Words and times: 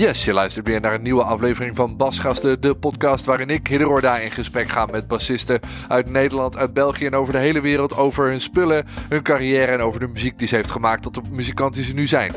Yes, 0.00 0.24
je 0.24 0.32
luistert 0.32 0.66
weer 0.66 0.80
naar 0.80 0.94
een 0.94 1.02
nieuwe 1.02 1.22
aflevering 1.22 1.76
van 1.76 1.96
Basgasten, 1.96 2.60
de 2.60 2.74
podcast 2.74 3.24
waarin 3.24 3.50
ik, 3.50 3.66
Hidderorda, 3.66 4.16
in 4.16 4.30
gesprek 4.30 4.68
ga 4.68 4.86
met 4.86 5.08
bassisten 5.08 5.60
uit 5.88 6.10
Nederland, 6.10 6.56
uit 6.56 6.72
België 6.72 7.06
en 7.06 7.14
over 7.14 7.32
de 7.32 7.38
hele 7.38 7.60
wereld 7.60 7.96
over 7.96 8.28
hun 8.28 8.40
spullen, 8.40 8.86
hun 9.08 9.22
carrière 9.22 9.72
en 9.72 9.80
over 9.80 10.00
de 10.00 10.08
muziek 10.08 10.38
die 10.38 10.48
ze 10.48 10.54
heeft 10.54 10.70
gemaakt 10.70 11.02
tot 11.02 11.14
de 11.14 11.20
muzikant 11.32 11.74
die 11.74 11.84
ze 11.84 11.94
nu 11.94 12.06
zijn. 12.06 12.32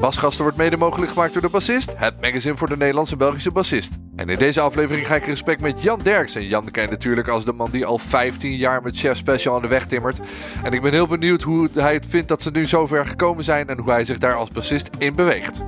Basgasten 0.00 0.42
wordt 0.42 0.58
mede 0.58 0.76
mogelijk 0.76 1.12
gemaakt 1.12 1.32
door 1.32 1.42
de 1.42 1.48
Bassist, 1.48 1.94
het 1.96 2.20
magazine 2.20 2.56
voor 2.56 2.68
de 2.68 2.76
Nederlandse 2.76 3.16
Belgische 3.16 3.50
bassist. 3.50 3.96
En 4.16 4.28
in 4.28 4.38
deze 4.38 4.60
aflevering 4.60 5.06
ga 5.06 5.14
ik 5.14 5.24
in 5.24 5.30
gesprek 5.30 5.60
met 5.60 5.82
Jan 5.82 6.00
Derks. 6.02 6.34
En 6.34 6.46
Jan 6.46 6.70
ken 6.70 6.90
natuurlijk 6.90 7.28
als 7.28 7.44
de 7.44 7.52
man 7.52 7.70
die 7.70 7.86
al 7.86 7.98
15 7.98 8.56
jaar 8.56 8.82
met 8.82 8.98
Chef 8.98 9.16
Special 9.16 9.54
aan 9.54 9.62
de 9.62 9.68
weg 9.68 9.86
timmert. 9.86 10.20
En 10.62 10.72
ik 10.72 10.82
ben 10.82 10.92
heel 10.92 11.06
benieuwd 11.06 11.42
hoe 11.42 11.68
hij 11.74 11.94
het 11.94 12.06
vindt 12.06 12.28
dat 12.28 12.42
ze 12.42 12.50
nu 12.50 12.66
zo 12.66 12.86
ver 12.86 13.06
gekomen 13.06 13.44
zijn 13.44 13.68
en 13.68 13.78
hoe 13.78 13.90
hij 13.90 14.04
zich 14.04 14.18
daar 14.18 14.34
als 14.34 14.50
bassist 14.50 14.90
in 14.98 15.14
beweegt. 15.14 15.62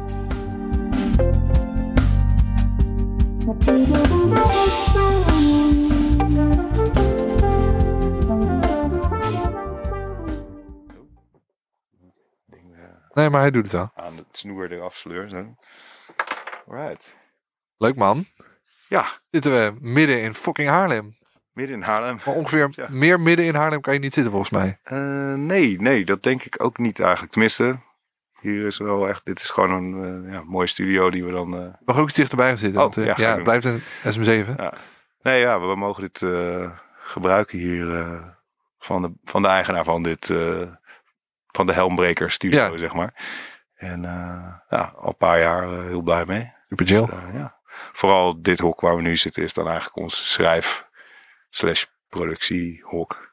Nee, 13.15 13.31
maar 13.31 13.41
hij 13.41 13.51
doet 13.51 13.63
het 13.63 13.73
wel. 13.73 13.91
Aan 13.95 14.17
het 14.17 14.27
snoer 14.33 14.73
eraf 14.73 14.97
sleur. 14.97 15.29
Zo. 15.29 15.55
Right. 16.69 17.17
Leuk 17.77 17.97
man. 17.97 18.25
Ja, 18.89 19.07
Zitten 19.31 19.53
we 19.53 19.75
midden 19.81 20.23
in 20.23 20.35
fucking 20.35 20.69
Haarlem. 20.69 21.17
midden 21.53 21.77
in 21.77 21.83
Haarlem. 21.83 22.19
Maar 22.27 22.35
ongeveer 22.35 22.69
Ja. 22.71 22.87
meer 22.91 23.21
midden 23.21 23.47
in 23.47 23.55
Haarlem 23.55 23.81
kan 23.81 23.95
je 23.95 23.99
niet 24.01 24.13
zitten 24.15 24.33
volgens 24.33 24.53
mij. 24.53 24.79
Eh, 24.83 25.35
nee, 25.35 25.81
nee, 25.81 26.05
dat 26.05 26.23
denk 26.23 26.43
ik 26.43 26.63
ook 26.63 26.79
niet 26.79 27.01
eigenlijk. 27.01 27.33
Tenminste, 27.33 27.79
hier 28.51 28.67
is 28.67 28.79
wel 28.79 29.09
echt, 29.09 29.25
dit 29.25 29.41
is 29.41 29.51
gewoon 29.51 29.71
een 29.71 30.25
eh, 30.27 30.33
ja, 30.33 30.43
mooie 30.45 30.67
studio 30.67 31.11
die 31.11 31.25
we 31.25 31.33
dan... 31.33 31.57
eh, 31.59 31.75
Mag 31.85 31.99
ook 31.99 32.09
iets 32.09 32.17
dichterbij 32.17 32.49
gaan 32.49 32.57
zitten. 32.59 32.77
Oh, 32.81 32.83
want, 32.83 32.97
eh, 32.97 33.05
ja, 33.07 33.15
ja, 33.17 33.35
het 33.35 33.43
blijft 33.43 33.65
een 33.65 33.81
SM7. 33.81 34.57
ja. 34.57 34.73
Nee, 35.23 35.41
ja, 35.41 35.61
we 35.61 35.77
mogen 35.77 36.03
dit 36.03 36.25
gebruiken 36.99 37.59
hier 37.59 37.87
van, 38.79 39.03
de, 39.03 39.13
van 39.25 39.43
de 39.43 39.49
eigenaar 39.49 39.85
van 39.85 40.03
dit, 40.03 40.27
van 41.47 41.67
de 41.67 41.73
Helmbreker 41.73 42.31
studio, 42.31 42.59
Ja. 42.73 42.77
zeg 42.77 42.93
maar. 42.95 43.15
En 43.75 44.03
ja, 44.69 44.93
al 44.97 45.09
een 45.09 45.17
paar 45.17 45.39
jaar 45.41 45.69
heel 45.83 46.03
blij 46.03 46.25
mee. 46.25 46.53
Super 46.69 46.87
chill. 46.87 47.03
Eh, 47.03 47.35
ja. 47.35 47.57
Vooral 47.93 48.43
dit 48.43 48.59
hok 48.59 48.81
waar 48.81 48.97
we 48.97 49.03
nu 49.03 49.17
zitten 49.17 49.43
is 49.43 49.53
dan 49.53 49.65
eigenlijk 49.67 49.97
ons 49.97 50.33
schrijf 50.33 50.87
slash 51.51 51.85
productiehok. 52.09 53.31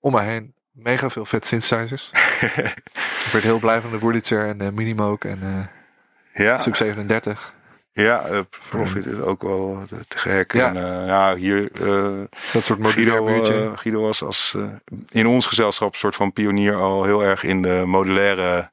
Om 0.00 0.12
mij 0.12 0.24
heen 0.26 0.54
mega 0.70 1.10
veel 1.10 1.24
vet 1.24 1.46
synthesizers. 1.46 2.10
ik 3.24 3.28
werd 3.32 3.44
heel 3.44 3.58
blij 3.58 3.80
van 3.80 3.90
de 3.90 3.98
Wurlitzer 3.98 4.48
en 4.48 4.58
de 4.58 4.72
Minimoog 4.72 5.18
en 5.18 5.38
eh 5.42 6.44
ja, 6.44 6.58
Sub 6.58 6.76
37. 6.76 7.52
ja 7.92 8.24
eh, 8.24 8.38
Profit 8.68 9.06
is 9.06 9.18
ook 9.20 9.42
wel 9.42 9.82
te, 9.88 9.96
te 10.08 10.18
gek. 10.18 10.52
Ja. 10.52 10.68
En, 10.68 10.76
eh, 10.76 11.06
ja, 11.06 11.34
hier 11.34 11.68
eh, 11.80 12.20
Is 12.44 12.52
dat 12.52 12.64
soort 12.64 12.80
Guido, 12.86 13.24
buurtje? 13.24 13.54
eh, 13.54 13.70
Guido 13.78 14.00
was 14.00 14.22
als, 14.22 14.54
eh, 14.56 14.62
in 15.10 15.26
ons 15.26 15.46
gezelschap 15.46 15.92
een 15.92 15.98
soort 15.98 16.14
van 16.16 16.32
pionier 16.32 16.74
al 16.76 17.04
heel 17.04 17.22
erg 17.24 17.42
in 17.44 17.62
de 17.62 17.82
modulaire 17.86 18.68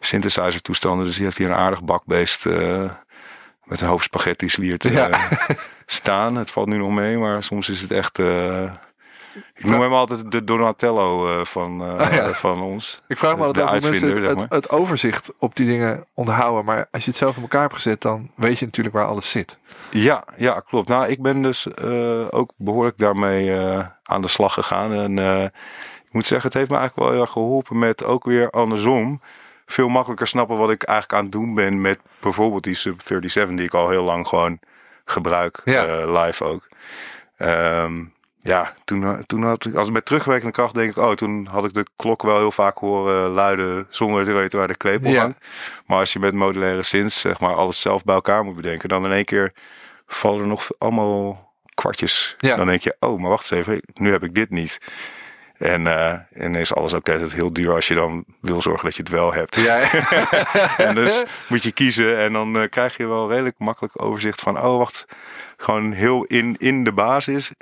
synthesizer 0.00 0.60
toestanden. 0.62 1.06
Dus 1.06 1.14
die 1.16 1.24
heeft 1.24 1.38
hier 1.38 1.48
een 1.48 1.54
aardig 1.54 1.82
bakbeest 1.84 2.46
eh, 2.46 2.90
met 3.64 3.80
een 3.80 3.88
hoop 3.88 4.02
spaghetti's 4.02 4.56
lier 4.56 4.78
te 4.78 4.92
Ja. 4.92 5.08
eh, 5.08 5.30
staan. 5.86 6.36
Het 6.36 6.50
valt 6.50 6.66
nu 6.68 6.76
nog 6.78 6.90
mee, 6.90 7.16
maar 7.18 7.42
soms 7.42 7.68
is 7.68 7.80
het 7.82 7.90
echt... 7.90 8.18
ik 9.54 9.64
noem 9.64 9.80
hem 9.80 9.92
altijd 9.92 10.32
de 10.32 10.44
Donatello 10.44 11.28
eh, 11.38 11.44
van, 11.44 11.82
eh, 11.82 11.98
Ah, 11.98 12.12
ja. 12.12 12.32
van 12.32 12.60
ons. 12.60 13.02
ik 13.08 13.18
vraag 13.18 13.36
me 13.36 13.44
altijd 13.44 13.66
af 13.66 13.72
mensen 13.72 13.90
uitvinder, 13.90 14.22
het, 14.30 14.40
het, 14.40 14.52
het 14.52 14.70
overzicht 14.70 15.32
op 15.38 15.56
die 15.56 15.66
dingen 15.66 16.06
onthouden. 16.14 16.64
Maar 16.64 16.88
als 16.90 17.04
je 17.04 17.10
het 17.10 17.18
zelf 17.18 17.36
in 17.36 17.42
elkaar 17.42 17.60
hebt 17.60 17.74
gezet, 17.74 18.00
dan 18.02 18.30
weet 18.34 18.58
je 18.58 18.64
natuurlijk 18.64 18.94
waar 18.94 19.06
alles 19.06 19.30
zit. 19.30 19.58
Ja, 19.90 20.24
ja, 20.36 20.60
klopt. 20.60 20.88
Nou, 20.88 21.06
ik 21.06 21.22
ben 21.22 21.42
dus 21.42 21.66
eh, 21.66 22.26
ook 22.30 22.50
behoorlijk 22.56 22.98
daarmee 22.98 23.54
aan 24.02 24.22
de 24.22 24.28
slag 24.28 24.52
gegaan. 24.52 24.92
En 24.92 25.18
ik 26.06 26.12
moet 26.12 26.26
zeggen, 26.26 26.48
het 26.48 26.56
heeft 26.58 26.70
me 26.70 26.76
eigenlijk 26.76 27.06
wel 27.06 27.16
heel 27.16 27.24
erg 27.26 27.32
geholpen 27.32 27.78
met 27.78 28.04
ook 28.04 28.24
weer 28.24 28.50
andersom. 28.50 29.20
Veel 29.66 29.88
makkelijker 29.88 30.26
snappen 30.26 30.56
wat 30.58 30.70
ik 30.70 30.82
eigenlijk 30.82 31.18
aan 31.18 31.24
het 31.24 31.32
doen 31.32 31.54
ben 31.54 31.80
met 31.80 31.98
bijvoorbeeld 32.20 32.64
die 32.64 32.74
Sub 32.74 33.00
37 33.04 33.56
die 33.56 33.66
ik 33.66 33.74
al 33.74 33.88
heel 33.88 34.04
lang 34.04 34.28
gewoon 34.28 34.58
gebruik. 35.04 35.60
Ja. 35.64 36.06
live 36.24 36.44
ook. 36.44 36.66
Ehm, 37.36 38.04
ja, 38.46 38.72
toen, 38.84 39.24
toen 39.26 39.42
had 39.42 39.66
ik, 39.66 39.74
als 39.74 39.86
ik 39.86 39.92
met 39.92 40.04
terugwerkende 40.04 40.52
kracht 40.52 40.74
denk 40.74 40.90
ik, 40.90 40.96
oh, 40.96 41.12
toen 41.12 41.46
had 41.50 41.64
ik 41.64 41.74
de 41.74 41.86
klok 41.96 42.22
wel 42.22 42.38
heel 42.38 42.52
vaak 42.52 42.78
horen 42.78 43.30
luiden 43.30 43.86
zonder 43.90 44.24
te 44.24 44.32
weten 44.32 44.58
waar 44.58 44.68
de 44.68 44.76
klepel 44.76 45.10
Ja. 45.10 45.20
hangt. 45.20 45.38
Maar 45.86 45.98
als 45.98 46.12
je 46.12 46.18
met 46.18 46.34
modulaire 46.34 46.82
synths, 46.82 47.20
zeg 47.20 47.40
maar, 47.40 47.54
alles 47.54 47.80
zelf 47.80 48.04
bij 48.04 48.14
elkaar 48.14 48.44
moet 48.44 48.56
bedenken, 48.56 48.88
dan 48.88 49.04
in 49.04 49.12
één 49.12 49.24
keer 49.24 49.52
vallen 50.06 50.40
er 50.40 50.46
nog 50.46 50.68
allemaal 50.78 51.52
kwartjes. 51.74 52.34
Ja. 52.38 52.56
Dan 52.56 52.66
denk 52.66 52.80
je, 52.82 52.96
oh, 53.00 53.20
maar 53.20 53.30
wacht 53.30 53.50
eens 53.50 53.60
even, 53.66 53.80
nu 53.94 54.10
heb 54.10 54.22
ik 54.24 54.34
dit 54.34 54.50
niet. 54.50 54.78
En, 55.58 55.86
eh, 55.86 56.18
en 56.32 56.54
is 56.54 56.74
alles 56.74 56.94
ook 56.94 57.08
altijd 57.08 57.32
heel 57.32 57.52
duur 57.52 57.72
als 57.72 57.88
je 57.88 57.94
dan 57.94 58.24
wil 58.40 58.62
zorgen 58.62 58.84
dat 58.84 58.96
je 58.96 59.02
het 59.02 59.10
wel 59.10 59.32
hebt. 59.32 59.56
Ja, 59.56 59.90
en 60.86 60.94
dus 60.94 61.24
moet 61.48 61.62
je 61.62 61.72
kiezen 61.72 62.18
en 62.18 62.32
dan 62.32 62.58
eh, 62.58 62.68
krijg 62.70 62.96
je 62.96 63.06
wel 63.06 63.30
redelijk 63.30 63.58
makkelijk 63.58 64.02
overzicht 64.02 64.40
van, 64.40 64.62
oh 64.62 64.78
wacht, 64.78 65.06
gewoon 65.56 65.92
heel 65.92 66.24
in, 66.24 66.54
in 66.58 66.84
de 66.84 66.92
basis. 66.92 67.52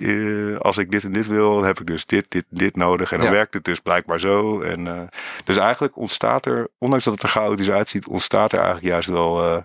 Eh, 0.00 0.58
als 0.58 0.78
ik 0.78 0.90
dit 0.90 1.04
en 1.04 1.12
dit 1.12 1.26
wil, 1.26 1.54
dan 1.54 1.64
heb 1.64 1.80
ik 1.80 1.86
dus 1.86 2.06
dit, 2.06 2.26
dit, 2.28 2.44
dit 2.48 2.76
nodig. 2.76 3.12
En 3.12 3.18
dan 3.18 3.26
Ja. 3.26 3.32
werkt 3.32 3.54
het 3.54 3.64
dus 3.64 3.80
blijkbaar 3.80 4.20
zo. 4.20 4.60
En, 4.60 4.86
eh, 4.86 5.00
dus 5.44 5.56
eigenlijk 5.56 5.96
ontstaat 5.96 6.46
er, 6.46 6.68
ondanks 6.78 7.04
dat 7.04 7.14
het 7.14 7.22
er 7.22 7.28
chaotisch 7.28 7.70
uitziet, 7.70 8.06
ontstaat 8.06 8.52
er 8.52 8.58
eigenlijk 8.58 8.88
juist 8.88 9.08
wel 9.08 9.44
eh, 9.44 9.62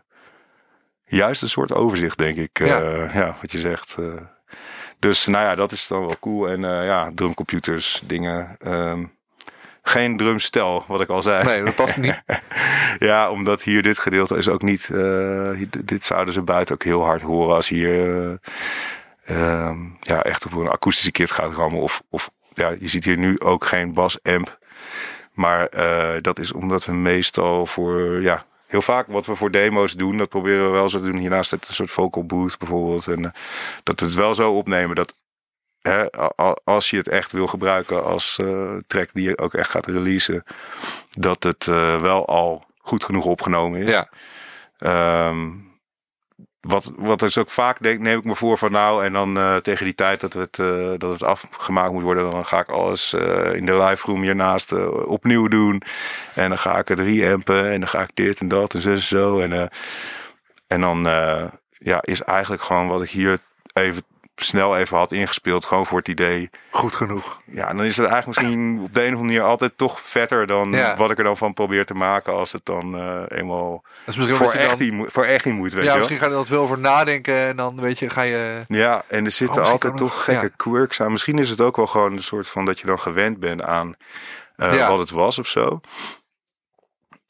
juist 1.06 1.41
een 1.41 1.50
soort 1.50 1.73
overzicht, 1.73 2.17
denk 2.17 2.38
ik. 2.38 2.59
Ja. 2.59 2.79
Ja, 3.13 3.35
wat 3.41 3.51
je 3.51 3.59
zegt. 3.59 3.95
dus 5.00 5.25
nou 5.25 5.44
ja, 5.45 5.56
dat 5.56 5.72
is 5.72 5.88
dan 5.88 6.00
wel 6.00 6.16
cool. 6.19 6.50
En 6.50 6.61
ja, 6.61 7.11
drumcomputers, 7.16 8.01
dingen. 8.06 8.56
ehm, 8.59 9.06
geen 9.81 10.17
drumstel, 10.17 10.84
wat 10.88 11.01
ik 11.01 11.09
al 11.09 11.22
zei. 11.22 11.44
nee, 11.46 11.63
dat 11.63 11.75
past 11.75 11.97
niet. 11.97 12.22
Ja, 13.00 13.31
omdat 13.31 13.61
hier 13.61 13.81
dit 13.81 13.97
gedeelte 14.00 14.38
is 14.38 14.47
ook 14.50 14.61
niet. 14.61 14.88
dit 15.85 16.06
zouden 16.06 16.34
ze 16.34 16.41
buiten 16.41 16.75
ook 16.75 16.84
heel 16.84 17.03
hard 17.06 17.22
horen 17.22 17.56
als 17.56 17.69
hier 17.69 18.40
ehm, 19.29 19.78
ja, 20.00 20.23
echt 20.23 20.45
op 20.45 20.51
een 20.51 20.67
akoestische 20.67 21.12
kit 21.12 21.31
gaat 21.31 21.53
rammen. 21.53 21.81
Of, 21.81 22.01
of 22.09 22.29
ja, 22.53 22.75
je 22.79 22.88
ziet 22.88 23.03
hier 23.03 23.17
nu 23.17 23.40
ook 23.40 23.66
geen 23.66 23.94
bas 23.94 24.23
amp. 24.23 24.57
Maar 25.34 25.67
eh, 25.67 26.22
dat 26.22 26.40
is 26.40 26.51
omdat 26.51 26.85
we 26.85 26.94
meestal 26.94 27.66
voor 27.66 28.22
ja, 28.22 28.45
heel 28.67 28.81
vaak 28.81 29.07
wat 29.07 29.25
we 29.25 29.35
voor 29.35 29.51
demo's 29.51 29.94
doen, 29.94 30.17
dat 30.17 30.29
proberen 30.29 30.66
we 30.66 30.72
wel 30.72 30.90
zo 30.90 31.00
te 31.00 31.06
doen. 31.06 31.19
Hiernaast 31.19 31.51
het 31.51 31.67
een 31.67 31.73
soort 31.73 31.91
vocal 31.91 32.25
booth 32.25 32.57
bijvoorbeeld. 32.57 33.07
En 33.07 33.25
eh, 33.25 33.31
dat 33.84 34.00
we 34.00 34.06
het 34.06 34.16
wel 34.16 34.35
zo 34.35 34.51
opnemen 34.51 34.95
dat 34.95 35.16
hè, 35.81 36.11
als 36.63 36.90
je 36.90 36.97
het 36.97 37.07
echt 37.07 37.31
wil 37.31 37.47
gebruiken 37.47 38.03
als 38.03 38.38
eh, 38.41 38.75
track 38.88 39.09
die 39.13 39.29
je 39.29 39.38
ook 39.38 39.53
echt 39.53 39.69
gaat 39.69 39.88
releasen, 39.88 40.44
dat 41.09 41.44
het 41.44 41.66
wel 42.01 42.28
al 42.28 42.66
goed 42.78 43.03
genoeg 43.03 43.25
opgenomen 43.25 43.81
is. 43.81 43.90
Ja, 43.90 44.09
Ehm, 44.79 45.47
wat, 46.62 46.92
wat 46.96 47.22
is 47.22 47.38
ook 47.38 47.50
vaak 47.50 47.81
denk, 47.81 48.00
neem 48.00 48.18
ik 48.18 48.24
me 48.24 48.36
voor 48.36 48.58
van 48.58 48.72
nou 48.72 49.06
en 49.06 49.14
dan 49.14 49.38
eh, 49.38 49.56
tegen 49.56 49.86
die 49.86 49.96
tijd 49.96 50.20
dat 50.20 50.34
het, 50.34 50.59
eh, 50.59 50.94
dat 50.97 51.12
het 51.12 51.24
afgemaakt 51.24 51.92
moet 51.92 52.03
worden, 52.03 52.31
dan 52.31 52.46
ga 52.46 52.59
ik 52.59 52.70
alles 52.70 53.14
eh, 53.14 53.53
in 53.53 53.66
de 53.66 53.78
live 53.78 54.08
room 54.08 54.22
hiernaast 54.22 54.72
opnieuw 55.06 55.47
doen. 55.47 55.81
En 56.34 56.50
dan 56.50 56.58
ga 56.58 56.78
ik 56.78 56.88
het 56.88 57.00
reampen 57.00 57.72
en 57.72 57.80
dan 57.80 57.90
ga 57.90 58.02
ik 58.02 58.12
dit 58.14 58.40
en 58.40 58.47
dat 58.47 58.74
en 58.74 58.81
zo 58.81 58.90
en 58.90 59.02
zo. 59.02 59.40
En, 59.40 59.70
en 60.68 60.81
dan 60.81 61.03
ja, 61.78 62.02
is 62.02 62.22
eigenlijk 62.22 62.62
gewoon 62.62 62.88
wat 62.88 63.02
ik 63.02 63.09
hier 63.09 63.38
even 63.73 64.03
snel 64.44 64.78
even 64.78 64.97
had 64.97 65.12
ingespeeld, 65.12 65.66
gewoon 65.66 65.86
voor 65.86 65.97
het 65.97 66.08
idee. 66.08 66.50
goed 66.72 66.96
genoeg. 66.96 67.41
Ja, 67.46 67.68
dan 67.74 67.84
is 67.86 67.97
het 67.97 68.08
eigenlijk 68.08 68.26
misschien 68.40 68.80
op 68.84 68.94
de 68.94 69.00
een 69.00 69.06
of 69.06 69.12
andere 69.20 69.24
manier 69.34 69.41
altijd 69.41 69.78
toch 69.78 70.00
vetter 70.02 70.47
dan 70.47 70.72
Ja. 70.72 70.96
wat 70.96 71.12
ik 71.12 71.18
er 71.18 71.24
dan 71.24 71.38
van 71.38 71.53
probeer 71.53 71.86
te 71.86 71.94
maken 71.94 72.34
als 72.34 72.52
het 72.52 72.66
dan 72.66 72.96
eh, 72.97 73.38
eenmaal 73.40 73.72
Dat 73.72 73.82
is 74.06 74.16
misschien 74.16 74.36
voor 74.38 74.52
echt, 74.52 74.80
dan, 74.80 74.94
moet- 74.94 75.12
voor 75.12 75.24
echt 75.26 75.46
in 75.46 75.56
moet, 75.56 75.74
weet 75.74 75.74
ja, 75.74 75.80
je 75.82 75.88
wel. 75.88 75.97
misschien 75.97 76.18
ga 76.18 76.26
je 76.26 76.32
er 76.32 76.38
wat 76.38 76.47
veel 76.47 76.62
over 76.62 76.80
nadenken 76.80 77.36
en 77.47 77.56
dan 77.56 77.82
weet 77.82 78.00
je, 78.00 78.09
ga 78.09 78.22
je... 78.22 78.64
Ja, 78.68 79.03
en 79.08 79.26
er 79.26 79.32
zitten 79.32 79.62
Oh, 79.64 79.70
altijd 79.70 79.97
toch 79.97 80.08
nog- 80.09 80.24
gekke 80.24 80.46
ja. 80.46 80.52
quirks 80.56 81.02
aan. 81.02 81.12
Misschien 81.12 81.38
is 81.40 81.50
het 81.50 81.62
ook 81.62 81.76
wel 81.76 81.88
gewoon 81.88 82.12
een 82.12 82.24
soort 82.24 82.50
van 82.50 82.66
dat 82.66 82.80
je 82.80 82.86
dan 82.88 83.00
gewend 83.00 83.40
bent 83.40 83.62
aan 83.62 83.96
eh, 84.56 84.88
wat 84.90 85.00
het 85.00 85.09
was 85.09 85.40
of 85.40 85.47
zo. 85.47 85.82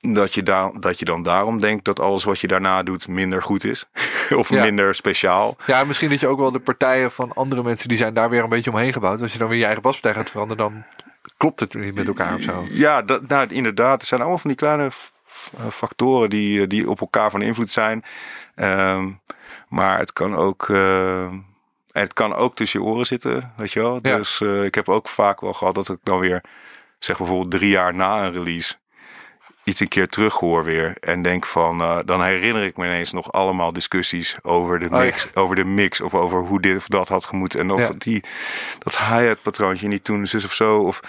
Dat 0.01 0.34
je, 0.34 0.44
da 0.44 0.72
dat 0.80 1.00
je 1.00 1.06
dan 1.06 1.24
daarom 1.24 1.60
denkt 1.60 1.86
dat 1.86 2.00
alles 2.00 2.24
wat 2.24 2.40
je 2.40 2.48
daarna 2.48 2.84
doet 2.84 3.07
minder 3.07 3.44
goed 3.44 3.63
is. 3.63 3.86
of 4.36 4.50
Ja. 4.50 4.63
minder 4.63 4.96
speciaal. 4.96 5.57
Ja, 5.66 5.84
misschien 5.84 6.10
dat 6.10 6.19
je 6.19 6.28
ook 6.28 6.40
wel 6.40 6.51
de 6.51 6.60
partijen 6.60 7.12
van 7.12 7.34
andere 7.34 7.63
mensen, 7.63 7.88
die 7.88 7.98
zijn 7.98 8.13
daar 8.13 8.30
weer 8.30 8.44
een 8.44 8.50
beetje 8.50 8.72
omheen 8.72 8.94
gebouwd. 8.94 9.22
Als 9.22 9.31
je 9.34 9.38
dan 9.40 9.48
weer 9.48 9.57
je 9.57 9.63
eigen 9.66 9.81
baspartij 9.81 10.13
gaat 10.13 10.30
veranderen, 10.30 10.63
dan 10.72 10.84
klopt 11.38 11.60
het 11.60 11.74
niet 11.74 11.96
met 11.96 12.07
elkaar 12.07 12.36
of 12.36 12.42
zo. 12.42 12.63
Ja, 12.72 13.01
dat, 13.01 13.28
nou, 13.28 13.48
inderdaad. 13.54 14.01
Er 14.01 14.07
zijn 14.07 14.19
allemaal 14.22 14.40
van 14.40 14.50
die 14.50 14.60
kleine 14.60 14.92
f- 14.92 15.12
factoren 15.69 16.30
die, 16.30 16.62
eh, 16.62 16.68
die 16.68 16.90
op 16.90 17.00
elkaar 17.01 17.31
van 17.31 17.42
invloed 17.42 17.72
zijn. 17.72 18.04
Ehm, 18.56 19.10
maar 19.68 19.98
het 19.98 20.13
kan 20.13 20.36
ook. 20.36 20.69
eh, 20.69 21.31
het 21.92 22.13
kan 22.13 22.36
ook 22.36 22.56
tussen 22.56 22.80
je 22.80 22.86
oren 22.86 23.06
zitten, 23.06 23.54
weet 23.57 23.72
je 23.72 23.80
wel. 23.81 24.00
Ja. 24.01 24.18
Dus 24.18 24.42
eh, 24.42 24.63
ik 24.63 24.75
heb 24.75 24.90
ook 24.90 25.07
vaak 25.10 25.42
wel 25.42 25.54
gehad 25.54 25.75
dat 25.75 25.90
ik 25.90 25.98
dan 26.04 26.19
weer, 26.19 26.42
zeg 27.00 27.18
bijvoorbeeld 27.18 27.51
drie 27.51 27.69
jaar 27.69 27.96
na 27.96 28.24
een 28.25 28.31
release, 28.31 28.74
iets 29.69 29.80
een 29.80 29.88
keer 29.88 30.07
terughoor 30.07 30.63
weer 30.63 30.98
en 31.00 31.21
denk 31.21 31.45
van, 31.45 31.81
uh, 31.81 31.98
dan 32.06 32.24
herinner 32.24 32.63
ik 32.63 32.77
me 32.77 32.86
ineens 32.86 33.12
nog 33.12 33.31
allemaal 33.31 33.74
discussies 33.74 34.36
over 34.42 34.80
de 34.80 34.86
Oh, 34.86 34.92
mix, 35.00 35.27
over 35.33 35.56
de 35.56 35.63
mix 35.66 36.01
of 36.01 36.13
over 36.16 36.39
hoe 36.39 36.62
dit 36.62 36.77
of 36.77 36.88
dat 36.88 37.07
had 37.10 37.25
gemoeten 37.25 37.60
en 37.60 37.71
of 37.71 37.80
Ja. 37.81 37.89
die 37.98 38.24
dat 38.80 38.98
hi-hat 38.98 39.42
patroontje 39.42 39.88
niet 39.88 40.04
toen 40.04 40.27
zus 40.27 40.45
of 40.45 40.54
zo 40.54 40.77
of 40.77 41.00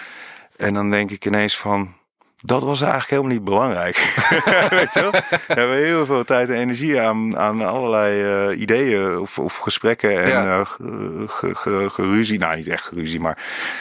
en 0.56 0.74
dan 0.74 0.90
denk 0.90 1.10
ik 1.10 1.26
ineens 1.26 1.56
van. 1.58 1.98
Dat 2.42 2.62
was 2.62 2.80
eigenlijk 2.80 3.10
helemaal 3.10 3.32
niet 3.32 3.44
belangrijk. 3.44 3.96
Weet 4.70 4.94
je 4.94 5.00
wel? 5.00 5.10
We 5.10 5.38
hebben 5.46 5.76
heel 5.76 6.06
veel 6.06 6.24
tijd 6.24 6.48
en 6.48 6.54
energie 6.54 7.00
aan, 7.00 7.38
aan 7.38 7.62
allerlei 7.66 8.22
eh, 8.52 8.60
ideeën 8.60 9.18
of, 9.18 9.38
of 9.38 9.56
gesprekken 9.56 10.22
en 10.22 10.28
Ja. 10.28 10.58
eh, 10.60 10.66
ge- 10.66 11.26
ge- 11.28 11.54
ge- 11.54 11.90
geruzie. 11.90 12.38
Nou, 12.38 12.56
niet 12.56 12.66
echt 12.68 12.84
geruzie, 12.84 13.20
maar 13.20 13.38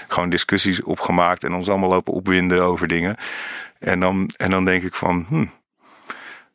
gewoon 0.07 0.29
discussies 0.29 0.83
opgemaakt 0.83 1.43
en 1.43 1.53
ons 1.53 1.69
allemaal 1.69 1.89
lopen 1.89 2.13
opwinden 2.13 2.61
over 2.63 2.87
dingen. 2.87 3.15
En 3.79 3.99
dan, 3.99 4.29
en 4.37 4.51
dan 4.51 4.65
denk 4.65 4.83
ik 4.83 4.95
van, 4.95 5.25
hm, 5.29 5.45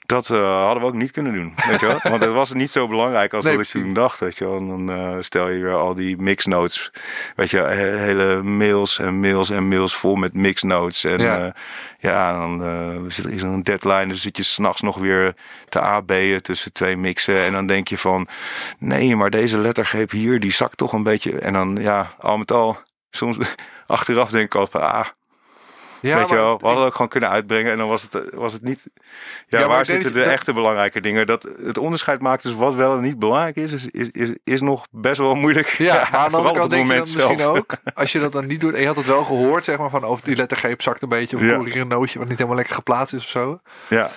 dat 0.07 0.31
eh, 0.31 0.65
hadden 0.65 0.83
we 0.83 0.89
ook 0.89 0.95
niet 0.95 1.11
kunnen 1.11 1.33
doen. 1.35 1.55
Weet 1.69 1.81
je 1.81 1.87
wel? 1.87 1.99
Want 2.03 2.25
het 2.25 2.33
was 2.33 2.53
niet 2.53 2.71
zo 2.71 2.89
belangrijk 2.89 3.33
als 3.35 3.45
Nee, 3.45 3.57
dat 3.57 3.67
ik 3.67 3.71
toen 3.71 3.95
dacht. 3.95 4.19
Weet 4.21 4.39
je 4.39 4.45
wel? 4.45 4.57
En 4.57 4.67
dan 4.69 4.91
eh, 4.91 5.17
stel 5.21 5.51
je 5.51 5.61
weer 5.63 5.75
al 5.75 5.95
die 5.95 6.17
mixnotes. 6.17 6.91
Weet 7.37 7.51
je, 7.51 7.59
he- 7.59 7.97
hele 7.99 8.43
mails 8.43 8.99
en 8.99 9.21
mails 9.21 9.51
en 9.51 9.69
mails 9.69 9.95
vol 9.97 10.15
met 10.15 10.35
mixnotes. 10.35 11.05
En 11.05 11.19
Ja. 11.19 11.37
ja, 11.37 11.55
ja 11.99 12.39
dan 12.39 12.65
eh, 12.65 13.01
zit 13.09 13.25
er 13.25 13.31
is 13.33 13.43
er 13.43 13.49
een 13.49 13.63
deadline. 13.63 14.07
Dus 14.07 14.23
zit 14.23 14.37
je 14.37 14.43
s'nachts 14.43 14.81
nog 14.81 14.97
weer 14.99 15.35
te 15.69 15.81
AB'en 15.81 16.43
tussen 16.43 16.73
twee 16.73 16.97
mixen. 16.97 17.39
En 17.45 17.53
dan 17.53 17.67
denk 17.67 17.89
je 17.89 17.99
van, 17.99 18.27
nee, 18.79 19.17
maar 19.17 19.31
deze 19.31 19.59
lettergreep 19.59 20.11
hier, 20.11 20.41
die 20.41 20.53
zakt 20.53 20.77
toch 20.77 20.93
een 20.93 21.03
beetje. 21.03 21.39
En 21.39 21.53
dan, 21.53 21.77
ja, 21.81 22.15
al 22.19 22.37
met 22.39 22.53
al, 22.53 22.77
soms 23.11 23.37
achteraf 23.87 24.31
denk 24.31 24.45
ik 24.45 24.55
altijd 24.55 24.83
van, 24.85 24.93
ah, 24.93 25.07
Ja, 26.09 26.17
Weet 26.19 26.29
je 26.29 26.35
maar 26.35 26.45
wel, 26.45 26.59
we 26.59 26.65
hadden 26.65 26.77
het 26.79 26.87
ook 26.87 26.93
gewoon 26.95 27.09
kunnen 27.11 27.31
uitbrengen 27.31 27.73
en 27.73 27.79
dan 27.79 27.89
was 27.89 28.03
het, 28.03 28.35
was 28.35 28.53
het 28.53 28.63
niet. 28.63 28.87
Ja, 29.49 29.59
maar 29.59 29.69
waar 29.69 29.87
zitten 29.87 30.13
de 30.13 30.19
dat- 30.19 30.29
echte 30.29 30.53
belangrijke 30.53 31.01
dingen? 31.01 31.27
Dat 31.27 31.43
het 31.43 31.79
onderscheid 31.79 32.21
maakt 32.21 32.43
dus 32.43 32.55
wat 32.55 32.75
wel 32.75 32.93
en 32.97 33.01
niet 33.03 33.19
belangrijk 33.19 33.57
is, 33.57 33.73
is, 33.73 33.87
is, 33.87 34.09
is, 34.11 34.33
is 34.45 34.61
nog 34.61 34.87
best 34.91 35.19
wel 35.19 35.35
moeilijk. 35.35 35.69
Ja, 35.69 35.95
maar 35.95 36.07
vooral 36.07 36.25
andere 36.25 36.49
op 36.49 36.57
kant 36.57 36.61
het 36.61 36.71
denk 36.71 36.83
je 36.83 36.89
dan 36.89 36.97
moment 36.97 37.15
misschien 37.15 37.39
zelf. 37.39 37.57
ook, 37.59 37.77
als 37.95 38.13
je 38.13 38.19
dat 38.21 38.33
dan 38.33 38.47
niet 38.47 38.61
doet, 38.61 38.75
en 38.75 38.81
je 38.81 38.87
had 38.87 38.97
het 38.97 39.07
wel 39.07 39.25
gehoord, 39.25 39.65
zeg 39.65 39.79
maar, 39.79 39.91
van 39.91 40.05
of 40.05 40.21
die 40.21 40.37
lettergreep 40.37 40.83
zakt 40.83 41.03
een 41.03 41.09
beetje, 41.09 41.37
of 41.37 41.43
Ja. 41.43 41.55
hoor 41.57 41.67
hier 41.67 41.81
een 41.81 41.89
nootje 41.89 42.19
wat 42.19 42.29
niet 42.29 42.37
helemaal 42.37 42.57
lekker 42.59 42.75
geplaatst 42.75 43.15
is 43.15 43.23
of 43.25 43.31
zo. 43.31 43.61
Ja, 43.89 44.07
Ik 44.07 44.11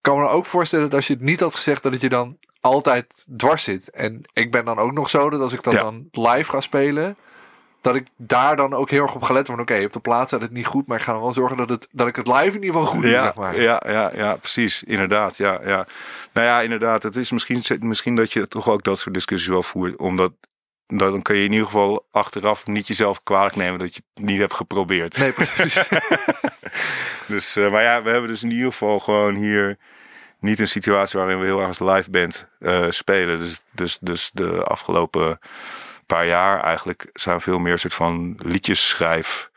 kan 0.00 0.16
me 0.16 0.22
dan 0.24 0.32
ook 0.32 0.46
voorstellen 0.46 0.84
dat 0.84 0.94
als 0.94 1.06
je 1.06 1.12
het 1.12 1.22
niet 1.22 1.40
had 1.40 1.54
gezegd, 1.54 1.82
dat 1.82 1.92
het 1.92 2.00
je 2.00 2.08
dan 2.08 2.38
altijd 2.60 3.24
dwars 3.36 3.62
zit. 3.62 3.90
En 3.90 4.22
ik 4.32 4.50
ben 4.50 4.64
dan 4.64 4.78
ook 4.78 4.92
nog 4.92 5.10
zo 5.10 5.30
dat 5.30 5.40
als 5.40 5.52
ik 5.52 5.62
dat 5.62 5.72
Ja. 5.74 5.82
dan 5.82 6.08
live 6.10 6.50
ga 6.50 6.60
spelen, 6.60 7.16
dat 7.80 7.94
ik 7.94 8.06
daar 8.16 8.56
dan 8.56 8.74
ook 8.74 8.90
heel 8.90 9.02
erg 9.02 9.14
op 9.14 9.22
gelet 9.22 9.46
word. 9.48 9.60
Oké, 9.60 9.82
op 9.84 9.92
de 9.92 10.00
plaats 10.00 10.28
staat 10.28 10.40
het 10.40 10.50
niet 10.52 10.66
goed, 10.66 10.86
maar 10.86 10.96
ik 10.98 11.02
ga 11.04 11.12
dan 11.12 11.20
wel 11.20 11.32
zorgen 11.32 11.56
dat, 11.56 11.68
het, 11.68 11.88
dat 11.90 12.06
ik 12.06 12.16
het 12.16 12.26
live 12.26 12.44
in 12.46 12.52
ieder 12.64 12.70
geval 12.72 12.86
goed 12.86 13.02
doe, 13.02 13.10
ja, 13.10 13.32
zeg 13.36 13.56
ja, 13.56 13.82
ja, 13.86 14.10
ja, 14.14 14.36
precies. 14.36 14.82
Inderdaad. 14.82 15.36
Ja, 15.36 15.60
ja. 15.64 15.86
Nou 16.32 16.46
ja, 16.46 16.60
inderdaad. 16.60 17.02
Het 17.02 17.16
is 17.16 17.30
misschien, 17.32 17.62
misschien 17.80 18.16
dat 18.16 18.32
je 18.32 18.48
toch 18.48 18.68
ook 18.68 18.82
dat 18.82 18.98
soort 18.98 19.14
discussies 19.14 19.48
wel 19.48 19.62
voert. 19.62 19.96
Omdat 19.96 20.32
dat- 20.86 21.10
dan 21.10 21.22
kun 21.22 21.36
je 21.36 21.44
in 21.44 21.50
ieder 21.52 21.66
geval 21.66 22.06
achteraf 22.10 22.66
niet 22.66 22.86
jezelf 22.86 23.22
kwalijk 23.22 23.56
nemen 23.56 23.78
dat 23.78 23.94
je 23.94 24.02
het 24.14 24.24
niet 24.24 24.38
hebt 24.38 24.54
geprobeerd. 24.54 25.18
Nee, 25.18 25.32
precies. 25.32 25.88
Dus, 27.26 27.56
eh, 27.56 27.70
maar 27.70 27.82
ja, 27.82 28.02
we 28.02 28.10
hebben 28.10 28.28
dus 28.28 28.42
in 28.42 28.50
ieder 28.50 28.70
geval 28.72 28.98
gewoon 28.98 29.34
hier 29.34 29.78
niet 30.40 30.60
een 30.60 30.68
situatie 30.68 31.18
waarin 31.18 31.38
we 31.38 31.44
heel 31.44 31.58
erg 31.58 31.66
als 31.68 31.78
live 31.94 32.10
band 32.10 32.46
eh, 32.58 32.84
spelen. 32.88 33.38
Dus, 33.38 33.60
dus, 33.70 33.98
dus 34.00 34.30
de 34.32 34.62
afgelopen 34.64 35.38
paar 36.16 36.26
jaar 36.26 36.62
eigenlijk 36.62 37.10
zijn 37.12 37.40
veel 37.40 37.58
meer 37.58 37.78
soort 37.78 37.94
van 37.94 38.34
liedjes 38.38 38.88
schrijf 38.88 39.50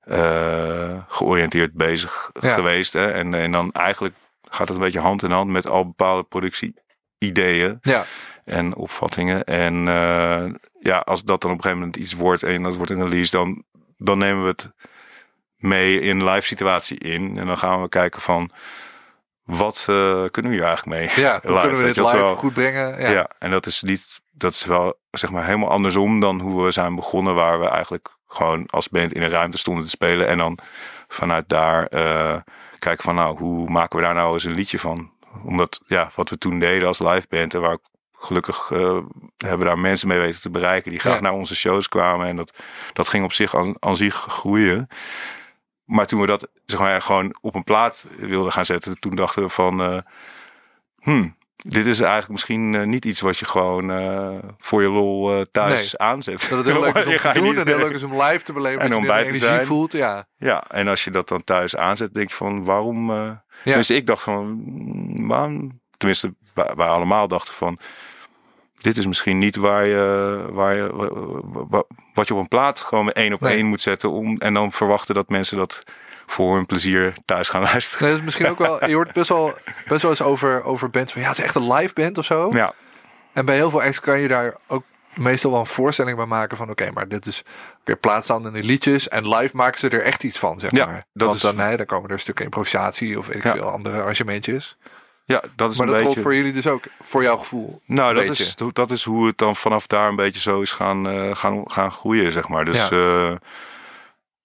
eh, 0.00 0.98
georiënteerd 1.08 1.72
bezig 1.72 2.30
Ja. 2.40 2.54
geweest. 2.54 2.92
Hè? 2.92 3.06
En, 3.12 3.34
en 3.34 3.52
dan 3.52 3.72
eigenlijk 3.72 4.14
gaat 4.48 4.68
het 4.68 4.76
een 4.76 4.82
beetje 4.82 5.00
hand 5.00 5.22
in 5.22 5.30
hand 5.30 5.50
met 5.50 5.66
al 5.66 5.86
bepaalde 5.86 6.22
productie-ideeën 6.22 7.78
ja, 7.82 8.04
en 8.44 8.74
opvattingen. 8.74 9.44
En 9.44 9.88
eh, 9.88 10.44
ja, 10.80 10.98
als 10.98 11.24
dat 11.24 11.40
dan 11.40 11.50
op 11.50 11.56
een 11.56 11.62
gegeven 11.62 11.78
moment 11.78 11.96
iets 11.96 12.12
wordt 12.12 12.42
en 12.42 12.62
dat 12.62 12.76
wordt 12.76 12.90
een 12.90 13.02
release, 13.02 13.30
dan, 13.30 13.64
dan 13.96 14.18
nemen 14.18 14.42
we 14.42 14.48
het 14.48 14.72
mee 15.56 16.00
in 16.00 16.24
live 16.24 16.46
situatie 16.46 16.98
in. 16.98 17.38
En 17.38 17.46
dan 17.46 17.58
gaan 17.58 17.82
we 17.82 17.88
kijken 17.88 18.20
van 18.20 18.50
wat 19.44 19.86
eh, 19.88 20.24
kunnen 20.30 20.50
we 20.50 20.56
hier 20.56 20.66
eigenlijk 20.66 20.86
mee? 20.98 21.24
ja. 21.24 21.40
Live, 21.42 21.60
kunnen 21.60 21.78
we 21.78 21.84
dit 21.84 21.96
live 21.96 22.16
wel, 22.16 22.36
goed 22.36 22.52
brengen? 22.52 23.00
Ja. 23.00 23.10
Ja. 23.10 23.30
en 23.38 23.50
dat 23.50 23.66
is 23.66 23.82
niet, 23.82 24.20
dat 24.40 24.52
is 24.52 24.64
wel 24.64 24.98
zeg 25.10 25.30
maar 25.30 25.44
helemaal 25.44 25.68
andersom 25.70 26.20
dan 26.20 26.40
hoe 26.40 26.64
we 26.64 26.70
zijn 26.70 26.94
begonnen, 26.94 27.34
waar 27.34 27.60
we 27.60 27.66
eigenlijk 27.66 28.08
gewoon 28.28 28.66
als 28.70 28.88
band 28.88 29.12
in 29.12 29.22
een 29.22 29.30
ruimte 29.30 29.58
stonden 29.58 29.84
te 29.84 29.90
spelen 29.90 30.28
en 30.28 30.38
dan 30.38 30.58
vanuit 31.08 31.48
daar 31.48 31.86
eh, 31.86 32.36
kijken 32.78 33.04
van 33.04 33.14
nou, 33.14 33.38
hoe 33.38 33.68
maken 33.68 33.98
we 33.98 34.04
daar 34.04 34.14
nou 34.14 34.32
eens 34.32 34.44
een 34.44 34.54
liedje 34.54 34.78
van? 34.78 35.10
Omdat 35.44 35.80
ja, 35.86 36.10
wat 36.14 36.28
we 36.30 36.38
toen 36.38 36.58
deden 36.58 36.88
als 36.88 36.98
live 36.98 37.26
band 37.28 37.54
en 37.54 37.60
waar 37.60 37.78
gelukkig 38.12 38.70
eh, 38.72 38.98
hebben 39.36 39.66
daar 39.66 39.78
mensen 39.78 40.08
mee 40.08 40.18
weten 40.18 40.40
te 40.40 40.50
bereiken 40.50 40.90
die 40.90 41.00
graag 41.00 41.14
Ja. 41.14 41.20
naar 41.20 41.32
onze 41.32 41.56
shows 41.56 41.88
kwamen 41.88 42.26
en 42.26 42.36
dat, 42.36 42.52
dat 42.92 43.08
ging 43.08 43.24
op 43.24 43.32
zich 43.32 43.54
aan, 43.56 43.74
aan 43.78 43.96
zich 43.96 44.14
groeien. 44.14 44.88
Maar 45.84 46.06
toen 46.06 46.20
we 46.20 46.26
dat 46.26 46.48
zeg 46.66 46.80
maar, 46.80 47.02
gewoon 47.02 47.36
op 47.40 47.54
een 47.54 47.64
plaat 47.64 48.04
wilden 48.18 48.52
gaan 48.52 48.64
zetten, 48.64 49.00
toen 49.00 49.16
dachten 49.16 49.42
we 49.42 49.48
van, 49.48 49.82
eh, 49.82 49.98
hmm, 51.00 51.36
dit 51.62 51.86
is 51.86 52.00
eigenlijk 52.00 52.30
misschien 52.32 52.74
eh, 52.74 52.82
niet 52.86 53.04
iets 53.04 53.20
wat 53.20 53.38
je 53.38 53.44
gewoon 53.44 53.90
eh, 53.90 54.34
voor 54.58 54.82
je 54.82 54.88
lol 54.88 55.32
eh, 55.34 55.40
thuis 55.52 55.98
aanzet. 55.98 56.46
Dat 56.50 56.64
het 56.64 56.74
heel 56.74 56.80
leuk 56.80 56.94
is 56.94 57.04
om 57.06 57.12
Je 57.12 57.18
te 57.20 57.32
doen 57.40 57.56
en 57.56 57.66
heel 57.66 57.78
leuk 57.78 57.92
is 57.94 58.02
om 58.02 58.22
live 58.22 58.44
te 58.44 58.52
beleven. 58.52 58.80
En 58.80 58.94
om 58.94 59.06
bij 59.06 59.22
te 59.22 59.28
energie 59.28 59.48
zijn. 59.48 59.66
voelt. 59.66 59.92
Ja. 59.92 60.26
Ja, 60.36 60.64
en 60.68 60.88
als 60.88 61.04
je 61.04 61.10
dat 61.10 61.28
dan 61.28 61.44
thuis 61.44 61.76
aanzet, 61.76 62.14
denk 62.14 62.28
je 62.28 62.34
van 62.34 62.64
waarom. 62.64 63.10
Ja. 63.12 63.74
Dus 63.76 63.90
ik 63.90 64.06
dacht 64.06 64.22
van 64.22 64.62
mm, 64.64 65.28
waarom. 65.28 65.80
Tenminste, 65.96 66.34
wij, 66.54 66.66
allemaal 66.86 67.28
dachten 67.28 67.54
van. 67.54 67.78
Dit 68.78 68.96
is 68.96 69.06
misschien 69.06 69.38
niet 69.38 69.56
waar 69.56 69.86
je, 69.88 70.44
waar 70.50 70.74
je, 70.74 70.88
wa- 70.96 71.64
wa- 71.68 71.84
wat 72.14 72.28
je 72.28 72.34
op 72.34 72.40
een 72.40 72.48
plaat 72.48 72.80
gewoon 72.80 73.10
één 73.12 73.32
op 73.32 73.40
Nee. 73.40 73.54
één 73.56 73.66
moet 73.66 73.80
zetten. 73.80 74.10
Om, 74.10 74.36
en 74.38 74.54
dan 74.54 74.72
verwachten 74.72 75.14
dat 75.14 75.28
mensen 75.28 75.56
dat 75.56 75.82
voor 76.30 76.54
hun 76.54 76.66
plezier 76.66 77.14
thuis 77.24 77.48
gaan 77.48 77.62
luisteren. 77.62 78.00
Nee, 78.00 78.10
dat 78.10 78.18
is 78.18 78.24
misschien 78.24 78.48
ook 78.48 78.58
wel. 78.58 78.86
Je 78.88 78.94
hoort 78.94 79.12
best 79.12 79.28
wel, 79.28 79.54
best 79.88 80.02
wel 80.02 80.10
eens 80.10 80.22
over, 80.22 80.64
over 80.64 80.90
bands 80.90 81.12
van 81.12 81.22
ja, 81.22 81.28
het 81.28 81.38
is 81.38 81.44
echt 81.44 81.54
een 81.54 81.72
live 81.72 81.94
band 81.94 82.18
of 82.18 82.24
zo. 82.24 82.48
Ja, 82.52 82.72
En 83.32 83.44
bij 83.44 83.54
heel 83.54 83.70
veel 83.70 83.82
acts 83.82 84.00
kan 84.00 84.20
je 84.20 84.28
daar 84.28 84.54
ook 84.66 84.82
meestal 85.14 85.50
wel 85.50 85.60
een 85.60 85.66
voorstelling 85.66 86.16
bij 86.16 86.26
maken 86.26 86.56
van 86.56 86.70
oké, 86.70 86.90
maar 86.94 87.08
dit 87.08 87.26
is 87.26 87.42
weer 87.84 87.96
plaatsstaand 87.96 88.46
in 88.46 88.52
de 88.52 88.62
liedjes 88.62 89.08
en 89.08 89.28
live 89.28 89.56
maken 89.56 89.78
ze 89.78 89.88
er 89.88 90.02
echt 90.02 90.24
iets 90.24 90.38
van, 90.38 90.58
zeg 90.58 90.70
Ja, 90.70 90.86
maar. 90.86 91.04
dat 91.12 91.26
Want 91.26 91.34
is- 91.34 91.40
dan, 91.42 91.56
nee, 91.56 91.76
dan 91.76 91.86
komen 91.86 92.10
er 92.10 92.20
stukken 92.20 92.44
improvisatie 92.44 93.18
of 93.18 93.26
weet 93.26 93.36
ik 93.36 93.42
Ja. 93.44 93.52
veel 93.52 93.70
andere 93.70 94.00
arrangementjes. 94.00 94.76
ja, 95.24 95.42
dat 95.56 95.70
is 95.70 95.78
Maar 95.78 95.88
een 95.88 95.94
dat 95.94 96.04
beetje. 96.04 96.20
voor 96.20 96.34
jullie 96.34 96.52
dus 96.52 96.66
ook, 96.66 96.82
voor 97.00 97.22
jouw 97.22 97.36
gevoel. 97.36 97.80
Nou, 97.84 98.14
dat 98.14 98.26
beetje. 98.26 98.44
is, 98.44 98.54
dat 98.72 98.90
is 98.90 99.04
hoe 99.04 99.26
het 99.26 99.38
dan 99.38 99.56
vanaf 99.56 99.86
daar 99.86 100.08
een 100.08 100.16
beetje 100.16 100.40
zo 100.40 100.60
is 100.60 100.72
gaan, 100.72 101.08
eh, 101.08 101.36
gaan, 101.36 101.62
gaan 101.70 101.90
groeien, 101.92 102.32
zeg 102.32 102.48
maar. 102.48 102.64
Dus 102.64 102.88
Ja. 102.88 103.28
eh, 103.30 103.36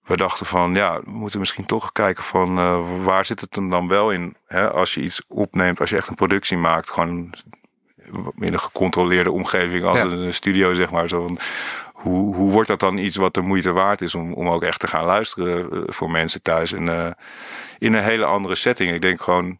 we 0.06 0.16
dachten 0.16 0.46
van, 0.46 0.74
ja, 0.74 1.00
we 1.04 1.10
moeten 1.10 1.38
misschien 1.38 1.66
toch 1.66 1.92
kijken 1.92 2.24
van 2.24 2.58
eh, 2.58 2.80
waar 3.04 3.26
zit 3.26 3.40
het 3.40 3.54
hem 3.54 3.70
dan 3.70 3.88
wel 3.88 4.10
in? 4.10 4.36
Hè? 4.46 4.70
Als 4.70 4.94
je 4.94 5.00
iets 5.00 5.22
opneemt, 5.28 5.80
als 5.80 5.90
je 5.90 5.96
echt 5.96 6.08
een 6.08 6.14
productie 6.14 6.56
maakt, 6.56 6.90
gewoon 6.90 7.34
in 8.38 8.52
een 8.52 8.60
gecontroleerde 8.60 9.30
omgeving 9.30 9.82
als 9.84 9.98
Ja. 9.98 10.04
een 10.04 10.34
studio, 10.34 10.72
zeg 10.72 10.90
maar. 10.90 11.08
Zo 11.08 11.22
van, 11.22 11.38
hoe, 11.92 12.34
hoe 12.34 12.50
wordt 12.50 12.68
dat 12.68 12.80
dan 12.80 12.98
iets 12.98 13.16
wat 13.16 13.34
de 13.34 13.40
moeite 13.40 13.72
waard 13.72 14.00
is 14.00 14.14
om, 14.14 14.32
om 14.32 14.48
ook 14.48 14.62
echt 14.62 14.80
te 14.80 14.86
gaan 14.86 15.04
luisteren 15.04 15.70
eh, 15.72 15.78
voor 15.86 16.10
mensen 16.10 16.42
thuis? 16.42 16.72
En 16.72 16.88
eh, 16.88 17.10
in 17.78 17.94
een 17.94 18.02
hele 18.02 18.24
andere 18.24 18.54
setting. 18.54 18.92
Ik 18.92 19.00
denk 19.00 19.20
gewoon, 19.20 19.58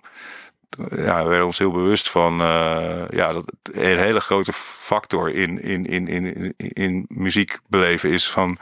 ja, 0.97 1.23
we 1.23 1.29
werden 1.29 1.47
ons 1.47 1.59
heel 1.59 1.71
bewust 1.71 2.11
van 2.11 2.41
eh, 2.41 3.03
ja, 3.11 3.33
dat 3.33 3.53
een 3.73 3.99
hele 3.99 4.21
grote 4.21 4.53
factor 4.53 5.31
in, 5.31 5.63
in, 5.63 5.87
in, 5.87 6.09
in, 6.09 6.35
in, 6.37 6.55
in 6.57 7.05
muziek 7.09 7.59
beleven 7.69 8.11
is 8.11 8.31
van 8.31 8.59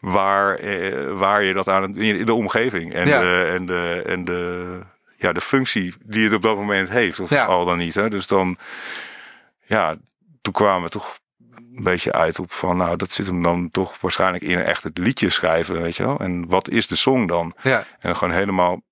waar, 0.00 0.54
eh, 0.56 1.12
waar 1.12 1.42
je 1.42 1.52
dat 1.52 1.68
aan 1.68 1.82
het- 1.82 1.96
in 1.96 2.26
de 2.26 2.34
omgeving 2.34 2.94
en, 2.94 3.08
Ja. 3.08 3.20
de, 3.20 3.50
en, 3.54 3.66
de, 3.66 4.02
en 4.06 4.24
de, 4.24 4.78
ja, 5.16 5.32
de 5.32 5.40
functie 5.40 5.94
die 6.04 6.24
het 6.24 6.32
op 6.34 6.42
dat 6.42 6.56
moment 6.56 6.88
heeft, 6.88 7.20
of 7.20 7.30
Ja. 7.30 7.44
al 7.44 7.64
dan 7.64 7.78
niet. 7.78 7.94
Hè? 7.94 8.08
Dus 8.08 8.26
dan, 8.26 8.56
ja, 9.66 9.96
toen 10.42 10.52
kwamen 10.52 10.82
we 10.82 10.88
toch 10.88 11.18
een 11.76 11.82
beetje 11.82 12.12
uit 12.12 12.38
op 12.38 12.52
van, 12.52 12.76
nou, 12.76 12.96
dat 12.96 13.12
zit 13.12 13.26
hem 13.26 13.42
dan 13.42 13.70
toch 13.70 13.96
waarschijnlijk 14.00 14.44
in 14.44 14.58
echt 14.58 14.82
het 14.82 14.98
liedje 14.98 15.28
schrijven, 15.30 15.82
weet 15.82 15.96
je 15.96 16.02
wel. 16.04 16.18
En 16.18 16.48
wat 16.48 16.68
is 16.68 16.86
de 16.86 16.96
song 16.96 17.26
dan? 17.26 17.54
Ja, 17.62 17.78
En 17.78 17.84
dan 17.98 18.16
gewoon 18.16 18.34
helemaal 18.34 18.82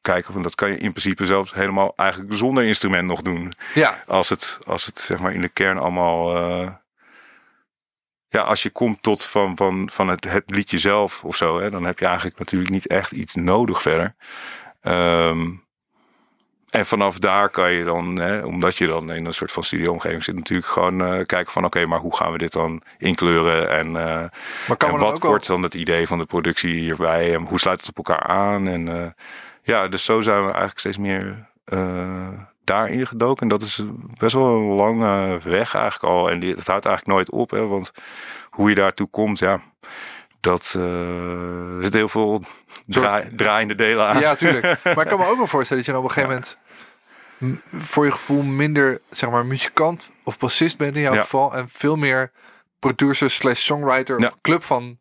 kijken 0.00 0.32
van 0.32 0.42
dat 0.42 0.54
kan 0.54 0.68
je 0.70 0.76
in 0.78 0.90
principe 0.90 1.24
zelfs 1.26 1.54
helemaal 1.54 1.92
eigenlijk 1.96 2.34
zonder 2.34 2.64
instrument 2.64 3.06
nog 3.08 3.22
doen. 3.22 3.52
ja, 3.74 4.02
Als 4.06 4.28
het, 4.28 4.58
als 4.66 4.84
het 4.84 4.98
zeg 4.98 5.18
maar 5.18 5.32
in 5.32 5.40
de 5.40 5.48
kern 5.48 5.78
allemaal. 5.78 6.36
eh, 6.36 6.68
ja, 8.34 8.40
als 8.40 8.62
je 8.62 8.70
komt 8.70 9.02
tot 9.02 9.24
van, 9.24 9.56
van, 9.56 9.90
van 9.92 10.08
het, 10.08 10.24
het 10.30 10.50
liedje 10.50 10.78
zelf 10.78 11.24
of 11.24 11.36
zo, 11.36 11.60
hè, 11.60 11.70
dan 11.70 11.84
heb 11.84 11.98
je 11.98 12.06
eigenlijk 12.06 12.38
natuurlijk 12.38 12.70
niet 12.70 12.86
echt 12.86 13.12
iets 13.12 13.34
nodig 13.34 13.82
verder. 13.82 14.14
Ehm, 14.80 15.50
en 16.70 16.86
vanaf 16.86 17.18
daar 17.18 17.48
kan 17.48 17.72
je 17.72 17.84
dan, 17.84 18.18
hè, 18.18 18.40
omdat 18.40 18.76
je 18.76 18.86
dan 18.86 19.12
in 19.12 19.26
een 19.26 19.34
soort 19.34 19.52
van 19.52 19.64
studioomgeving 19.64 20.24
zit, 20.24 20.34
natuurlijk 20.34 20.68
gewoon 20.68 21.02
eh, 21.02 21.26
kijken 21.26 21.52
van 21.52 21.64
oké, 21.64 21.86
maar 21.86 21.98
hoe 21.98 22.16
gaan 22.16 22.32
we 22.32 22.38
dit 22.38 22.52
dan 22.52 22.82
inkleuren? 22.98 23.70
En, 23.70 23.96
eh, 23.96 24.22
en 24.78 24.98
wat 24.98 25.18
wordt 25.18 25.46
dan 25.46 25.62
het 25.62 25.74
idee 25.74 26.06
van 26.06 26.18
de 26.18 26.24
productie 26.24 26.74
hierbij? 26.74 27.34
En 27.34 27.42
hoe 27.42 27.60
sluit 27.60 27.80
het 27.80 27.88
op 27.88 27.96
elkaar 27.96 28.22
aan? 28.22 28.68
En 28.68 28.88
eh, 28.88 29.06
ja, 29.62 29.88
dus 29.88 30.04
zo 30.04 30.20
zijn 30.20 30.38
we 30.38 30.50
eigenlijk 30.50 30.78
steeds 30.78 30.98
meer 30.98 31.52
daarin 32.64 33.06
gedoken. 33.06 33.42
En 33.42 33.48
dat 33.48 33.62
is 33.62 33.82
best 34.20 34.34
wel 34.34 34.54
een 34.54 34.66
lange 34.66 35.38
weg 35.38 35.74
eigenlijk 35.74 36.14
al. 36.14 36.30
En 36.30 36.40
die, 36.40 36.54
het 36.54 36.66
houdt 36.66 36.86
eigenlijk 36.86 37.16
nooit 37.16 37.30
op. 37.30 37.50
Hè, 37.50 37.66
want 37.66 37.92
hoe 38.50 38.68
je 38.68 38.74
daartoe 38.74 39.08
komt, 39.10 39.38
ja, 39.38 39.60
dat 40.40 40.74
uh, 40.76 41.76
er 41.76 41.84
zit 41.84 41.94
heel 41.94 42.08
veel 42.08 42.42
draai, 42.86 43.28
draaiende 43.36 43.74
delen 43.74 44.06
aan. 44.06 44.20
Ja, 44.20 44.34
tuurlijk. 44.34 44.64
Maar 44.94 45.04
ik 45.04 45.08
kan 45.08 45.18
me 45.18 45.26
ook 45.26 45.36
wel 45.36 45.46
voorstellen 45.46 45.84
dat 45.84 45.94
je 45.94 45.98
op 45.98 46.04
een 46.04 46.10
gegeven 46.10 46.30
moment 46.30 46.58
voor 47.84 48.04
je 48.04 48.10
gevoel 48.10 48.42
minder, 48.42 49.00
zeg 49.10 49.30
maar, 49.30 49.46
muzikant 49.46 50.10
of 50.24 50.38
bassist 50.38 50.78
bent 50.78 50.96
in 50.96 51.02
jouw 51.02 51.14
geval. 51.14 51.54
En 51.54 51.68
veel 51.68 51.96
meer 51.96 52.32
producer 52.78 53.30
slash 53.30 53.60
songwriter 53.60 54.16
of 54.16 54.40
club 54.40 54.62
van 54.62 54.98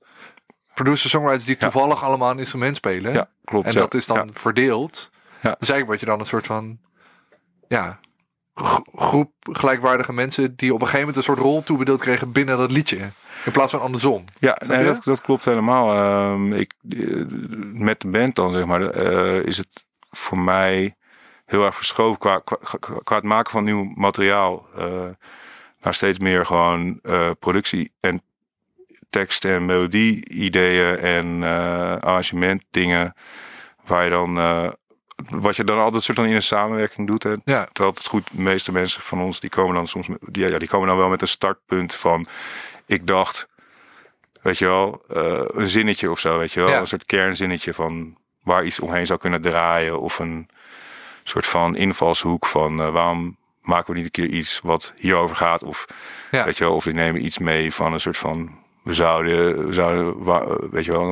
producer 0.74 1.10
songwriters 1.10 1.46
die 1.46 1.58
toevallig 1.58 2.04
allemaal 2.04 2.32
een 2.32 2.40
instrument 2.40 2.76
spelen. 2.76 3.14
Ja, 3.14 3.30
klopt. 3.44 3.68
En 3.68 3.74
dat 3.74 3.94
is 3.94 4.06
dan 4.06 4.30
verdeeld. 4.34 5.10
Ja. 5.14 5.56
Dus 5.60 5.70
eigenlijk 5.70 5.86
word 5.86 6.00
je 6.00 6.06
dan 6.06 6.20
een 6.20 6.26
soort 6.26 6.46
van 6.46 6.80
ja, 7.74 8.00
groep 8.96 9.32
gelijkwaardige 9.52 10.14
mensen 10.14 10.56
die 10.56 10.74
op 10.74 10.82
een 10.82 10.88
gegeven 10.88 11.00
moment 11.00 11.18
een 11.18 11.34
soort 11.34 11.46
rol 11.46 11.64
toebedeeld 11.64 12.02
kregen 12.02 12.32
binnen 12.32 12.58
dat 12.58 12.72
liedje. 12.72 12.98
In 13.46 13.52
plaats 13.52 13.72
van 13.72 13.82
andersom. 13.82 14.26
Ja, 14.40 14.58
nee, 14.68 14.84
dat, 14.84 15.04
dat, 15.04 15.22
klopt 15.22 15.46
helemaal. 15.46 15.96
Uh, 16.50 16.60
ik, 16.60 16.74
eh, 16.90 17.24
met 17.74 18.02
de 18.02 18.08
band 18.08 18.36
dan, 18.36 18.54
zeg 18.54 18.66
maar, 18.66 18.98
uh, 18.98 19.46
is 19.46 19.58
het 19.58 19.86
voor 20.10 20.38
mij 20.38 20.96
heel 21.46 21.66
erg 21.66 21.76
verschoven 21.76 22.20
qua, 22.20 22.40
qua, 22.40 22.58
qua 23.04 23.16
het 23.16 23.24
maken 23.24 23.52
van 23.52 23.64
nieuw 23.64 23.92
materiaal. 23.96 24.66
Uh, 24.78 25.04
naar 25.82 25.94
steeds 25.94 26.20
meer 26.20 26.46
gewoon 26.46 27.02
productie 27.40 27.92
en 28.00 28.22
tekst 29.10 29.46
en 29.46 29.66
melodie 29.66 30.30
ideeën 30.30 30.98
en 30.98 31.44
arrangement 32.02 32.64
dingen. 32.72 33.14
Waar 33.86 34.04
je 34.04 34.10
dan 34.10 34.38
wat 35.16 35.56
je 35.56 35.64
dan 35.64 35.80
altijd 35.80 36.04
soort 36.04 36.18
van 36.18 36.28
in 36.28 36.36
een 36.36 36.42
samenwerking 36.42 37.08
doet. 37.08 37.24
Hè, 37.24 37.34
ja. 37.46 37.70
Dat 37.74 37.98
het 37.98 38.08
goed. 38.08 38.28
De 38.32 38.42
meeste 38.42 38.72
mensen 38.72 39.02
van 39.02 39.22
ons 39.22 39.40
die 39.40 39.50
komen 39.50 39.76
dan 39.76 39.88
soms. 39.88 40.08
Die, 40.20 40.48
ja, 40.50 40.60
die 40.60 40.68
komen 40.68 40.88
dan 40.88 40.98
wel 40.98 41.10
met 41.10 41.22
een 41.22 41.28
startpunt 41.28 41.96
van. 41.96 42.26
Ik 42.86 43.08
dacht, 43.08 43.48
weet 44.42 44.58
je 44.58 44.66
wel, 44.66 45.02
uh, 45.16 45.42
een 45.48 45.70
zinnetje 45.70 46.12
of 46.12 46.20
zo, 46.20 46.38
weet 46.38 46.52
je 46.52 46.60
wel, 46.60 46.70
ja. 46.70 46.80
een 46.80 46.88
soort 46.88 47.06
kernzinnetje 47.06 47.74
van 47.74 48.18
waar 48.44 48.64
iets 48.64 48.80
omheen 48.80 49.06
zou 49.06 49.20
kunnen 49.20 49.42
draaien 49.42 50.00
of 50.00 50.20
een 50.20 50.50
soort 51.24 51.48
van 51.48 51.76
invalshoek 51.76 52.46
van 52.46 52.80
uh, 52.80 52.90
waarom 52.90 53.38
maken 53.62 53.92
we 53.92 53.98
niet 53.98 54.06
een 54.06 54.12
keer 54.12 54.38
iets 54.38 54.60
wat 54.64 54.94
hierover 54.98 55.36
gaat 55.36 55.64
of 55.64 55.86
ja. 56.32 56.46
weet 56.46 56.58
je 56.58 56.64
wel, 56.64 56.76
of 56.76 56.84
we 56.84 56.92
nemen 56.92 57.26
iets 57.26 57.38
mee 57.38 57.74
van 57.74 57.94
een 57.94 58.00
soort 58.00 58.18
van 58.18 58.63
we 58.84 58.94
zouden, 58.94 59.68
we 59.68 59.74
zouden 59.74 60.30
weet 60.72 60.86
je 60.86 60.92
wel, 60.92 61.08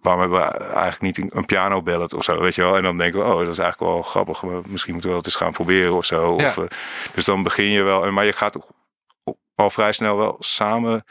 waarom 0.00 0.20
hebben 0.20 0.40
we 0.40 0.44
eigenlijk 0.44 1.00
niet 1.00 1.34
een 1.34 1.44
piano 1.44 1.82
ballet 1.82 2.14
of 2.14 2.24
zo, 2.24 2.40
weet 2.40 2.54
je 2.54 2.62
wel? 2.62 2.76
En 2.76 2.82
dan 2.82 2.98
denken 2.98 3.20
we, 3.20 3.24
oh, 3.24 3.38
dat 3.38 3.52
is 3.52 3.58
eigenlijk 3.58 3.92
wel 3.92 4.02
grappig. 4.02 4.42
Misschien 4.68 4.92
moeten 4.92 5.10
we 5.10 5.16
dat 5.16 5.26
eens 5.26 5.36
gaan 5.36 5.52
proberen 5.52 5.94
of 5.94 6.04
zo. 6.04 6.32
Of, 6.32 6.56
uh, 6.56 6.64
dus 7.14 7.24
dan 7.24 7.42
begin 7.42 7.68
je 7.68 7.82
wel, 7.82 8.10
maar 8.12 8.24
je 8.24 8.32
gaat 8.32 8.56
al 9.54 9.70
vrij 9.70 9.92
snel 9.92 10.16
wel 10.16 10.36
samen 10.38 11.04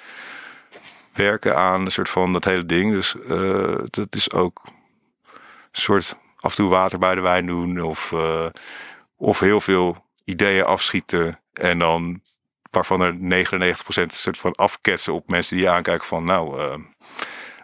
werken 1.14 1.58
aan 1.58 1.82
een 1.86 1.92
soort 1.92 2.10
van 2.10 2.34
dat 2.34 2.44
hele 2.44 2.66
ding. 2.66 2.92
Dus 2.92 3.16
uh, 3.30 3.76
dat 3.90 4.16
is 4.16 4.32
ook 4.32 4.62
een 4.66 5.82
soort 5.82 6.18
af 6.40 6.52
en 6.52 6.56
toe 6.56 6.70
water 6.70 7.00
bij 7.00 7.16
de 7.16 7.22
wijn 7.22 7.46
doen 7.46 7.82
of, 7.82 8.12
uh, 8.12 8.46
of 9.18 9.40
heel 9.40 9.62
veel 9.62 10.06
ideeën 10.24 10.66
afschieten 10.66 11.40
en 11.54 11.80
dan 11.80 12.22
waarvan 12.76 13.02
er 13.02 13.14
99% 13.14 13.78
een 13.96 14.10
soort 14.10 14.38
van 14.38 14.56
afketsen 14.56 15.14
op 15.14 15.30
mensen 15.30 15.58
die 15.58 15.70
aankijken 15.70 16.08
van 16.08 16.24
nou, 16.24 16.60
uh, 16.60 16.74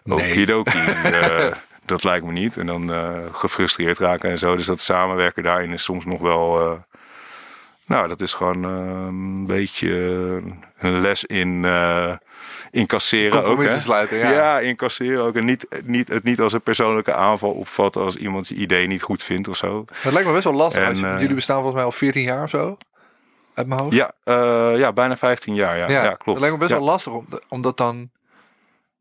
okidoki, 0.04 0.78
uh, 1.04 1.52
dat 1.92 2.04
lijkt 2.04 2.24
me 2.24 2.32
niet. 2.32 2.56
En 2.56 2.66
dan 2.66 2.90
uh, 2.90 3.18
gefrustreerd 3.32 3.98
raken 3.98 4.30
en 4.30 4.38
zo. 4.38 4.56
Dus 4.56 4.66
dat 4.66 4.80
samenwerken 4.80 5.42
daarin 5.42 5.72
is 5.72 5.82
soms 5.82 6.04
nog 6.04 6.20
wel, 6.20 6.60
uh, 6.60 6.78
nou 7.86 8.08
dat 8.08 8.20
is 8.20 8.32
gewoon 8.32 8.62
een 8.62 9.46
beetje 9.46 9.90
een 10.78 11.00
les 11.00 11.24
in 11.24 11.64
incasseren 12.70 13.44
ook. 13.44 13.62
Hè? 13.62 13.78
Sluiten, 13.78 14.18
ja. 14.18 14.30
ja, 14.30 14.60
incasseren 14.60 15.24
ook. 15.24 15.36
En 15.36 15.44
niet, 15.44 15.66
niet, 15.84 16.08
het 16.08 16.24
niet 16.24 16.40
als 16.40 16.52
een 16.52 16.62
persoonlijke 16.62 17.14
aanval 17.14 17.50
opvatten 17.50 18.02
als 18.02 18.16
iemand 18.16 18.48
je 18.48 18.54
idee 18.54 18.86
niet 18.86 19.02
goed 19.02 19.22
vindt 19.22 19.48
of 19.48 19.56
zo. 19.56 19.84
Dat 20.02 20.12
lijkt 20.12 20.28
me 20.28 20.34
best 20.34 20.44
wel 20.44 20.54
lastig. 20.54 20.88
En, 20.88 20.96
jullie 20.96 21.34
bestaan 21.34 21.56
volgens 21.56 21.76
mij 21.76 21.84
al 21.84 21.92
14 21.92 22.22
jaar 22.22 22.42
of 22.42 22.50
zo 22.50 22.78
uit 23.54 23.66
mijn 23.66 23.80
hoofd? 23.80 23.94
Ja, 23.94 24.12
uh, 24.24 24.78
ja 24.78 24.92
bijna 24.92 25.16
15 25.16 25.54
jaar. 25.54 25.78
Ja, 25.78 25.88
ja, 25.88 26.14
klopt. 26.14 26.26
Het 26.26 26.38
lijkt 26.38 26.54
me 26.54 26.58
best 26.58 26.70
wel 26.70 26.88
lastig 26.88 27.12
om, 27.12 27.26
om 27.48 27.60
dat 27.60 27.76
dan 27.76 28.10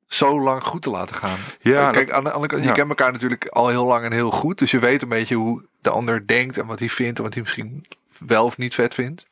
zo 0.08 0.42
lang 0.42 0.64
goed 0.64 0.82
te 0.82 0.90
laten 0.90 1.16
gaan. 1.16 1.38
Ja, 1.60 1.90
Kijk, 1.90 2.12
aan 2.12 2.24
de 2.24 2.32
andere 2.32 2.54
kant, 2.54 2.64
je 2.66 2.72
kent 2.72 2.90
elkaar 2.90 3.12
natuurlijk 3.12 3.48
al 3.48 3.68
heel 3.68 3.86
lang 3.86 4.06
en 4.06 4.12
heel 4.12 4.32
goed. 4.32 4.58
Dus 4.58 4.72
je 4.72 4.80
weet 4.80 5.02
een 5.02 5.10
beetje 5.10 5.36
hoe 5.36 5.64
de 5.82 5.90
ander 5.90 6.28
denkt 6.28 6.58
en 6.58 6.66
wat 6.66 6.80
hij 6.80 6.90
vindt 6.90 7.18
en 7.18 7.24
wat 7.24 7.34
hij 7.34 7.44
misschien 7.44 7.86
wel 8.18 8.46
of 8.46 8.58
niet 8.58 8.76
vet 8.76 8.94
vindt. 8.94 9.26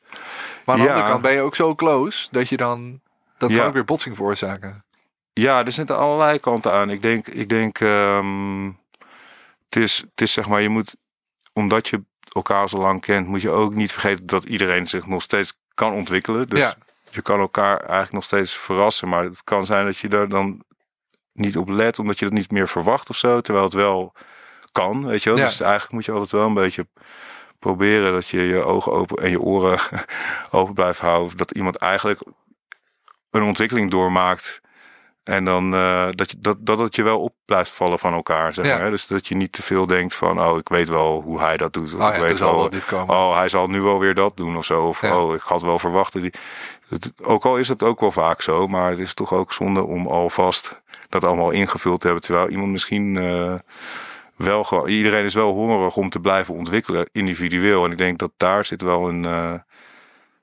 Maar 0.65 0.75
aan 0.75 0.81
de 0.81 0.89
andere 0.89 1.09
kant 1.09 1.21
ben 1.21 1.33
je 1.33 1.41
ook 1.41 1.55
zo 1.55 1.75
close 1.75 2.27
dat 2.31 2.49
je 2.49 2.57
dan 2.57 3.01
dat 3.37 3.53
kan 3.53 3.65
ook 3.65 3.73
weer 3.73 3.85
botsing 3.85 4.15
veroorzaken. 4.15 4.83
Ja, 5.33 5.65
er 5.65 5.71
zitten 5.71 5.97
allerlei 5.97 6.39
kanten 6.39 6.71
aan. 6.71 6.89
Ik 6.89 7.01
denk, 7.01 7.27
ik 7.27 7.49
denk, 7.49 7.79
um, 7.79 8.79
het 9.65 9.75
is, 9.75 9.97
het 9.97 10.21
is 10.21 10.33
zeg 10.33 10.47
maar, 10.47 10.61
je 10.61 10.69
moet, 10.69 10.95
omdat 11.53 11.87
je 11.87 12.03
elkaar 12.33 12.69
zo 12.69 12.77
lang 12.77 13.01
kent, 13.01 13.27
moet 13.27 13.41
je 13.41 13.49
ook 13.49 13.73
niet 13.73 13.91
vergeten 13.91 14.25
dat 14.25 14.43
iedereen 14.43 14.87
zich 14.87 15.07
nog 15.07 15.21
steeds 15.21 15.59
kan 15.73 15.93
ontwikkelen. 15.93 16.47
Dus 16.47 16.75
je 17.09 17.21
kan 17.21 17.39
elkaar 17.39 17.79
eigenlijk 17.79 18.11
nog 18.11 18.23
steeds 18.23 18.57
verrassen. 18.57 19.09
Maar 19.09 19.23
het 19.23 19.43
kan 19.43 19.65
zijn 19.65 19.85
dat 19.85 19.97
je 19.97 20.07
daar 20.07 20.27
dan 20.27 20.63
niet 21.33 21.57
op 21.57 21.69
let, 21.69 21.99
omdat 21.99 22.19
je 22.19 22.25
dat 22.25 22.33
niet 22.33 22.51
meer 22.51 22.67
verwacht 22.67 23.09
of 23.09 23.15
zo. 23.15 23.41
Terwijl 23.41 23.65
het 23.65 23.73
wel 23.73 24.13
kan, 24.71 25.05
weet 25.05 25.23
je 25.23 25.29
wel. 25.29 25.45
Dus 25.45 25.61
eigenlijk 25.61 25.91
moet 25.91 26.05
je 26.05 26.11
altijd 26.11 26.31
wel 26.31 26.45
een 26.45 26.53
beetje 26.53 26.87
proberen 27.59 28.11
dat 28.11 28.27
je 28.27 28.41
je 28.41 28.63
ogen 28.63 28.91
open 28.91 29.23
en 29.23 29.29
je 29.29 29.41
oren 29.41 29.79
open 30.51 30.73
blijft 30.73 30.99
houden. 30.99 31.37
Dat 31.37 31.51
iemand 31.51 31.75
eigenlijk 31.75 32.21
een 33.29 33.43
ontwikkeling 33.43 33.91
doormaakt 33.91 34.61
en 35.29 35.45
dan 35.45 35.73
uh, 35.73 36.07
dat, 36.11 36.31
je, 36.31 36.37
dat, 36.39 36.57
dat 36.59 36.79
het 36.79 36.95
je 36.95 37.03
wel 37.03 37.19
op 37.19 37.33
blijft 37.45 37.69
vallen 37.69 37.99
van 37.99 38.13
elkaar. 38.13 38.53
Zeg 38.53 38.65
maar. 38.65 38.91
Dus 38.91 39.07
dat 39.07 39.27
je 39.27 39.35
niet 39.35 39.51
te 39.51 39.61
veel 39.61 39.85
denkt 39.85 40.15
van, 40.15 40.41
oh, 40.41 40.57
ik 40.57 40.69
weet 40.69 40.89
wel 40.89 41.21
hoe 41.21 41.39
hij 41.39 41.57
dat 41.57 41.73
doet. 41.73 41.93
Of 41.93 42.01
oh, 42.01 42.13
ik 42.13 42.21
weet 42.21 42.39
wel, 42.39 42.69
oh, 43.07 43.37
hij 43.37 43.49
zal 43.49 43.67
nu 43.67 43.81
wel 43.81 43.99
weer 43.99 44.13
dat 44.13 44.37
doen 44.37 44.57
of 44.57 44.65
zo. 44.65 44.83
Of 44.87 45.03
oh, 45.03 45.33
ik 45.33 45.41
had 45.41 45.61
wel 45.61 45.79
verwacht 45.79 46.13
dat 46.13 46.21
hij. 46.21 46.33
Het, 46.87 47.11
ook 47.21 47.45
al 47.45 47.57
is 47.57 47.67
het 47.67 47.83
ook 47.83 47.99
wel 47.99 48.11
vaak 48.11 48.41
zo, 48.41 48.67
maar 48.67 48.89
het 48.89 48.99
is 48.99 49.13
toch 49.13 49.33
ook 49.33 49.53
zonde 49.53 49.83
om 49.83 50.07
alvast 50.07 50.81
dat 51.09 51.23
allemaal 51.23 51.51
ingevuld 51.51 51.99
te 51.99 52.05
hebben. 52.05 52.25
Terwijl 52.25 52.49
iemand 52.49 52.71
misschien 52.71 53.15
uh, 53.15 53.53
wel 54.35 54.63
gewoon. 54.63 54.87
Iedereen 54.87 55.25
is 55.25 55.33
wel 55.33 55.53
hongerig 55.53 55.95
om 55.95 56.09
te 56.09 56.19
blijven 56.19 56.53
ontwikkelen, 56.53 57.09
individueel. 57.11 57.85
En 57.85 57.91
ik 57.91 57.97
denk 57.97 58.19
dat 58.19 58.31
daar 58.37 58.65
zit 58.65 58.81
wel 58.81 59.07
een. 59.09 59.23
Uh, 59.23 59.53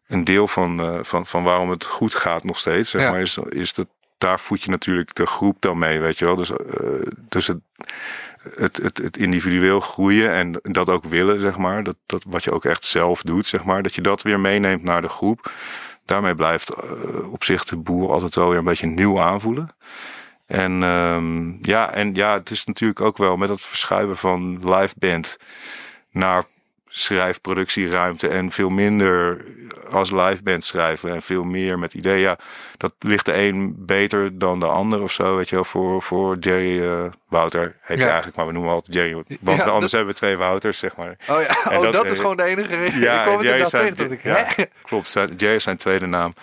een 0.07 0.25
deel 0.25 0.49
van, 0.49 1.01
van, 1.03 1.27
van 1.27 1.43
waarom 1.43 1.71
het 1.71 1.85
goed 1.85 2.15
gaat 2.15 2.45
nog 2.45 2.59
steeds. 2.59 2.91
Zeg 2.91 3.11
maar, 3.11 3.21
is, 3.21 3.39
is 3.49 3.75
dat 3.75 3.87
daar 4.19 4.41
voed 4.41 4.63
je 4.63 4.71
natuurlijk 4.71 5.15
de 5.15 5.27
groep 5.27 5.57
dan 5.61 5.79
mee, 5.79 6.01
weet 6.01 6.19
je 6.19 6.25
wel. 6.25 6.37
Dus, 6.37 6.51
uh, 6.51 6.57
dus 7.29 7.47
het, 7.47 7.61
het, 8.55 8.77
het, 8.77 8.99
het, 8.99 9.17
individueel 9.17 9.81
groeien 9.81 10.31
en 10.33 10.61
dat 10.63 10.89
ook 10.89 11.05
willen, 11.05 11.41
zeg 11.41 11.57
maar. 11.57 11.83
Dat, 11.85 11.97
dat 12.07 12.25
wat 12.27 12.45
je 12.45 12.53
ook 12.53 12.65
echt 12.65 12.85
zelf 12.85 13.23
doet, 13.23 13.47
zeg 13.47 13.65
maar. 13.65 13.83
Dat 13.83 13.95
je 13.95 14.01
dat 14.01 14.23
weer 14.23 14.41
meeneemt 14.41 14.83
naar 14.83 15.03
de 15.03 15.09
groep. 15.09 15.53
Daarmee 16.05 16.35
blijft 16.35 16.71
uh, 16.71 17.33
op 17.33 17.45
zich 17.45 17.65
de 17.65 17.77
boer 17.77 18.13
altijd 18.13 18.35
wel 18.35 18.49
weer 18.49 18.59
een 18.59 18.65
beetje 18.65 18.87
nieuw 18.87 19.21
aanvoelen. 19.21 19.69
En 20.47 20.83
um, 20.83 21.59
ja, 21.63 21.91
en 21.91 22.15
ja, 22.15 22.33
het 22.33 22.51
is 22.51 22.65
natuurlijk 22.65 23.01
ook 23.01 23.17
wel 23.17 23.37
met 23.37 23.49
het 23.49 23.61
verschuiven 23.61 24.17
van 24.17 24.59
live 24.75 24.95
band 24.99 25.37
naar 26.11 26.45
schrijfproductieruimte 26.99 28.29
en 28.29 28.51
veel 28.51 28.69
minder 28.69 29.45
als 29.91 30.11
live 30.11 30.43
band 30.43 30.65
schrijven 30.65 31.15
en 31.15 31.23
veel 31.23 31.45
meer 31.45 31.79
met 31.79 31.95
ideeën. 31.95 32.37
Dat 32.77 32.95
ligt 32.99 33.25
de 33.25 33.37
een 33.37 33.75
beter 33.79 34.39
dan 34.39 34.61
de 34.61 34.67
ander 34.67 35.03
of 35.03 35.13
zo, 35.13 35.37
weet 35.37 35.49
je 35.49 35.55
wel. 35.55 35.65
Voor, 35.65 36.03
voor 36.03 36.37
Jerry 36.39 36.79
uh, 36.81 37.05
Wouter 37.29 37.77
heet 37.81 37.99
ja. 37.99 38.07
eigenlijk, 38.07 38.37
maar 38.37 38.47
we 38.47 38.53
noemen 38.53 38.73
altijd 38.73 38.95
Jerry. 38.95 39.15
Want 39.41 39.63
ja, 39.63 39.65
anders 39.65 39.93
hebben 39.93 40.13
we 40.13 40.19
twee 40.19 40.37
Wouters, 40.37 40.79
zeg 40.79 40.97
maar. 40.97 41.17
Oh 41.29 41.43
ja, 41.43 41.77
oh, 41.77 41.83
dat, 41.83 41.93
dat, 41.93 42.07
is 42.07 42.19
gewoon 42.19 42.37
de 42.37 42.43
enige 42.43 42.77
reden. 42.77 43.01
Ja, 43.01 43.41
Jerry 43.41 43.65
zijn, 43.65 43.95
tegen, 43.95 44.13
ik, 44.13 44.23
ja, 44.23 44.47
klopt. 44.83 45.13
Jerry 45.37 45.55
is 45.55 45.63
zijn 45.63 45.77
tweede 45.77 46.07
naam. 46.07 46.35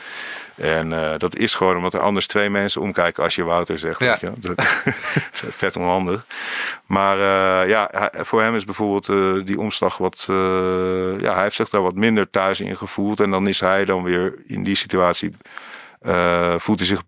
En 0.55 0.91
uh, 0.91 1.13
dat 1.17 1.35
is 1.35 1.55
gewoon 1.55 1.75
omdat 1.75 1.93
er 1.93 1.99
anders 1.99 2.27
twee 2.27 2.49
mensen 2.49 2.81
omkijken 2.81 3.23
als 3.23 3.35
je 3.35 3.43
Wouter 3.43 3.79
zegt. 3.79 3.99
Ja. 3.99 4.17
je? 4.19 4.31
Dat 4.39 4.59
is 5.33 5.41
vet 5.49 5.75
onhandig. 5.75 6.25
Maar 6.85 7.17
uh, 7.17 7.69
ja, 7.69 8.11
voor 8.13 8.41
hem 8.41 8.55
is 8.55 8.65
bijvoorbeeld 8.65 9.07
uh, 9.07 9.45
die 9.45 9.59
omslag 9.59 9.97
wat... 9.97 10.25
ja, 10.27 11.33
hij 11.33 11.43
heeft 11.43 11.55
zich 11.55 11.69
daar 11.69 11.81
wat 11.81 11.95
minder 11.95 12.29
thuis 12.29 12.59
in 12.59 12.77
gevoeld. 12.77 13.19
En 13.19 13.31
dan 13.31 13.47
is 13.47 13.59
hij 13.59 13.85
dan 13.85 14.03
weer 14.03 14.33
in 14.45 14.63
die 14.63 14.75
situatie... 14.75 15.35
voelt 16.57 16.79
hij 16.79 16.87
zich 16.87 17.01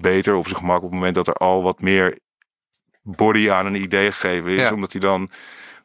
beter 0.00 0.34
op 0.34 0.46
zijn 0.46 0.58
gemak 0.58 0.76
op 0.76 0.82
het 0.82 0.92
moment 0.92 1.14
dat 1.14 1.26
er 1.26 1.34
al 1.34 1.62
wat 1.62 1.80
meer 1.80 2.18
body 3.02 3.50
aan 3.50 3.66
een 3.66 3.82
idee 3.82 4.12
gegeven 4.12 4.50
is. 4.50 4.60
Ja. 4.60 4.72
Omdat 4.72 4.92
hij 4.92 5.00
dan 5.00 5.30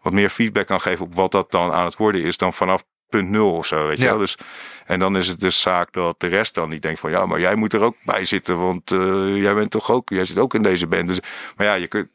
wat 0.01 0.13
meer 0.13 0.29
feedback 0.29 0.67
kan 0.67 0.81
geven 0.81 1.05
op 1.05 1.15
wat 1.15 1.31
dat 1.31 1.51
dan 1.51 1.71
aan 1.71 1.85
het 1.85 1.95
worden 1.95 2.21
is 2.21 2.37
dan 2.37 2.53
vanaf 2.53 2.83
punt 3.17 3.29
nul 3.29 3.51
of 3.51 3.65
zo. 3.65 3.87
Weet 3.87 3.97
je 3.97 4.05
wel? 4.05 4.17
Dus 4.17 4.37
En 4.85 4.99
dan 4.99 5.17
is 5.17 5.27
het 5.27 5.39
dus 5.39 5.61
zaak 5.61 5.93
dat 5.93 6.19
de 6.19 6.27
rest 6.27 6.53
dan 6.53 6.69
niet 6.69 6.81
denkt 6.81 6.99
van 6.99 7.11
ja, 7.11 7.25
maar 7.25 7.39
jij 7.39 7.55
moet 7.55 7.73
er 7.73 7.81
ook 7.81 7.95
bij 8.03 8.25
zitten, 8.25 8.59
want 8.59 8.91
uh, 8.91 9.41
jij 9.41 9.53
bent 9.53 9.71
toch 9.71 9.91
ook, 9.91 10.09
jij 10.09 10.25
zit 10.25 10.37
ook 10.37 10.53
in 10.53 10.61
deze 10.61 10.87
band. 10.87 11.07
Dus, 11.07 11.19
maar 11.55 11.65
ja, 11.65 11.73
je 11.73 11.87
kunt, 11.87 12.07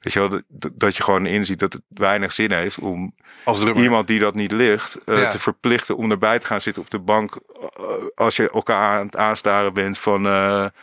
weet 0.00 0.12
je 0.12 0.18
wel, 0.18 0.28
dat, 0.28 0.70
dat 0.74 0.96
je 0.96 1.02
gewoon 1.02 1.26
inziet 1.26 1.58
dat 1.58 1.72
het 1.72 1.82
weinig 1.88 2.32
zin 2.32 2.52
heeft 2.52 2.78
om 2.78 3.14
Als 3.44 3.62
iemand 3.62 4.06
die 4.06 4.18
dat 4.20 4.34
niet 4.34 4.52
ligt 4.52 4.96
uh, 5.06 5.18
Ja. 5.22 5.30
te 5.30 5.38
verplichten 5.38 5.96
om 5.96 6.10
erbij 6.10 6.38
te 6.38 6.46
gaan 6.46 6.60
zitten 6.60 6.82
op 6.82 6.90
de 6.90 6.98
bank 6.98 7.38
uh, 7.60 7.86
als 8.14 8.36
je 8.36 8.50
elkaar 8.50 8.98
aan 8.98 9.06
het 9.06 9.16
aanstaren 9.16 9.72
bent 9.72 9.98
van 9.98 10.22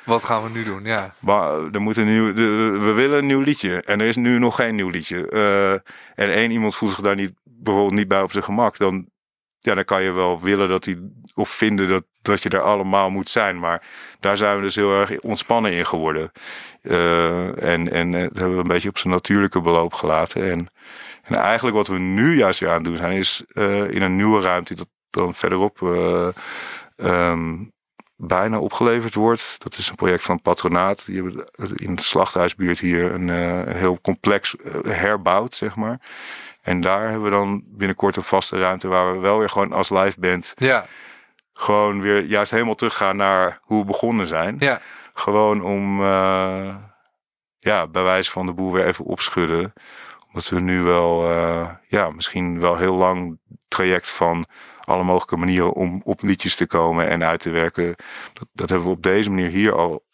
Wat 0.04 0.24
gaan 0.24 0.44
we 0.44 0.50
nu 0.50 0.64
doen? 0.64 0.84
Ja. 0.84 1.16
maar 1.20 1.52
er 1.72 1.82
moet 1.82 1.98
een 1.98 2.06
nieuw, 2.14 2.34
de, 2.34 2.78
we 2.82 2.92
willen 2.92 3.18
een 3.18 3.26
nieuw 3.26 3.42
liedje 3.42 3.82
en 3.82 4.00
er 4.00 4.08
is 4.08 4.16
nu 4.16 4.40
nog 4.40 4.56
geen 4.56 4.76
nieuw 4.76 4.90
liedje. 4.90 5.28
En 6.16 6.30
één 6.32 6.52
iemand 6.52 6.76
voelt 6.76 6.92
zich 6.92 7.02
daar 7.02 7.16
niet 7.16 7.34
bijvoorbeeld 7.44 7.96
niet 7.96 8.08
bij 8.08 8.22
op 8.22 8.32
zijn 8.32 8.44
gemak, 8.44 8.78
dan 8.78 9.06
ja, 9.66 9.76
dan 9.76 9.86
kan 9.86 10.04
je 10.04 10.12
wel 10.12 10.42
willen 10.42 10.70
dat 10.70 10.86
hij 10.86 11.00
of 11.34 11.50
vinden 11.50 11.90
dat, 11.90 12.04
dat 12.22 12.44
je 12.44 12.50
er 12.50 12.62
allemaal 12.62 13.10
moet 13.10 13.30
zijn. 13.30 13.60
Maar 13.60 13.88
daar 14.20 14.38
zijn 14.38 14.56
we 14.56 14.62
dus 14.62 14.76
heel 14.76 15.00
erg 15.00 15.20
ontspannen 15.20 15.72
in 15.72 15.86
geworden. 15.86 16.32
Uh, 16.82 17.64
en, 17.64 17.92
en 17.92 18.12
dat 18.12 18.22
hebben 18.22 18.56
we 18.56 18.62
een 18.62 18.68
beetje 18.68 18.90
op 18.90 18.98
zijn 18.98 19.14
natuurlijke 19.14 19.62
beloop 19.62 19.94
gelaten. 19.94 20.52
En, 20.52 20.70
en 21.24 21.36
eigenlijk 21.36 21.76
wat 21.76 21.88
we 21.88 21.98
nu 21.98 22.38
juist 22.38 22.60
weer 22.60 22.70
aan 22.70 22.76
het 22.76 22.84
doen 22.84 22.98
zijn, 22.98 23.12
is 23.12 23.44
uh, 23.54 23.90
in 23.90 24.02
een 24.02 24.16
nieuwe 24.16 24.42
ruimte 24.42 24.76
dat 24.76 24.88
dan 25.10 25.34
verderop 25.34 25.82
um, 26.96 27.72
bijna 28.16 28.58
opgeleverd 28.58 29.14
wordt. 29.14 29.56
Dat 29.58 29.78
is 29.78 29.90
een 29.90 29.96
project 29.96 30.24
van 30.24 30.42
Patronaat. 30.42 31.06
Die 31.06 31.16
hebben 31.16 31.48
in 31.76 31.96
de 31.96 32.02
slachthuisbuurt 32.02 32.80
hier 32.80 33.14
een, 33.14 33.28
een 33.28 33.76
heel 33.76 34.00
complex 34.02 34.56
herbouwd, 34.88 35.54
zeg 35.54 35.76
maar. 35.76 36.00
En 36.66 36.80
daar 36.82 37.02
hebben 37.02 37.24
we 37.24 37.30
dan 37.30 37.64
binnenkort 37.66 38.16
een 38.16 38.24
vaste 38.24 38.60
ruimte 38.60 38.88
waar 38.88 39.14
we 39.14 39.20
wel 39.20 39.40
weer 39.40 39.50
gewoon 39.50 39.74
als 39.74 39.90
live 39.90 40.20
band 40.20 40.54
ja. 40.56 40.86
gewoon 41.54 42.02
weer 42.02 42.24
juist 42.24 42.52
helemaal 42.52 42.76
teruggaan 42.76 43.16
naar 43.16 43.60
hoe 43.62 43.80
we 43.80 43.86
begonnen 43.86 44.28
zijn. 44.28 44.56
Ja. 44.60 44.82
Gewoon 45.14 45.62
om 45.64 46.02
uh, 46.02 46.76
ja, 47.60 47.88
bij 47.88 48.04
wijze 48.04 48.32
van 48.32 48.46
de 48.46 48.54
boel 48.54 48.72
weer 48.72 48.86
even 48.86 49.06
opschudden. 49.06 49.74
Omdat 50.28 50.50
we 50.50 50.60
nu 50.60 50.82
wel 50.82 51.32
uh, 51.32 51.70
ja, 51.88 52.10
misschien 52.10 52.60
wel 52.60 52.78
heel 52.78 52.96
lang 52.96 53.40
traject 53.68 54.10
van 54.10 54.46
alle 54.84 55.04
mogelijke 55.04 55.38
manieren 55.38 55.74
om 55.74 56.02
op 56.04 56.22
liedjes 56.22 56.56
te 56.56 56.68
komen 56.68 57.08
en 57.08 57.24
uit 57.24 57.40
te 57.40 57.50
werken. 57.50 57.96
Dat, 58.34 58.48
dat 58.54 58.70
hebben 58.70 58.88
we 58.88 58.94
op 58.94 59.04
deze 59.04 59.30
manier 59.30 59.50
hier 59.50 59.76
al 59.76 60.06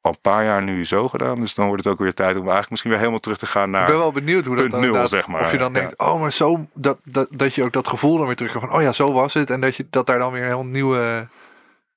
al 0.00 0.10
een 0.10 0.20
paar 0.20 0.44
jaar 0.44 0.62
nu 0.62 0.84
zo 0.84 1.08
gedaan. 1.08 1.40
Dus 1.40 1.54
dan 1.54 1.66
wordt 1.66 1.84
het 1.84 1.92
ook 1.92 1.98
weer 1.98 2.14
tijd 2.14 2.30
om 2.30 2.40
eigenlijk 2.40 2.70
misschien 2.70 2.90
weer 2.90 3.00
helemaal 3.00 3.20
terug 3.20 3.38
te 3.38 3.46
gaan 3.46 3.70
naar. 3.70 3.80
Ik 3.80 3.86
ben 3.86 3.96
wel 3.96 4.12
benieuwd 4.12 4.44
hoe 4.44 4.56
dat 4.56 4.80
nul, 4.80 5.08
zeg 5.08 5.26
maar. 5.26 5.40
Of 5.40 5.52
je 5.52 5.58
dan 5.58 5.72
denkt, 5.72 5.98
oh, 5.98 6.20
maar 6.20 6.32
zo 6.32 6.66
dat, 6.74 6.98
dat, 7.04 7.28
dat 7.30 7.54
je 7.54 7.62
ook 7.64 7.72
dat 7.72 7.88
gevoel 7.88 8.16
dan 8.16 8.26
weer 8.26 8.36
terug 8.36 8.52
van, 8.52 8.72
oh 8.72 8.82
ja, 8.82 8.92
zo 8.92 9.12
was 9.12 9.34
het. 9.34 9.50
En 9.50 9.60
dat, 9.60 9.76
je, 9.76 9.86
dat 9.90 10.06
daar 10.06 10.18
dan 10.18 10.32
weer 10.32 10.42
een 10.42 10.48
heel 10.48 10.64
nieuwe, 10.64 11.26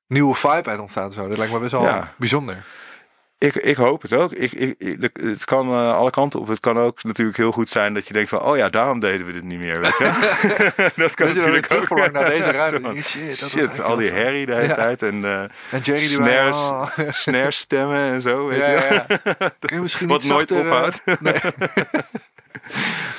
nieuwe 0.07 0.33
vibe 0.33 0.69
uit 0.69 0.79
ontstaat. 0.79 1.13
Zo. 1.13 1.27
Dat 1.27 1.37
lijkt 1.37 1.53
me 1.53 1.59
best 1.59 1.71
wel 1.71 1.83
ja. 1.83 2.13
bijzonder. 2.17 2.63
Ik, 3.43 3.55
ik 3.55 3.75
hoop 3.75 4.01
het 4.01 4.13
ook. 4.13 4.31
Ik, 4.31 4.51
ik, 4.51 5.09
het 5.13 5.45
kan 5.45 5.69
uh, 5.69 5.95
alle 5.95 6.09
kanten 6.09 6.39
op. 6.39 6.47
Het 6.47 6.59
kan 6.59 6.77
ook 6.77 7.03
natuurlijk 7.03 7.37
heel 7.37 7.51
goed 7.51 7.69
zijn 7.69 7.93
dat 7.93 8.07
je 8.07 8.13
denkt 8.13 8.29
van... 8.29 8.41
oh 8.41 8.57
ja, 8.57 8.69
daarom 8.69 8.99
deden 8.99 9.25
we 9.25 9.33
dit 9.33 9.43
niet 9.43 9.59
meer, 9.59 9.79
weet 9.79 9.97
je. 9.97 10.11
dat 10.95 11.15
kan 11.15 11.27
natuurlijk 11.27 11.71
ook. 11.71 12.11
naar 12.11 12.29
deze 12.37 12.51
ruimte. 12.51 13.01
Zo, 13.01 13.09
shit, 13.09 13.39
dat 13.39 13.49
shit 13.49 13.81
al 13.81 13.95
die 13.95 14.09
herrie 14.09 14.45
de 14.45 14.53
hele 14.53 14.67
ja. 14.67 14.73
tijd. 14.73 15.01
En, 15.01 15.15
uh, 15.15 15.41
en 15.41 15.79
Jerry 15.81 15.99
die 15.99 16.09
snares, 16.09 16.55
oh. 16.55 16.85
snare 17.09 17.51
stemmen 17.51 18.13
en 18.13 18.21
zo, 18.21 18.47
weet 18.47 18.59
ja, 18.59 18.69
je. 18.69 19.03
Ja. 19.23 19.51
Kun 19.59 19.75
je 19.75 19.81
misschien 19.81 20.07
Wat 20.07 20.23
nooit 20.23 20.47
zachter, 20.49 20.71
ophoudt. 20.71 21.01
Uh, 21.05 21.15
nee. 21.19 21.39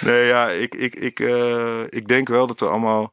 nee, 0.00 0.26
ja, 0.26 0.50
ik, 0.50 0.74
ik, 0.74 0.94
ik, 0.94 1.20
uh, 1.20 1.80
ik 1.88 2.08
denk 2.08 2.28
wel 2.28 2.46
dat 2.46 2.60
we 2.60 2.68
allemaal... 2.68 3.12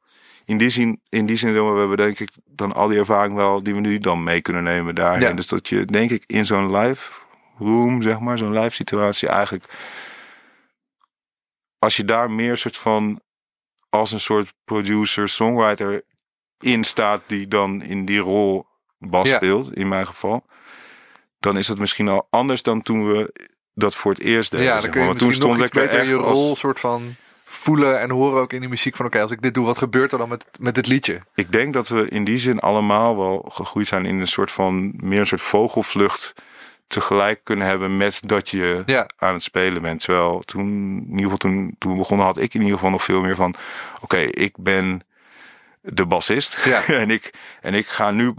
In 0.51 0.57
die 0.57 0.69
zin, 0.69 1.01
in 1.09 1.25
die 1.25 1.35
zin 1.35 1.53
we 1.53 1.79
hebben 1.79 1.97
denk 1.97 2.19
ik 2.19 2.29
dan 2.45 2.73
al 2.73 2.87
die 2.87 2.97
ervaring 2.97 3.35
wel... 3.35 3.63
die 3.63 3.73
we 3.73 3.79
nu 3.79 3.97
dan 3.97 4.23
mee 4.23 4.41
kunnen 4.41 4.63
nemen 4.63 4.95
daarheen. 4.95 5.27
Ja. 5.27 5.33
Dus 5.33 5.47
dat 5.47 5.67
je 5.67 5.85
denk 5.85 6.11
ik 6.11 6.23
in 6.27 6.45
zo'n 6.45 6.77
live 6.77 7.11
room, 7.57 8.01
zeg 8.01 8.19
maar, 8.19 8.37
zo'n 8.37 8.59
live 8.59 8.75
situatie 8.75 9.27
eigenlijk. 9.27 9.65
Als 11.79 11.95
je 11.95 12.05
daar 12.05 12.31
meer 12.31 12.57
soort 12.57 12.77
van 12.77 13.21
als 13.89 14.11
een 14.11 14.19
soort 14.19 14.53
producer, 14.65 15.29
songwriter 15.29 16.03
in 16.59 16.83
staat 16.83 17.21
die 17.27 17.47
dan 17.47 17.83
in 17.83 18.05
die 18.05 18.19
rol 18.19 18.65
bas 18.97 19.29
Ja. 19.29 19.35
speelt, 19.35 19.73
in 19.73 19.87
mijn 19.87 20.07
geval, 20.07 20.45
dan 21.39 21.57
is 21.57 21.67
dat 21.67 21.79
misschien 21.79 22.07
al 22.07 22.27
anders 22.29 22.63
dan 22.63 22.81
toen 22.81 23.07
we 23.13 23.49
dat 23.73 23.95
voor 23.95 24.11
het 24.11 24.21
eerst 24.21 24.51
deden. 24.51 24.65
ja, 24.65 24.81
zeg 24.81 24.81
dan 24.81 24.89
maar. 24.89 24.91
kun 24.91 25.01
je 25.01 25.07
Want 25.07 25.19
toen 25.19 25.33
stond 25.33 25.57
ik 25.57 25.75
er 25.75 25.87
beter 25.87 26.05
je 26.05 26.13
rol 26.13 26.49
als, 26.49 26.59
soort 26.59 26.79
van 26.79 27.15
voelen 27.51 27.99
en 27.99 28.09
horen 28.09 28.41
ook 28.41 28.53
in 28.53 28.59
die 28.59 28.69
muziek 28.69 28.95
van 28.95 29.05
oké, 29.05 29.21
als 29.21 29.31
ik 29.31 29.41
dit 29.41 29.53
doe, 29.53 29.65
wat 29.65 29.77
gebeurt 29.77 30.11
er 30.11 30.17
dan 30.17 30.29
met, 30.29 30.45
met 30.59 30.75
dit 30.75 30.87
liedje? 30.87 31.21
ik 31.35 31.51
denk 31.51 31.73
dat 31.73 31.87
we 31.87 32.09
in 32.09 32.23
die 32.23 32.37
zin 32.37 32.59
allemaal 32.59 33.17
wel 33.17 33.45
gegroeid 33.49 33.87
zijn 33.87 34.05
in 34.05 34.19
een 34.19 34.27
soort 34.27 34.51
van 34.51 34.93
meer 34.95 35.19
een 35.19 35.27
soort 35.27 35.41
vogelvlucht 35.41 36.33
tegelijk 36.87 37.39
kunnen 37.43 37.67
hebben 37.67 37.97
met 37.97 38.19
dat 38.25 38.49
je 38.49 38.83
Ja, 38.85 39.09
aan 39.17 39.33
het 39.33 39.43
spelen 39.43 39.81
bent. 39.81 40.01
Terwijl 40.01 40.39
toen, 40.39 40.67
in 41.07 41.09
ieder 41.09 41.23
geval 41.23 41.37
toen, 41.37 41.75
toen 41.77 41.91
we 41.91 41.97
begonnen, 41.97 42.25
had 42.25 42.37
ik 42.37 42.53
in 42.53 42.61
ieder 42.61 42.75
geval 42.75 42.91
nog 42.91 43.03
veel 43.03 43.21
meer 43.21 43.35
van: 43.35 43.55
oké, 44.01 44.17
ik 44.17 44.55
ben 44.57 45.01
de 45.81 46.05
bassist. 46.05 46.65
Ja. 46.65 46.85
en, 47.03 47.09
ik, 47.09 47.33
en 47.61 47.73
ik 47.73 47.87
ga 47.87 48.11
nu 48.11 48.33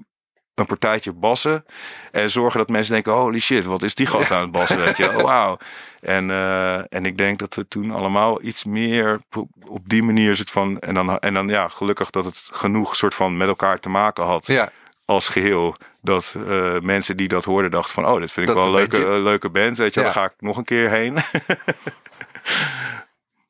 een 0.54 0.66
partijtje 0.66 1.12
bassen. 1.12 1.64
En 2.10 2.30
zorgen 2.30 2.58
dat 2.58 2.68
mensen 2.68 2.92
denken: 2.92 3.12
holy 3.12 3.38
shit, 3.40 3.64
wat 3.64 3.82
is 3.82 3.94
die 3.94 4.06
gast 4.06 4.30
aan 4.30 4.42
het 4.42 4.52
bassen? 4.52 4.78
Weet 4.78 4.96
je, 4.96 5.12
wauw. 5.22 5.56
En, 6.00 6.30
eh, 6.30 6.76
en 6.94 7.06
ik 7.06 7.16
denk 7.18 7.38
dat 7.38 7.54
we 7.54 7.68
toen 7.68 7.90
allemaal 7.90 8.42
iets 8.42 8.64
meer 8.64 9.20
op, 9.66 9.88
die 9.88 10.02
manier 10.02 10.34
zit 10.36 10.50
van. 10.50 10.78
En 10.78 10.94
dan, 10.94 11.18
en 11.18 11.34
dan 11.34 11.48
ja, 11.48 11.68
gelukkig 11.68 12.10
dat 12.10 12.24
het 12.24 12.48
genoeg 12.52 12.96
soort 12.96 13.14
van 13.14 13.36
met 13.36 13.48
elkaar 13.48 13.78
te 13.78 13.88
maken 13.88 14.24
had 14.24 14.46
ja, 14.46 14.70
als 15.04 15.28
geheel. 15.28 15.76
Dat 16.00 16.34
eh, 16.46 16.78
mensen 16.80 17.16
die 17.16 17.28
dat 17.28 17.44
hoorden 17.44 17.70
dachten 17.70 17.94
van... 17.94 18.06
oh, 18.06 18.20
dit 18.20 18.32
vind 18.32 18.48
ik 18.48 18.54
Dat 18.54 18.64
wel 18.64 18.72
een 18.72 18.78
leuke, 18.78 18.96
beetje- 18.98 19.20
leuke 19.20 19.48
band. 19.50 19.76
Weet 19.78 19.94
je, 19.94 20.00
Ja. 20.00 20.06
daar 20.06 20.14
ga 20.14 20.24
ik 20.24 20.32
nog 20.38 20.56
een 20.56 20.64
keer 20.64 20.90
heen. 20.90 21.16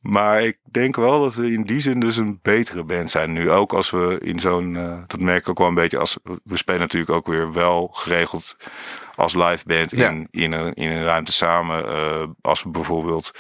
maar 0.02 0.42
ik 0.42 0.58
denk 0.70 0.96
wel 0.96 1.22
dat 1.22 1.34
we 1.34 1.52
in 1.52 1.62
die 1.62 1.80
zin 1.80 2.00
dus 2.00 2.16
een 2.16 2.38
betere 2.42 2.84
band 2.84 3.10
zijn 3.10 3.32
nu. 3.32 3.50
Ook 3.50 3.72
als 3.72 3.90
we 3.90 4.18
in 4.22 4.40
zo'n... 4.40 4.76
eh, 4.76 4.98
dat 5.06 5.20
merk 5.20 5.40
ik 5.40 5.48
ook 5.48 5.58
wel 5.58 5.68
een 5.68 5.74
beetje 5.74 5.98
als... 5.98 6.18
We 6.44 6.56
spelen 6.56 6.80
natuurlijk 6.80 7.12
ook 7.12 7.26
weer 7.26 7.52
wel 7.52 7.90
geregeld 7.92 8.56
als 9.14 9.34
live 9.34 9.64
band 9.66 9.90
Ja. 9.90 10.08
in, 10.08 10.28
in, 10.30 10.52
een, 10.52 10.74
in 10.74 10.90
een 10.90 11.04
ruimte 11.04 11.32
samen. 11.32 11.86
eh, 11.88 12.22
als 12.40 12.62
we 12.62 12.68
bijvoorbeeld 12.68 13.30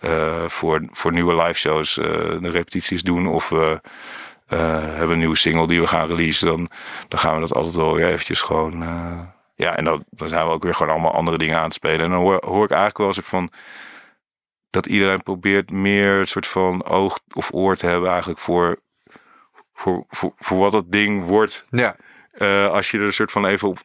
eh, 0.00 0.44
voor, 0.46 0.82
voor 0.92 1.12
nieuwe 1.12 1.34
live 1.42 1.54
shows 1.58 1.94
de 1.94 2.50
repetities 2.50 3.02
doen... 3.02 3.26
of 3.26 3.48
we 3.48 3.80
hebben 4.46 5.10
een 5.10 5.18
nieuwe 5.18 5.36
single 5.36 5.66
die 5.66 5.80
we 5.80 5.86
gaan 5.86 6.06
releasen... 6.06 6.46
dan, 6.46 6.70
dan 7.08 7.18
gaan 7.18 7.34
we 7.34 7.40
dat 7.40 7.54
altijd 7.54 7.74
wel 7.74 7.94
weer 7.94 8.06
eventjes 8.06 8.40
gewoon... 8.40 8.84
ja, 9.54 9.76
en 9.76 9.84
dan, 9.84 10.04
dan 10.10 10.28
zijn 10.28 10.46
we 10.46 10.52
ook 10.52 10.62
weer 10.62 10.74
gewoon 10.74 10.92
allemaal 10.92 11.14
andere 11.14 11.38
dingen 11.38 11.56
aan 11.56 11.64
het 11.64 11.72
spelen. 11.72 12.00
En 12.04 12.10
dan 12.10 12.20
hoor, 12.20 12.42
hoor 12.46 12.64
ik 12.64 12.70
eigenlijk 12.70 12.98
wel 12.98 13.06
een 13.08 13.14
soort 13.14 13.26
van... 13.26 13.50
dat 14.70 14.86
iedereen 14.86 15.22
probeert 15.22 15.70
meer 15.70 16.18
een 16.18 16.26
soort 16.26 16.46
van 16.46 16.84
oog 16.84 17.20
of 17.32 17.52
oor 17.52 17.76
te 17.76 17.86
hebben... 17.86 18.10
eigenlijk 18.10 18.40
voor, 18.40 18.78
voor, 19.74 20.04
voor, 20.08 20.32
voor 20.36 20.58
wat 20.58 20.72
dat 20.72 20.92
ding 20.92 21.24
wordt... 21.24 21.66
ja, 21.70 21.96
Eh, 22.30 22.68
als 22.70 22.90
je 22.90 22.98
er 22.98 23.04
een 23.04 23.12
soort 23.12 23.30
van 23.30 23.46
even 23.46 23.68
op, 23.68 23.78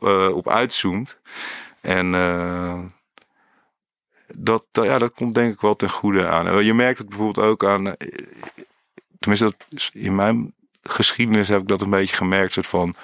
eh, 0.00 0.36
op 0.36 0.48
uitzoomt. 0.48 1.18
En 1.80 2.14
eh, 2.14 2.78
dat, 4.34 4.64
ja, 4.72 4.98
dat 4.98 5.12
komt 5.14 5.34
denk 5.34 5.54
ik 5.54 5.60
wel 5.60 5.76
ten 5.76 5.90
goede 5.90 6.26
aan. 6.26 6.64
Je 6.64 6.74
merkt 6.74 6.98
het 6.98 7.08
bijvoorbeeld 7.08 7.46
ook 7.46 7.64
aan. 7.64 7.94
Tenminste, 9.18 9.54
dat 9.68 9.90
in 9.92 10.14
mijn 10.14 10.54
geschiedenis 10.82 11.48
heb 11.48 11.60
ik 11.60 11.68
dat 11.68 11.80
een 11.80 11.90
beetje 11.90 12.16
gemerkt. 12.16 12.52
Soort 12.52 12.66
van. 12.66 12.94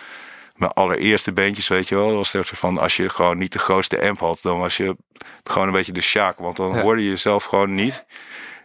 Mijn 0.59 0.73
allereerste 0.73 1.33
bandjes, 1.33 1.68
weet 1.68 1.88
je 1.88 1.94
wel, 1.94 2.14
was 2.14 2.35
er 2.35 2.44
soort 2.44 2.59
van 2.59 2.79
als 2.79 2.97
je 2.97 3.09
gewoon 3.09 3.38
niet 3.38 3.53
de 3.53 3.59
grootste 3.59 4.03
amp 4.03 4.18
had, 4.21 4.38
dan 4.42 4.59
was 4.59 4.77
je 4.77 4.97
gewoon 5.44 5.66
een 5.66 5.73
beetje 5.75 5.92
de 5.92 6.01
sjaak, 6.01 6.38
want 6.38 6.57
dan 6.57 6.75
Ja. 6.75 6.81
hoorde 6.83 7.03
je 7.03 7.09
jezelf 7.09 7.44
gewoon 7.44 7.75
niet. 7.75 8.05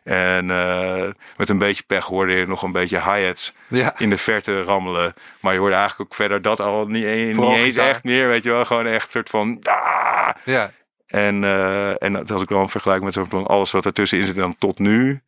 En 0.04 0.52
eh, 0.52 1.10
met 1.38 1.50
een 1.50 1.58
beetje 1.58 1.84
pech 1.84 2.06
hoorde 2.06 2.34
je 2.34 2.48
nog 2.48 2.62
een 2.64 2.72
beetje 2.72 2.98
hi-hats 3.02 3.54
ja, 3.70 3.94
in 3.98 4.10
de 4.10 4.18
verte 4.18 4.62
rammelen. 4.62 5.14
Maar 5.40 5.54
je 5.54 5.60
hoorde 5.60 5.76
eigenlijk 5.76 6.10
ook 6.12 6.16
verder 6.18 6.42
dat 6.42 6.60
al 6.60 6.86
niet, 6.86 7.06
niet 7.06 7.36
Vooral 7.36 7.56
eens 7.56 7.66
gitaar. 7.66 7.90
echt 7.90 8.04
meer. 8.04 8.28
Weet 8.28 8.44
je 8.44 8.50
wel, 8.50 8.66
gewoon 8.66 8.86
echt 8.86 9.12
soort 9.12 9.30
van. 9.30 9.60
"Ah!" 9.64 10.30
ja, 10.46 10.72
En, 11.08 11.44
eh, 11.44 12.04
en 12.04 12.14
dat 12.14 12.32
als 12.32 12.42
ik 12.42 12.48
dan 12.48 12.70
vergelijk 12.70 13.04
met 13.04 13.18
van 13.30 13.48
alles 13.48 13.72
wat 13.72 13.86
ertussenin 13.86 14.26
zit 14.26 14.36
dan 14.36 14.56
tot 14.58 14.80
nu. 14.80 15.22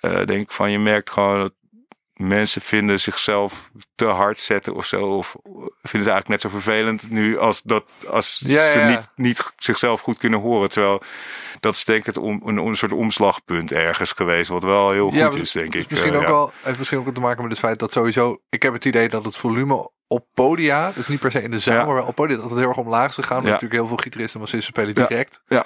eh, 0.00 0.24
denk 0.26 0.40
ik 0.42 0.52
van 0.52 0.70
je 0.70 0.78
merkt 0.78 1.10
gewoon 1.10 1.40
dat 1.40 1.52
mensen 2.14 2.62
vinden 2.62 3.00
zichzelf 3.00 3.70
te 3.94 4.04
hard 4.04 4.38
zetten 4.38 4.74
of 4.74 4.86
zo. 4.86 5.16
Of 5.16 5.36
vinden 5.42 5.72
ze 5.82 5.94
eigenlijk 6.10 6.28
net 6.28 6.40
zo 6.40 6.48
vervelend 6.48 7.10
nu 7.10 7.38
als, 7.38 7.62
dat, 7.62 8.04
als 8.08 8.42
Ja, 8.46 8.72
ze 8.72 8.78
ja. 8.78 8.88
Niet, 8.88 9.10
niet 9.14 9.52
zichzelf 9.56 10.00
goed 10.00 10.18
kunnen 10.18 10.40
horen. 10.40 10.68
Terwijl 10.68 11.02
dat 11.60 11.74
is 11.74 11.84
denk 11.84 12.06
ik 12.06 12.16
een, 12.16 12.56
een 12.56 12.76
soort 12.76 12.92
omslagpunt 12.92 13.72
ergens 13.72 14.12
geweest. 14.12 14.50
Wat 14.50 14.62
wel 14.62 14.90
heel 14.90 15.12
Ja, 15.12 15.26
goed 15.26 15.40
is, 15.40 15.52
denk 15.52 15.74
ik. 15.74 15.90
misschien 15.90 16.12
Eh, 16.12 16.18
ook 16.20 16.26
wel, 16.26 16.52
heeft 16.62 16.78
misschien 16.78 16.98
ook 16.98 17.14
te 17.14 17.20
maken 17.20 17.42
met 17.42 17.50
het 17.50 17.60
feit 17.60 17.78
dat 17.78 17.92
sowieso, 17.92 18.40
ik 18.48 18.62
heb 18.62 18.72
het 18.72 18.84
idee 18.84 19.08
dat 19.08 19.24
het 19.24 19.36
volume 19.36 19.90
op 20.06 20.26
podia, 20.34 20.92
dus 20.94 21.08
niet 21.08 21.20
per 21.20 21.30
se 21.30 21.42
in 21.42 21.50
de 21.50 21.58
zaal, 21.58 21.86
maar 21.86 21.94
wel 21.94 22.06
op 22.06 22.14
podia, 22.14 22.36
dat 22.36 22.50
het 22.50 22.58
heel 22.58 22.68
erg 22.68 22.76
omlaag 22.76 23.08
is 23.08 23.14
gegaan. 23.14 23.42
Natuurlijk 23.42 23.72
heel 23.72 23.86
veel 23.86 23.96
gitaristen 23.96 24.34
en 24.34 24.40
bassisten 24.40 24.72
spelen 24.72 24.94
direct. 24.94 25.40
Ja. 25.44 25.64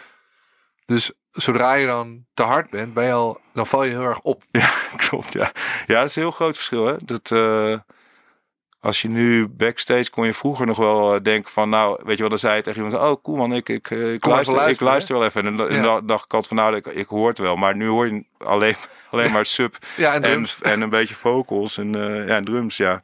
Dus 0.85 1.13
zodra 1.41 1.73
je 1.75 1.87
dan 1.87 2.25
te 2.35 2.43
hard 2.43 2.71
bent, 2.71 2.95
ben 2.95 3.05
je 3.05 3.13
al, 3.13 3.41
dan 3.55 3.67
val 3.67 3.85
je 3.85 3.91
heel 3.91 4.03
erg 4.03 4.21
op. 4.21 4.43
Ja, 4.51 4.71
klopt. 5.09 5.33
Ja. 5.33 5.53
ja, 5.87 6.01
dat 6.01 6.09
is 6.09 6.17
een 6.17 6.23
heel 6.23 6.31
groot 6.31 6.55
verschil. 6.55 6.87
Hè? 6.87 6.95
Dat, 7.05 7.31
eh, 7.31 7.79
als 8.81 9.03
je 9.03 9.09
nu 9.09 9.49
backstage 9.49 10.11
kon 10.11 10.25
je 10.25 10.35
vroeger 10.35 10.67
nog 10.67 10.77
wel 10.77 11.15
eh, 11.15 11.21
denken 11.23 11.51
van, 11.53 11.69
nou, 11.69 12.01
weet 12.05 12.17
je 12.17 12.21
wat, 12.23 12.31
dan 12.31 12.41
zei 12.41 12.57
je 12.57 12.63
tegen 12.63 12.83
iemand, 12.85 13.03
oh 13.03 13.23
cool 13.23 13.37
man, 13.37 13.53
ik, 13.53 13.69
ik, 13.69 13.91
eh, 13.91 14.13
ik, 14.13 14.21
Kom 14.21 14.33
luister, 14.33 14.69
ik 14.69 14.81
luister 14.81 15.15
wel 15.19 15.25
even. 15.25 15.47
En, 15.47 15.57
dan- 15.57 15.73
Ja. 15.75 16.01
dacht 16.01 16.25
ik 16.25 16.33
altijd 16.33 16.47
van, 16.47 16.57
nou, 16.57 16.77
ik, 16.77 16.87
ik 16.87 17.09
hoor 17.09 17.29
het 17.29 17.39
wel. 17.39 17.57
Maar 17.57 17.77
nu 17.77 17.89
hoor 17.89 18.07
je 18.07 18.25
alleen, 18.39 18.77
alleen 19.11 19.33
maar 19.33 19.47
sub 19.47 19.77
Ja, 19.97 20.15
en 20.15 20.23
en, 20.23 20.47
en 20.61 20.81
een 20.81 20.89
beetje 20.91 21.15
vocals 21.15 21.77
en, 21.79 21.93
ja, 22.27 22.37
en 22.37 22.45
drums, 22.45 22.77
ja. 22.77 23.01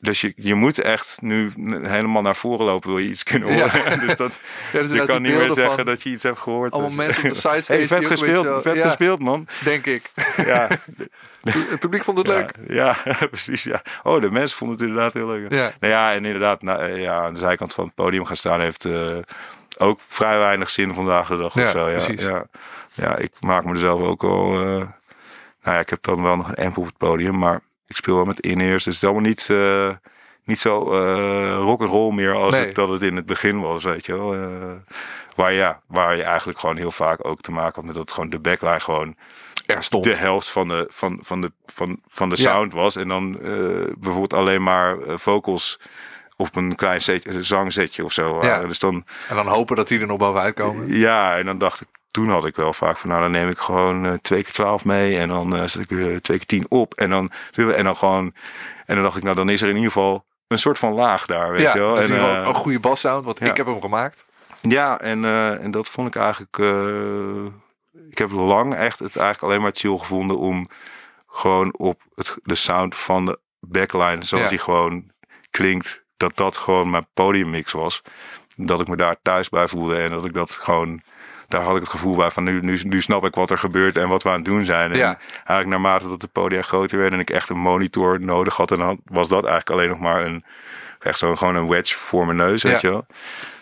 Dus 0.00 0.20
je, 0.20 0.32
je 0.36 0.54
moet 0.54 0.78
echt 0.78 1.18
nu 1.22 1.52
helemaal 1.82 2.22
naar 2.22 2.36
voren 2.36 2.66
lopen, 2.66 2.88
wil 2.88 2.98
je 2.98 3.08
iets 3.08 3.22
kunnen 3.22 3.56
Ja. 3.56 3.68
horen. 3.70 4.00
dus 4.06 4.16
dat, 4.16 4.40
Ja, 4.72 4.80
dus 4.82 4.90
je 4.90 5.04
kan 5.04 5.22
niet 5.22 5.34
meer 5.34 5.50
zeggen 5.52 5.86
dat 5.86 6.02
je 6.02 6.10
iets 6.10 6.22
hebt 6.22 6.38
gehoord. 6.38 6.72
allemaal 6.72 6.90
Dus- 6.90 6.98
mensen 7.06 7.22
op 7.24 7.28
de 7.28 7.34
sidestage. 7.40 7.72
Hey, 7.72 7.86
vet 7.86 8.06
gespeeld, 8.06 8.44
beetje 8.44 8.62
vet 8.62 8.76
ja, 8.76 8.86
gespeeld, 8.86 9.20
man. 9.20 9.46
Denk 9.64 9.86
ik. 9.86 10.10
Ja, 10.36 10.68
Het 11.70 11.78
publiek 11.78 12.04
vond 12.04 12.18
het 12.18 12.26
leuk. 12.26 12.50
Ja, 12.68 12.96
precies. 13.30 13.62
Ja. 13.62 13.82
Oh, 14.02 14.20
de 14.20 14.30
mensen 14.30 14.56
vonden 14.56 14.76
het 14.78 14.88
inderdaad 14.88 15.12
heel 15.12 15.26
leuk. 15.26 15.52
Ja. 15.52 15.72
Nou 15.80 15.92
ja, 15.92 16.12
en 16.14 16.24
inderdaad, 16.24 16.62
nou, 16.62 16.80
eh, 16.82 17.00
ja, 17.02 17.22
aan 17.24 17.34
de 17.34 17.40
zijkant 17.40 17.74
van 17.74 17.84
het 17.84 17.94
podium 17.94 18.24
gaan 18.24 18.36
staan 18.36 18.60
heeft 18.60 18.84
eh, 18.84 19.16
ook 19.78 20.00
vrij 20.06 20.38
weinig 20.38 20.70
zin 20.70 20.94
vandaag 20.94 21.28
de 21.28 21.36
dag. 21.36 21.54
Ja, 21.54 21.64
of 21.64 21.70
zo. 21.70 21.88
Ja, 21.88 21.96
precies. 22.04 22.24
Ja. 22.24 22.44
ja, 22.94 23.16
ik 23.16 23.30
maak 23.40 23.64
me 23.64 23.70
er 23.72 23.78
zelf 23.78 24.02
ook 24.02 24.22
wel. 24.22 24.52
eh, 24.54 24.60
nou 25.62 25.76
ja, 25.76 25.78
ik 25.78 25.90
heb 25.90 26.02
dan 26.02 26.22
wel 26.22 26.36
nog 26.36 26.48
een 26.48 26.64
amp 26.64 26.76
op 26.78 26.84
het 26.86 26.96
podium, 26.96 27.38
maar 27.38 27.60
ik 27.88 27.96
speel 27.96 28.14
wel 28.14 28.24
met 28.24 28.40
in-ears. 28.40 28.84
Dus 28.84 28.94
het 28.94 29.02
is 29.02 29.04
allemaal 29.08 29.28
niet, 29.28 29.48
eh, 29.50 29.90
niet 30.44 30.60
zo 30.60 30.92
eh 30.92 31.56
rock 31.58 31.80
and 31.80 31.90
roll 31.90 32.14
meer 32.14 32.34
als 32.34 32.52
Nee. 32.52 32.66
het, 32.66 32.74
dat 32.74 32.88
het 32.88 33.02
in 33.02 33.16
het 33.16 33.26
begin 33.26 33.60
was, 33.60 33.84
weet 33.84 34.06
je 34.06 34.12
wel. 34.16 34.34
Eh, 34.34 34.48
waar, 35.36 35.52
ja, 35.52 35.80
waar 35.86 36.16
je 36.16 36.22
eigenlijk 36.22 36.58
gewoon 36.58 36.76
heel 36.76 36.90
vaak 36.90 37.26
ook 37.26 37.40
te 37.40 37.50
maken 37.50 37.74
had 37.74 37.84
met 37.84 37.94
dat 37.94 38.12
gewoon 38.12 38.30
de 38.30 38.38
backline 38.40 38.80
gewoon 38.80 39.16
Er 39.66 39.82
stond. 39.82 40.04
de 40.04 40.14
helft 40.14 40.48
van 40.48 40.68
de, 40.68 40.86
van, 40.90 41.18
van 41.22 41.40
de, 41.40 41.52
van, 41.66 42.00
van 42.08 42.28
de 42.28 42.36
Ja. 42.36 42.42
sound 42.42 42.72
was. 42.72 42.96
En 42.96 43.08
dan 43.08 43.38
eh, 43.40 43.48
bijvoorbeeld 43.98 44.34
alleen 44.34 44.62
maar 44.62 44.98
eh, 44.98 45.14
vocals 45.16 45.80
op 46.36 46.56
een 46.56 46.74
klein 46.74 47.00
zetje, 47.02 47.42
zangzetje 47.42 48.04
of 48.04 48.12
zo. 48.12 48.34
waren. 48.34 48.68
Dus 48.68 48.78
dan, 48.78 49.04
En 49.28 49.36
dan 49.36 49.46
hopen 49.46 49.76
dat 49.76 49.88
die 49.88 50.00
er 50.00 50.06
nog 50.06 50.18
bovenuit 50.18 50.54
komen. 50.54 50.96
ja, 50.96 51.36
en 51.36 51.46
dan 51.46 51.58
dacht 51.58 51.80
ik, 51.80 51.88
toen 52.10 52.30
had 52.30 52.46
ik 52.46 52.56
wel 52.56 52.72
vaak 52.72 52.96
van, 52.96 53.10
nou 53.10 53.22
dan 53.22 53.30
neem 53.30 53.48
ik 53.48 53.58
gewoon 53.58 54.06
eh, 54.06 54.12
twee 54.22 54.42
keer 54.42 54.52
twaalf 54.52 54.84
mee. 54.84 55.18
En 55.18 55.28
dan 55.28 55.56
eh, 55.56 55.64
zet 55.66 55.82
ik 55.82 55.88
weer 55.88 56.20
twee 56.20 56.36
keer 56.36 56.46
tien 56.46 56.66
op. 56.68 56.94
En 56.94 57.10
dan, 57.10 57.30
en 57.54 57.84
dan 57.84 57.96
gewoon, 57.96 58.34
en 58.86 58.94
dan 58.94 59.04
dacht 59.04 59.16
ik, 59.16 59.22
nou 59.22 59.36
dan 59.36 59.48
is 59.48 59.62
er 59.62 59.68
in 59.68 59.74
ieder 59.74 59.92
geval 59.92 60.24
een 60.48 60.58
soort 60.58 60.78
van 60.78 60.92
laag 60.92 61.26
daar, 61.26 61.50
weet 61.50 61.60
ja, 61.60 61.72
je 61.72 61.78
wel. 61.78 61.94
dat 61.94 61.98
is 61.98 62.04
En, 62.04 62.10
in 62.10 62.16
ieder 62.16 62.28
geval 62.28 62.42
eh, 62.44 62.48
een 62.56 62.62
goede 62.62 62.80
bassound, 62.80 63.24
want 63.24 63.38
ja. 63.38 63.46
ik 63.46 63.56
heb 63.56 63.66
hem 63.66 63.80
gemaakt. 63.80 64.24
ja, 64.60 65.00
en, 65.00 65.24
en 65.60 65.70
dat 65.70 65.88
vond 65.88 66.08
ik 66.08 66.22
eigenlijk. 66.22 66.56
ik 68.10 68.18
heb 68.18 68.30
lang 68.30 68.74
echt 68.74 68.98
het 68.98 69.16
eigenlijk 69.16 69.42
alleen 69.42 69.62
maar 69.62 69.72
chill 69.74 69.96
gevonden 69.98 70.38
om 70.38 70.68
gewoon 71.26 71.78
op 71.78 72.02
het, 72.14 72.36
de 72.42 72.54
sound 72.54 72.96
van 72.96 73.24
de 73.24 73.38
backline, 73.60 74.24
zoals 74.24 74.44
Ja. 74.44 74.50
die 74.50 74.58
gewoon 74.58 75.10
klinkt, 75.50 76.02
dat 76.16 76.36
dat 76.36 76.56
gewoon 76.56 76.90
mijn 76.90 77.06
podiummix 77.14 77.72
was. 77.72 78.02
Dat 78.56 78.80
ik 78.80 78.88
me 78.88 78.96
daar 78.96 79.16
thuis 79.22 79.48
bij 79.48 79.68
voelde 79.68 79.98
en 79.98 80.10
dat 80.10 80.24
ik 80.24 80.32
dat 80.32 80.50
gewoon. 80.50 81.02
Daar 81.48 81.62
had 81.62 81.74
ik 81.74 81.80
het 81.80 81.90
gevoel 81.90 82.16
bij 82.16 82.30
van 82.30 82.44
nu, 82.44 82.60
nu, 82.60 82.80
nu 82.82 83.00
snap 83.00 83.24
ik 83.24 83.34
wat 83.34 83.50
er 83.50 83.58
gebeurt 83.58 83.96
en 83.96 84.08
wat 84.08 84.22
we 84.22 84.28
aan 84.28 84.34
het 84.34 84.44
doen 84.44 84.64
zijn. 84.64 84.90
En 84.92 84.96
Ja. 84.98 85.18
eigenlijk 85.34 85.68
naarmate 85.68 86.08
dat 86.08 86.20
de 86.20 86.26
podia 86.26 86.62
groter 86.62 86.98
werden 86.98 87.14
en 87.18 87.24
ik 87.24 87.30
echt 87.30 87.48
een 87.48 87.58
monitor 87.58 88.20
nodig 88.20 88.56
had, 88.56 88.70
en 88.70 88.78
dan 88.78 89.00
was 89.04 89.28
dat 89.28 89.44
eigenlijk 89.44 89.70
alleen 89.70 89.88
nog 89.88 89.98
maar 90.00 90.24
een 90.24 90.44
echt 91.00 91.18
zo 91.18 91.36
gewoon 91.36 91.54
een 91.54 91.68
wedge 91.68 91.96
voor 91.96 92.24
mijn 92.26 92.36
neus, 92.38 92.62
weet 92.62 92.80
je 92.80 92.88
wel. 92.90 93.06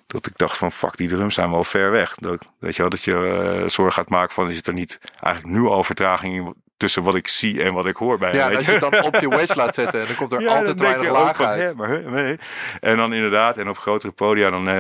Dat 0.07 0.27
ik 0.27 0.33
dacht 0.37 0.57
van 0.57 0.73
fuck, 0.73 0.97
die 0.97 1.09
drums 1.09 1.35
zijn 1.35 1.51
wel 1.51 1.65
ver 1.65 1.91
weg. 1.91 2.15
Dat, 2.15 2.45
weet 2.59 2.77
je 2.77 2.81
wel, 2.83 2.91
dat 2.91 3.05
je 3.05 3.15
eh, 3.63 3.69
zorg 3.69 3.95
gaat 3.95 4.09
maken 4.11 4.35
van 4.35 4.51
is 4.51 4.57
het 4.57 4.67
er 4.67 4.73
niet 4.73 4.99
eigenlijk 5.21 5.57
nu 5.57 5.67
al 5.67 5.85
vertraging 5.85 6.35
in 6.35 6.55
tussen 6.77 7.03
wat 7.03 7.15
ik 7.15 7.29
zie 7.29 7.63
en 7.63 7.75
wat 7.75 7.87
ik 7.87 7.97
hoor 7.97 8.19
bij 8.19 8.35
Ja, 8.35 8.51
en 8.51 8.57
als 8.57 8.67
je 8.67 8.73
het 8.73 8.81
dan 8.81 9.03
op 9.03 9.17
je 9.17 9.29
wedge 9.37 9.57
laat 9.57 9.75
zetten, 9.75 10.07
dan 10.07 10.17
komt 10.17 10.33
er 10.33 10.41
ja, 10.41 10.49
altijd 10.49 10.67
dan 10.67 10.77
te 10.77 10.83
weinig 10.83 11.11
laag 11.11 11.37
van, 11.37 11.47
uit. 11.47 11.61
hè, 11.61 11.75
maar, 11.75 11.89
hè, 11.89 12.11
nee. 12.11 12.39
En 12.81 12.97
dan 12.97 13.13
inderdaad, 13.13 13.57
en 13.57 13.69
op 13.69 13.79
grotere 13.79 14.13
podia, 14.13 14.51
dan, 14.51 14.69
eh, 14.69 14.75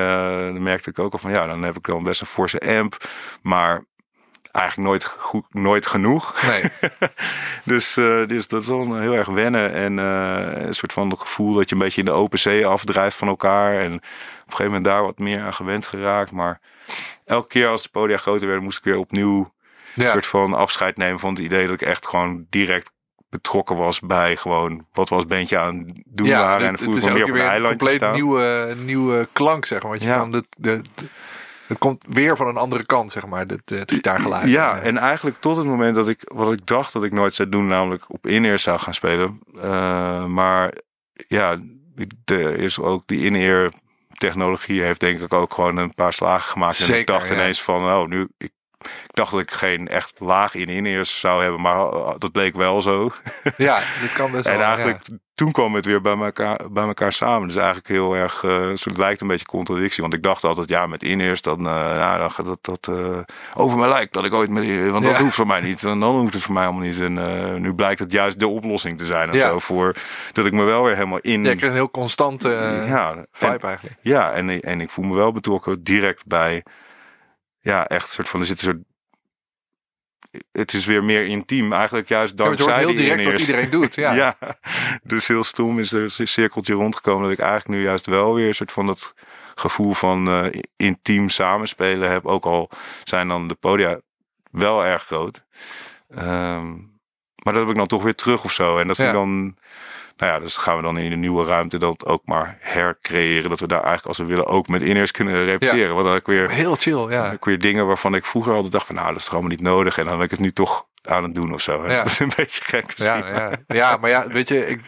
dan 0.52 0.62
merkte 0.62 0.90
ik 0.90 0.98
ook 0.98 1.12
al 1.12 1.18
van 1.18 1.30
ja, 1.30 1.46
dan 1.46 1.62
heb 1.62 1.76
ik 1.76 1.86
wel 1.86 2.02
best 2.02 2.20
een 2.20 2.26
forse 2.26 2.60
amp, 2.60 2.96
maar 3.42 3.82
eigenlijk 4.56 4.88
nooit, 4.88 5.04
goed, 5.04 5.54
nooit 5.54 5.86
genoeg. 5.86 6.42
Nee, 6.46 6.62
Dus, 7.64 7.96
eh, 7.96 8.26
dus 8.26 8.46
dat 8.48 8.62
is 8.62 8.68
wel 8.68 8.98
heel 8.98 9.14
erg 9.14 9.28
wennen 9.28 9.72
en 9.72 9.98
eh, 9.98 10.66
een 10.66 10.74
soort 10.74 10.92
van 10.92 11.18
gevoel 11.18 11.54
dat 11.54 11.68
je 11.68 11.74
een 11.74 11.80
beetje 11.80 12.00
in 12.00 12.06
de 12.06 12.12
open 12.12 12.38
zee 12.38 12.66
afdrijft 12.66 13.16
van 13.16 13.28
elkaar. 13.28 13.78
En 13.78 13.94
op 13.94 14.00
een 14.02 14.02
gegeven 14.42 14.64
moment 14.64 14.84
daar 14.84 15.02
wat 15.02 15.18
meer 15.18 15.40
aan 15.40 15.54
gewend 15.54 15.86
geraakt. 15.86 16.30
Maar 16.30 16.60
elke 17.24 17.48
keer 17.48 17.68
als 17.68 17.82
de 17.82 17.88
podia 17.88 18.16
groter 18.16 18.46
werden, 18.46 18.64
moest 18.64 18.78
ik 18.78 18.84
weer 18.84 18.98
opnieuw 18.98 19.54
een 19.96 20.08
soort 20.08 20.26
van 20.26 20.54
afscheid 20.54 20.96
nemen 20.96 21.18
van 21.18 21.34
het 21.34 21.42
idee 21.42 21.64
dat 21.64 21.74
ik 21.74 21.82
echt 21.82 22.06
gewoon 22.06 22.46
direct 22.50 22.94
betrokken 23.28 23.76
was 23.76 24.00
bij 24.00 24.36
gewoon 24.36 24.86
wat 24.92 25.08
was 25.08 25.26
bandje 25.26 25.58
aan 25.58 25.78
het 25.78 26.02
doen 26.06 26.26
ja, 26.26 26.42
waren. 26.42 26.66
En 26.66 26.72
het, 26.72 26.80
dan 26.80 26.92
het 26.92 26.94
voel 26.94 26.96
is 26.96 27.04
ik 27.04 27.04
ook 27.04 27.12
me 27.12 27.18
meer 27.18 27.24
op 27.28 27.32
weer 27.34 27.42
een 27.42 27.50
eilandje 27.50 27.78
compleet 27.78 28.00
staan. 28.00 28.14
nieuwe, 28.14 28.74
nieuwe 28.84 29.28
klank, 29.32 29.64
zeg 29.66 29.80
maar. 29.82 29.90
Want 29.90 30.02
je 30.02 30.08
Ja. 30.08 30.16
kan 30.16 30.32
de, 30.32 30.44
de, 30.58 30.82
de- 30.94 31.04
het 31.66 31.78
komt 31.78 32.04
weer 32.08 32.36
van 32.36 32.46
een 32.48 32.56
andere 32.56 32.86
kant, 32.86 33.12
zeg 33.12 33.26
maar, 33.26 33.46
het, 33.46 33.70
het 33.70 33.90
gitaargeluid. 33.90 34.48
Ja, 34.48 34.76
En, 34.76 34.82
en 34.82 34.96
eigenlijk 34.98 35.36
tot 35.40 35.56
het 35.56 35.66
moment 35.66 35.94
dat 35.94 36.08
ik 36.08 36.20
wat 36.24 36.52
ik 36.52 36.66
dacht 36.66 36.92
dat 36.92 37.04
ik 37.04 37.12
nooit 37.12 37.34
zou 37.34 37.48
doen, 37.48 37.66
namelijk 37.66 38.04
op 38.08 38.26
in-ear 38.26 38.58
zou 38.58 38.78
gaan 38.78 38.94
spelen. 38.94 39.40
Uh, 39.54 40.24
maar 40.24 40.72
ja, 41.28 41.58
er 42.24 42.58
is 42.58 42.78
ook 42.80 43.02
die 43.06 43.20
in-ear 43.24 43.70
technologie 44.18 44.82
heeft 44.82 45.00
denk 45.00 45.20
ik 45.20 45.32
ook 45.32 45.54
gewoon 45.54 45.76
een 45.76 45.94
paar 45.94 46.12
slagen 46.12 46.50
gemaakt. 46.50 46.74
Zeker, 46.74 46.94
en 46.94 47.00
ik 47.00 47.06
dacht 47.06 47.28
ja. 47.28 47.34
ineens 47.34 47.62
van, 47.62 47.84
oh, 47.84 48.06
nu 48.08 48.28
ik, 48.38 48.50
ik 48.86 49.14
dacht 49.14 49.30
dat 49.30 49.40
ik 49.40 49.50
geen 49.50 49.88
echt 49.88 50.20
laag 50.20 50.54
in 50.54 50.68
in-ears 50.68 51.20
zou 51.20 51.42
hebben, 51.42 51.60
maar 51.60 51.92
uh, 51.92 52.14
dat 52.18 52.32
bleek 52.32 52.56
wel 52.56 52.82
zo. 52.82 53.10
ja, 53.56 53.78
dit 54.00 54.12
kan 54.12 54.30
best 54.30 54.44
wel. 54.44 54.54
en 54.54 54.60
eigenlijk 54.60 54.98
ja. 55.02 55.16
toen 55.34 55.52
kwam 55.52 55.74
het 55.74 55.84
weer 55.84 56.00
bij 56.00 56.16
elkaar, 56.16 56.60
bij 56.70 56.84
elkaar 56.84 57.12
samen. 57.12 57.48
Dus 57.48 57.56
eigenlijk 57.56 57.88
heel 57.88 58.14
erg, 58.14 58.42
uh, 58.42 58.68
het 58.68 58.96
lijkt 58.96 59.20
een 59.20 59.26
beetje 59.26 59.46
contradictie. 59.46 60.02
Want 60.02 60.14
ik 60.14 60.22
dacht 60.22 60.44
altijd, 60.44 60.68
ja, 60.68 60.86
met 60.86 61.02
in-ears, 61.02 61.42
dan, 61.42 61.66
uh, 61.66 61.72
ja, 61.96 62.18
dan 62.18 62.30
gaat 62.30 62.46
dat, 62.46 62.58
dat 62.60 62.88
uh, 62.90 63.18
over 63.54 63.78
mijn 63.78 63.90
lijkt 63.90 64.12
dat 64.12 64.24
ik 64.24 64.34
ooit 64.34 64.50
met 64.50 64.90
Want 64.90 65.04
dat 65.04 65.18
hoeft 65.18 65.34
voor 65.34 65.46
mij 65.46 65.60
niet. 65.60 65.84
En 65.84 66.00
dan 66.00 66.18
hoeft 66.18 66.34
het 66.34 66.42
voor 66.42 66.54
mij 66.54 66.64
allemaal 66.64 66.82
niet. 66.82 67.00
En 67.00 67.60
nu 67.60 67.74
blijkt 67.74 68.00
het 68.00 68.12
juist 68.12 68.38
de 68.38 68.48
oplossing 68.48 68.98
te 68.98 69.06
zijn. 69.06 69.32
Ja. 69.32 69.48
zo, 69.48 69.58
voor 69.58 69.94
dat 70.32 70.46
ik 70.46 70.52
me 70.52 70.62
wel 70.62 70.84
weer 70.84 70.94
helemaal 70.94 71.18
in... 71.20 71.44
Ja, 71.44 71.46
krijgt 71.46 71.62
een 71.62 71.72
heel 71.72 71.90
constante 71.90 72.48
ja, 72.88 73.24
vibe 73.32 73.52
en, 73.52 73.60
eigenlijk. 73.60 73.96
ja 74.00 74.32
en, 74.32 74.60
en 74.60 74.80
ik 74.80 74.90
voel 74.90 75.04
me 75.04 75.14
wel 75.14 75.32
betrokken 75.32 75.82
direct 75.82 76.26
bij... 76.26 76.62
Ja, 77.66 77.86
echt 77.86 78.10
soort 78.10 78.28
van... 78.28 78.40
Er 78.40 78.46
zit 78.46 78.58
een 78.58 78.64
soort 78.64 78.78
het 80.52 80.72
is 80.72 80.84
weer 80.84 81.04
meer 81.04 81.24
intiem. 81.26 81.72
Eigenlijk 81.72 82.08
juist 82.08 82.38
Ja, 82.38 82.44
want 82.44 82.58
je 82.58 82.64
dankzij 82.64 82.84
hoort 82.84 82.96
heel 82.96 83.04
die 83.06 83.14
direct 83.16 83.32
wat 83.32 83.48
iedereen 83.48 83.70
doet. 83.70 83.94
Ja. 84.04 84.14
Ja. 84.14 84.36
dus 85.02 85.28
heel 85.28 85.44
stom 85.44 85.78
is 85.78 85.92
er 85.92 86.02
een 86.18 86.28
cirkeltje 86.28 86.74
rondgekomen 86.74 87.22
dat 87.22 87.32
ik 87.32 87.38
eigenlijk 87.38 87.68
nu 87.68 87.82
juist 87.84 88.06
wel 88.06 88.34
weer 88.34 88.48
een 88.48 88.54
soort 88.54 88.72
van 88.72 88.86
dat 88.86 89.14
gevoel 89.54 89.92
van 89.94 90.28
eh, 90.28 90.60
intiem 90.76 91.28
samenspelen 91.28 92.10
heb. 92.10 92.26
Ook 92.26 92.44
al 92.44 92.70
zijn 93.04 93.28
dan 93.28 93.48
de 93.48 93.54
podia 93.54 94.00
wel 94.50 94.84
erg 94.84 95.02
groot. 95.02 95.44
Ehm, 96.08 96.72
maar 97.42 97.52
dat 97.52 97.54
heb 97.54 97.68
ik 97.68 97.76
dan 97.76 97.86
toch 97.86 98.02
weer 98.02 98.14
terug 98.14 98.44
of 98.44 98.52
zo. 98.52 98.78
En 98.78 98.86
dat 98.86 98.96
vind 98.96 99.08
ik 99.08 99.14
Ja. 99.14 99.20
dan... 99.20 99.56
Nou 100.16 100.32
ja, 100.32 100.38
dus 100.38 100.56
gaan 100.56 100.76
we 100.76 100.82
dan 100.82 100.98
in 100.98 101.10
de 101.10 101.16
nieuwe 101.16 101.44
ruimte 101.44 101.78
dat 101.78 102.06
ook 102.06 102.22
maar 102.24 102.56
hercreëren. 102.60 103.50
Dat 103.50 103.60
we 103.60 103.66
daar 103.66 103.82
eigenlijk 103.82 104.06
als 104.06 104.18
we 104.18 104.24
willen 104.24 104.46
ook 104.46 104.68
met 104.68 104.82
iners 104.82 105.10
kunnen 105.10 105.44
repeteren. 105.44 105.94
Wat 105.94 106.04
dan 106.04 106.16
ik 106.16 106.26
weer 106.26 106.50
Heel 106.50 106.74
chill, 106.74 107.06
ja. 107.10 107.32
ook 107.32 107.44
weer 107.44 107.58
dingen 107.58 107.86
waarvan 107.86 108.14
ik 108.14 108.26
vroeger 108.26 108.52
altijd 108.52 108.72
dacht 108.72 108.86
van 108.86 108.94
nou, 108.94 109.08
dat 109.08 109.16
is 109.16 109.24
toch 109.24 109.32
allemaal 109.32 109.50
niet 109.50 109.60
nodig. 109.60 109.98
En 109.98 110.04
dan 110.04 110.16
ben 110.16 110.24
ik 110.24 110.30
het 110.30 110.40
nu 110.40 110.52
toch 110.52 110.86
aan 111.02 111.22
het 111.22 111.34
doen 111.34 111.52
of 111.52 111.60
zo. 111.60 111.88
Ja. 111.88 111.96
Dat 111.96 112.06
is 112.06 112.18
een 112.18 112.32
beetje 112.36 112.64
gek. 112.64 112.92
Ja, 112.96 113.16
ja. 113.16 113.52
ja, 113.66 113.96
maar 113.96 114.10
ja, 114.10 114.28
weet 114.28 114.48
je, 114.48 114.66
ik, 114.66 114.80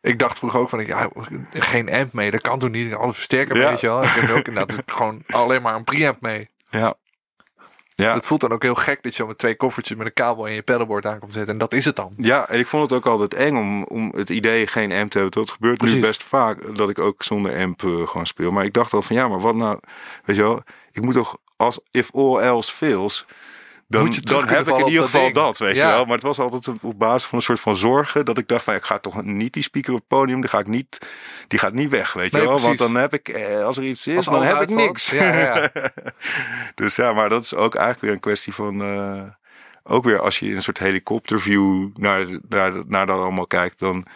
ik 0.00 0.18
dacht 0.18 0.38
vroeger 0.38 0.60
ook 0.60 0.68
van, 0.68 0.86
ja, 0.86 1.08
geen 1.52 1.92
amp 1.92 2.12
mee, 2.12 2.30
dat 2.30 2.40
kan 2.40 2.58
toch 2.58 2.70
niet, 2.70 2.94
alle 2.94 3.12
versterker 3.12 3.54
mee, 3.54 3.64
Ja. 3.64 3.70
weet 3.70 3.80
je 3.80 3.86
wel. 3.86 4.02
Ik 4.02 4.08
heb 4.10 4.30
ook 4.30 4.48
inderdaad 4.48 4.82
gewoon 4.86 5.22
alleen 5.26 5.62
maar 5.62 5.74
een 5.74 5.84
preamp 5.84 6.20
mee. 6.20 6.48
Ja. 6.70 6.94
Ja. 8.00 8.14
Het 8.14 8.26
voelt 8.26 8.40
dan 8.40 8.52
ook 8.52 8.62
heel 8.62 8.74
gek 8.74 9.02
dat 9.02 9.16
je 9.16 9.22
al 9.22 9.28
met 9.28 9.38
twee 9.38 9.56
koffertjes 9.56 9.96
met 9.96 10.06
een 10.06 10.12
kabel 10.12 10.46
in 10.46 10.54
je 10.54 10.62
pedalboard 10.62 11.06
aankomt 11.06 11.32
zetten. 11.32 11.52
En 11.52 11.58
dat 11.58 11.72
is 11.72 11.84
het 11.84 11.96
dan. 11.96 12.12
Ja, 12.16 12.48
en 12.48 12.58
ik 12.58 12.66
vond 12.66 12.82
het 12.82 12.92
ook 12.92 13.06
altijd 13.06 13.34
eng 13.34 13.56
om, 13.56 13.84
om 13.84 14.12
het 14.16 14.30
idee 14.30 14.66
geen 14.66 14.92
amp 14.92 15.10
te 15.10 15.18
hebben. 15.18 15.40
Dat 15.40 15.50
gebeurt 15.50 15.78
Precies. 15.78 15.96
nu 15.96 16.02
best 16.02 16.22
vaak 16.22 16.76
dat 16.76 16.90
ik 16.90 16.98
ook 16.98 17.22
zonder 17.22 17.58
amp 17.62 17.82
eh, 17.82 18.08
gewoon 18.08 18.26
speel. 18.26 18.50
Maar 18.50 18.64
ik 18.64 18.72
dacht 18.72 18.92
al 18.92 19.02
van 19.02 19.16
ja, 19.16 19.28
maar 19.28 19.40
wat 19.40 19.54
nou, 19.54 19.78
weet 20.24 20.36
je 20.36 20.42
wel, 20.42 20.62
ik 20.92 21.02
moet 21.02 21.14
toch 21.14 21.38
als 21.56 21.80
if 21.90 22.14
all 22.14 22.38
else 22.38 22.72
fails, 22.72 23.26
dan, 23.90 24.48
heb 24.48 24.68
ik 24.68 24.78
in 24.78 24.86
ieder 24.86 25.02
geval 25.02 25.20
ding. 25.22 25.34
dat, 25.34 25.58
weet 25.58 25.74
Ja. 25.74 25.88
je 25.88 25.94
wel. 25.94 26.04
Maar 26.04 26.14
het 26.14 26.22
was 26.22 26.38
altijd 26.38 26.68
op- 26.68 26.84
op 26.84 26.98
basis 26.98 27.28
van 27.28 27.38
een 27.38 27.44
soort 27.44 27.60
van 27.60 27.76
zorgen 27.76 28.24
dat 28.24 28.38
ik 28.38 28.48
dacht 28.48 28.64
van 28.64 28.74
ik 28.74 28.84
ga 28.84 28.98
toch 28.98 29.22
niet 29.22 29.52
die 29.52 29.62
speaker 29.62 29.92
op 29.92 29.98
het 29.98 30.06
podium, 30.08 30.40
die 30.40 30.50
ga 30.50 30.58
ik 30.58 30.66
niet, 30.66 30.98
die 31.48 31.58
gaat 31.58 31.72
niet 31.72 31.88
weg, 31.90 32.12
weet 32.12 32.30
je 32.30 32.38
wel. 32.44 32.60
Want 32.60 32.78
dan 32.78 32.94
heb 32.94 33.14
ik, 33.14 33.28
eh, 33.28 33.64
als 33.64 33.76
er 33.76 33.84
iets 33.84 34.06
is, 34.06 34.24
dan 34.24 34.42
heb 34.42 34.60
ik 34.60 34.68
niks. 34.70 35.10
Ja, 35.10 35.38
ja, 35.38 35.70
dus 36.74 36.96
ja, 36.96 37.12
maar 37.12 37.28
dat 37.28 37.42
is 37.44 37.54
ook 37.54 37.74
eigenlijk 37.74 38.04
weer 38.04 38.12
een 38.12 38.20
kwestie 38.20 38.54
van. 38.54 38.82
eh, 38.82 39.22
ook 39.82 40.04
weer 40.04 40.20
als 40.20 40.38
je 40.38 40.46
in 40.46 40.56
een 40.56 40.62
soort 40.62 40.78
helikopterview 40.78 41.88
naar, 41.96 42.26
naar, 42.48 42.72
naar 42.86 43.06
dat 43.06 43.18
allemaal 43.18 43.46
kijkt, 43.46 43.78
dan. 43.78 44.06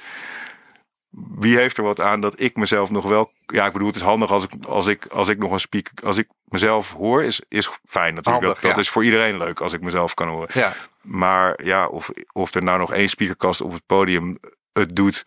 Wie 1.38 1.56
heeft 1.56 1.76
er 1.78 1.84
wat 1.84 2.00
aan 2.00 2.20
dat 2.20 2.40
ik 2.40 2.56
mezelf 2.56 2.90
nog 2.90 3.04
wel. 3.04 3.32
Ja, 3.46 3.66
ik 3.66 3.72
bedoel, 3.72 3.86
het 3.86 3.96
is 3.96 4.02
handig 4.02 4.30
als 4.30 4.44
ik, 4.44 4.50
als 4.64 4.86
ik, 4.86 5.06
als 5.06 5.28
ik 5.28 5.38
nog 5.38 5.50
een 5.52 5.60
speak. 5.60 5.90
Als 6.04 6.16
ik 6.18 6.28
mezelf 6.44 6.92
hoor, 6.92 7.22
is, 7.22 7.42
is 7.48 7.66
fijn 7.84 8.14
natuurlijk. 8.14 8.24
Handig, 8.44 8.52
dat 8.52 8.62
dat 8.62 8.74
ja. 8.74 8.78
is 8.80 8.88
voor 8.90 9.04
iedereen 9.04 9.36
leuk 9.36 9.60
als 9.60 9.72
ik 9.72 9.80
mezelf 9.80 10.14
kan 10.14 10.28
horen. 10.28 10.48
ja. 10.52 10.72
Maar 11.02 11.64
ja, 11.64 11.86
of, 11.86 12.10
of 12.32 12.54
er 12.54 12.62
nou 12.62 12.78
nog 12.78 12.92
één 12.92 13.08
speakerkast 13.08 13.60
op 13.60 13.72
het 13.72 13.86
podium 13.86 14.38
het 14.72 14.96
doet. 14.96 15.24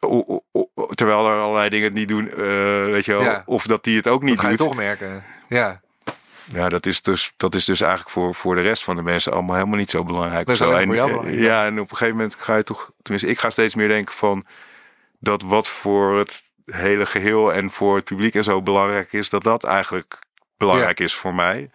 o- 0.00 0.24
o- 0.52 0.68
o- 0.74 0.86
terwijl 0.86 1.26
er 1.28 1.40
allerlei 1.40 1.68
dingen 1.68 1.86
het 1.86 1.94
niet 1.94 2.08
doen, 2.08 2.28
eh, 2.30 2.36
weet 2.84 3.04
je 3.04 3.12
wel. 3.12 3.22
Ja. 3.22 3.42
Of 3.44 3.66
dat 3.66 3.84
die 3.84 3.96
het 3.96 4.08
ook 4.08 4.22
niet 4.22 4.34
Dat 4.36 4.44
ga 4.44 4.50
je 4.50 4.56
doet. 4.56 4.66
toch 4.66 4.76
merken. 4.76 5.24
Ja, 5.48 5.80
Ja, 6.50 6.68
dat 6.68 6.86
is 6.86 7.02
dus, 7.02 7.32
dat 7.36 7.54
is 7.54 7.64
dus 7.64 7.80
eigenlijk 7.80 8.10
voor, 8.10 8.34
voor 8.34 8.54
de 8.54 8.60
rest 8.60 8.84
van 8.84 8.96
de 8.96 9.02
mensen 9.02 9.32
allemaal 9.32 9.56
helemaal 9.56 9.78
niet 9.78 9.90
zo 9.90 10.04
belangrijk. 10.04 10.46
Dat 10.46 10.54
is 10.54 10.60
zo. 10.60 10.70
voor 10.70 10.80
En, 10.80 10.90
jou 10.94 11.08
belangrijk, 11.10 11.40
Ja, 11.40 11.66
en 11.66 11.80
op 11.80 11.90
een 11.90 11.96
gegeven 11.96 12.16
moment 12.16 12.34
ga 12.34 12.56
je 12.56 12.62
toch, 12.62 12.92
tenminste, 13.02 13.30
ik 13.30 13.38
ga 13.38 13.50
steeds 13.50 13.74
meer 13.74 13.88
denken 13.88 14.14
van 14.14 14.46
dat 15.18 15.42
wat 15.42 15.68
voor 15.68 16.18
het 16.18 16.42
hele 16.64 17.06
geheel 17.06 17.52
en 17.52 17.70
voor 17.70 17.96
het 17.96 18.04
publiek 18.04 18.34
en 18.34 18.44
zo 18.44 18.62
belangrijk 18.62 19.12
is, 19.12 19.28
dat 19.28 19.42
dat 19.42 19.64
eigenlijk 19.64 20.18
belangrijk 20.56 21.00
is 21.00 21.14
voor 21.14 21.34
mij. 21.34 21.70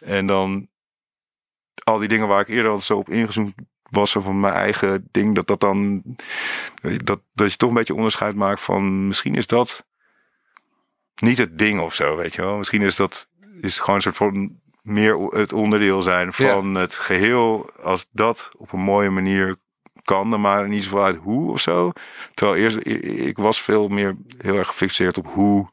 En 0.00 0.26
dan 0.26 0.68
al 1.84 1.98
die 1.98 2.08
dingen 2.08 2.28
waar 2.28 2.40
ik 2.40 2.48
eerder 2.48 2.70
al 2.70 2.78
zo 2.78 2.96
op 2.96 3.08
ingezoomd 3.08 3.54
was 3.90 4.12
van 4.12 4.40
mijn 4.40 4.54
eigen 4.54 5.08
ding, 5.10 5.34
dat 5.34 5.46
dat 5.46 5.60
dan, 5.60 6.02
dat, 7.04 7.20
dat 7.32 7.50
je 7.50 7.56
toch 7.56 7.68
een 7.68 7.74
beetje 7.74 7.94
onderscheid 7.94 8.34
maakt 8.34 8.60
van 8.60 9.06
misschien 9.06 9.34
is 9.34 9.46
dat 9.46 9.84
niet 11.14 11.38
het 11.38 11.58
ding 11.58 11.80
of 11.80 11.94
zo, 11.94 12.16
weet 12.16 12.34
je 12.34 12.42
wel. 12.42 12.56
Misschien 12.56 12.82
is 12.82 12.96
dat 12.96 13.28
is 13.60 13.72
het 13.72 13.80
gewoon 13.80 13.96
een 13.96 14.02
soort 14.02 14.16
van 14.16 14.58
meer 14.82 15.18
het 15.18 15.52
onderdeel 15.52 16.02
zijn 16.02 16.32
van 16.32 16.74
het 16.74 16.94
geheel. 16.94 17.70
Als 17.82 18.06
dat 18.10 18.48
op 18.58 18.72
een 18.72 18.80
mooie 18.80 19.10
manier 19.10 19.56
kan, 20.02 20.30
dan 20.30 20.40
maakt 20.40 20.60
het 20.60 20.70
niet 20.70 20.82
zoveel 20.82 21.04
uit 21.04 21.16
hoe 21.16 21.50
of 21.50 21.60
zo. 21.60 21.92
Terwijl 22.34 22.58
eerst, 22.58 22.78
ik 23.26 23.36
was 23.36 23.62
veel 23.62 23.88
meer 23.88 24.16
heel 24.38 24.56
erg 24.56 24.66
gefixeerd 24.66 25.18
op 25.18 25.26
hoe. 25.32 25.68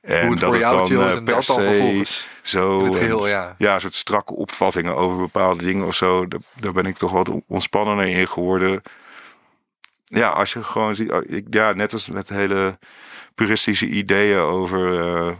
En 0.00 0.22
hoe 0.22 0.30
het 0.30 0.40
voor 0.40 0.52
dat 0.52 0.60
jou 0.60 0.88
dan 0.88 1.02
eh, 1.06 1.16
en 1.16 1.24
per 1.24 1.34
dat 1.34 1.46
dan 1.46 1.62
vervolgens 1.62 2.28
zo. 2.42 2.84
het 2.84 2.96
en- 2.96 3.28
ja. 3.28 3.54
ja, 3.58 3.78
soort 3.78 3.94
strakke 3.94 4.34
opvattingen 4.34 4.96
over 4.96 5.18
bepaalde 5.18 5.64
dingen 5.64 5.86
of 5.86 5.94
zo. 5.94 6.28
Daar, 6.28 6.40
daar 6.54 6.72
ben 6.72 6.86
ik 6.86 6.96
toch 6.96 7.12
wat 7.12 7.30
ontspannender 7.46 8.06
in 8.06 8.28
geworden. 8.28 8.82
Ja, 10.04 10.28
als 10.28 10.52
je 10.52 10.62
gewoon 10.62 10.94
ziet, 10.94 11.12
oh, 11.12 11.22
ik, 11.26 11.46
ja, 11.50 11.72
net 11.72 11.92
als 11.92 12.08
met 12.08 12.28
hele 12.28 12.78
puristische 13.34 13.86
ideeën 13.86 14.38
over 14.38 15.00
eh 15.00 15.32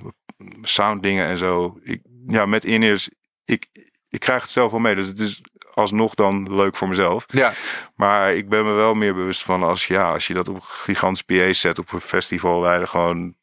sounddingen 0.62 1.26
en 1.26 1.38
zo. 1.38 1.78
Ik, 1.82 2.00
ja, 2.26 2.46
met 2.46 2.64
in-ears, 2.64 3.08
ik, 3.44 3.66
ik 4.08 4.20
krijg 4.20 4.42
het 4.42 4.50
zelf 4.50 4.70
wel 4.70 4.80
mee. 4.80 4.94
Dus 4.94 5.06
het 5.06 5.20
is 5.20 5.40
alsnog 5.74 6.14
dan 6.14 6.54
leuk 6.54 6.76
voor 6.76 6.88
mezelf. 6.88 7.24
Ja, 7.26 7.52
Maar 7.94 8.34
ik 8.34 8.48
ben 8.48 8.64
me 8.64 8.72
wel 8.72 8.94
meer 8.94 9.14
bewust 9.14 9.42
van 9.42 9.62
als, 9.62 9.86
ja, 9.86 10.12
als 10.12 10.26
je 10.26 10.34
dat 10.34 10.48
op 10.48 10.54
een 10.54 10.62
gigantisch 10.62 11.22
PA 11.22 11.52
zet 11.52 11.78
op 11.78 11.92
een 11.92 12.00
festival 12.00 12.60
waar 12.60 12.80
je 12.80 12.86
gewoon 12.86 13.34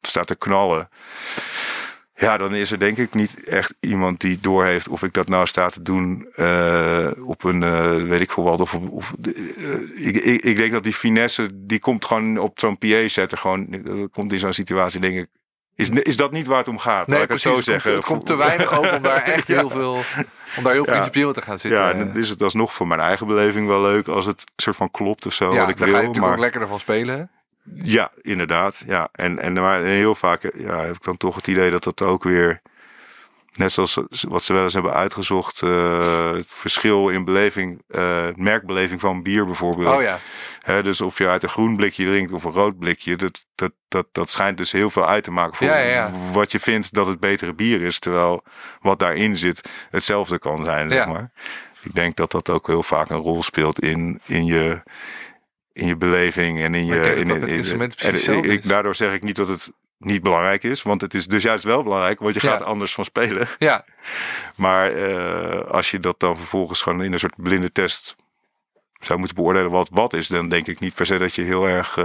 staat 0.00 0.26
te 0.26 0.36
knallen. 0.36 0.88
Ja, 2.18 2.36
dan 2.36 2.54
is 2.54 2.70
er 2.70 2.78
denk 2.78 2.98
ik 2.98 3.14
niet 3.14 3.44
echt 3.44 3.74
iemand 3.80 4.20
die 4.20 4.40
doorheeft 4.40 4.88
of 4.88 5.02
ik 5.02 5.12
dat 5.12 5.28
nou 5.28 5.46
sta 5.46 5.68
te 5.68 5.82
doen 5.82 6.28
eh, 6.34 7.10
op 7.24 7.44
een, 7.44 7.62
eh, 7.62 8.02
weet 8.02 8.20
ik 8.20 8.30
veel 8.30 8.42
wat. 8.42 8.60
Of, 8.60 8.74
of, 8.74 9.14
eh, 9.22 10.06
ik, 10.06 10.16
ik, 10.16 10.42
ik 10.42 10.56
denk 10.56 10.72
dat 10.72 10.84
die 10.84 10.92
finesse, 10.92 11.48
die 11.54 11.78
komt 11.78 12.04
gewoon 12.04 12.38
op 12.38 12.60
zo'n 12.60 12.78
PA 12.78 13.08
zetten. 13.08 13.38
Gewoon, 13.38 13.66
dat 13.84 14.10
komt 14.10 14.32
in 14.32 14.38
zo'n 14.38 14.52
situatie, 14.52 15.00
denk 15.00 15.16
ik. 15.16 15.28
Is, 15.76 15.88
is 15.90 16.16
dat 16.16 16.32
niet 16.32 16.46
waar 16.46 16.58
het 16.58 16.68
om 16.68 16.78
gaat? 16.78 17.06
nee, 17.06 17.22
ik 17.22 17.28
het 17.30 17.42
precies. 17.42 17.50
zo 17.50 17.56
Het, 17.56 17.64
zeggen. 17.64 17.90
komt, 17.90 18.04
het 18.04 18.12
komt 18.12 18.26
te 18.26 18.36
weinig 18.36 18.72
over 18.78 18.96
om 18.96 19.02
daar 19.02 19.22
echt 19.22 19.48
heel 19.48 19.70
veel, 19.70 20.02
om 20.56 20.62
daar 20.62 20.72
heel 20.72 20.84
principieel 20.84 21.32
te 21.32 21.42
gaan 21.42 21.58
zitten. 21.58 21.80
Ja, 21.80 21.90
en 21.90 21.98
dan 21.98 22.16
is 22.16 22.28
het 22.28 22.42
alsnog 22.42 22.74
voor 22.74 22.86
mijn 22.86 23.00
eigen 23.00 23.26
beleving 23.26 23.66
wel 23.66 23.82
leuk 23.82 24.08
als 24.08 24.26
het 24.26 24.44
soort 24.56 24.76
van 24.76 24.90
klopt 24.90 25.26
of 25.26 25.32
zo. 25.34 25.52
ja, 25.52 25.60
wat 25.60 25.68
ik 25.68 25.78
daar 25.78 25.86
wil. 25.86 25.94
ga 25.96 26.00
je 26.00 26.06
natuurlijk 26.06 26.24
maar... 26.24 26.34
ook 26.34 26.38
lekker 26.38 26.60
ervan 26.60 26.80
spelen. 26.80 27.30
Ja, 27.74 28.10
inderdaad. 28.20 28.82
Ja. 28.86 29.08
En, 29.12 29.38
en 29.38 29.52
maar 29.52 29.82
heel 29.82 30.14
vaak 30.14 30.42
ja, 30.56 30.80
heb 30.80 30.96
ik 30.96 31.04
dan 31.04 31.16
toch 31.16 31.34
het 31.34 31.46
idee 31.46 31.70
dat 31.70 31.84
dat 31.84 32.02
ook 32.02 32.24
weer, 32.24 32.60
net 33.58 33.72
zoals 33.72 33.98
wat 34.28 34.42
ze 34.44 34.52
wel 34.52 34.62
eens 34.62 34.72
hebben 34.72 34.92
uitgezocht, 34.92 35.62
eh, 35.62 36.30
het 36.32 36.46
verschil 36.48 37.08
in 37.08 37.24
beleving, 37.24 37.82
eh, 37.88 38.26
merkbeleving 38.34 39.00
van 39.00 39.22
bier 39.22 39.44
bijvoorbeeld. 39.46 39.94
Oh 39.96 40.02
ja, 40.02 40.18
Hè, 40.60 40.82
dus 40.82 41.00
of 41.00 41.18
je 41.18 41.28
uit 41.28 41.42
een 41.42 41.48
groen 41.48 41.76
blikje 41.76 42.04
drinkt 42.04 42.32
of 42.32 42.44
een 42.44 42.52
rood 42.52 42.78
blikje, 42.78 43.16
dat, 43.16 43.46
dat, 43.54 43.72
dat, 43.88 44.06
dat 44.12 44.30
schijnt 44.30 44.58
dus 44.58 44.72
heel 44.72 44.90
veel 44.90 45.06
uit 45.06 45.24
te 45.24 45.30
maken 45.30 45.56
voor 45.56 45.66
Ja, 45.66 45.76
ja, 45.78 45.84
ja. 45.86 46.10
wat 46.32 46.52
je 46.52 46.60
vindt 46.60 46.94
dat 46.94 47.06
het 47.06 47.20
betere 47.20 47.54
bier 47.54 47.82
is. 47.82 47.98
Terwijl 47.98 48.42
wat 48.80 48.98
daarin 48.98 49.36
zit 49.36 49.68
hetzelfde 49.90 50.38
kan 50.38 50.64
zijn, 50.64 50.88
zeg 50.88 50.98
Ja. 51.04 51.12
maar. 51.12 51.30
Ik 51.82 51.94
denk 51.94 52.16
dat 52.16 52.30
dat 52.30 52.50
ook 52.50 52.66
heel 52.66 52.82
vaak 52.82 53.10
een 53.10 53.16
rol 53.16 53.42
speelt 53.42 53.80
in, 53.80 54.20
in 54.26 54.44
je 54.44 54.82
in 55.72 55.86
je 55.86 55.96
beleving 55.96 56.60
en 56.62 56.74
in 56.74 56.86
je. 56.86 57.00
ik 57.00 57.16
in, 57.16 57.28
in- 57.42 57.48
instrumenten 57.48 58.12
en 58.34 58.50
ik- 58.50 58.68
daardoor 58.68 58.94
zeg 58.94 59.12
ik 59.14 59.22
niet 59.22 59.36
dat 59.36 59.48
het 59.48 59.72
niet 59.98 60.22
belangrijk 60.22 60.62
is, 60.62 60.82
want 60.82 61.00
het 61.00 61.14
is 61.14 61.26
dus 61.26 61.42
juist 61.42 61.64
wel 61.64 61.82
belangrijk, 61.82 62.18
want 62.18 62.34
je 62.34 62.40
Ja. 62.46 62.50
gaat 62.52 62.62
anders 62.62 62.94
van 62.94 63.04
spelen. 63.04 63.48
ja, 63.58 63.84
Maar 64.56 64.92
eh, 64.92 65.70
als 65.70 65.90
je 65.90 66.00
dat 66.00 66.20
dan 66.20 66.36
vervolgens 66.36 66.82
gewoon 66.82 67.02
in 67.02 67.12
een 67.12 67.18
soort 67.18 67.34
blinde 67.36 67.72
test 67.72 68.16
zou 69.00 69.18
moeten 69.18 69.36
beoordelen 69.36 69.70
wat 69.70 69.88
wat 69.90 70.12
is, 70.12 70.26
dan 70.26 70.48
denk 70.48 70.66
ik 70.66 70.80
niet 70.80 70.94
per 70.94 71.06
se 71.06 71.18
dat 71.18 71.34
je 71.34 71.42
heel 71.42 71.68
erg. 71.68 71.96
eh, 71.96 72.04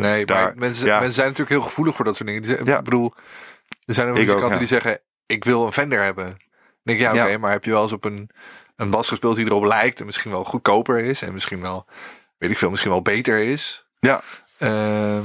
nee, 0.00 0.26
daar, 0.26 0.42
maar 0.42 0.52
mensen, 0.56 0.86
ja. 0.86 0.94
mensen 0.96 1.14
zijn 1.14 1.26
natuurlijk 1.28 1.56
heel 1.56 1.68
gevoelig 1.68 1.94
voor 1.96 2.04
dat 2.04 2.16
soort 2.16 2.28
dingen. 2.28 2.42
Die 2.42 2.64
Ja. 2.64 2.78
Ik 2.78 2.84
bedoel, 2.84 3.14
er 3.84 3.94
zijn 3.94 4.08
ook, 4.08 4.16
muzikanten 4.16 4.58
die 4.58 4.66
zeggen, 4.68 5.00
ik 5.26 5.44
wil 5.44 5.66
een 5.66 5.72
Fender 5.72 6.02
hebben. 6.02 6.24
Dan 6.24 6.38
denk 6.82 6.98
ik, 6.98 7.14
ja, 7.14 7.24
oké, 7.24 7.38
maar 7.38 7.50
heb 7.50 7.64
je 7.64 7.70
wel 7.70 7.82
eens 7.82 7.92
op 7.92 8.04
een, 8.04 8.30
een 8.76 8.90
bas 8.90 9.08
gespeeld 9.08 9.36
die 9.36 9.46
erop 9.46 9.64
lijkt 9.64 10.00
en 10.00 10.06
misschien 10.06 10.30
wel 10.30 10.44
goedkoper 10.44 10.98
is 10.98 11.22
en 11.22 11.32
misschien 11.32 11.60
wel, 11.60 11.86
weet 12.38 12.50
ik 12.50 12.58
veel, 12.58 12.70
misschien 12.70 12.90
wel 12.90 13.02
beter 13.02 13.38
is. 13.40 13.84
Ja. 14.00 14.20
Ehm, 14.58 15.22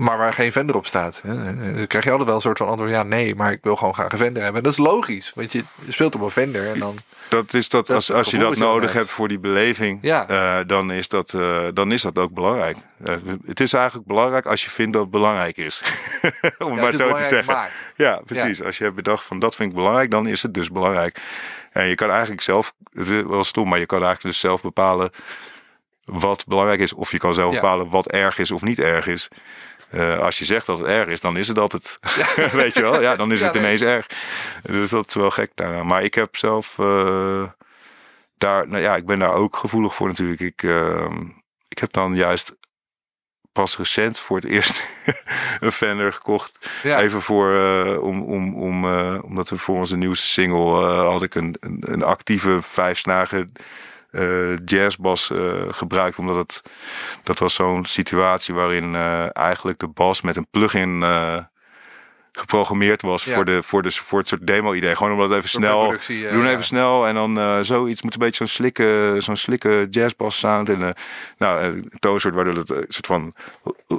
maar 0.00 0.18
waar 0.18 0.32
geen 0.34 0.52
Fender 0.52 0.76
op 0.76 0.86
staat. 0.86 1.20
En 1.24 1.74
Dan 1.76 1.86
krijg 1.86 2.04
je 2.04 2.10
altijd 2.10 2.28
wel 2.28 2.36
een 2.36 2.42
soort 2.42 2.58
van 2.58 2.66
antwoord. 2.68 2.90
Ja, 2.90 3.02
nee, 3.02 3.34
maar 3.34 3.52
ik 3.52 3.58
wil 3.62 3.76
gewoon 3.76 3.94
graag 3.94 4.12
een 4.12 4.18
Fender 4.18 4.42
hebben. 4.42 4.58
En 4.60 4.62
dat 4.68 4.78
is 4.78 4.84
logisch. 4.86 5.32
Want 5.34 5.52
je 5.52 5.64
speelt 5.88 6.14
op 6.14 6.20
een 6.20 6.30
Fender 6.30 6.68
en 6.72 6.78
dan... 6.78 6.96
Dat 7.28 7.54
is 7.54 7.68
dat, 7.68 7.90
als, 7.90 8.12
als 8.12 8.30
je 8.30 8.38
dat 8.38 8.56
nodig 8.56 8.82
hebt. 8.82 8.94
hebt 8.94 9.10
voor 9.10 9.28
die 9.28 9.38
beleving, 9.38 9.98
Ja. 10.02 10.28
eh, 10.28 10.66
dan, 10.66 10.92
is 10.92 11.08
dat, 11.08 11.34
eh, 11.34 11.64
dan 11.74 11.92
is 11.92 12.02
dat 12.02 12.18
ook 12.18 12.32
belangrijk. 12.32 12.76
Eh, 13.04 13.14
het 13.46 13.60
is 13.60 13.72
eigenlijk 13.72 14.06
belangrijk 14.06 14.46
als 14.46 14.64
je 14.64 14.70
vindt 14.70 14.92
dat 14.92 15.02
het 15.02 15.10
belangrijk 15.10 15.56
is. 15.56 15.82
Om 16.58 16.74
Ja, 16.74 16.80
maar 16.82 16.92
zo 16.92 17.12
te 17.12 17.22
zeggen. 17.22 17.54
maakt. 17.54 17.92
Ja, 17.96 18.20
precies. 18.24 18.62
Als 18.62 18.78
je 18.78 18.84
hebt 18.84 18.96
bedacht 18.96 19.24
van 19.24 19.38
dat 19.38 19.54
vind 19.54 19.70
ik 19.70 19.76
belangrijk, 19.76 20.10
dan 20.10 20.26
is 20.26 20.42
het 20.42 20.54
dus 20.54 20.70
belangrijk. 20.70 21.18
En 21.72 21.86
je 21.86 21.94
kan 21.94 22.10
eigenlijk 22.10 22.42
zelf, 22.42 22.72
het 22.92 23.10
is 23.10 23.22
wel 23.22 23.44
stom, 23.44 23.68
maar 23.68 23.78
je 23.78 23.86
kan 23.86 24.02
eigenlijk 24.02 24.34
dus 24.34 24.40
zelf 24.40 24.62
bepalen 24.62 25.10
wat 26.04 26.46
belangrijk 26.46 26.80
is. 26.80 26.92
Of 26.92 27.12
je 27.12 27.18
kan 27.18 27.34
zelf 27.34 27.54
bepalen 27.54 27.88
wat 27.88 28.10
erg 28.10 28.38
is 28.38 28.50
of 28.50 28.62
niet 28.62 28.78
erg 28.78 29.06
is. 29.06 29.28
Eh, 29.90 30.18
als 30.18 30.38
je 30.38 30.44
zegt 30.44 30.66
dat 30.66 30.78
het 30.78 30.86
erg 30.86 31.08
is, 31.08 31.20
dan 31.20 31.36
is 31.36 31.48
het 31.48 31.58
altijd, 31.58 31.98
weet 32.52 32.74
je 32.74 32.80
wel, 32.82 33.00
ja, 33.02 33.16
dan 33.16 33.32
is 33.32 33.38
Ja, 33.38 33.44
het 33.44 33.54
nee. 33.54 33.62
ineens 33.62 33.80
erg. 33.80 34.06
Dus 34.62 34.90
dat 34.90 35.08
is 35.08 35.14
wel 35.14 35.30
gek 35.30 35.50
daaraan. 35.54 35.86
Maar 35.86 36.02
ik 36.02 36.14
heb 36.14 36.36
zelf 36.36 36.78
eh, 36.78 37.42
daar, 38.38 38.68
nou 38.68 38.82
ja, 38.82 38.96
ik 38.96 39.06
ben 39.06 39.18
daar 39.18 39.34
ook 39.34 39.56
gevoelig 39.56 39.94
voor 39.94 40.06
natuurlijk. 40.06 40.40
Ik, 40.40 40.62
ehm, 40.62 41.24
ik 41.68 41.78
heb 41.78 41.92
dan 41.92 42.14
juist 42.14 42.58
pas 43.52 43.76
recent 43.76 44.18
voor 44.18 44.36
het 44.36 44.46
eerst 44.46 44.84
een 45.60 45.72
Fender 45.72 46.12
gekocht. 46.12 46.68
Ja. 46.82 47.00
Even 47.00 47.22
voor, 47.22 47.54
eh, 47.54 48.02
om, 48.02 48.22
om, 48.22 48.54
om, 48.54 48.84
omdat 49.20 49.48
we 49.48 49.56
voor 49.56 49.76
onze 49.76 49.96
nieuwste 49.96 50.26
single 50.26 50.86
eh, 50.86 51.08
had 51.08 51.22
ik 51.22 51.34
een, 51.34 51.56
een, 51.60 51.82
een 51.86 52.02
actieve 52.02 52.62
vijfsnage 52.62 53.48
eh 54.10 54.56
jazzbas 54.64 55.30
eh, 55.30 55.38
gebruikt. 55.68 56.18
Omdat 56.18 56.36
het, 56.36 56.62
dat 57.22 57.38
was 57.38 57.54
zo'n 57.54 57.84
situatie 57.84 58.54
waarin 58.54 58.94
eh, 58.94 59.36
eigenlijk 59.36 59.78
de 59.78 59.88
bas 59.88 60.20
met 60.20 60.36
een 60.36 60.46
plugin 60.50 61.02
geprogrammeerd 62.32 63.02
was 63.02 63.24
Ja. 63.24 63.34
voor, 63.34 63.44
de, 63.44 63.62
voor, 63.62 63.82
de, 63.82 63.90
voor 63.90 64.18
het 64.18 64.28
soort 64.28 64.46
demo-idee. 64.46 64.96
Gewoon 64.96 65.12
omdat 65.12 65.28
het 65.28 65.38
even 65.38 65.50
Voor 65.50 65.60
snel... 65.60 65.88
doen 66.30 66.42
ja. 66.44 66.50
even 66.50 66.64
snel 66.64 67.06
en 67.06 67.14
dan 67.14 67.38
eh, 67.38 67.58
zoiets. 67.60 68.02
Moet 68.02 68.14
een 68.14 68.20
beetje 68.20 68.36
zo'n 68.36 68.46
slikke, 68.46 69.14
zo'n 69.18 69.36
slikke 69.36 69.86
jazzbas 69.90 70.38
sound. 70.38 70.68
En 70.68 70.82
eh 70.82 70.90
nou, 71.38 71.62
een 71.62 71.92
toonsoort 71.98 72.34
waardoor 72.34 72.54
het 72.54 72.70
een 72.70 72.84
soort 72.88 73.06
van 73.06 73.34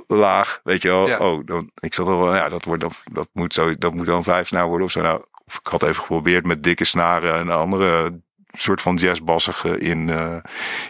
laag, 0.08 0.60
weet 0.64 0.82
je 0.82 0.88
wel. 0.88 1.08
Ja. 1.08 1.18
Oh, 1.18 1.46
dan, 1.46 1.72
ik 1.80 1.94
zat 1.94 2.08
al 2.08 2.20
wel, 2.20 2.36
ja, 2.36 2.50
dat, 2.50 2.64
wordt 2.64 2.82
dan, 2.82 2.92
dat, 3.12 3.30
moet 3.34 3.54
zo, 3.54 3.78
dat 3.78 3.94
moet 3.94 4.06
dan 4.06 4.24
vijf 4.24 4.48
snaar 4.48 4.68
worden 4.68 4.86
of 4.86 4.92
zo. 4.92 5.02
Nou, 5.02 5.24
of 5.46 5.60
ik 5.64 5.68
had 5.68 5.84
even 5.84 5.96
geprobeerd 5.96 6.46
met 6.46 6.64
dikke 6.64 6.86
snaren 6.86 7.34
en 7.34 7.50
andere 7.50 8.22
soort 8.52 8.82
van 8.82 8.96
jazzbassige 8.96 9.78
in, 9.78 10.10
eh, 10.10 10.38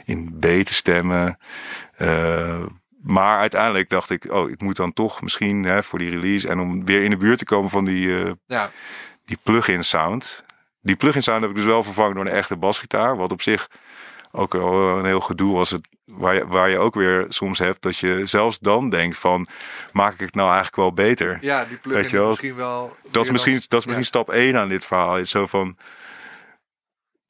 in 0.06 0.38
B 0.40 0.42
te 0.42 0.74
stemmen. 0.74 1.38
Eh, 1.98 2.60
maar 3.02 3.40
uiteindelijk 3.40 3.90
dacht 3.90 4.10
ik, 4.10 4.32
oh, 4.32 4.50
ik 4.50 4.62
moet 4.62 4.76
dan 4.76 4.94
toch 4.94 5.22
misschien 5.22 5.64
hè, 5.64 5.84
voor 5.84 6.00
die 6.00 6.10
release 6.10 6.48
en 6.48 6.60
om 6.60 6.86
weer 6.86 7.04
in 7.04 7.10
de 7.10 7.18
buurt 7.18 7.38
te 7.38 7.46
komen 7.46 7.70
van 7.70 7.86
die, 7.86 8.24
eh, 8.24 8.32
Ja, 8.46 8.72
die 9.26 9.38
plug-in 9.44 9.84
sound. 9.84 10.44
Die 10.82 10.96
plug-in 10.96 11.24
sound 11.24 11.42
heb 11.42 11.50
ik 11.50 11.56
dus 11.56 11.66
wel 11.66 11.84
vervangen 11.84 12.16
door 12.16 12.26
een 12.26 12.32
echte 12.32 12.58
basgitaar. 12.58 13.18
Wat 13.18 13.32
op 13.32 13.42
zich 13.42 13.70
ook 14.32 14.54
een 14.54 15.06
heel 15.06 15.20
gedoe 15.20 15.56
was. 15.56 15.70
Het, 15.70 15.88
waar, 16.06 16.36
je, 16.36 16.48
waar 16.48 16.70
je 16.70 16.78
ook 16.78 16.96
weer 16.96 17.26
soms 17.30 17.60
hebt 17.60 17.82
dat 17.82 17.98
je 17.98 18.26
zelfs 18.26 18.60
dan 18.60 18.90
denkt 18.90 19.18
van... 19.18 19.48
maak 19.92 20.14
ik 20.14 20.20
het 20.20 20.36
nou 20.36 20.48
eigenlijk 20.48 20.76
wel 20.76 20.94
beter? 20.94 21.38
ja 21.42 21.66
die 21.66 21.78
plugin 21.78 22.20
is 22.20 22.28
misschien 22.28 22.56
wel... 22.56 22.96
dat 23.12 23.26
is 23.26 23.32
misschien, 23.32 23.54
dat 23.54 23.64
is 23.64 23.70
ja. 23.70 23.78
misschien 23.86 24.06
stap 24.06 24.30
1 24.30 24.58
aan 24.58 24.70
dit 24.70 24.86
verhaal. 24.86 25.18
Is 25.18 25.30
zo 25.30 25.48
van... 25.48 25.78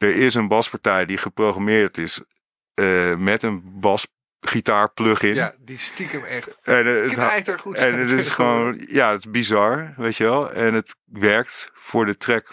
Er 0.01 0.15
is 0.15 0.35
een 0.35 0.47
baspartij 0.47 1.05
die 1.05 1.17
geprogrammeerd 1.17 1.97
is 1.97 2.21
eh, 2.73 3.15
met 3.15 3.43
een 3.43 3.61
basgitaar 3.79 4.91
plugin. 4.93 5.33
Ja, 5.33 5.53
die 5.59 5.77
stiekem 5.77 6.23
echt 6.23 6.57
En, 6.61 6.85
het, 6.85 7.47
er 7.47 7.59
goed. 7.59 7.77
en 7.77 7.99
het 7.99 8.11
is 8.11 8.29
gewoon, 8.29 8.81
ja, 8.87 9.11
het 9.11 9.19
is 9.25 9.31
bizar, 9.31 9.93
weet 9.97 10.15
je 10.17 10.23
wel. 10.23 10.51
En 10.51 10.73
het 10.73 10.95
werkt 11.05 11.69
voor 11.73 12.05
de 12.05 12.17
track 12.17 12.47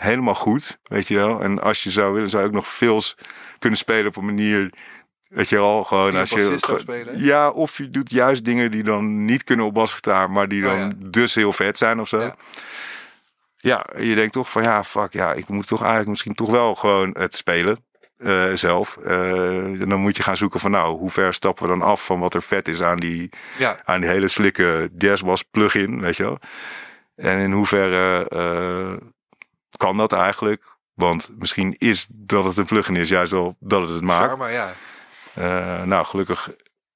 helemaal 0.00 0.34
goed, 0.34 0.78
weet 0.82 1.08
je 1.08 1.14
wel. 1.14 1.40
En 1.42 1.62
als 1.62 1.82
je 1.82 1.90
zou 1.90 2.12
willen, 2.14 2.28
zou 2.28 2.42
je 2.42 2.48
ook 2.48 2.54
nog 2.54 2.68
fills 2.68 3.14
kunnen 3.58 3.78
spelen 3.78 4.06
op 4.06 4.16
een 4.16 4.24
manier 4.24 4.70
Weet 5.28 5.48
je 5.48 5.56
wel, 5.56 5.84
gewoon 5.84 6.10
Die 6.10 6.18
als 6.20 6.30
je. 6.30 6.56
ge- 6.60 6.78
spelen? 6.78 7.18
Ja, 7.22 7.50
of 7.50 7.78
je 7.78 7.90
doet 7.90 8.10
juist 8.10 8.44
dingen 8.44 8.70
die 8.70 8.82
dan 8.82 9.24
niet 9.24 9.44
kunnen 9.44 9.66
op 9.66 9.74
basgitaar, 9.74 10.30
maar 10.30 10.48
die 10.48 10.62
Oh, 10.64 10.68
dan 10.70 10.78
ja. 10.78 10.92
dus 11.10 11.34
heel 11.34 11.52
vet 11.52 11.78
zijn 11.78 12.00
of 12.00 12.08
zo. 12.08 12.20
Ja. 12.20 12.36
Ja. 13.62 13.86
je 13.96 14.14
denkt 14.14 14.32
toch 14.32 14.50
van 14.50 14.62
ja, 14.62 14.84
fuck, 14.84 15.12
ja, 15.12 15.32
ik 15.32 15.48
moet 15.48 15.66
toch 15.66 15.80
eigenlijk 15.80 16.10
misschien 16.10 16.34
toch 16.34 16.50
wel 16.50 16.74
gewoon 16.74 17.10
het 17.18 17.34
spelen. 17.34 17.84
eh, 18.18 18.52
zelf. 18.54 18.96
Eh, 18.96 19.56
en 19.56 19.88
dan 19.88 20.00
moet 20.00 20.16
je 20.16 20.22
gaan 20.22 20.36
zoeken 20.36 20.60
van 20.60 20.70
nou, 20.70 20.98
hoe 20.98 21.10
ver 21.10 21.34
stappen 21.34 21.62
we 21.64 21.70
dan 21.78 21.82
af 21.82 22.04
van 22.04 22.20
wat 22.20 22.34
er 22.34 22.42
vet 22.42 22.68
is 22.68 22.82
aan 22.82 22.96
die, 22.98 23.30
Ja, 23.58 23.80
aan 23.84 24.00
die 24.00 24.10
hele 24.10 24.28
slikke 24.28 24.90
jazzbass 24.98 25.42
plugin, 25.42 26.00
weet 26.00 26.16
je 26.16 26.22
wel. 26.22 26.38
En 27.16 27.38
in 27.38 27.52
hoeverre 27.52 28.28
eh, 28.28 29.08
kan 29.76 29.96
dat 29.96 30.12
eigenlijk? 30.12 30.64
Want 30.94 31.30
misschien 31.38 31.74
is 31.78 32.06
dat 32.10 32.44
het 32.44 32.56
een 32.56 32.66
plugin 32.66 32.96
is, 32.96 33.08
juist 33.08 33.32
wel 33.32 33.56
dat 33.60 33.80
het 33.80 33.90
het 33.90 34.02
maakt. 34.02 34.36
maar 34.38 34.52
ja. 34.52 34.72
Eh, 35.34 35.82
nou, 35.82 36.04
gelukkig. 36.04 36.50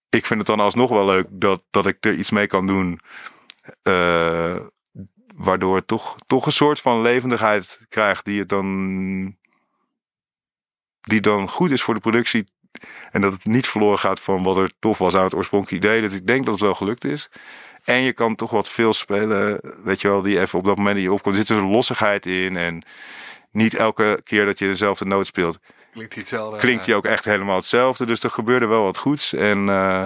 Ik 0.09 0.27
vind 0.27 0.39
het 0.39 0.49
dan 0.49 0.61
alsnog 0.61 0.91
wel 0.91 1.05
leuk 1.07 1.27
dat, 1.31 1.63
dat 1.71 1.87
ik 1.87 1.97
er 2.01 2.15
iets 2.15 2.31
mee 2.31 2.47
kan 2.47 2.67
doen. 2.67 3.01
Waardoor 5.37 5.77
het 5.77 5.87
toch, 5.87 6.17
toch 6.27 6.47
een 6.47 6.53
soort 6.53 6.81
van 6.81 7.03
levendigheid 7.03 7.81
krijgt 7.89 8.25
die 8.25 8.39
het 8.39 8.49
dan. 8.49 9.37
die 11.01 11.21
dan 11.21 11.49
goed 11.49 11.71
is 11.71 11.83
voor 11.83 11.95
de 11.95 12.01
productie. 12.01 12.45
En 13.11 13.21
dat 13.21 13.33
het 13.33 13.45
niet 13.45 13.67
verloren 13.67 13.99
gaat 13.99 14.21
van 14.21 14.43
wat 14.43 14.57
er 14.57 14.73
tof 14.79 14.99
was 14.99 15.15
aan 15.15 15.25
het 15.25 15.35
oorspronkelijke 15.35 15.87
idee. 15.87 16.01
Dus 16.01 16.13
ik 16.13 16.27
denk 16.27 16.45
dat 16.45 16.55
het 16.55 16.63
wel 16.63 16.75
gelukt 16.75 17.05
is. 17.05 17.31
En 17.85 18.01
je 18.03 18.13
kan 18.13 18.35
toch 18.35 18.51
wat 18.51 18.69
veel 18.69 18.93
spelen, 18.93 19.61
weet 19.85 20.01
je 20.01 20.09
wel, 20.09 20.23
die 20.23 20.41
even 20.41 20.59
op 20.59 20.65
dat 20.65 20.77
moment 20.77 20.95
die 20.95 21.05
je 21.05 21.13
opkomt. 21.13 21.37
Er 21.37 21.47
zit 21.47 21.57
een 21.57 21.71
lossigheid 21.71 22.27
in. 22.27 22.57
En 22.57 22.83
niet 23.51 23.75
elke 23.75 24.21
keer 24.25 24.45
dat 24.45 24.59
je 24.59 24.67
dezelfde 24.67 25.05
noot 25.05 25.27
speelt, 25.27 25.59
Klinkt 25.93 26.13
hij 26.15 26.23
hetzelfde. 26.23 26.59
klinkt 26.59 26.87
hij 26.87 26.95
ook 26.95 27.05
echt 27.05 27.25
helemaal 27.25 27.57
hetzelfde. 27.57 28.07
Dus 28.07 28.23
er 28.23 28.31
gebeurde 28.31 28.67
wel 28.67 28.83
wat 28.83 28.99
goeds. 28.99 29.33
En 29.33 29.69
eh, 29.69 30.03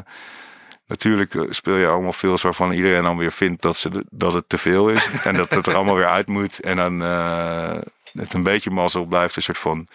natuurlijk 0.91 1.35
eh, 1.35 1.43
speel 1.49 1.77
je 1.77 1.87
allemaal 1.87 2.13
films 2.13 2.43
waarvan 2.43 2.73
iedereen 2.73 3.03
dan 3.03 3.17
weer 3.17 3.33
vindt 3.33 3.63
dat, 3.63 3.77
ze, 3.77 4.05
dat 4.11 4.33
het 4.33 4.49
te 4.49 4.59
veel 4.59 4.89
is. 4.89 5.11
en 5.25 5.35
dat 5.35 5.51
het 5.51 5.67
er 5.67 5.75
allemaal 5.75 5.97
weer 5.97 6.09
uit 6.09 6.27
moet. 6.27 6.61
En 6.61 6.77
dan 6.77 7.03
eh 7.03 7.79
het 8.13 8.35
een 8.35 8.43
beetje 8.43 8.71
mazzel 8.71 9.05
blijft 9.05 9.37
een 9.37 9.43
soort 9.43 9.59
van 9.59 9.87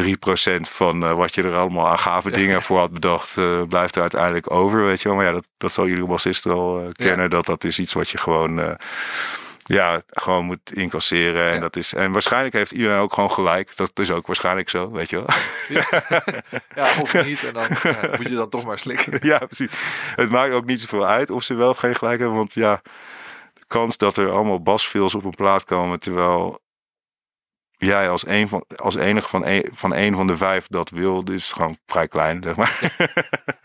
3% 0.00 0.10
van 0.60 1.04
eh, 1.04 1.12
wat 1.12 1.34
je 1.34 1.42
er 1.42 1.54
allemaal 1.54 1.88
aan 1.88 1.98
gave 1.98 2.30
dingen 2.40 2.62
voor 2.62 2.78
had 2.78 2.92
bedacht, 2.92 3.34
blijft 3.68 3.94
er 3.94 4.00
uiteindelijk 4.00 4.50
over. 4.50 4.84
Weet 4.84 5.02
je 5.02 5.08
wel. 5.08 5.16
Maar 5.16 5.26
ja, 5.26 5.32
dat, 5.32 5.48
dat 5.56 5.72
zal 5.72 5.86
iedere 5.86 6.06
bassist 6.06 6.44
wel 6.44 6.92
kennen. 6.92 7.30
Dat 7.30 7.46
dat 7.46 7.64
is 7.64 7.78
iets 7.78 7.92
wat 7.92 8.10
je 8.10 8.18
gewoon. 8.18 8.76
Ja, 9.62 10.02
gewoon 10.08 10.44
moet 10.44 10.74
incasseren. 10.74 11.48
En, 11.48 11.54
Ja. 11.54 11.60
dat 11.60 11.76
is, 11.76 11.94
en 11.94 12.12
waarschijnlijk 12.12 12.54
heeft 12.54 12.72
iedereen 12.72 12.98
ook 12.98 13.12
gewoon 13.14 13.30
gelijk. 13.30 13.76
Dat 13.76 13.98
is 13.98 14.10
ook 14.10 14.26
waarschijnlijk 14.26 14.68
zo, 14.70 14.90
weet 14.90 15.10
je 15.10 15.16
wel. 15.16 15.26
Ja, 16.74 16.90
of 17.02 17.24
niet. 17.24 17.44
En 17.44 17.52
dan 17.54 17.66
ja, 17.82 18.08
moet 18.16 18.28
je 18.28 18.34
dan 18.34 18.48
toch 18.48 18.64
maar 18.64 18.78
slikken. 18.78 19.18
ja, 19.32 19.38
precies. 19.38 19.70
Het 20.16 20.30
maakt 20.30 20.54
ook 20.54 20.64
niet 20.66 20.80
zoveel 20.80 21.06
uit 21.06 21.30
of 21.30 21.42
ze 21.42 21.54
wel 21.54 21.70
of 21.70 21.78
geen 21.78 21.94
gelijk 21.94 22.18
hebben. 22.20 22.36
Want 22.36 22.52
ja, 22.54 22.80
de 23.54 23.64
kans 23.66 23.96
dat 23.96 24.16
er 24.16 24.30
allemaal 24.30 24.62
basfills 24.62 25.14
op 25.14 25.24
een 25.24 25.34
plaat 25.34 25.64
komen. 25.64 26.00
Terwijl 26.00 26.60
jij 27.76 28.10
als, 28.10 28.26
een 28.26 28.48
van, 28.48 28.64
als 28.76 28.94
enige 28.94 29.28
van 29.28 29.46
een, 29.46 29.68
van 29.72 29.94
een 29.94 30.14
van 30.14 30.26
de 30.26 30.36
vijf 30.36 30.66
dat 30.68 30.90
wil. 30.90 31.22
is 31.32 31.52
gewoon 31.52 31.78
vrij 31.86 32.08
klein, 32.08 32.42
zeg 32.42 32.56
maar. 32.56 32.96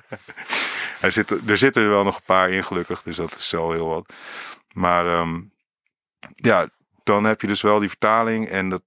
er, 1.02 1.12
zitten, 1.12 1.42
er 1.48 1.58
zitten 1.58 1.84
er 1.84 1.90
wel 1.90 2.04
nog 2.04 2.16
een 2.16 2.22
paar 2.26 2.50
in, 2.50 2.64
gelukkig. 2.64 3.02
Dus 3.04 3.16
dat 3.16 3.36
is 3.36 3.50
zo 3.50 3.72
heel 3.72 3.88
wat. 3.88 4.14
Maar 4.74 5.08
ehm, 5.08 5.40
ja, 6.36 6.68
dan 7.04 7.24
heb 7.24 7.42
je 7.42 7.48
dus 7.48 7.62
wel 7.62 7.80
die 7.80 7.90
vertaling. 7.90 8.48
En 8.48 8.70
dat, 8.70 8.82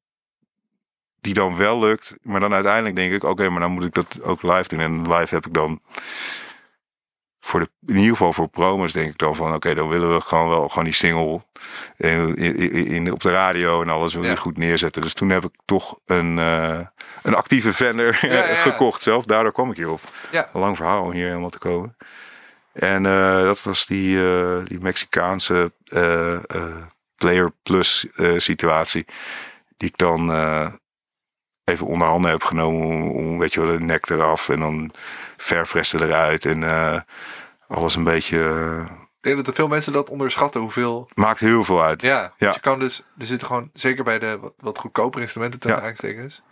die 1.20 1.34
dan 1.34 1.56
wel 1.56 1.78
lukt. 1.78 2.18
Maar 2.22 2.40
dan 2.40 2.54
uiteindelijk 2.54 2.96
denk 2.96 3.12
ik, 3.12 3.24
oké, 3.24 3.48
maar 3.48 3.60
dan 3.60 3.70
moet 3.72 3.84
ik 3.84 3.94
dat 3.94 4.22
ook 4.22 4.42
live 4.42 4.68
doen. 4.68 4.80
En 4.80 5.12
live 5.14 5.34
heb 5.34 5.46
ik 5.46 5.54
dan 5.54 5.80
voor 7.40 7.60
de, 7.60 7.70
in 7.86 7.96
ieder 7.96 8.10
geval 8.10 8.32
voor 8.32 8.48
promos 8.48 8.92
denk 8.92 9.08
ik 9.10 9.18
dan 9.18 9.36
van, 9.36 9.54
oké, 9.54 9.74
dan 9.74 9.88
willen 9.88 10.14
we 10.14 10.20
gewoon 10.20 10.48
wel 10.48 10.68
gewoon 10.68 10.84
die 10.84 10.92
single 10.92 11.42
in, 11.96 12.34
in, 12.36 12.86
in- 12.86 13.12
op 13.12 13.20
de 13.22 13.30
radio 13.30 13.82
en 13.82 13.88
alles 13.88 14.14
willen 14.14 14.30
Ja. 14.30 14.36
goed 14.36 14.56
neerzetten. 14.58 15.02
Dus 15.02 15.14
toen 15.14 15.30
heb 15.30 15.44
ik 15.44 15.50
toch 15.64 15.98
een, 16.06 16.38
eh, 16.38 16.80
een 17.22 17.34
actieve 17.34 17.72
vendor 17.72 18.18
Ja, 18.20 18.32
ja, 18.32 18.48
ja. 18.48 18.54
gekocht 18.70 19.02
zelf. 19.02 19.24
Daardoor 19.24 19.52
kwam 19.52 19.70
ik 19.70 19.76
hierop. 19.76 20.00
Ja. 20.30 20.50
Een 20.52 20.60
lang 20.60 20.76
verhaal 20.76 21.02
om 21.04 21.10
hier 21.10 21.26
helemaal 21.26 21.50
te 21.50 21.58
komen. 21.58 21.96
En 22.72 23.06
eh, 23.06 23.40
dat 23.42 23.62
was 23.62 23.86
die, 23.86 24.22
eh, 24.38 24.58
die 24.64 24.80
Mexicaanse 24.80 25.72
Player 27.20 27.52
Plus 27.62 28.06
eh, 28.16 28.32
situatie. 28.36 29.04
Die 29.76 29.88
ik 29.88 29.98
dan 29.98 30.32
eh, 30.32 30.72
even 31.64 31.86
onder 31.86 32.08
handen 32.08 32.30
heb 32.30 32.42
genomen 32.44 33.10
om, 33.12 33.38
weet 33.38 33.52
je 33.54 33.60
wel, 33.60 33.78
de 33.78 33.84
nek 33.84 34.08
eraf 34.10 34.48
en 34.48 34.60
dan 34.60 34.92
verfresten 35.36 36.02
eruit. 36.02 36.44
En 36.44 36.62
eh, 36.64 37.00
alles 37.68 37.94
een 37.96 38.04
beetje... 38.04 38.38
Ik 39.20 39.26
denk 39.26 39.36
dat 39.36 39.46
er 39.46 39.54
veel 39.54 39.68
mensen 39.68 39.92
dat 39.92 40.10
onderschatten. 40.10 40.60
Hoeveel. 40.60 41.08
maakt 41.14 41.40
heel 41.40 41.64
veel 41.64 41.82
uit. 41.82 42.02
Ja, 42.02 42.32
Ja. 42.38 42.50
Je 42.52 42.60
kan 42.60 42.78
dus. 42.78 43.02
Er 43.18 43.26
zitten 43.26 43.46
gewoon. 43.46 43.70
Zeker 43.72 44.04
bij 44.04 44.18
de 44.18 44.38
wat, 44.40 44.54
wat 44.58 44.78
goedkoper 44.78 45.20
instrumenten 45.20 45.60
ten 45.60 45.70
Ja. 45.70 45.80
aanstekens. 45.80 46.42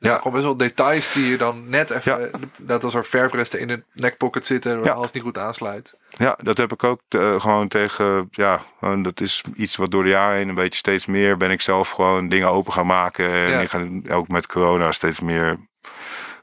Ja. 0.00 0.16
Gewoon 0.16 0.32
best 0.32 0.44
wel 0.44 0.56
details 0.56 1.12
die 1.12 1.26
je 1.30 1.36
dan 1.36 1.68
net 1.68 1.90
even. 1.90 2.30
Dat 2.58 2.84
als 2.84 2.94
er 2.94 3.04
verfresten 3.04 3.60
in 3.60 3.68
de 3.68 3.82
neckpocket 3.92 4.46
zitten. 4.46 4.82
Waar 4.82 4.92
alles 4.92 5.12
niet 5.12 5.22
goed 5.22 5.38
aansluit. 5.38 5.98
Ja, 6.10 6.38
dat 6.42 6.56
heb 6.56 6.72
ik 6.72 6.84
ook 6.84 7.00
eh, 7.08 7.40
gewoon 7.40 7.68
tegen. 7.68 8.28
Ja, 8.30 8.62
gewoon, 8.78 9.02
dat 9.02 9.20
is 9.20 9.42
iets 9.56 9.76
wat 9.76 9.90
door 9.90 10.02
de 10.02 10.08
jaren 10.08 10.36
heen 10.36 10.48
een 10.48 10.54
beetje 10.54 10.78
steeds 10.78 11.06
meer 11.06 11.36
ben 11.36 11.50
ik 11.50 11.60
zelf 11.60 11.90
gewoon 11.90 12.28
dingen 12.28 12.48
open 12.48 12.72
gaan 12.72 12.86
maken. 12.86 13.30
En 13.32 13.60
ik 13.60 13.70
ga 13.70 13.86
ook 14.14 14.28
met 14.28 14.46
corona 14.46 14.92
steeds 14.92 15.20
meer 15.20 15.56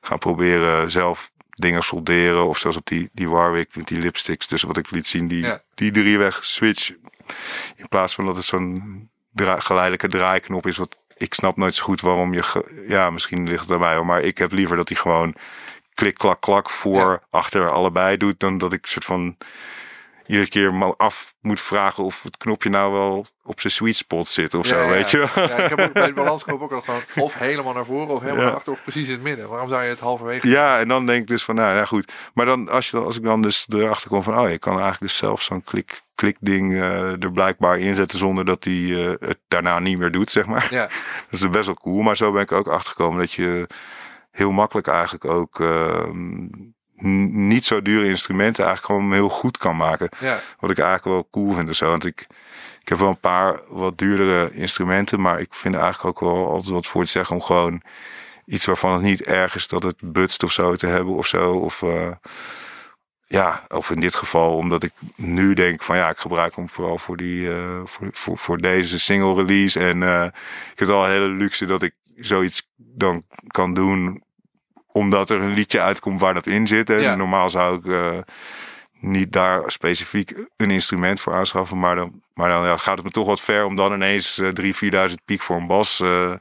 gaan 0.01 0.19
proberen 0.19 0.91
zelf 0.91 1.31
dingen 1.49 1.83
solderen. 1.83 2.45
Of 2.45 2.57
zoals 2.57 2.75
op 2.77 2.87
die, 2.87 3.09
die 3.13 3.29
Warwick 3.29 3.75
met 3.75 3.87
die 3.87 3.99
lipsticks. 3.99 4.47
Dus 4.47 4.61
wat 4.61 4.77
ik 4.77 4.91
liet 4.91 5.07
zien, 5.07 5.27
die, 5.27 5.43
Ja. 5.45 5.61
die 5.75 5.91
drieweg 5.91 6.45
switch. 6.45 6.89
In 7.75 7.87
plaats 7.89 8.15
van 8.15 8.25
dat 8.25 8.35
het 8.35 8.45
zo'n 8.45 9.09
dra- 9.33 9.59
geleidelijke 9.59 10.07
draaiknop 10.07 10.67
is. 10.67 10.77
Wat 10.77 10.97
ik 11.17 11.33
snap 11.33 11.57
nooit 11.57 11.75
zo 11.75 11.83
goed 11.83 12.01
waarom 12.01 12.33
je. 12.33 12.83
ja, 12.87 13.09
misschien 13.09 13.47
ligt 13.47 13.59
het 13.69 13.69
hoor, 13.95 14.05
Maar 14.05 14.21
ik 14.21 14.37
heb 14.37 14.51
liever 14.51 14.75
dat 14.75 14.89
hij 14.89 14.97
gewoon 14.97 15.35
klik, 15.93 16.17
klak, 16.17 16.41
klak 16.41 16.69
voor, 16.69 17.11
Ja. 17.11 17.21
achter 17.29 17.71
allebei 17.71 18.17
doet. 18.17 18.39
Dan 18.39 18.57
dat 18.57 18.73
ik 18.73 18.85
soort 18.85 19.05
van 19.05 19.37
iedere 20.27 20.49
keer 20.49 20.73
me 20.73 20.93
af 20.97 21.33
moet 21.41 21.61
vragen 21.61 22.03
of 22.03 22.23
het 22.23 22.37
knopje 22.37 22.69
nou 22.69 22.91
wel 22.91 23.25
op 23.43 23.59
zijn 23.59 23.73
sweet 23.73 23.95
spot 23.95 24.27
zit 24.27 24.53
of 24.53 24.65
zo, 24.65 24.75
Ja, 24.75 24.83
ja. 24.83 24.89
weet 24.89 25.11
je? 25.11 25.17
Ja, 25.35 25.55
ik 25.57 25.69
heb 25.69 25.79
ook 25.79 25.93
bij 25.93 26.07
de 26.07 26.13
balansknop 26.23 26.61
ook 26.61 26.71
al 26.71 26.81
gewoon. 26.81 26.99
Of 27.19 27.33
helemaal 27.33 27.73
naar 27.73 27.85
voren. 27.85 28.15
Of 28.15 28.21
helemaal 28.21 28.43
naar 28.45 28.53
achter. 28.53 28.71
Of 28.73 28.81
precies 28.83 29.07
in 29.07 29.13
het 29.13 29.21
midden. 29.21 29.49
Waarom 29.49 29.69
zou 29.69 29.83
je 29.83 29.89
het 29.89 29.99
halverwege. 29.99 30.47
Ja, 30.49 30.79
en 30.79 30.87
dan 30.87 31.05
denk 31.05 31.21
ik 31.21 31.27
dus 31.27 31.43
van, 31.43 31.55
nou 31.55 31.75
ja, 31.75 31.85
goed. 31.85 32.11
Maar 32.33 32.45
dan, 32.45 32.69
als, 32.69 32.89
je, 32.89 32.97
dan- 32.97 33.05
als 33.05 33.17
ik 33.17 33.23
dan 33.23 33.41
dus 33.41 33.65
erachter 33.69 34.09
kom 34.09 34.23
van, 34.23 34.39
oh, 34.39 34.49
je 34.49 34.59
kan 34.59 34.71
eigenlijk 34.71 35.01
dus 35.01 35.17
zelf 35.17 35.41
zo'n 35.41 35.63
klik, 35.63 36.01
klikding 36.15 36.73
eh, 36.73 37.23
er 37.23 37.31
blijkbaar 37.31 37.79
inzetten 37.79 38.17
zonder 38.19 38.45
dat 38.45 38.63
hij 38.63 39.05
eh, 39.05 39.27
het 39.27 39.39
daarna 39.47 39.79
niet 39.79 39.97
meer 39.97 40.11
doet, 40.11 40.31
zeg 40.31 40.45
maar. 40.45 40.67
Ja. 40.69 40.81
Dat 41.29 41.39
is 41.39 41.49
best 41.49 41.65
wel 41.65 41.75
cool. 41.75 42.01
Maar 42.01 42.17
zo 42.17 42.31
ben 42.31 42.41
ik 42.41 42.51
ook 42.51 42.67
achtergekomen 42.67 43.19
dat 43.19 43.31
je 43.33 43.67
heel 44.31 44.51
makkelijk 44.51 44.87
eigenlijk 44.87 45.25
ook 45.25 45.59
ehm, 45.59 46.45
niet 46.97 47.65
zo 47.65 47.81
dure 47.81 48.07
instrumenten 48.07 48.65
eigenlijk 48.65 48.93
gewoon 48.95 49.13
heel 49.13 49.29
goed 49.29 49.57
kan 49.57 49.77
maken. 49.77 50.09
Ja. 50.19 50.39
Wat 50.59 50.71
ik 50.71 50.77
eigenlijk 50.77 51.07
wel 51.07 51.27
cool 51.31 51.53
vind 51.53 51.69
of 51.69 51.75
zo. 51.75 51.89
Want 51.89 52.05
ik, 52.05 52.25
ik 52.81 52.89
heb 52.89 52.97
wel 52.97 53.09
een 53.09 53.19
paar 53.19 53.59
wat 53.67 53.97
duurdere 53.97 54.51
instrumenten. 54.53 55.21
Maar 55.21 55.39
ik 55.39 55.53
vind 55.53 55.73
er 55.73 55.81
eigenlijk 55.81 56.21
ook 56.21 56.29
wel 56.31 56.49
altijd 56.49 56.71
wat 56.71 56.87
voor 56.87 57.03
te 57.03 57.09
zeggen 57.09 57.35
om 57.35 57.41
gewoon 57.41 57.81
iets 58.45 58.65
waarvan 58.65 58.93
het 58.93 59.01
niet 59.01 59.21
erg 59.21 59.55
is 59.55 59.67
dat 59.67 59.83
het 59.83 60.11
butst 60.11 60.43
of 60.43 60.51
zo 60.51 60.75
te 60.75 60.87
hebben 60.87 61.13
of 61.13 61.27
zo. 61.27 61.51
Of 61.51 61.81
eh, 61.81 62.11
ja, 63.27 63.63
of 63.67 63.89
in 63.89 63.99
dit 63.99 64.15
geval 64.15 64.55
omdat 64.55 64.83
ik 64.83 64.91
nu 65.15 65.53
denk 65.53 65.83
van 65.83 65.97
ja, 65.97 66.09
ik 66.09 66.17
gebruik 66.17 66.55
hem 66.55 66.69
vooral 66.69 66.97
voor 66.97 67.17
die 67.17 67.49
eh, 67.49 67.81
voor, 67.85 68.07
voor, 68.11 68.37
voor 68.37 68.57
deze 68.57 68.99
single 68.99 69.33
release. 69.33 69.79
En 69.79 70.03
eh, 70.03 70.25
ik 70.71 70.79
heb 70.79 70.89
al 70.89 71.05
een 71.05 71.11
hele 71.11 71.27
luxe 71.27 71.65
dat 71.65 71.83
ik 71.83 71.93
zoiets 72.15 72.69
dan 72.75 73.23
kan 73.47 73.73
doen 73.73 74.23
omdat 74.95 75.29
er 75.29 75.41
een 75.41 75.53
liedje 75.53 75.81
uitkomt 75.81 76.19
waar 76.19 76.33
dat 76.33 76.45
in 76.45 76.67
zit. 76.67 76.89
En 76.89 77.01
Ja. 77.01 77.15
normaal 77.15 77.49
zou 77.49 77.77
ik 77.77 77.85
eh, 77.85 78.17
niet 78.99 79.31
daar 79.31 79.61
specifiek 79.71 80.33
een 80.57 80.71
instrument 80.71 81.19
voor 81.19 81.33
aanschaffen. 81.33 81.79
Maar 81.79 81.95
dan, 81.95 82.21
maar 82.33 82.49
dan 82.49 82.63
ja, 82.65 82.77
gaat 82.77 82.95
het 82.95 83.05
me 83.05 83.11
toch 83.11 83.25
wat 83.27 83.41
ver 83.41 83.65
om 83.65 83.75
dan 83.75 83.93
ineens 83.93 84.37
eh 84.39 84.49
3.000, 85.07 85.09
4.000 85.09 85.15
piek 85.25 85.41
voor 85.41 85.55
een 85.57 85.67
bas 85.67 85.99
eh, 85.99 86.31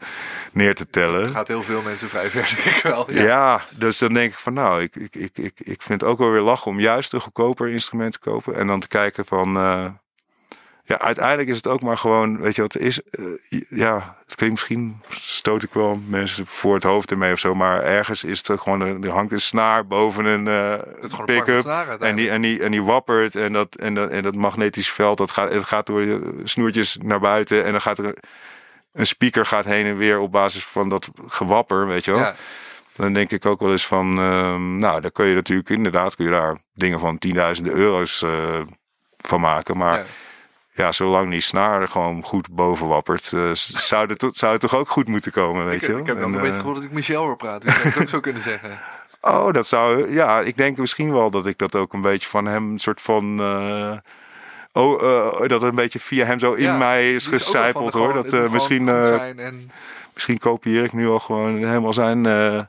neer 0.53 0.75
te 0.75 0.91
tellen. 0.91 1.29
Gaat 1.31 1.49
heel 1.49 1.63
veel 1.63 1.83
mensen 1.83 2.09
vrij 2.09 2.31
ver, 2.31 2.53
denk 2.65 2.77
ik 2.77 2.83
wel. 2.83 3.13
Ja. 3.13 3.23
Ja. 3.23 3.61
dus 3.77 3.99
dan 3.99 4.13
denk 4.13 4.33
ik 4.33 4.39
van 4.39 4.53
nou, 4.53 4.83
ik, 4.83 4.97
ik, 4.97 5.15
ik, 5.15 5.39
ik, 5.39 5.61
ik 5.61 5.83
vind 5.83 6.01
het 6.01 6.11
ook 6.11 6.19
wel 6.19 6.31
weer 6.31 6.41
lachen 6.41 6.71
om 6.71 6.81
juist 6.81 7.13
een 7.13 7.21
goedkoper 7.21 7.69
instrument 7.69 8.13
te 8.13 8.19
kopen. 8.19 8.55
En 8.55 8.67
dan 8.67 8.81
te 8.81 8.89
kijken 8.89 9.27
van, 9.27 9.57
ja, 10.87 10.99
uiteindelijk 10.99 11.49
is 11.49 11.57
het 11.57 11.67
ook 11.67 11.81
maar 11.81 11.99
gewoon, 11.99 12.41
weet 12.41 12.55
je 12.55 12.63
wat 12.63 12.77
is? 12.77 13.03
eh, 13.03 13.61
ja, 13.69 14.17
het 14.27 14.35
klinkt 14.35 14.55
misschien, 14.55 15.01
stoot 15.09 15.63
ik 15.63 15.73
wel 15.73 16.01
mensen 16.09 16.47
voor 16.47 16.75
het 16.75 16.83
hoofd 16.83 17.11
ermee 17.11 17.33
of 17.33 17.39
zo. 17.39 17.55
Maar 17.55 17.83
ergens 17.83 18.25
is 18.25 18.47
het 18.47 18.61
gewoon, 18.61 19.05
er 19.05 19.11
hangt 19.11 19.33
een 19.33 19.41
snaar 19.41 19.87
boven 19.87 20.25
een 20.25 20.47
een 20.47 21.25
pick-up. 21.25 21.65
En 22.01 22.17
die, 22.17 22.31
en, 22.31 22.41
die, 22.43 22.63
en 22.63 22.71
die 22.71 22.83
wappert 22.83 23.37
en 23.37 23.53
dat, 23.53 23.75
en, 23.75 23.95
dat, 23.95 24.11
en 24.11 24.23
dat 24.23 24.35
magnetisch 24.35 24.91
veld, 24.91 25.19
dat 25.19 25.31
gaat, 25.31 25.53
het 25.53 25.65
gaat 25.65 25.87
door 25.87 26.03
je 26.03 26.41
snoertjes 26.45 26.99
naar 27.03 27.21
buiten. 27.21 27.65
En 27.65 27.73
dan 27.73 27.81
gaat 27.81 27.99
er 27.99 28.15
een 28.93 29.07
speaker 29.07 29.47
gaat 29.47 29.65
heen 29.65 29.87
en 29.87 29.97
weer 29.97 30.19
op 30.19 30.33
basis 30.33 30.65
van 30.65 30.89
dat 30.89 31.11
gewapper, 31.27 31.87
weet 31.87 32.05
je 32.05 32.11
wel. 32.11 32.21
Ja. 32.21 32.35
dan 32.97 33.13
denk 33.13 33.31
ik 33.31 33.47
ook 33.47 33.61
wel 33.61 33.71
eens 33.71 33.87
van, 33.87 34.19
ehm, 34.19 34.79
nou, 34.79 35.01
daar 35.01 35.11
kun 35.11 35.27
je 35.27 35.35
natuurlijk 35.35 35.69
inderdaad, 35.71 36.17
kun 36.17 36.25
je 36.25 36.31
daar 36.31 36.59
dingen 36.75 36.99
van 37.01 37.19
tienduizenden 37.19 37.73
euro's 37.73 38.23
eh, 38.23 38.61
van 39.17 39.41
maken. 39.41 39.77
Maar 39.77 39.99
Ja. 39.99 40.05
Ja. 40.75 40.93
zolang 40.93 41.31
die 41.31 41.41
snaar 41.41 41.81
er 41.81 41.89
gewoon 41.89 42.23
goed 42.23 42.51
boven 42.51 42.87
wappert, 42.89 43.33
eh, 43.33 43.51
zou, 43.53 44.07
het, 44.09 44.25
zou 44.33 44.53
het 44.53 44.61
toch 44.61 44.75
ook 44.75 44.89
goed 44.89 45.09
moeten 45.09 45.33
komen, 45.33 45.65
weet 45.65 45.75
Ik, 45.75 45.81
je 45.81 45.89
wel? 45.93 46.01
ik 46.01 46.07
heb 46.07 46.17
dan 46.19 46.25
En, 46.29 46.31
een 46.35 46.41
beetje 46.41 46.51
eh, 46.53 46.59
gevoel 46.59 46.75
dat 46.75 46.83
ik 46.85 46.93
Michel 46.93 47.23
hoor 47.23 47.37
praten. 47.37 47.69
Ik 47.69 47.75
zou 47.75 47.89
het 47.89 48.03
ook 48.03 48.09
zo 48.09 48.21
kunnen 48.21 48.43
zeggen. 48.43 48.71
Oh, 49.21 49.53
dat 49.53 49.67
zou. 49.67 50.13
Ja, 50.13 50.41
ik 50.41 50.57
denk 50.57 50.77
misschien 50.77 51.13
wel 51.13 51.31
dat 51.31 51.47
ik 51.47 51.59
dat 51.59 51.75
ook 51.77 51.93
een 51.93 52.01
beetje 52.01 52.29
van 52.29 52.47
hem, 52.47 52.73
een 52.73 52.79
soort 52.79 53.01
van. 53.01 53.41
eh, 53.41 53.97
oh, 54.73 55.47
dat 55.49 55.63
een 55.63 55.75
beetje 55.75 56.01
via 56.01 56.25
hem 56.25 56.39
zo 56.39 56.53
in 56.53 56.63
Ja, 56.63 56.77
mij 56.77 57.15
is 57.15 57.27
gecijpeld 57.27 57.93
hoor. 57.95 58.09
gewoon- 58.11 58.27
Dat 58.31 58.51
misschien, 58.51 58.89
en, 58.89 59.71
misschien 60.15 60.39
kopieer 60.39 60.85
ik 60.85 60.93
nu 60.93 61.09
al 61.09 61.19
gewoon 61.19 61.57
helemaal 61.57 61.93
zijn. 61.95 62.21
Nou, 62.21 62.67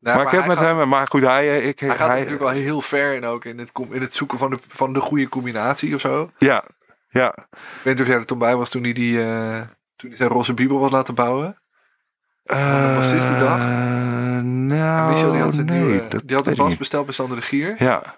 maar, 0.00 0.22
ik 0.22 0.30
heb 0.30 0.46
met 0.46 0.58
gaat- 0.58 0.76
hem. 0.76 0.88
Maar 0.88 1.06
goed, 1.08 1.22
hij. 1.22 1.58
Ik, 1.62 1.80
Hij 1.80 1.88
gaat 1.88 1.98
hij- 1.98 2.08
natuurlijk 2.08 2.42
wel 2.42 2.50
heel 2.52 2.80
ver 2.80 3.14
in 3.14 3.24
ook. 3.24 3.44
In 3.44 3.58
het, 3.58 3.70
in 3.90 4.00
het 4.00 4.14
zoeken 4.14 4.38
van 4.38 4.50
de, 4.50 4.58
van 4.68 4.92
de 4.92 5.00
goede 5.00 5.28
combinatie 5.28 5.94
of 5.94 6.00
zo. 6.00 6.28
ja, 6.38 6.64
ja. 7.08 7.34
Ik 7.50 7.58
weet 7.82 7.94
niet 7.94 8.02
of 8.02 8.06
jij 8.08 8.16
er 8.16 8.26
toen 8.26 8.38
bij 8.38 8.56
was 8.56 8.70
toen 8.70 8.82
hij, 8.82 8.92
die, 8.92 9.22
eh, 9.22 9.60
toen 9.96 10.08
hij 10.08 10.16
zijn 10.16 10.28
roze 10.28 10.54
bibel 10.54 10.78
was 10.78 10.90
laten 10.90 11.14
bouwen. 11.14 11.58
de 12.42 12.94
bassistendag? 12.96 13.58
Eh, 13.58 14.40
nou, 14.42 15.12
Michel 15.12 15.32
die 15.32 15.40
had, 15.40 15.54
zijn 15.54 15.66
nee, 15.66 15.78
nieuwe, 15.78 16.08
dat 16.08 16.22
die 16.24 16.36
had 16.36 16.46
een 16.46 16.66
niet. 16.66 16.78
besteld 16.78 17.04
bij 17.04 17.14
Sander 17.14 17.36
de 17.36 17.42
Gier. 17.42 17.74
Ja, 17.78 18.16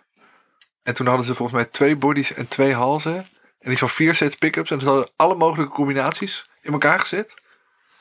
En 0.83 0.95
toen 0.95 1.07
hadden 1.07 1.27
ze 1.27 1.35
volgens 1.35 1.59
mij 1.59 1.69
twee 1.69 1.97
bodies 1.97 2.35
en 2.35 2.49
twee 2.49 2.75
halzen. 2.75 3.27
En 3.59 3.71
iets 3.71 3.81
van 3.81 3.89
vier 3.89 4.15
sets 4.15 4.35
pick-ups. 4.35 4.71
En 4.71 4.81
ze 4.81 4.87
hadden 4.87 5.11
alle 5.17 5.35
mogelijke 5.35 5.73
combinaties 5.73 6.51
in 6.61 6.73
elkaar 6.73 7.01
gezet. 7.01 7.35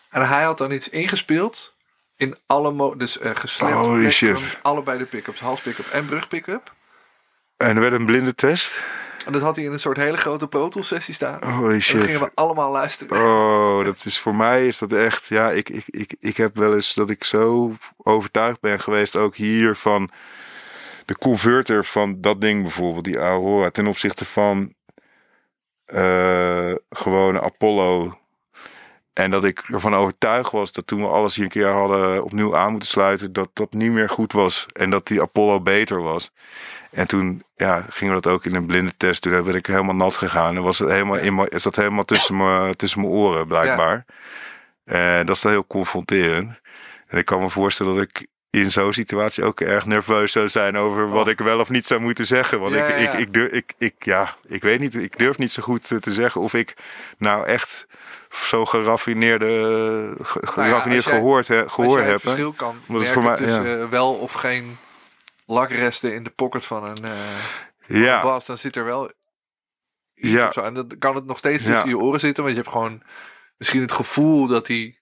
En 0.10 0.28
hij 0.28 0.44
had 0.44 0.58
dan 0.58 0.72
iets 0.72 0.90
ingespeeld. 0.90 1.76
In 2.18 2.38
alle 2.46 2.72
mo 2.72 2.96
dus 2.96 3.20
eh 3.20 3.32
geslept. 3.36 3.74
Allebei 4.62 4.98
de 4.98 5.06
pick-ups. 5.06 5.40
Hals 5.40 5.62
pick-up 5.62 5.88
en 5.88 6.06
brug 6.06 6.28
pick-up. 6.28 6.74
en 7.58 7.76
er 7.76 7.82
werd 7.82 7.94
een 7.94 8.06
blinde 8.06 8.36
test. 8.36 8.84
En 9.28 9.34
dat 9.34 9.42
had 9.42 9.56
hij 9.56 9.66
in 9.66 9.72
een 9.72 9.80
soort 9.80 9.98
hele 9.98 10.18
grote 10.18 10.48
Pro 10.48 10.70
Tools 10.70 10.88
sessie 10.88 11.14
staan. 11.14 11.40
Holy 11.44 11.64
En 11.66 11.70
dan 11.70 11.82
shit. 11.82 12.04
gingen 12.04 12.20
we 12.20 12.32
allemaal 12.34 12.72
luisteren. 12.72 13.18
Oh, 13.22 13.84
dat 13.86 14.06
is 14.06 14.20
voor 14.20 14.36
mij 14.36 14.68
is 14.68 14.78
dat 14.78 14.92
echt. 14.92 15.28
Ja, 15.28 15.52
ik, 15.52 15.70
ik, 15.70 15.84
ik, 15.86 16.16
ik 16.20 16.38
heb 16.38 16.56
wel 16.56 16.74
eens 16.74 16.94
dat 16.94 17.10
ik 17.10 17.24
zo 17.24 17.76
overtuigd 17.98 18.60
ben 18.60 18.80
geweest, 18.80 19.16
ook 19.16 19.36
hier 19.36 19.76
van 19.76 20.10
de 21.06 21.18
converter 21.18 21.86
van 21.86 22.22
dat 22.22 22.42
ding 22.42 22.62
bijvoorbeeld, 22.62 23.04
die 23.06 23.18
Aurora, 23.18 23.70
ten 23.70 23.88
opzichte 23.88 24.26
van 24.26 24.74
eh 25.86 26.72
gewone 26.90 27.42
Apollo. 27.42 28.20
En 29.18 29.32
dat 29.32 29.44
ik 29.44 29.64
ervan 29.72 29.96
overtuigd 29.96 30.52
was 30.52 30.72
dat 30.72 30.88
toen 30.88 31.02
we 31.02 31.08
alles 31.08 31.36
hier 31.36 31.44
een 31.44 31.52
keer 31.52 31.68
hadden 31.68 32.24
opnieuw 32.24 32.56
aan 32.58 32.72
moeten 32.72 32.90
sluiten, 32.90 33.34
dat 33.34 33.50
dat 33.54 33.74
niet 33.74 33.92
meer 33.92 34.10
goed 34.10 34.32
was. 34.34 34.66
En 34.74 34.90
dat 34.90 35.08
die 35.08 35.22
Apollo 35.22 35.62
beter 35.62 36.02
was. 36.02 36.32
En 36.92 37.08
toen 37.08 37.44
ja, 37.56 37.86
gingen 37.90 38.16
we 38.16 38.22
dat 38.22 38.34
ook 38.34 38.46
in 38.46 38.56
een 38.56 38.66
blinde 38.66 38.98
test 38.98 39.24
doen. 39.24 39.32
Daar 39.34 39.44
ben 39.44 39.56
ik 39.56 39.66
helemaal 39.66 39.96
nat 39.96 40.18
gegaan. 40.18 40.56
En 40.56 40.64
was 40.64 40.80
het 40.80 40.90
helemaal, 40.90 41.18
in 41.18 41.36
mijn- 41.36 41.48
is 41.48 41.64
dat 41.64 41.76
helemaal 41.76 42.04
tussen 42.06 42.38
mijn, 42.38 42.76
tussen 42.76 43.02
mijn 43.02 43.12
oren, 43.14 43.48
blijkbaar. 43.48 44.06
En 44.86 45.26
dat 45.26 45.36
is 45.36 45.42
dan 45.42 45.52
heel 45.52 45.68
confronterend. 45.68 46.60
En 47.08 47.18
ik 47.18 47.26
kan 47.26 47.42
me 47.42 47.50
voorstellen 47.50 47.96
dat 47.96 48.04
ik 48.04 48.28
in 48.50 48.72
zo'n 48.72 48.94
situatie 48.94 49.44
ook 49.44 49.62
erg 49.62 49.86
nerveus 49.86 50.32
zou 50.32 50.50
zijn 50.50 50.78
over 50.78 51.10
wat 51.10 51.26
Oh. 51.26 51.32
ik 51.32 51.40
wel 51.40 51.60
of 51.60 51.70
niet 51.70 51.86
zou 51.86 52.02
moeten 52.02 52.26
zeggen. 52.26 52.60
Want 52.60 52.74
Ja, 52.74 52.86
ik, 52.86 52.90
ja, 52.90 53.02
ja. 53.02 53.12
Ik, 53.12 53.20
ik, 53.20 53.34
durf, 53.34 53.52
ik, 53.52 53.74
ik, 53.78 53.94
ja, 54.00 54.36
ik 54.48 54.62
weet 54.62 54.80
niet, 54.80 54.96
ik 54.96 55.18
durf 55.18 55.38
niet 55.38 55.52
zo 55.52 55.64
goed 55.64 55.92
eh, 55.92 55.98
te 55.98 56.14
zeggen 56.14 56.42
of 56.42 56.54
ik 56.54 56.74
nou 57.18 57.46
echt 57.46 57.88
zo 58.46 58.66
geraffineerde, 58.66 60.16
ge- 60.22 60.48
geraffineerd 60.48 61.06
Nou 61.06 61.18
gehoord, 61.18 61.48
he, 61.48 61.64
Als 61.64 61.74
gehoord 61.74 62.00
jij 62.02 62.12
het 62.12 62.12
heb. 62.12 62.22
hè. 62.22 62.28
verschil 62.28 62.54
kan 62.54 62.82
het 62.98 63.08
voor 63.08 63.24
mij- 63.24 63.36
tussen 63.36 63.90
wel 63.90 64.14
of 64.14 64.32
geen 64.34 64.78
lakresten 65.46 66.14
in 66.14 66.24
de 66.24 66.30
pocket 66.30 66.66
van 66.66 66.84
een 66.84 67.04
eh, 67.06 68.02
Ja, 68.02 68.22
bas, 68.22 68.46
dan 68.46 68.58
zit 68.58 68.76
er 68.76 68.86
wel 68.86 69.12
iets 70.16 70.32
Ja. 70.32 70.48
of 70.48 70.54
zo. 70.54 70.62
En 70.62 70.74
dan 70.74 70.92
kan 71.00 71.16
het 71.16 71.26
nog 71.26 71.38
steeds 71.38 71.64
Ja. 71.64 71.70
tussen 71.72 71.90
je 71.90 71.98
oren 71.98 72.20
zitten, 72.20 72.44
want 72.44 72.56
je 72.56 72.62
hebt 72.62 72.74
gewoon 72.74 73.02
misschien 73.58 73.82
het 73.82 73.92
gevoel 73.92 74.48
dat 74.48 74.68
hij 74.68 75.00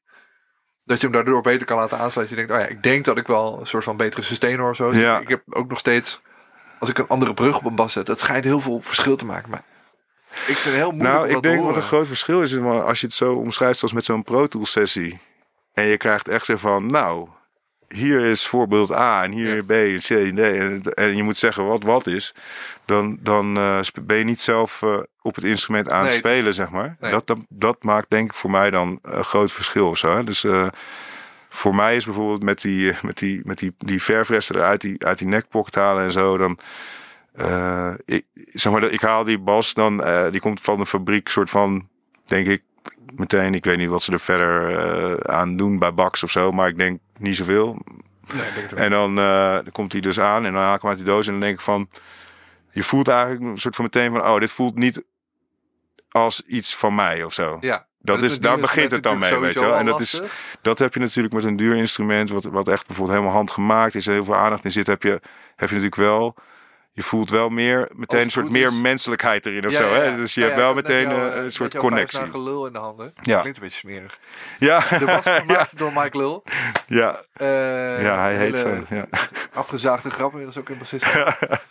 dat 0.83 0.97
je 0.99 1.03
hem 1.07 1.15
daardoor 1.15 1.41
beter 1.41 1.65
kan 1.65 1.77
laten 1.77 1.97
aansluiten. 1.97 2.37
Je 2.37 2.45
denkt, 2.45 2.61
oh 2.61 2.67
ja, 2.67 2.75
ik 2.75 2.83
denk 2.83 3.05
dat 3.05 3.17
ik 3.17 3.27
wel 3.27 3.59
een 3.59 3.65
soort 3.65 3.83
van 3.83 3.97
betere 3.97 4.21
sustain 4.21 4.59
hoor 4.59 4.69
of 4.69 4.75
zo. 4.75 4.93
Ja. 4.93 5.19
Ik 5.19 5.27
heb 5.27 5.41
ook 5.49 5.69
nog 5.69 5.79
steeds, 5.79 6.21
als 6.79 6.89
ik 6.89 6.97
een 6.97 7.07
andere 7.07 7.33
brug 7.33 7.57
op 7.57 7.65
een 7.65 7.75
bas 7.75 7.93
zet, 7.93 8.05
dat 8.05 8.19
schijnt 8.19 8.43
heel 8.43 8.59
veel 8.59 8.81
verschil 8.81 9.15
te 9.15 9.25
maken. 9.25 9.49
Maar 9.49 9.63
ik 10.47 10.55
vind 10.55 10.63
het 10.63 10.73
heel 10.73 10.91
moeilijk 10.91 11.15
Nou, 11.15 11.29
ik 11.29 11.41
denk 11.41 11.63
wat 11.63 11.75
een 11.75 11.81
groot 11.81 12.07
verschil 12.07 12.41
is, 12.41 12.57
als 12.57 12.99
je 12.99 13.05
het 13.05 13.15
zo 13.15 13.33
omschrijft 13.33 13.77
zoals 13.79 13.93
met 13.93 14.05
zo'n 14.05 14.23
Pro 14.23 14.47
Tools 14.47 14.71
sessie. 14.71 15.19
En 15.73 15.85
je 15.85 15.97
krijgt 15.97 16.27
echt 16.27 16.45
zo 16.45 16.57
van, 16.57 16.91
nou, 16.91 17.27
hier 17.87 18.21
is 18.25 18.45
voorbeeld 18.47 18.91
A 18.91 19.23
en 19.23 19.31
hier 19.31 19.55
Ja. 19.55 19.63
B 19.63 19.71
en 19.71 19.99
C 19.99 20.09
en 20.09 20.35
D. 20.35 20.39
En, 20.39 20.81
en 20.93 21.15
je 21.15 21.23
moet 21.23 21.37
zeggen 21.37 21.65
wat 21.65 21.83
wat 21.83 22.07
is. 22.07 22.33
Dan, 22.85 23.17
dan 23.21 23.57
eh, 23.57 23.79
ben 24.01 24.17
je 24.17 24.23
niet 24.23 24.41
zelf 24.41 24.81
eh, 24.81 24.97
op 25.21 25.35
het 25.35 25.43
instrument 25.43 25.89
aan 25.89 25.99
het 25.99 26.09
Nee, 26.09 26.17
spelen, 26.17 26.53
zeg 26.53 26.69
maar. 26.69 26.97
nee. 26.99 27.11
Dat, 27.11 27.27
dat, 27.27 27.39
dat 27.49 27.83
maakt 27.83 28.09
denk 28.09 28.29
ik 28.29 28.35
voor 28.35 28.51
mij 28.51 28.69
dan 28.71 28.99
een 29.01 29.23
groot 29.23 29.51
verschil 29.51 29.89
of 29.89 29.97
zo. 29.97 30.15
hè. 30.15 30.23
Dus 30.23 30.43
eh, 30.43 30.67
voor 31.49 31.75
mij 31.75 31.95
is 31.95 32.05
bijvoorbeeld 32.05 32.43
met 32.43 32.61
die, 32.61 32.93
met 33.01 33.17
die, 33.17 33.41
met 33.43 33.57
die, 33.57 33.75
die 33.77 34.01
verfresten 34.01 34.55
eruit 34.55 34.81
die, 34.81 35.05
uit 35.05 35.17
die 35.17 35.27
nekpocket 35.27 35.75
halen 35.75 36.03
en 36.03 36.11
zo, 36.11 36.37
dan... 36.37 36.59
eh, 37.37 37.93
ik, 38.05 38.25
zeg 38.53 38.71
maar, 38.71 38.81
dat- 38.81 38.91
ik 38.91 39.01
haal 39.01 39.23
die 39.23 39.39
bas 39.39 39.73
dan, 39.73 40.03
eh, 40.03 40.31
die 40.31 40.41
komt 40.41 40.61
van 40.61 40.77
de 40.77 40.85
fabriek, 40.85 41.29
soort 41.29 41.49
van, 41.49 41.87
denk 42.25 42.47
ik, 42.47 42.63
meteen. 43.15 43.53
Ik 43.53 43.65
weet 43.65 43.77
niet 43.77 43.89
wat 43.89 44.01
ze 44.03 44.11
er 44.11 44.19
verder 44.19 44.77
eh, 44.79 45.33
aan 45.35 45.57
doen 45.57 45.79
bij 45.79 45.93
Bax 45.93 46.23
of 46.23 46.31
zo, 46.31 46.51
maar 46.51 46.67
ik 46.67 46.77
denk 46.77 46.99
niet 47.17 47.35
zoveel. 47.35 47.81
Nee, 48.33 48.43
denk. 48.55 48.71
En 48.71 48.89
dan, 48.89 49.15
dan 49.15 49.71
komt 49.71 49.91
hij 49.91 50.01
dus 50.01 50.19
aan 50.19 50.45
en 50.45 50.53
dan 50.53 50.61
haal 50.61 50.75
ik 50.75 50.81
hem 50.81 50.89
uit 50.89 50.99
die 50.99 51.07
doos 51.07 51.25
en 51.25 51.31
dan 51.31 51.41
denk 51.41 51.53
ik 51.53 51.61
van, 51.61 51.89
je 52.71 52.83
voelt 52.83 53.07
eigenlijk 53.07 53.41
een 53.41 53.57
soort 53.57 53.75
van 53.75 53.83
meteen 53.85 54.11
van, 54.11 54.21
oh, 54.21 54.39
dit 54.39 54.51
voelt 54.51 54.75
niet 54.75 55.03
als 56.09 56.41
iets 56.47 56.75
van 56.75 56.95
mij 56.95 57.23
of 57.23 57.33
zo. 57.33 57.57
ja. 57.61 57.85
Dat 57.99 58.19
Dus 58.19 58.31
is, 58.31 58.39
daar 58.39 58.59
begint 58.59 58.91
het 58.91 59.03
dan 59.03 59.17
mee, 59.19 59.29
weet 59.41 59.53
je 59.53 59.59
wel. 59.59 59.69
En 59.79 59.85
dat 59.85 59.99
is, 59.99 60.21
dat 60.61 60.79
heb 60.79 60.93
je 60.93 60.99
natuurlijk 60.99 61.33
met 61.33 61.43
een 61.43 61.55
duur 61.55 61.75
instrument, 61.75 62.29
wat, 62.29 62.43
wat 62.43 62.67
echt 62.67 62.87
bijvoorbeeld 62.87 63.17
helemaal 63.17 63.37
handgemaakt 63.37 63.95
is, 63.95 64.05
heel 64.05 64.23
veel 64.23 64.35
aandacht 64.35 64.65
in 64.65 64.71
zit, 64.71 64.87
heb 64.87 65.03
je, 65.03 65.09
heb 65.55 65.69
je 65.69 65.75
natuurlijk 65.75 65.95
wel. 65.95 66.35
Je 66.95 67.03
voelt 67.03 67.29
wel 67.29 67.49
meer 67.49 67.89
meteen 67.93 68.21
een 68.21 68.31
soort 68.31 68.49
meer 68.49 68.67
is. 68.67 68.79
menselijkheid 68.79 69.45
erin 69.45 69.65
of 69.65 69.71
Ja, 69.71 69.77
zo. 69.77 69.85
ja, 69.85 69.99
Hè? 70.01 70.15
Dus 70.15 70.33
je 70.33 70.41
hebt 70.41 70.55
wel 70.55 70.69
ik 70.69 70.75
meteen 70.75 71.09
eh, 71.09 71.27
eh, 71.37 71.43
een 71.43 71.53
soort 71.53 71.75
connectie. 71.77 72.17
vijfdagen 72.19 72.43
lul 72.43 72.65
in 72.67 72.73
de 72.73 72.79
handen. 72.79 73.13
Ja. 73.21 73.39
Klinkt 73.39 73.57
een 73.57 73.63
beetje 73.63 73.79
smerig. 73.79 74.19
Ja, 74.59 74.79
De 74.99 75.05
was 75.05 75.21
gemaakt 75.25 75.77
door 75.79 75.91
Mike 75.95 76.17
Lul. 76.17 76.43
ja, 76.87 77.21
Eh, 77.33 77.47
ja, 78.03 78.19
hij 78.19 78.35
heet 78.37 78.57
zo. 78.57 78.77
Ja. 78.89 79.05
Afgezaagde 79.53 80.09
grap, 80.09 80.29
inmiddels 80.29 80.57
ook 80.57 80.69
in 80.69 80.77
bassist. 80.77 81.05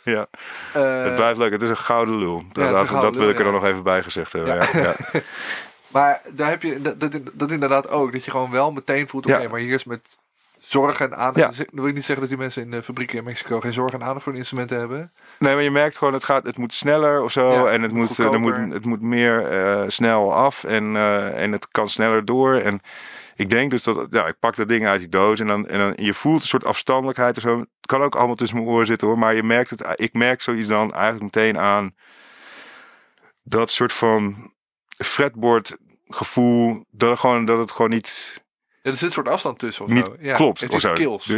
ja. 0.02 0.26
Het 0.72 1.14
blijft 1.14 1.38
leuk. 1.38 1.52
Het 1.52 1.62
is 1.62 1.68
een 1.68 1.76
gouden 1.76 2.18
lul. 2.18 2.44
Dat, 2.52 2.66
een 2.66 2.72
dat, 2.72 2.88
dat 3.02 3.16
wil 3.16 3.28
ik 3.28 3.38
er 3.38 3.44
dan 3.44 3.52
nog 3.52 3.64
even 3.64 3.82
bij 3.82 4.02
gezegd 4.02 4.32
hebben. 4.32 4.54
Ja. 4.72 4.94
Maar 5.88 6.20
daar 6.30 6.48
heb 6.48 6.62
je 6.62 6.80
dat, 6.82 7.00
dat, 7.00 7.20
dat 7.32 7.50
inderdaad 7.50 7.88
ook. 7.88 8.12
Dat 8.12 8.24
je 8.24 8.30
gewoon 8.30 8.50
wel 8.50 8.72
meteen 8.72 9.08
voelt, 9.08 9.26
oké, 9.26 9.48
maar 9.48 9.60
hier 9.60 9.74
is 9.74 9.84
met 9.84 10.18
zorg 10.64 11.00
en 11.00 11.16
aandacht. 11.16 11.56
Ja. 11.56 11.64
Wil 11.72 11.86
ik 11.86 11.94
niet 11.94 12.04
zeggen 12.04 12.20
dat 12.20 12.28
die 12.28 12.38
mensen 12.38 12.62
in 12.62 12.70
de 12.70 12.82
fabrieken 12.82 13.18
in 13.18 13.24
Mexico 13.24 13.60
geen 13.60 13.72
zorg 13.72 13.92
en 13.92 14.02
aandacht 14.02 14.22
voor 14.22 14.32
de 14.32 14.38
instrumenten 14.38 14.78
hebben. 14.78 15.12
Nee, 15.38 15.54
maar 15.54 15.62
je 15.62 15.70
merkt 15.70 15.96
gewoon, 15.96 16.12
het, 16.12 16.24
gaat, 16.24 16.46
het 16.46 16.58
moet 16.58 16.74
sneller 16.74 17.22
of 17.22 17.32
zo. 17.32 17.52
Ja, 17.52 17.66
en 17.66 17.82
het 17.82 17.92
moet 17.92 18.18
er 18.18 18.40
moet, 18.40 18.56
het 18.72 18.84
moet 18.84 19.00
meer 19.00 19.46
eh, 19.50 19.84
snel 19.86 20.34
af. 20.34 20.64
En, 20.64 20.96
eh, 20.96 21.42
en 21.42 21.52
het 21.52 21.68
kan 21.68 21.88
sneller 21.88 22.24
door. 22.24 22.54
En 22.54 22.80
ik 23.36 23.50
denk 23.50 23.70
dus 23.70 23.82
dat, 23.82 24.06
ja, 24.10 24.26
ik 24.26 24.38
pak 24.38 24.56
dat 24.56 24.68
ding 24.68 24.86
uit 24.86 25.00
die 25.00 25.08
doos. 25.08 25.40
En 25.40 25.46
dan, 25.46 25.66
en 25.66 25.78
dan 25.78 25.92
je 25.96 26.14
voelt 26.14 26.42
een 26.42 26.48
soort 26.48 26.64
afstandelijkheid 26.64 27.36
of 27.36 27.42
zo. 27.42 27.58
Het 27.58 27.86
kan 27.86 28.02
ook 28.02 28.16
allemaal 28.16 28.36
tussen 28.36 28.58
mijn 28.58 28.70
oren 28.70 28.86
zitten 28.86 29.08
hoor. 29.08 29.18
Maar 29.18 29.34
je 29.34 29.42
merkt 29.42 29.70
het, 29.70 29.84
ik 29.94 30.12
merk 30.12 30.42
zoiets 30.42 30.68
dan 30.68 30.92
eigenlijk 30.92 31.22
meteen 31.22 31.58
aan. 31.58 31.94
Dat 33.42 33.70
soort 33.70 33.92
van 33.92 34.52
fretboard 34.96 35.76
gevoel. 36.06 36.84
Dat 36.90 37.18
gewoon, 37.18 37.44
dat 37.44 37.58
het 37.58 37.70
gewoon 37.70 37.90
niet 37.90 38.42
Ja, 38.84 38.90
er 38.90 38.96
zit 38.96 39.06
een 39.06 39.14
soort 39.14 39.28
afstand 39.28 39.58
tussen. 39.58 39.84
Of 39.84 39.90
niet 39.90 40.06
zo. 40.06 40.16
Ja, 40.20 40.36
klopt. 40.36 40.60
Het 40.60 40.72
is 40.72 40.92
kills. 40.92 41.28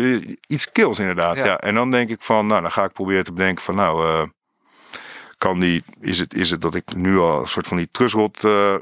Iets 0.47 0.73
kills 0.73 0.99
inderdaad. 0.99 1.37
Ja. 1.37 1.45
Ja. 1.45 1.59
En 1.59 1.75
dan 1.75 1.91
denk 1.91 2.11
ik 2.11 2.23
van, 2.23 2.47
nou, 2.47 2.63
dan 2.63 2.73
ga 2.73 2.85
ik 2.85 2.93
proberen 2.93 3.25
te 3.25 3.33
bedenken 3.33 3.65
van, 3.65 3.75
nou, 3.75 4.05
eh, 4.07 4.23
kan 5.39 5.61
die, 5.61 5.85
is 6.01 6.19
het, 6.19 6.35
is 6.35 6.51
het 6.51 6.61
dat 6.61 6.75
ik 6.75 6.95
nu 6.95 7.19
al 7.19 7.41
een 7.41 7.49
soort 7.49 7.67
van 7.67 7.77
die 7.77 7.89
trusrot 7.91 8.45
eh, 8.45 8.75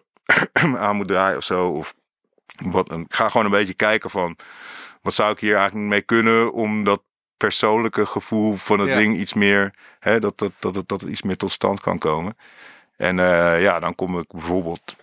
aan 0.85 0.97
moet 0.97 1.09
draaien 1.09 1.37
of 1.37 1.45
zo? 1.45 1.69
Of 1.69 1.95
wat? 2.63 2.93
Ik 2.93 3.15
ga 3.15 3.29
gewoon 3.29 3.45
een 3.47 3.53
beetje 3.53 3.75
kijken 3.75 4.11
van, 4.11 4.37
wat 5.03 5.15
zou 5.15 5.33
ik 5.33 5.39
hier 5.39 5.57
eigenlijk 5.57 5.89
mee 5.89 6.03
kunnen 6.03 6.53
om 6.53 6.85
dat 6.85 7.03
persoonlijke 7.37 8.07
gevoel 8.07 8.55
van 8.55 8.79
het 8.79 8.89
Ja. 8.89 8.97
ding 8.97 9.17
iets 9.17 9.35
meer, 9.35 9.75
hè, 9.99 10.21
dat, 10.21 10.39
dat, 10.39 10.53
dat, 10.59 10.89
dat, 10.89 11.03
iets 11.03 11.23
meer 11.23 11.37
tot 11.37 11.51
stand 11.51 11.81
kan 11.81 11.99
komen. 11.99 12.37
En 12.97 13.19
eh, 13.19 13.63
ja, 13.63 13.81
dan 13.81 13.95
kom 13.95 14.19
ik 14.19 14.33
bijvoorbeeld 14.33 14.97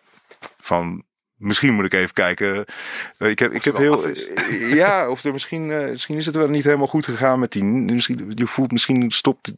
van 0.59 1.03
misschien 1.41 1.73
moet 1.73 1.85
ik 1.85 1.93
even 1.93 2.13
kijken. 2.13 2.65
Eh, 3.17 3.29
ik 3.29 3.39
heb, 3.39 3.53
ik 3.53 3.63
heb 3.63 3.77
heel. 3.77 4.05
eh, 4.05 4.73
ja, 4.73 5.09
of 5.09 5.23
er 5.23 5.31
misschien, 5.31 5.71
eh, 5.71 5.89
misschien 5.89 6.17
is 6.17 6.25
het 6.25 6.35
wel 6.35 6.47
niet 6.47 6.63
helemaal 6.63 6.87
goed 6.87 7.05
gegaan 7.05 7.39
met 7.39 7.51
die. 7.51 7.63
Misschien, 7.63 8.31
je 8.35 8.47
voelt 8.47 8.71
misschien 8.71 9.11
stopt. 9.11 9.53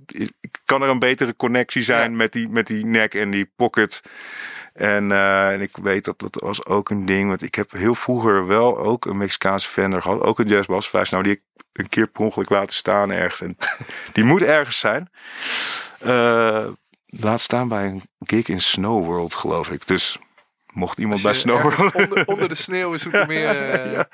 Kan 0.66 0.82
er 0.82 0.90
een 0.90 1.00
betere 1.00 1.36
connectie 1.36 1.82
zijn 1.84 2.12
Ja. 2.12 2.18
met, 2.18 2.32
die, 2.32 2.50
met 2.50 2.68
die 2.68 2.86
nek 2.86 3.14
en 3.14 3.32
die 3.32 3.52
pocket. 3.56 4.02
En, 4.74 5.12
en 5.12 5.62
ik 5.62 5.78
weet 5.78 6.06
dat 6.06 6.20
dat 6.20 6.38
was 6.42 6.66
ook 6.66 6.90
een 6.90 7.06
ding. 7.06 7.30
Want 7.30 7.42
ik 7.42 7.56
heb 7.56 7.72
heel 7.72 7.96
vroeger 7.96 8.48
wel 8.48 8.78
ook 8.78 9.06
een 9.06 9.18
Mexicaanse 9.18 9.70
Fender 9.70 10.02
gehad. 10.02 10.22
Ook 10.22 10.40
een 10.40 10.48
jazzbass. 10.48 10.90
Vijf, 10.90 11.12
nou, 11.12 11.24
die 11.24 11.32
ik 11.34 11.42
een 11.74 11.90
keer 11.90 12.08
per 12.08 12.22
ongeluk 12.22 12.50
laten 12.50 12.76
staan 12.76 13.12
ergens. 13.12 13.42
En 13.42 13.58
die 14.14 14.24
moet 14.24 14.42
ergens 14.42 14.80
zijn. 14.80 15.10
Laat 17.06 17.42
staan 17.42 17.68
bij 17.68 17.86
een 17.86 18.02
gig 18.20 18.48
in 18.48 18.62
Snow 18.62 19.06
World, 19.06 19.34
geloof 19.36 19.70
ik. 19.70 19.88
Dus 19.88 20.18
mocht 20.74 20.98
iemand 20.98 21.22
bij 21.22 21.32
Als 21.32 21.42
je 21.42 21.48
Snow 21.50 21.66
ergens 21.66 21.92
World... 21.94 22.10
Onder, 22.10 22.26
onder 22.26 22.50
de 22.50 22.56
sneeuw 22.56 22.94
is 22.94 23.04
het 23.04 23.28
meer. 23.28 23.48
eh, 23.48 23.92
Ja. 23.92 24.08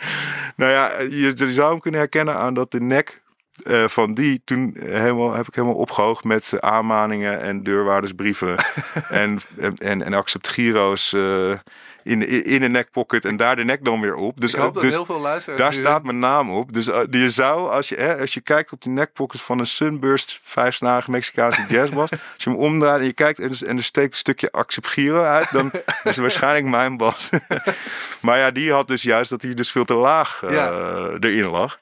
Nou 0.55 0.71
ja, 0.71 0.99
je, 0.99 1.33
je 1.35 1.53
zou 1.53 1.69
hem 1.71 1.79
kunnen 1.79 1.99
herkennen 1.99 2.35
aan 2.35 2.53
dat 2.53 2.71
de 2.71 2.81
nek 2.81 3.21
eh, 3.63 3.87
van 3.87 4.13
die 4.13 4.41
toen 4.45 4.75
helemaal, 4.79 5.33
heb 5.33 5.47
ik 5.47 5.55
helemaal 5.55 5.77
opgehoogd 5.77 6.23
met 6.23 6.61
aanmaningen 6.61 7.41
en 7.41 7.63
deurwaardersbrieven 7.63 8.55
en, 9.09 9.39
en, 9.77 10.03
en 10.03 10.13
accept 10.13 10.47
giro's 10.47 11.13
eh, 11.13 11.53
in, 12.09 12.27
in, 12.27 12.43
in 12.45 12.63
een 12.63 12.71
nekpocket 12.71 13.25
en 13.25 13.37
daar 13.37 13.55
de 13.55 13.63
nek 13.63 13.85
dan 13.85 14.01
weer 14.01 14.15
op. 14.15 14.41
Dus, 14.41 14.53
ik 14.53 14.59
hoop 14.59 14.67
eh, 14.67 14.73
dat 14.73 14.83
dus 14.83 14.93
heel 14.93 15.05
veel 15.05 15.19
luisteraars. 15.19 15.61
daar 15.61 15.73
staat 15.73 16.03
mijn 16.03 16.19
naam 16.19 16.51
op. 16.51 16.73
Dus 16.73 16.87
eh, 16.87 16.99
je 17.09 17.29
zou, 17.29 17.71
als 17.71 17.89
je, 17.89 17.95
hè, 17.95 18.19
als 18.19 18.33
je 18.33 18.41
kijkt 18.41 18.71
op 18.71 18.81
die 18.81 18.91
nekpockets 18.91 19.41
van 19.43 19.59
een 19.59 19.67
Sunburst 19.67 20.39
vijfsnarige 20.43 21.11
Mexicaanse 21.11 21.65
jazzbas, 21.69 22.11
als 22.33 22.43
je 22.43 22.49
hem 22.49 22.59
omdraait 22.59 22.99
en 22.99 23.05
je 23.05 23.13
kijkt 23.13 23.39
en, 23.39 23.51
en 23.67 23.77
er 23.77 23.83
steekt 23.83 24.11
een 24.13 24.17
stukje 24.19 24.49
giro 24.81 25.23
uit, 25.23 25.51
dan 25.51 25.71
is 25.85 25.91
het 26.03 26.17
waarschijnlijk 26.17 26.65
mijn 26.65 26.97
bas. 26.97 27.29
maar 28.21 28.37
ja, 28.37 28.51
die 28.51 28.71
had 28.71 28.87
dus 28.87 29.01
juist 29.01 29.29
dat 29.29 29.41
hij 29.41 29.53
dus 29.53 29.71
veel 29.71 29.85
te 29.85 29.93
laag 29.93 30.43
eh, 30.43 30.51
Ja. 30.51 30.71
erin 31.19 31.45
lag. 31.47 31.77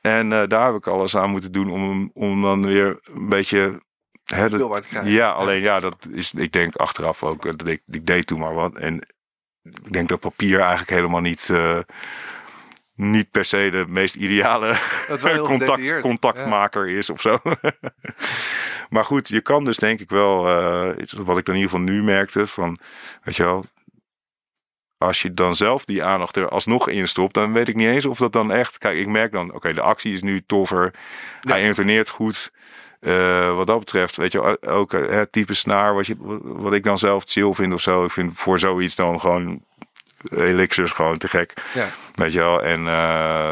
En 0.00 0.32
eh, 0.32 0.42
daar 0.48 0.66
heb 0.66 0.74
ik 0.74 0.86
alles 0.86 1.16
aan 1.16 1.30
moeten 1.30 1.52
doen 1.52 1.70
om 1.70 2.10
om 2.14 2.42
dan 2.42 2.66
weer 2.66 2.98
een 3.14 3.28
beetje. 3.28 3.82
Hè, 4.24 4.48
dat- 4.48 4.84
ja, 5.04 5.30
alleen 5.30 5.60
ja, 5.60 5.80
dat 5.80 5.96
is, 6.12 6.32
ik 6.34 6.52
denk 6.52 6.76
achteraf 6.76 7.22
ook, 7.22 7.46
eh, 7.46 7.52
dat 7.56 7.68
ik, 7.68 7.82
ik 7.86 8.06
deed 8.06 8.26
toen 8.26 8.38
maar 8.38 8.54
wat. 8.54 8.74
En 8.74 9.06
ik 9.64 9.92
denk 9.92 10.08
dat 10.08 10.20
papier 10.20 10.58
eigenlijk 10.58 10.90
helemaal 10.90 11.20
niet, 11.20 11.50
eh, 11.50 11.78
niet 12.94 13.30
per 13.30 13.44
se 13.44 13.68
de 13.70 13.84
meest 13.88 14.14
ideale 14.14 14.78
contact, 15.42 16.00
contactmaker 16.00 16.88
is 16.88 17.10
of 17.10 17.20
zo. 17.20 17.38
maar 18.90 19.04
goed, 19.04 19.28
je 19.28 19.40
kan 19.40 19.64
dus 19.64 19.76
denk 19.76 20.00
ik 20.00 20.10
wel, 20.10 20.48
eh, 20.48 21.06
wat 21.16 21.38
ik 21.38 21.44
dan 21.44 21.54
in 21.54 21.60
ieder 21.60 21.70
geval 21.70 21.80
nu 21.80 22.02
merkte, 22.02 22.46
van, 22.46 22.78
weet 23.22 23.36
je 23.36 23.42
wel, 23.42 23.64
als 24.98 25.22
je 25.22 25.34
dan 25.34 25.56
zelf 25.56 25.84
die 25.84 26.04
aandacht 26.04 26.36
er 26.36 26.48
alsnog 26.48 26.88
in 26.88 27.08
stopt, 27.08 27.34
dan 27.34 27.52
weet 27.52 27.68
ik 27.68 27.74
niet 27.74 27.88
eens 27.88 28.06
of 28.06 28.18
dat 28.18 28.32
dan 28.32 28.52
echt. 28.52 28.78
Kijk, 28.78 28.98
ik 28.98 29.06
merk 29.06 29.32
dan, 29.32 29.54
oké, 29.54 29.72
de 29.72 29.80
actie 29.80 30.12
is 30.12 30.22
nu 30.22 30.42
toffer. 30.46 30.94
Hij 31.40 31.64
intoneert 31.64 32.08
goed. 32.08 32.52
Eh, 33.04 33.56
wat 33.56 33.66
dat 33.66 33.78
betreft, 33.78 34.16
weet 34.16 34.32
je, 34.32 34.62
ook 34.62 34.92
het 34.92 35.32
type 35.32 35.54
snaar, 35.54 35.94
wat, 35.94 36.06
je, 36.06 36.16
wat 36.42 36.72
ik 36.72 36.84
dan 36.84 36.98
zelf 36.98 37.22
chill 37.26 37.52
vind 37.52 37.72
of 37.72 37.80
zo. 37.80 38.04
Ik 38.04 38.10
vind 38.10 38.32
voor 38.38 38.58
zoiets 38.58 38.94
dan 38.96 39.20
gewoon 39.20 39.62
elixirs 40.30 40.90
gewoon 40.90 41.18
te 41.18 41.28
gek. 41.28 41.52
Ja. 41.74 41.88
Weet 42.14 42.32
je 42.32 42.38
wel, 42.38 42.62
en 42.62 42.86
eh, 42.86 43.50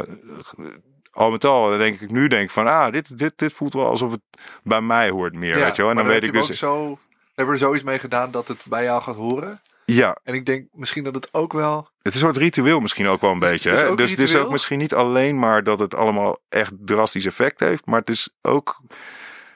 al 1.12 1.30
met 1.30 1.44
al, 1.44 1.68
dan 1.68 1.78
denk 1.78 2.00
ik 2.00 2.10
nu 2.10 2.28
denk 2.28 2.44
ik 2.44 2.50
van, 2.50 2.66
ah, 2.66 2.92
dit, 2.92 3.18
dit, 3.18 3.32
dit 3.36 3.52
voelt 3.52 3.72
wel 3.72 3.86
alsof 3.86 4.10
het 4.10 4.20
bij 4.62 4.80
mij 4.80 5.10
hoort 5.10 5.34
meer, 5.34 5.58
Ja, 5.58 5.64
weet 5.64 5.76
je 5.76 5.82
wel. 5.82 5.90
En 5.90 5.96
dan 5.96 6.06
weet 6.06 6.22
ik 6.22 6.32
dus, 6.32 6.50
ook 6.50 6.56
zo. 6.56 6.98
Hebben 7.34 7.54
we 7.54 7.60
er 7.60 7.66
zoiets 7.66 7.84
mee 7.84 7.98
gedaan 7.98 8.30
dat 8.30 8.48
het 8.48 8.62
bij 8.68 8.82
jou 8.84 9.02
gaat 9.02 9.16
horen? 9.16 9.60
ja, 9.84 10.16
En 10.24 10.34
ik 10.34 10.46
denk 10.46 10.66
misschien 10.72 11.04
dat 11.04 11.14
het 11.14 11.28
ook 11.32 11.52
wel. 11.52 11.76
Het 12.02 12.14
is 12.14 12.20
een 12.20 12.26
soort 12.26 12.36
ritueel 12.36 12.80
misschien 12.80 13.08
ook 13.08 13.20
wel 13.20 13.30
een 13.30 13.40
Het 13.40 13.44
is- 13.44 13.50
beetje. 13.50 13.70
het 13.70 13.78
is 13.80 13.88
hè? 13.88 13.94
Dus 13.96 14.10
het 14.10 14.18
is 14.18 14.24
ritueel. 14.26 14.44
ook 14.46 14.52
misschien 14.52 14.78
niet 14.78 14.94
alleen 14.94 15.38
maar 15.38 15.64
dat 15.64 15.78
het 15.78 15.94
allemaal 15.94 16.38
echt 16.48 16.72
drastisch 16.84 17.26
effect 17.26 17.60
heeft. 17.60 17.86
Maar 17.86 18.00
het 18.00 18.10
is 18.10 18.28
ook 18.42 18.80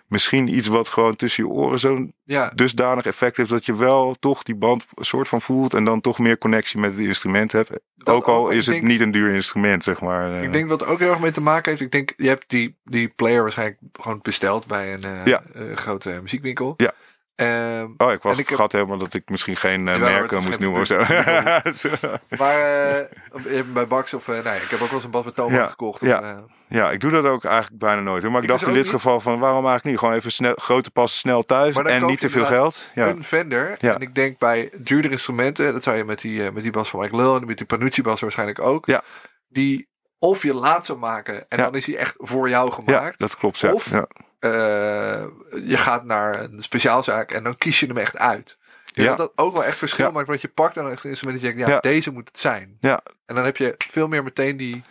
misschien 0.09 0.57
iets 0.57 0.67
wat 0.67 0.89
gewoon 0.89 1.17
tussen 1.17 1.45
je 1.45 1.51
oren 1.51 1.79
zo'n 1.79 2.15
Ja, 2.25 2.53
dusdanig 2.55 3.07
effect 3.07 3.37
heeft. 3.37 3.51
Dat 3.51 3.67
je 3.67 3.77
wel 3.77 4.15
toch 4.21 4.43
die 4.43 4.55
band 4.55 4.87
soort 4.97 5.29
van 5.29 5.41
voelt. 5.41 5.75
En 5.75 5.85
dan 5.85 6.01
toch 6.01 6.19
meer 6.19 6.39
connectie 6.39 6.81
met 6.81 6.91
het 6.91 7.01
instrument 7.07 7.53
hebt. 7.53 7.71
ook 8.05 8.27
al 8.27 8.45
ook, 8.47 8.53
is 8.53 8.67
het 8.67 8.75
denk- 8.75 8.87
niet 8.87 9.01
een 9.01 9.11
duur 9.11 9.35
instrument, 9.35 9.85
zeg 9.85 10.01
maar. 10.01 10.31
eh. 10.33 10.43
ik 10.43 10.53
denk 10.53 10.69
wat 10.69 10.87
ook 10.87 10.99
heel 10.99 11.11
erg 11.11 11.21
mee 11.21 11.31
te 11.31 11.41
maken 11.41 11.71
heeft. 11.71 11.83
Ik 11.83 11.91
denk, 11.93 12.13
je 12.17 12.29
hebt 12.29 12.45
die, 12.51 12.77
die 12.85 13.09
player 13.09 13.43
waarschijnlijk 13.43 13.79
gewoon 13.93 14.19
besteld 14.23 14.67
bij 14.67 14.93
een 14.95 15.05
eh, 15.05 15.25
Ja. 15.25 15.43
eh, 15.55 15.63
grote 15.77 16.19
muziekwinkel. 16.23 16.75
Ja. 16.77 16.93
Ehm, 17.37 17.89
Oh, 17.97 18.13
ik 18.13 18.23
was 18.23 18.33
ik 18.33 18.39
heb- 18.39 18.47
vergat 18.47 18.73
helemaal 18.73 18.99
dat 18.99 19.15
ik 19.15 19.29
misschien 19.29 19.57
geen 19.57 19.89
eh, 19.89 19.99
merken 19.99 20.43
moest 20.43 20.59
noemen 20.61 20.81
of 20.81 20.87
zo. 20.87 20.97
maar 22.39 22.61
eh, 22.61 23.63
bij 23.73 23.87
Bax 23.87 24.15
of... 24.15 24.29
eh, 24.29 24.45
nee, 24.45 24.57
ik 24.63 24.69
heb 24.71 24.81
ook 24.81 24.87
wel 24.87 24.95
eens 24.95 25.05
een 25.05 25.11
bas 25.11 25.25
met 25.25 25.37
Ja, 25.37 25.67
gekocht. 25.67 26.03
Of, 26.03 26.09
ja. 26.09 26.45
ja, 26.69 26.91
ik 26.91 27.01
doe 27.01 27.11
dat 27.11 27.25
ook 27.25 27.45
eigenlijk 27.45 27.79
bijna 27.83 28.01
nooit. 28.01 28.23
Maar 28.23 28.37
ik, 28.37 28.43
Ik 28.43 28.49
dacht 28.49 28.61
dus 28.61 28.69
in 28.69 28.75
dit 28.75 28.83
niet. 28.83 28.93
geval 28.93 29.21
van 29.21 29.39
waarom 29.39 29.67
eigenlijk 29.67 29.85
niet? 29.85 29.99
Gewoon 29.99 30.15
even 30.15 30.33
snel, 30.33 30.55
grote 30.57 30.91
pas 30.91 31.19
snel 31.19 31.43
thuis 31.43 31.77
en 31.77 32.07
niet 32.07 32.21
te 32.21 32.31
veel 32.31 32.45
geld. 32.47 32.85
Ja. 32.95 33.07
een 33.09 33.25
Fender. 33.25 33.75
Ja. 33.79 33.95
En 33.95 34.01
ik 34.01 34.15
denk 34.15 34.39
bij 34.39 34.71
duurdere 34.77 35.13
instrumenten, 35.15 35.73
dat 35.73 35.83
zou 35.83 35.97
je 35.97 36.05
met 36.05 36.21
die, 36.21 36.53
met 36.53 36.63
die 36.63 36.73
bas 36.73 36.89
van 36.91 37.01
Mike 37.01 37.17
Lul 37.17 37.37
en 37.37 37.47
met 37.47 37.57
die 37.57 37.67
Panucci 37.67 38.03
bas 38.03 38.21
waarschijnlijk 38.21 38.61
ook. 38.61 38.87
Ja. 38.87 39.03
Die 39.49 39.89
of 40.19 40.43
je 40.43 40.55
laat 40.55 40.87
ze 40.87 40.95
maken 40.95 41.49
en 41.49 41.59
Ja. 41.59 41.65
dan 41.65 41.75
is 41.75 41.87
hij 41.87 41.97
echt 41.97 42.15
voor 42.17 42.49
jou 42.49 42.69
ja, 42.69 42.75
gemaakt. 42.75 43.19
dat 43.19 43.37
klopt. 43.37 43.59
Ja. 43.59 43.73
Of- 43.73 43.91
ja. 43.91 44.07
Eh, 44.53 45.27
je 45.69 45.77
gaat 45.77 46.05
naar 46.05 46.41
een 46.43 46.63
speciaalzaak 46.63 47.31
en 47.33 47.43
dan 47.45 47.57
kies 47.57 47.81
je 47.81 47.87
hem 47.87 47.97
echt 47.99 48.17
uit. 48.19 48.59
Ja. 48.85 49.15
dat 49.15 49.33
ook 49.35 49.53
wel 49.53 49.65
echt 49.65 49.79
verschil 49.79 50.07
Ja. 50.07 50.11
maakt. 50.11 50.29
Want 50.29 50.41
je 50.41 50.49
pakt 50.49 50.75
dan 50.75 50.91
echt 50.91 51.05
een 51.05 51.11
instrument 51.11 51.41
en 51.41 51.47
je 51.49 51.53
denkt, 51.55 51.69
ja, 51.69 51.75
Ja. 51.75 51.81
deze 51.81 52.13
moet 52.13 52.29
het 52.29 52.39
zijn. 52.39 52.77
Ja. 52.81 53.01
En 53.27 53.35
dan 53.35 53.45
heb 53.45 53.57
je 53.57 53.75
veel 53.79 54.09
meer 54.09 54.23
meteen 54.23 54.57
die 54.57 54.83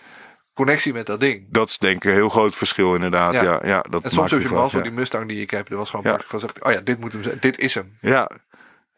connectie 0.54 0.94
met 0.94 1.06
dat 1.06 1.20
ding. 1.20 1.46
Dat 1.50 1.70
is 1.70 1.78
denk 1.78 1.96
ik 1.96 2.04
een 2.04 2.12
heel 2.12 2.30
groot 2.30 2.56
verschil 2.56 2.94
inderdaad. 2.94 3.34
Ja. 3.34 3.44
Ja, 3.44 3.60
ja, 3.64 3.82
dat 3.90 4.04
En 4.04 4.10
soms 4.10 4.32
heb 4.32 4.42
je 4.42 4.48
van, 4.48 4.82
die 4.82 4.92
Mustang 4.92 5.28
die 5.28 5.42
ik 5.42 5.50
heb, 5.52 5.70
dat 5.70 5.78
was 5.78 5.90
gewoon 5.90 6.20
van 6.26 6.40
zegt, 6.40 6.64
oh 6.64 6.72
ja, 6.72 6.82
dit 6.82 7.00
moet 7.00 7.14
hem 7.14 7.24
zijn, 7.24 7.38
dit 7.40 7.58
is 7.60 7.74
hem. 7.74 7.98
ja. 8.02 8.30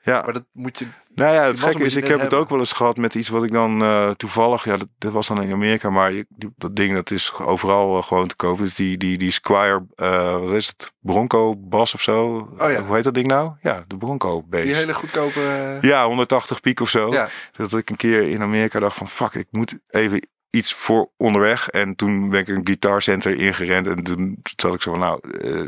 Ja. 0.02 0.22
Maar 0.22 0.34
dat 0.34 0.46
moet 0.52 0.80
je, 0.80 0.86
Nou 1.16 1.34
ja, 1.34 1.44
het 1.46 1.60
gekke 1.60 1.84
is, 1.84 1.96
ik 1.96 2.08
heb 2.08 2.20
het 2.20 2.34
ook 2.34 2.50
wel 2.50 2.60
eens 2.60 2.72
gehad 2.72 2.98
met 2.98 3.16
iets 3.16 3.30
wat 3.30 3.44
ik 3.44 3.52
dan 3.52 3.82
eh, 3.82 4.10
toevallig, 4.10 4.64
ja, 4.66 4.78
dat, 4.78 4.88
dat 4.98 5.12
was 5.12 5.28
dan 5.28 5.42
in 5.42 5.52
Amerika, 5.52 5.90
maar 5.90 6.12
je, 6.12 6.26
die- 6.30 6.54
dat 6.58 6.76
ding 6.76 6.94
dat 6.94 7.12
is 7.12 7.34
overal 7.34 7.98
eh, 7.98 8.04
gewoon 8.04 8.28
te 8.28 8.36
koop. 8.36 8.58
Dus 8.58 8.76
die, 8.76 8.98
die, 8.98 9.18
die 9.18 9.32
Squire, 9.32 9.86
eh, 9.96 10.40
wat 10.40 10.52
is 10.52 10.68
het, 10.68 10.94
Bronco 11.00 11.56
Bas 11.56 11.94
of 11.94 12.02
zo? 12.02 12.50
Oh 12.58 12.72
ja. 12.72 12.84
Hoe 12.84 12.96
heet 12.96 13.04
dat 13.04 13.14
ding 13.14 13.28
nou? 13.28 13.52
Ja, 13.62 13.84
de 13.88 13.98
Bronco 13.98 14.44
Bass. 14.44 14.64
die 14.64 14.76
hele 14.76 14.94
goedkope... 14.94 15.78
Ja, 15.82 16.06
180 16.06 16.62
piek 16.62 16.80
of 16.80 16.90
zo. 16.90 17.12
Ja. 17.12 17.30
Dat 17.52 17.74
ik 17.74 17.90
een 17.90 17.96
keer 17.96 18.22
in 18.30 18.42
Amerika 18.42 18.80
dacht 18.80 18.98
van 18.98 19.08
fuck, 19.08 19.34
ik 19.34 19.48
moet 19.52 19.76
even 19.90 20.28
iets 20.50 20.74
voor 20.74 21.10
onderweg. 21.18 21.70
En 21.70 21.96
toen 21.96 22.30
ben 22.30 22.40
ik 22.40 22.48
een 22.48 22.62
guitarcenter 22.64 23.36
ingerend. 23.40 23.88
En 23.88 24.04
toen 24.04 24.38
zat 24.56 24.74
ik 24.74 24.82
zo 24.82 24.92
van 24.92 25.00
nou, 25.00 25.20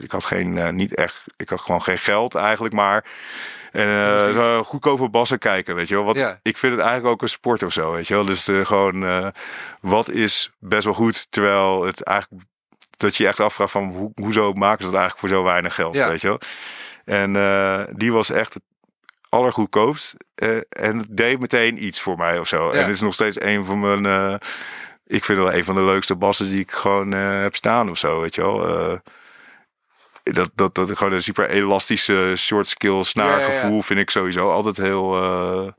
ik 0.01 0.11
had 0.11 0.25
geen, 0.25 0.75
niet 0.75 0.95
echt, 0.95 1.23
ik 1.37 1.49
had 1.49 1.61
gewoon 1.61 1.81
geen 1.81 1.97
geld 1.97 2.35
eigenlijk 2.35 2.73
maar. 2.73 3.05
En 3.71 4.33
zo 4.33 4.63
goedkope 4.63 5.09
bassen 5.09 5.39
kijken, 5.39 5.75
weet 5.75 5.87
je 5.87 5.95
wel. 5.95 6.03
Wat, 6.03 6.15
Ja. 6.15 6.39
Ik 6.41 6.57
vind 6.57 6.71
het 6.73 6.81
eigenlijk 6.81 7.13
ook 7.13 7.21
een 7.21 7.29
sport 7.29 7.63
of 7.63 7.73
zo, 7.73 7.91
weet 7.91 8.07
je 8.07 8.13
wel. 8.13 8.25
Dus 8.25 8.47
eh, 8.47 8.65
gewoon, 8.65 9.05
eh, 9.05 9.27
wat 9.81 10.09
is 10.09 10.51
best 10.59 10.83
wel 10.83 10.93
goed, 10.93 11.31
terwijl 11.31 11.85
het 11.85 12.03
eigenlijk, 12.03 12.43
dat 12.97 13.15
je 13.15 13.23
je 13.23 13.29
echt 13.29 13.39
afvraagt 13.39 13.71
van, 13.71 13.83
hoe, 13.83 14.11
hoezo 14.15 14.53
maken 14.53 14.85
ze 14.85 14.91
dat 14.91 14.99
eigenlijk 14.99 15.19
voor 15.19 15.29
zo 15.37 15.43
weinig 15.43 15.75
geld, 15.75 15.95
Ja. 15.95 16.07
weet 16.07 16.21
je 16.21 16.27
wel. 16.27 16.39
En 17.05 17.33
die 17.97 18.11
was 18.13 18.29
echt 18.29 18.53
het 18.53 18.63
allergoedkoopst. 19.29 20.15
en 20.69 20.97
het 20.97 21.07
deed 21.09 21.39
meteen 21.39 21.83
iets 21.85 22.01
voor 22.01 22.17
mij 22.17 22.39
of 22.39 22.47
zo. 22.47 22.65
Ja. 22.65 22.71
En 22.79 22.83
het 22.83 22.93
is 22.93 23.01
nog 23.01 23.13
steeds 23.13 23.41
een 23.41 23.65
van 23.65 23.79
mijn... 23.79 24.39
ik 25.07 25.25
vind 25.25 25.37
wel 25.37 25.53
een 25.53 25.63
van 25.63 25.75
de 25.75 25.83
leukste 25.83 26.15
bassen 26.15 26.47
die 26.49 26.59
ik 26.59 26.71
gewoon 26.71 27.11
heb 27.11 27.55
staan 27.55 27.89
of 27.89 27.97
zo, 27.97 28.21
weet 28.21 28.35
je 28.35 28.41
wel. 28.41 28.99
Dat, 30.31 30.51
dat, 30.55 30.75
dat 30.75 30.97
gewoon 30.97 31.13
een 31.13 31.23
super 31.23 31.49
elastische 31.49 32.33
short 32.37 32.67
skill 32.67 33.03
snaar 33.03 33.39
Ja, 33.39 33.39
ja, 33.39 33.53
ja. 33.53 33.59
gevoel 33.59 33.81
vind 33.81 33.99
ik 33.99 34.09
sowieso 34.09 34.51
altijd 34.51 34.77
heel, 34.77 35.15
eh, 35.15 35.71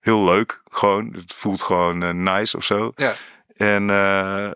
heel 0.00 0.24
leuk. 0.24 0.62
Gewoon, 0.70 1.12
het 1.12 1.34
voelt 1.34 1.62
gewoon 1.62 2.02
eh, 2.02 2.10
nice 2.10 2.56
of 2.56 2.64
zo. 2.64 2.92
Ja. 2.96 3.14
En 3.56 3.90
eh, 3.90 4.50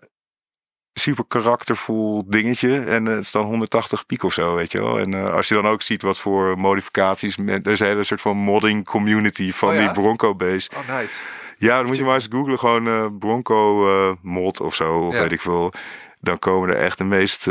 super 0.94 1.24
karaktervol 1.28 2.24
dingetje. 2.26 2.80
En 2.80 3.04
het 3.04 3.24
is 3.24 3.32
dan 3.32 3.44
180 3.44 4.06
piek 4.06 4.22
of 4.22 4.32
zo, 4.32 4.54
weet 4.54 4.72
je 4.72 4.80
wel. 4.80 4.98
En 4.98 5.32
als 5.32 5.48
je 5.48 5.54
dan 5.54 5.66
ook 5.66 5.82
ziet 5.82 6.02
wat 6.02 6.18
voor 6.18 6.58
modificaties... 6.58 7.36
Met, 7.36 7.66
er 7.66 7.72
is 7.72 7.80
een 7.80 7.86
hele 7.86 8.04
soort 8.04 8.20
van 8.20 8.36
modding 8.36 8.84
community 8.84 9.52
van 9.52 9.72
Oh 9.72 9.78
die 9.78 9.90
Bronco 9.90 10.34
base. 10.34 10.70
Oh, 10.76 10.98
nice. 10.98 11.18
Ja, 11.58 11.76
dan 11.76 11.86
moet 11.86 11.96
je 11.96 12.04
maar 12.04 12.14
eens 12.14 12.28
googlen. 12.30 12.58
Gewoon 12.58 13.18
Bronco 13.18 14.18
mod 14.22 14.60
of 14.60 14.74
zo, 14.74 14.98
of 14.98 15.18
weet 15.18 15.32
ik 15.32 15.40
veel. 15.40 15.72
Dan 16.20 16.38
komen 16.38 16.68
er 16.68 16.76
echt 16.76 16.98
de 16.98 17.04
meest 17.04 17.46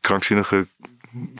krankzinnige 0.00 0.66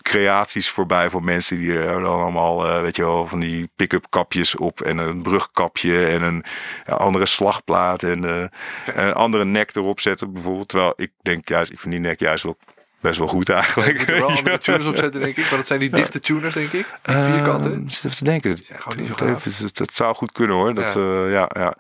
creaties 0.02 0.70
voorbij 0.70 1.10
voor 1.10 1.24
mensen 1.24 1.58
die 1.58 1.78
er 1.78 2.00
dan 2.00 2.20
allemaal, 2.20 2.68
eh, 2.68 2.80
weet 2.80 2.96
je 2.96 3.02
wel, 3.02 3.26
van 3.26 3.40
die 3.40 3.70
pick-up 3.76 4.06
kapjes 4.10 4.56
op 4.56 4.80
en 4.80 4.98
een 4.98 5.22
brugkapje 5.22 6.06
en 6.06 6.22
een 6.22 6.44
ja, 6.86 6.94
andere 6.94 7.26
slagplaat 7.26 8.02
en 8.02 8.24
eh, 8.24 8.46
een 8.94 9.14
andere 9.14 9.44
nek 9.44 9.74
erop 9.74 10.00
zetten 10.00 10.32
bijvoorbeeld. 10.32 10.68
Terwijl 10.68 10.92
ik 10.96 11.10
denk 11.22 11.48
juist, 11.48 11.72
ik 11.72 11.78
vind 11.78 11.94
die 11.94 12.02
nek 12.02 12.20
juist 12.20 12.42
wel 12.42 12.56
best 13.00 13.18
wel 13.18 13.28
goed 13.28 13.48
eigenlijk. 13.48 14.08
Er 14.08 14.20
wel 14.20 14.28
andere 14.38 14.58
tuners 14.58 14.86
op 14.86 14.96
zetten, 14.96 15.20
denk 15.20 15.36
ik. 15.36 15.44
Want 15.44 15.56
dat 15.56 15.66
zijn 15.66 15.80
die 15.80 15.90
dichte 15.90 16.20
tuners, 16.20 16.54
denk 16.54 16.72
ik. 16.72 16.86
Die 17.02 17.16
vierkanten. 17.16 17.72
Uh, 17.72 17.90
zit 17.90 18.04
even 18.04 18.16
te 18.16 18.24
denken. 18.24 18.54
Die 18.54 18.64
zijn 18.64 18.80
gewoon 18.80 18.98
niet 18.98 19.18
zo 19.18 19.26
gaaf. 19.26 19.44
Het, 19.44 19.94
zou 19.94 20.14
goed 20.14 20.32
kunnen 20.32 20.56
hoor. 20.56 20.74
Dat, 20.74 20.92
ja. 20.92 21.28
ja, 21.28 21.50
ja. 21.54 21.74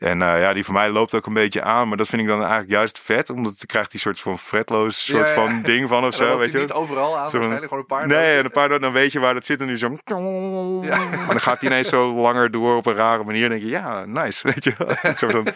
En 0.00 0.20
uh, 0.20 0.40
ja, 0.40 0.52
die 0.52 0.64
van 0.64 0.74
mij 0.74 0.90
loopt 0.90 1.14
ook 1.14 1.26
een 1.26 1.32
beetje 1.32 1.62
aan. 1.62 1.88
Maar 1.88 1.96
dat 1.96 2.08
vind 2.08 2.22
ik 2.22 2.28
dan 2.28 2.38
eigenlijk 2.38 2.70
juist 2.70 2.98
vet. 2.98 3.30
Omdat 3.30 3.54
je 3.58 3.66
krijgt 3.66 3.90
die 3.90 4.00
soort 4.00 4.20
van 4.20 4.38
fretloos 4.38 5.04
soort 5.04 5.28
ja, 5.28 5.34
ja. 5.34 5.46
van 5.46 5.62
ding 5.62 5.88
van 5.88 6.04
of 6.04 6.14
zo. 6.22 6.38
Weet 6.38 6.52
je? 6.52 6.58
niet 6.58 6.72
overal 6.72 7.18
aan, 7.18 7.30
zo, 7.30 7.36
waarschijnlijk 7.36 7.68
gewoon 7.68 7.78
een 7.78 7.86
paar 7.86 8.06
Nee, 8.06 8.38
en 8.38 8.44
een 8.44 8.50
paar 8.50 8.68
noten, 8.68 8.82
dan 8.82 8.92
weet 8.92 9.12
je 9.12 9.20
waar 9.20 9.34
dat 9.34 9.46
zit. 9.46 9.60
En 9.60 9.66
nu 9.66 9.78
zo... 9.78 9.88
Ja. 10.82 10.98
Maar 10.98 11.26
dan 11.28 11.40
gaat 11.40 11.60
hij 11.60 11.70
ineens 11.70 11.88
zo 11.88 12.14
langer 12.14 12.50
door 12.50 12.76
op 12.76 12.86
een 12.86 12.94
rare 12.94 13.24
manier. 13.24 13.48
Denk 13.48 13.62
je, 13.62 13.68
ja, 13.68 14.04
nice. 14.04 14.46
Weet 14.52 14.64
je 14.64 14.74
soort 15.14 15.32
van, 15.32 15.46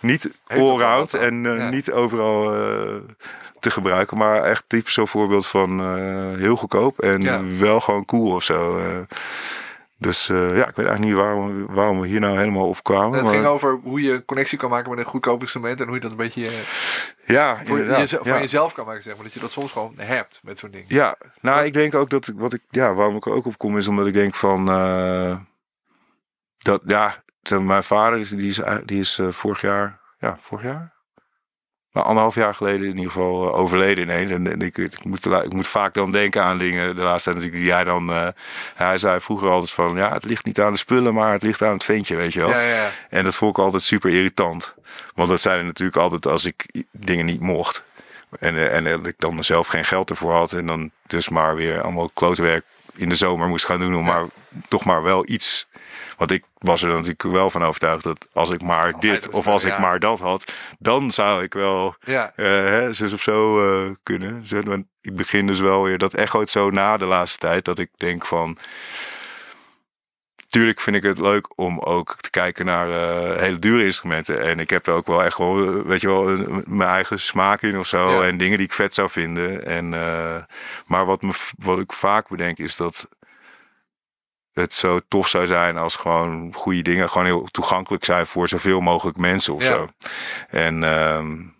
niet 0.00 0.30
allround 0.46 1.14
en 1.14 1.44
uh, 1.44 1.68
niet 1.68 1.92
overal 1.92 2.56
uh, 2.56 2.94
te 3.60 3.70
gebruiken. 3.70 4.18
Maar 4.18 4.42
echt 4.42 4.64
typisch 4.66 4.94
zo'n 4.94 5.08
voorbeeld 5.08 5.46
van 5.46 5.96
heel 6.38 6.56
goedkoop. 6.56 7.00
En 7.00 7.58
wel 7.60 7.80
gewoon 7.80 8.04
cool 8.04 8.34
of 8.34 8.42
zo. 8.42 8.80
Dus 10.04 10.28
uh, 10.28 10.56
ja, 10.56 10.68
ik 10.68 10.76
weet 10.76 10.86
eigenlijk 10.86 11.00
niet 11.00 11.14
waarom, 11.14 11.66
waarom 11.66 12.00
we 12.00 12.06
hier 12.06 12.20
nou 12.20 12.38
helemaal 12.38 12.68
op 12.68 12.82
kwamen. 12.82 13.12
Het 13.12 13.22
maar... 13.22 13.32
ging 13.34 13.46
over 13.46 13.78
hoe 13.82 14.02
je 14.02 14.24
connectie 14.24 14.58
kan 14.58 14.70
maken 14.70 14.90
met 14.90 14.98
een 14.98 15.04
goedkoop 15.04 15.40
instrument. 15.40 15.80
En 15.80 15.86
hoe 15.86 15.94
je 15.94 16.00
dat 16.00 16.10
een 16.10 16.16
beetje 16.16 16.40
uh, 16.40 16.52
ja, 17.24 17.60
voor 17.64 17.78
je, 17.78 18.08
van 18.08 18.18
ja. 18.22 18.38
jezelf 18.38 18.74
kan 18.74 18.86
maken. 18.86 19.02
Zeg 19.02 19.14
maar. 19.14 19.24
Dat 19.24 19.32
je 19.32 19.40
dat 19.40 19.50
soms 19.50 19.72
gewoon 19.72 19.94
hebt 19.96 20.40
met 20.42 20.58
zo'n 20.58 20.70
ding. 20.70 20.84
Ja, 20.88 21.16
nou 21.40 21.64
ik 21.64 21.72
denk 21.72 21.94
ook 21.94 22.10
dat 22.10 22.32
wat 22.36 22.52
ik, 22.52 22.60
ja, 22.70 22.94
waarom 22.94 23.16
ik 23.16 23.26
er 23.26 23.32
ook 23.32 23.46
op 23.46 23.58
kom 23.58 23.78
is 23.78 23.88
omdat 23.88 24.06
ik 24.06 24.14
denk 24.14 24.34
van 24.34 24.68
uh, 24.68 25.36
dat 26.58 26.82
ja, 26.86 27.22
mijn 27.48 27.84
vader 27.84 28.18
is, 28.18 28.30
die 28.30 28.48
is, 28.48 28.60
die 28.84 29.00
is 29.00 29.20
vorig 29.30 29.60
jaar, 29.60 30.00
ja, 30.18 30.36
vorig 30.40 30.64
jaar, 30.64 30.93
maar 31.94 32.02
anderhalf 32.02 32.34
jaar 32.34 32.54
geleden 32.54 32.88
in 32.88 32.96
ieder 32.96 33.10
geval 33.10 33.46
uh, 33.46 33.58
overleden 33.58 34.04
ineens. 34.04 34.30
En, 34.30 34.52
en 34.52 34.60
ik, 34.60 34.78
ik, 34.78 35.04
moet, 35.04 35.26
ik 35.26 35.52
moet 35.52 35.66
vaak 35.66 35.94
dan 35.94 36.12
denken 36.12 36.42
aan 36.42 36.58
dingen. 36.58 36.96
De 36.96 37.02
laatste 37.02 37.30
tijd 37.30 37.42
natuurlijk 37.42 37.62
die 37.62 37.72
jij 37.72 37.84
dan... 37.84 38.10
Uh, 38.10 38.28
hij 38.74 38.98
zei 38.98 39.20
vroeger 39.20 39.48
altijd 39.48 39.70
van... 39.70 39.96
Ja, 39.96 40.12
het 40.12 40.24
ligt 40.24 40.44
niet 40.44 40.60
aan 40.60 40.72
de 40.72 40.78
spullen, 40.78 41.14
maar 41.14 41.32
het 41.32 41.42
ligt 41.42 41.62
aan 41.62 41.72
het 41.72 41.84
ventje, 41.84 42.16
weet 42.16 42.32
je 42.32 42.40
wel. 42.40 42.48
Ja, 42.48 42.60
ja. 42.60 42.90
En 43.10 43.24
dat 43.24 43.36
vond 43.36 43.56
ik 43.58 43.64
altijd 43.64 43.82
super 43.82 44.10
irritant. 44.10 44.74
Want 45.14 45.28
dat 45.28 45.40
zei 45.40 45.62
natuurlijk 45.62 45.98
altijd 45.98 46.26
als 46.26 46.44
ik 46.44 46.84
dingen 46.90 47.26
niet 47.26 47.40
mocht. 47.40 47.84
En, 48.38 48.54
uh, 48.54 48.74
en 48.74 48.84
dat 48.84 49.06
ik 49.06 49.16
dan 49.18 49.44
zelf 49.44 49.66
geen 49.66 49.84
geld 49.84 50.10
ervoor 50.10 50.32
had. 50.32 50.52
En 50.52 50.66
dan 50.66 50.90
dus 51.06 51.28
maar 51.28 51.56
weer 51.56 51.82
allemaal 51.82 52.10
klootwerk 52.14 52.64
in 52.94 53.08
de 53.08 53.14
zomer 53.14 53.48
moest 53.48 53.64
gaan 53.64 53.80
doen. 53.80 53.96
Om 53.96 54.04
maar 54.04 54.24
toch 54.68 54.84
maar 54.84 55.02
wel 55.02 55.28
iets 55.28 55.66
want 56.16 56.30
ik 56.30 56.44
was 56.58 56.82
er 56.82 56.88
natuurlijk 56.88 57.22
wel 57.22 57.50
van 57.50 57.64
overtuigd 57.64 58.02
dat 58.02 58.28
als 58.32 58.50
ik 58.50 58.62
maar 58.62 58.92
oh, 58.94 59.00
dit 59.00 59.28
of 59.28 59.46
als 59.46 59.64
ik 59.64 59.78
maar 59.78 59.98
dat 59.98 60.20
had, 60.20 60.52
dan 60.78 61.10
zou 61.10 61.42
ik 61.42 61.52
wel 61.52 61.94
ja. 62.00 62.32
uh, 62.36 62.46
hè, 62.46 62.92
zus 62.92 63.12
of 63.12 63.22
zo 63.22 63.60
uh, 63.84 63.90
kunnen. 64.02 64.44
ik 65.00 65.16
begin 65.16 65.46
dus 65.46 65.60
wel 65.60 65.82
weer, 65.82 65.98
dat 65.98 66.14
echoot 66.14 66.50
zo 66.50 66.70
na 66.70 66.96
de 66.96 67.06
laatste 67.06 67.38
tijd, 67.38 67.64
dat 67.64 67.78
ik 67.78 67.90
denk 67.96 68.26
van... 68.26 68.58
Tuurlijk 70.48 70.80
vind 70.80 70.96
ik 70.96 71.02
het 71.02 71.20
leuk 71.20 71.58
om 71.58 71.78
ook 71.78 72.16
te 72.16 72.30
kijken 72.30 72.66
naar 72.66 72.88
uh, 72.88 73.40
hele 73.40 73.58
dure 73.58 73.84
instrumenten. 73.84 74.40
En 74.40 74.58
ik 74.58 74.70
heb 74.70 74.86
er 74.86 74.94
ook 74.94 75.06
wel 75.06 75.24
echt 75.24 75.38
wel, 75.38 75.82
weet 75.84 76.00
je 76.00 76.08
wel, 76.08 76.24
mijn 76.66 76.90
eigen 76.90 77.20
smaak 77.20 77.62
in 77.62 77.78
of 77.78 77.86
zo. 77.86 78.10
Ja. 78.10 78.26
En 78.26 78.36
dingen 78.36 78.56
die 78.56 78.66
ik 78.66 78.72
vet 78.72 78.94
zou 78.94 79.10
vinden. 79.10 79.66
En, 79.66 79.88
maar 80.86 81.04
wat, 81.06 81.22
me, 81.22 81.32
wat 81.58 81.78
ik 81.78 81.92
vaak 81.92 82.28
bedenk 82.28 82.58
is 82.58 82.76
dat 82.76 83.08
het 84.54 84.72
zo 84.72 85.00
tof 85.08 85.28
zou 85.28 85.46
zijn 85.46 85.76
als 85.76 85.96
gewoon 85.96 86.52
goede 86.54 86.82
dingen 86.82 87.10
gewoon 87.10 87.26
heel 87.26 87.48
toegankelijk 87.50 88.04
zijn 88.04 88.26
voor 88.26 88.48
zoveel 88.48 88.80
mogelijk 88.80 89.16
mensen 89.16 89.54
of 89.54 89.62
ja. 89.62 89.66
zo. 89.66 89.88
En 90.48 90.82
um, 90.82 91.54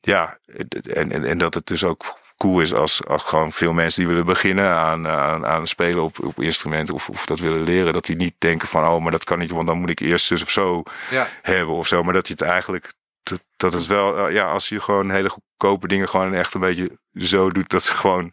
ja, 0.00 0.38
en, 0.82 1.12
en, 1.12 1.24
en 1.24 1.38
dat 1.38 1.54
het 1.54 1.66
dus 1.66 1.84
ook 1.84 2.18
cool 2.36 2.60
is 2.60 2.74
als, 2.74 3.06
als 3.06 3.22
gewoon 3.22 3.52
veel 3.52 3.72
mensen 3.72 4.00
die 4.00 4.08
willen 4.10 4.26
beginnen 4.26 4.70
aan, 4.70 5.08
aan, 5.08 5.46
aan 5.46 5.66
spelen 5.66 6.02
op, 6.02 6.24
op 6.24 6.42
instrumenten 6.42 6.94
of, 6.94 7.08
of 7.08 7.26
dat 7.26 7.38
willen 7.38 7.62
leren, 7.62 7.92
dat 7.92 8.06
die 8.06 8.16
niet 8.16 8.34
denken 8.38 8.68
van 8.68 8.86
oh, 8.86 9.02
maar 9.02 9.12
dat 9.12 9.24
kan 9.24 9.38
niet, 9.38 9.50
want 9.50 9.66
dan 9.66 9.78
moet 9.78 9.90
ik 9.90 10.00
eerst 10.00 10.28
dus 10.28 10.42
of 10.42 10.50
zo 10.50 10.82
ja. 11.10 11.26
hebben 11.42 11.74
of 11.74 11.86
zo. 11.86 12.02
Maar 12.02 12.14
dat 12.14 12.26
je 12.26 12.32
het 12.32 12.42
eigenlijk, 12.42 12.92
dat, 13.22 13.44
dat 13.56 13.72
het 13.72 13.86
wel, 13.86 14.28
ja, 14.28 14.46
als 14.46 14.68
je 14.68 14.80
gewoon 14.80 15.10
hele 15.10 15.28
goedkope 15.28 15.88
dingen 15.88 16.08
gewoon 16.08 16.34
echt 16.34 16.54
een 16.54 16.60
beetje 16.60 16.98
zo 17.14 17.50
doet 17.50 17.70
dat 17.70 17.84
ze 17.84 17.92
gewoon 17.92 18.32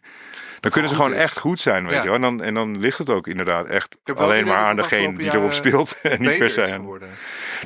dan 0.62 0.70
kunnen 0.70 0.90
ze 0.90 0.96
gewoon 0.96 1.12
is. 1.12 1.18
echt 1.18 1.38
goed 1.38 1.60
zijn, 1.60 1.84
weet 1.84 1.94
ja. 1.94 2.02
je 2.02 2.06
wel. 2.06 2.14
En 2.14 2.20
dan, 2.20 2.42
en 2.42 2.54
dan 2.54 2.78
ligt 2.78 2.98
het 2.98 3.10
ook 3.10 3.26
inderdaad 3.26 3.66
echt 3.66 3.98
alleen 4.14 4.46
maar 4.46 4.56
aan 4.56 4.76
degene 4.76 5.18
die 5.18 5.34
erop 5.34 5.52
speelt. 5.52 5.98
En 6.02 6.20
niet 6.20 6.38
per 6.38 6.50
se 6.50 6.72
aan. 6.72 7.00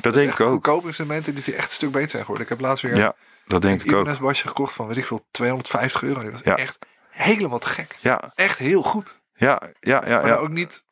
Dat 0.01 0.13
denk 0.13 0.33
ik 0.33 0.39
ook. 0.39 0.49
Goedkope 0.49 0.87
instrumenten 0.87 1.35
die 1.35 1.55
echt 1.55 1.69
een 1.69 1.75
stuk 1.75 1.91
beter 1.91 2.09
zijn 2.09 2.21
geworden. 2.21 2.43
Ik 2.43 2.49
heb 2.49 2.59
laatst 2.59 2.83
weer 2.83 2.95
ja, 2.95 3.15
dat 3.47 3.61
denk 3.61 3.83
ik 3.83 3.93
ook. 3.93 4.07
een 4.07 4.17
basje 4.19 4.47
gekocht 4.47 4.73
van, 4.73 4.87
weet 4.87 4.97
ik 4.97 5.05
veel, 5.05 5.25
250 5.31 6.03
euro. 6.03 6.21
Die 6.21 6.31
was 6.31 6.41
ja. 6.43 6.55
echt 6.55 6.77
helemaal 7.09 7.59
te 7.59 7.67
gek. 7.67 7.95
Ja. 7.99 8.31
Echt 8.35 8.57
heel 8.57 8.81
goed. 8.81 9.21
Ja, 9.33 9.61
ja, 9.79 10.03
ja. 10.05 10.21
Maar 10.21 10.27
ja. 10.27 10.35
ook 10.35 10.49
niet... 10.49 10.85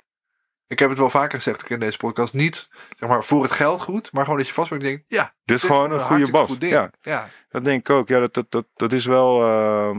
Ik 0.68 0.80
heb 0.80 0.90
het 0.90 0.98
wel 0.98 1.10
vaker 1.10 1.38
gezegd 1.38 1.64
ook 1.64 1.70
in 1.70 1.80
deze 1.80 1.98
podcast. 1.98 2.34
Niet 2.34 2.70
zeg 3.00 3.10
maar, 3.10 3.24
voor 3.24 3.44
het 3.44 3.52
geld 3.52 3.82
goed, 3.82 4.12
maar 4.12 4.24
gewoon 4.24 4.40
dat 4.40 4.48
je 4.48 4.54
vast 4.54 4.70
bent 4.70 4.82
en 4.82 4.88
denkt, 4.88 5.04
ja, 5.08 5.34
dit 5.44 5.58
is 5.58 5.64
gewoon 5.64 5.92
een, 5.92 6.00
een 6.00 6.06
goede 6.06 6.32
bas. 6.32 6.50
Goed. 6.50 6.62
Ja. 6.62 6.92
ja, 7.02 7.30
dat 7.50 7.64
denk 7.64 7.80
ik 7.80 7.90
ook. 7.90 8.08
Ja, 8.08 8.20
dat, 8.20 8.34
dat, 8.34 8.46
dat, 8.50 8.66
dat 8.74 8.92
is 8.92 9.06
wel... 9.06 9.42
Uh 9.42 9.98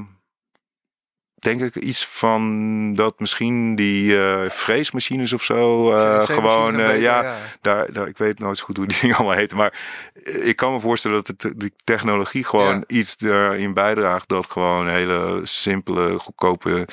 denk 1.46 1.60
ik 1.60 1.82
iets 1.82 2.06
van 2.06 2.94
dat 2.94 3.20
misschien 3.20 3.74
die 3.74 4.12
uh, 4.12 4.40
vreesmachines 4.48 5.32
of 5.32 5.42
zo 5.42 5.92
uh, 5.92 6.22
gewoon 6.22 6.80
uh, 6.80 6.86
beter, 6.86 7.00
ja, 7.00 7.22
ja, 7.22 7.36
Daar, 7.60 7.92
daar 7.92 8.08
ik 8.08 8.18
weet 8.18 8.38
nooit 8.38 8.58
zo 8.58 8.64
goed 8.64 8.76
hoe 8.76 8.86
die 8.86 8.98
dingen 9.00 9.16
allemaal 9.16 9.36
heten 9.36 9.56
maar 9.56 9.78
ik 10.24 10.56
kan 10.56 10.72
me 10.72 10.80
voorstellen 10.80 11.16
dat 11.16 11.26
het, 11.26 11.60
de 11.60 11.70
technologie 11.84 12.44
gewoon 12.44 12.74
ja. 12.74 12.84
iets 12.86 13.16
erin 13.18 13.74
bijdraagt 13.74 14.28
dat 14.28 14.50
gewoon 14.50 14.88
hele 14.88 15.40
simpele 15.42 16.18
goedkope 16.18 16.88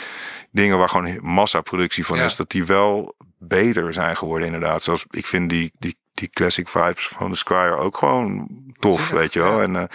dingen 0.52 0.78
waar 0.78 0.90
gewoon 0.90 1.20
massaproductie 1.22 2.06
van 2.06 2.18
ja. 2.18 2.24
is 2.24 2.36
dat 2.36 2.50
die 2.50 2.66
wel 2.66 3.16
beter 3.38 3.94
zijn 3.94 4.18
geworden 4.18 4.48
inderdaad. 4.48 4.84
Zoals 4.84 5.06
ik 5.10 5.28
vind 5.28 5.50
die 5.50 5.72
die 5.80 5.98
die 6.14 6.30
classic 6.30 6.68
vibes 6.68 7.08
van 7.08 7.32
de 7.32 7.38
Squire 7.38 7.76
ook 7.76 7.98
gewoon 7.98 8.48
tof 8.80 9.10
weet 9.10 9.34
je 9.34 9.40
wel. 9.40 9.62
En 9.62 9.90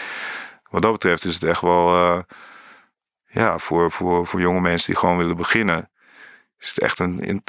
wat 0.71 0.83
dat 0.83 0.93
betreft 0.93 1.25
is 1.25 1.35
het 1.35 1.45
echt 1.45 1.61
wel 1.61 2.25
ja, 3.39 3.59
voor, 3.59 3.91
voor, 3.91 4.27
voor 4.27 4.41
jonge 4.41 4.61
mensen 4.61 4.87
die 4.87 5.01
gewoon 5.01 5.17
willen 5.17 5.37
beginnen, 5.37 5.91
is 6.59 6.69
het 6.69 6.79
echt 6.79 6.99
een, 6.99 7.43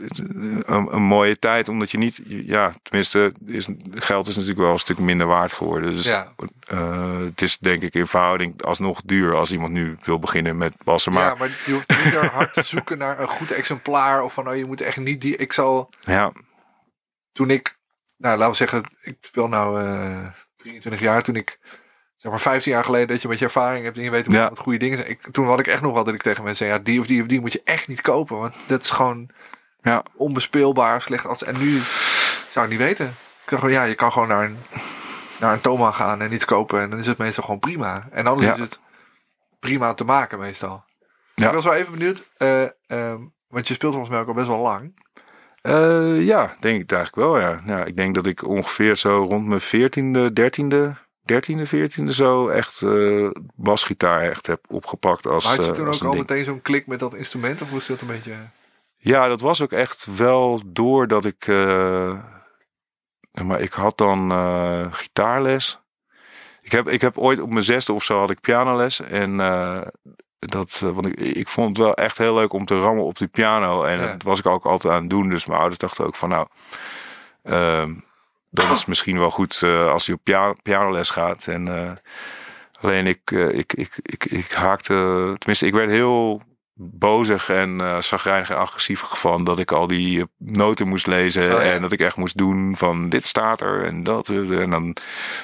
een, 0.66 1.02
mooie 1.02 1.40
tijd. 1.40 1.70
Omdat 1.70 1.92
je 1.92 1.98
niet, 1.98 2.22
ja, 2.26 2.74
tenminste, 2.82 3.34
is, 3.46 3.68
geld 3.94 4.28
is 4.28 4.36
natuurlijk 4.36 4.62
wel 4.62 4.72
een 4.72 4.80
stuk 4.80 5.00
minder 5.00 5.28
waard 5.28 5.54
geworden. 5.54 5.92
Dus 5.92 6.06
ja. 6.06 6.34
uh, 6.72 7.20
het 7.20 7.42
is 7.42 7.58
denk 7.58 7.82
ik 7.82 7.94
in 7.94 8.08
verhouding 8.08 8.64
alsnog 8.64 9.02
duur 9.02 9.36
als 9.36 9.52
iemand 9.52 9.72
nu 9.72 9.98
wil 10.02 10.20
beginnen 10.20 10.58
met 10.58 10.76
bassen. 10.84 11.14
Maar, 11.14 11.24
ja, 11.24 11.36
maar 11.36 11.50
je 11.66 11.72
hoeft 11.72 12.04
niet 12.04 12.16
hard 12.16 12.54
te 12.54 12.64
zoeken 12.64 12.98
naar 12.98 13.20
een 13.20 13.28
goed 13.28 13.52
exemplaar. 13.52 14.24
Of 14.24 14.34
van, 14.34 14.50
oh, 14.50 14.56
je 14.56 14.66
moet 14.66 14.82
echt 14.82 14.98
niet 14.98 15.22
die, 15.22 15.36
ik 15.36 15.54
zal... 15.54 15.90
Ja. 16.02 16.32
Toen 17.32 17.50
ik, 17.50 17.78
nou, 18.18 18.38
laten 18.38 18.52
we 18.52 18.58
zeggen, 18.58 18.84
ik 19.02 19.18
speel 19.22 19.48
nou 19.48 19.84
uh, 19.84 20.28
23 20.56 21.02
jaar. 21.02 21.22
Toen 21.22 21.36
ik 21.36 21.60
zeg 22.20 22.32
maar 22.32 22.42
15 22.42 22.72
jaar 22.72 22.84
geleden 22.84 23.08
dat 23.08 23.22
je 23.22 23.28
met 23.28 23.40
je 23.40 23.46
ervaring 23.46 23.84
hebt 23.84 23.98
en 23.98 24.04
je 24.04 24.10
weet 24.10 24.26
hoe 24.26 24.36
ja. 24.36 24.50
wat 24.50 24.60
goede 24.60 24.78
dingen 24.78 24.98
zijn. 24.98 25.10
Ik, 25.10 25.22
toen 25.32 25.48
had 25.48 25.60
ik 25.60 25.68
echt 25.68 25.82
nog 25.82 25.94
wel 25.94 26.04
dat 26.04 26.14
ik 26.14 26.22
tegen 26.22 26.44
mensen 26.44 26.66
zei, 26.66 26.78
ja, 26.78 26.84
die 26.84 27.00
of 27.00 27.08
die 27.08 27.22
of 27.22 27.28
die 27.28 27.42
moet 27.42 27.54
je 27.54 27.62
echt 27.64 27.88
niet 27.88 28.02
kopen, 28.02 28.38
want 28.38 28.56
dat 28.68 28.84
is 28.84 28.90
gewoon 28.90 29.30
ja. 29.82 30.04
onbespeelbaar 30.16 31.02
slecht 31.02 31.26
als. 31.26 31.44
En 31.44 31.60
nu 31.60 31.80
zou 32.50 32.66
ik 32.66 32.72
niet 32.72 32.82
weten. 32.82 33.06
Ik 33.06 33.50
dacht 33.56 33.62
gewoon, 33.62 33.72
ja, 33.76 33.84
je 33.84 33.96
kan 33.96 34.12
gewoon 34.12 34.28
naar 34.28 34.44
een, 34.44 34.58
naar 35.40 35.54
een 35.54 35.62
Toma 35.62 35.92
gaan 35.92 36.22
en 36.22 36.34
iets 36.34 36.46
kopen 36.46 36.82
en 36.82 36.90
dan 36.90 37.00
is 37.00 37.08
het 37.08 37.18
meestal 37.18 37.44
gewoon 37.44 37.60
prima. 37.60 38.08
En 38.12 38.24
dan 38.24 38.40
ja. 38.40 38.54
is 38.54 38.60
het 38.60 38.80
prima 39.60 39.94
te 39.94 40.04
maken 40.04 40.40
meestal. 40.40 40.84
Ja. 41.36 41.48
Ik 41.48 41.54
was 41.54 41.64
wel 41.64 41.74
even 41.74 41.92
benieuwd, 41.94 42.24
uh, 42.38 42.68
um, 42.88 43.34
want 43.48 43.68
je 43.68 43.74
speelt 43.74 43.94
volgens 43.94 44.14
mij 44.14 44.22
ook 44.22 44.28
al 44.28 44.34
best 44.34 44.48
wel 44.48 44.60
lang. 44.60 45.08
Uh, 45.62 46.26
ja, 46.26 46.56
denk 46.60 46.82
ik 46.82 46.92
eigenlijk 46.92 47.28
wel, 47.28 47.40
ja. 47.40 47.62
ja. 47.66 47.86
Ik 47.86 47.96
denk 47.96 48.16
dat 48.16 48.26
ik 48.26 48.48
ongeveer 48.48 48.96
zo 48.96 49.26
rond 49.30 49.48
mijn 49.48 49.62
veertiende, 49.62 50.34
dertiende 50.34 50.96
dertiende, 51.30 51.66
veertiende 51.66 52.14
zo 52.14 52.48
echt 52.48 52.82
uh, 52.82 53.30
basgitaar 53.56 54.22
echt 54.22 54.48
heb 54.48 54.60
opgepakt. 54.68 55.28
Als, 55.28 55.44
maar 55.44 55.56
had 55.56 55.66
je 55.66 55.72
uh, 55.72 55.78
toen 55.78 55.88
ook 55.88 56.14
al 56.14 56.20
meteen 56.20 56.46
zo'n 56.46 56.62
klik 56.62 56.88
met 56.88 57.00
dat 57.00 57.16
instrument? 57.16 57.62
Of 57.62 57.72
was 57.72 57.88
dat 57.88 58.02
een 58.02 58.08
beetje... 58.08 58.34
Ja, 58.98 59.28
dat 59.28 59.42
was 59.42 59.62
ook 59.62 59.72
echt 59.72 60.08
wel 60.16 60.62
doordat 60.66 61.26
ik... 61.26 61.48
Uh, 61.48 62.20
maar 63.44 63.62
ik 63.62 63.74
had 63.74 63.98
dan 63.98 64.32
gitaarles. 64.94 65.80
Ik 66.62 66.72
heb, 66.72 66.90
ik 66.90 67.02
heb 67.02 67.18
ooit 67.18 67.42
op 67.42 67.50
mijn 67.50 67.64
zesde 67.64 67.94
of 67.94 68.04
zo 68.04 68.20
had 68.20 68.30
ik 68.30 68.42
pianoles. 68.42 69.00
En 69.00 69.38
dat, 70.40 70.80
want 70.80 71.06
ik, 71.06 71.20
ik 71.20 71.48
vond 71.48 71.68
het 71.68 71.78
wel 71.78 71.94
echt 71.94 72.18
heel 72.18 72.34
leuk 72.34 72.54
om 72.54 72.66
te 72.66 72.80
rammen 72.80 73.06
op 73.06 73.18
die 73.18 73.28
piano. 73.28 73.84
En 73.84 74.00
ja. 74.00 74.06
dat 74.06 74.24
was 74.24 74.40
ik 74.40 74.46
ook 74.46 74.66
altijd 74.66 74.94
aan 74.94 75.02
het 75.02 75.10
doen. 75.10 75.30
Dus 75.30 75.46
mijn 75.46 75.60
ouders 75.60 75.80
dachten 75.80 76.06
ook 76.06 76.16
van 76.16 76.30
nou... 76.30 76.48
Ehm, 77.44 77.94
dat 78.50 78.72
is 78.72 78.86
misschien 78.86 79.20
wel 79.20 79.32
goed 79.32 79.62
uh, 79.64 79.92
als 79.92 80.06
hij 80.06 80.16
op 80.16 80.22
piano, 80.24 80.54
pianoles 80.64 81.10
gaat. 81.10 81.48
En 81.48 81.68
uh, 81.68 81.92
alleen 82.82 83.08
ik, 83.08 83.32
uh, 83.32 83.58
ik, 83.58 83.74
ik, 83.74 84.00
ik, 84.02 84.26
ik 84.26 84.52
haakte, 84.52 84.94
tenminste, 85.38 85.66
ik 85.66 85.74
werd 85.74 85.90
heel 85.90 86.42
bozig 86.82 87.50
en 87.50 87.82
uh, 87.82 88.02
zagrijnig 88.02 88.50
en 88.50 88.58
agressief 88.58 89.04
van 89.08 89.44
dat 89.44 89.60
ik 89.60 89.72
al 89.72 89.88
die 89.88 90.26
noten 90.38 90.88
moest 90.88 91.08
lezen. 91.08 91.44
Oh, 91.44 91.50
ja. 91.50 91.72
En 91.72 91.82
dat 91.82 91.92
ik 91.92 92.00
echt 92.00 92.16
moest 92.16 92.38
doen 92.38 92.78
van 92.78 93.10
dit 93.10 93.26
staat 93.26 93.62
er 93.62 93.84
en 93.84 94.04
dat. 94.04 94.28
En 94.30 94.70
dan 94.70 94.96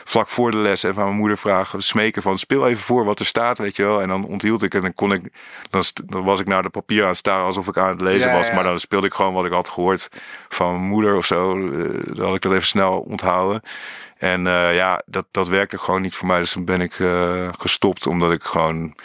vlak 0.04 0.30
voor 0.30 0.52
de 0.52 0.58
les 0.58 0.84
even 0.84 0.98
aan 1.02 1.08
mijn 1.08 1.20
moeder 1.20 1.38
vragen, 1.38 1.82
smeken 1.82 2.22
van 2.22 2.38
speel 2.38 2.68
even 2.68 2.84
voor 2.84 3.06
wat 3.06 3.20
er 3.20 3.26
staat, 3.26 3.58
weet 3.58 3.76
je 3.76 3.84
wel. 3.84 4.02
En 4.02 4.08
dan 4.08 4.26
onthield 4.26 4.64
ik 4.64 4.74
en 4.74 4.82
dan 4.82 4.94
kon 4.94 5.14
ik, 5.14 5.22
dan, 5.70 5.84
dan 6.06 6.24
was 6.24 6.40
ik 6.40 6.48
naar 6.48 6.62
de 6.62 6.70
papier 6.70 7.02
aan 7.02 7.08
het 7.08 7.18
staren 7.18 7.46
alsof 7.46 7.68
ik 7.68 7.78
aan 7.78 7.90
het 7.90 8.02
lezen 8.02 8.30
Ja, 8.30 8.36
was. 8.36 8.48
ja. 8.48 8.54
Maar 8.54 8.64
dan 8.64 8.80
speelde 8.80 9.08
ik 9.08 9.14
gewoon 9.14 9.34
wat 9.34 9.46
ik 9.46 9.52
had 9.52 9.70
gehoord 9.70 10.10
van 10.50 10.72
mijn 10.72 10.84
moeder 10.90 11.16
of 11.18 11.26
zo. 11.26 11.70
Eh, 11.70 12.16
dan 12.16 12.26
had 12.26 12.36
ik 12.36 12.42
dat 12.42 12.52
even 12.52 12.68
snel 12.68 13.00
onthouden. 13.00 13.62
En 14.18 14.48
eh, 14.48 14.76
ja, 14.76 15.02
dat, 15.06 15.26
dat 15.32 15.48
werkte 15.48 15.78
gewoon 15.78 16.02
niet 16.02 16.16
voor 16.16 16.28
mij. 16.28 16.40
Dus 16.40 16.52
toen 16.52 16.66
ben 16.66 16.82
ik 16.82 17.00
eh, 17.00 17.50
gestopt 17.58 18.08
omdat 18.08 18.32
ik 18.32 18.44
gewoon, 18.44 18.96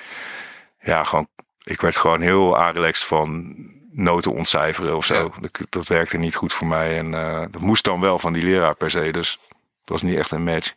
ja, 0.81 1.05
gewoon, 1.05 1.26
ik 1.63 1.81
werd 1.81 1.97
gewoon 1.97 2.21
heel 2.21 2.71
relaxed 2.71 3.07
van 3.07 3.57
noten 3.93 4.33
ontcijferen 4.33 4.97
of 4.97 5.05
zo. 5.05 5.15
Ja. 5.15 5.41
Dat, 5.41 5.59
dat 5.69 5.89
werkte 5.89 6.17
niet 6.19 6.35
goed 6.35 6.53
voor 6.53 6.67
mij. 6.67 6.99
En 6.99 7.15
eh, 7.15 7.45
dat 7.51 7.61
moest 7.61 7.85
dan 7.85 8.01
wel 8.01 8.19
van 8.19 8.33
die 8.33 8.43
leraar 8.43 8.75
per 8.75 8.91
se. 8.91 9.11
Dus 9.13 9.39
het 9.81 9.91
was 9.91 10.03
niet 10.03 10.17
echt 10.17 10.31
een 10.31 10.45
match. 10.45 10.75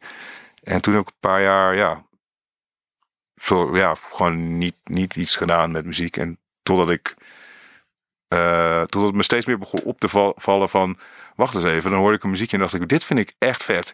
En 0.63 0.81
toen 0.81 0.93
heb 0.93 1.01
ik 1.01 1.07
een 1.07 1.19
paar 1.19 1.41
jaar, 1.41 1.75
ja, 1.75 2.05
veel, 3.35 3.75
ja 3.75 3.95
gewoon 4.11 4.57
niet, 4.57 4.75
niet 4.83 5.15
iets 5.15 5.35
gedaan 5.35 5.71
met 5.71 5.85
muziek. 5.85 6.17
En 6.17 6.37
totdat 6.63 6.89
ik, 6.89 7.15
eh, 8.27 8.79
totdat 8.79 9.03
het 9.03 9.15
me 9.15 9.23
steeds 9.23 9.45
meer 9.45 9.57
begon 9.59 9.81
op 9.83 9.99
te 9.99 10.07
val- 10.07 10.33
vallen 10.37 10.69
van, 10.69 10.97
wacht 11.35 11.55
eens 11.55 11.63
even. 11.63 11.91
Dan 11.91 11.99
hoorde 11.99 12.17
ik 12.17 12.23
een 12.23 12.29
muziekje 12.29 12.55
en 12.55 12.61
dacht 12.61 12.73
ik, 12.73 12.87
dit 12.89 13.05
vind 13.05 13.19
ik 13.19 13.33
echt 13.37 13.63
vet. 13.63 13.93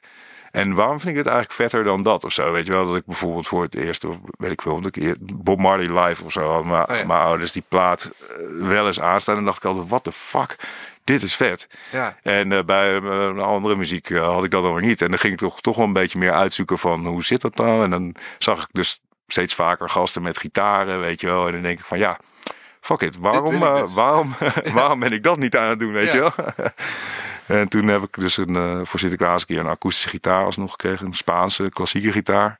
En 0.51 0.73
waarom 0.73 0.99
vind 0.99 1.09
ik 1.09 1.15
dit 1.23 1.25
eigenlijk 1.25 1.55
vetter 1.55 1.83
dan 1.83 2.03
dat 2.03 2.23
of 2.23 2.31
zo? 2.33 2.51
Weet 2.51 2.65
je 2.65 2.71
wel, 2.71 2.85
dat 2.85 2.95
ik 2.95 3.05
bijvoorbeeld 3.05 3.47
voor 3.47 3.63
het 3.63 3.75
eerst, 3.75 4.05
of 4.05 4.15
weet 4.37 4.51
ik 4.51 4.61
veel, 4.61 4.81
dat 4.81 4.95
ik 4.95 5.15
Bob 5.19 5.59
Marley 5.59 6.01
live 6.03 6.23
of 6.23 6.31
zo 6.31 6.49
had. 6.51 6.63
Maar 6.65 6.89
Oh 6.89 6.95
ja. 6.97 7.05
mijn 7.05 7.19
ouders 7.21 7.51
die 7.51 7.63
plaat 7.67 8.11
eh, 8.29 8.67
wel 8.67 8.85
eens 8.87 8.99
aanstaan. 8.99 9.37
En 9.37 9.45
dacht 9.45 9.57
ik 9.57 9.65
altijd, 9.65 9.87
what 9.87 10.03
the 10.03 10.11
fuck, 10.11 10.55
dit 11.03 11.21
is 11.23 11.35
vet. 11.35 11.67
Ja. 11.91 12.15
En 12.23 12.51
eh, 12.51 12.63
bij 12.63 12.95
eh, 12.97 13.03
een 13.03 13.39
andere 13.39 13.75
muziek 13.75 14.09
had 14.09 14.43
ik 14.43 14.51
dat 14.51 14.61
dan 14.63 14.73
weer 14.73 14.85
niet. 14.85 15.01
En 15.01 15.09
dan 15.09 15.19
ging 15.19 15.33
ik 15.33 15.39
toch, 15.39 15.61
toch 15.61 15.75
wel 15.75 15.85
een 15.85 15.93
beetje 15.93 16.19
meer 16.19 16.33
uitzoeken 16.33 16.77
van 16.77 17.05
hoe 17.05 17.23
zit 17.23 17.41
dat 17.41 17.55
nou? 17.55 17.83
En 17.83 17.89
dan 17.89 18.15
zag 18.37 18.61
ik 18.61 18.69
dus 18.71 19.01
steeds 19.27 19.53
vaker 19.55 19.89
gasten 19.89 20.21
met 20.21 20.37
gitaren, 20.37 20.99
weet 20.99 21.21
je 21.21 21.27
wel. 21.27 21.45
En 21.45 21.51
dan 21.51 21.61
denk 21.61 21.79
ik 21.79 21.85
van 21.85 21.97
ja, 21.99 22.19
fuck 22.81 23.01
it. 23.01 23.17
Waarom, 23.17 23.59
dus. 23.59 23.93
waarom, 23.93 24.35
waarom 24.73 24.99
ben 24.99 25.11
ik 25.13 25.23
dat 25.23 25.37
niet 25.37 25.57
aan 25.57 25.69
het 25.69 25.79
doen, 25.79 25.91
weet 25.91 26.11
Ja. 26.11 26.15
je 26.15 26.19
wel? 26.21 26.53
En 27.49 27.67
toen 27.67 27.87
heb 27.87 28.03
ik 28.03 28.13
dus 28.13 28.37
een, 28.37 28.55
eh, 28.55 28.79
voor 28.83 28.99
Sinterklaas 28.99 29.41
een 29.41 29.47
keer 29.47 29.59
een 29.59 29.67
akoestische 29.67 30.09
gitaar 30.09 30.45
alsnog 30.45 30.71
gekregen. 30.71 31.05
Een 31.05 31.13
Spaanse 31.13 31.69
klassieke 31.69 32.11
gitaar. 32.11 32.57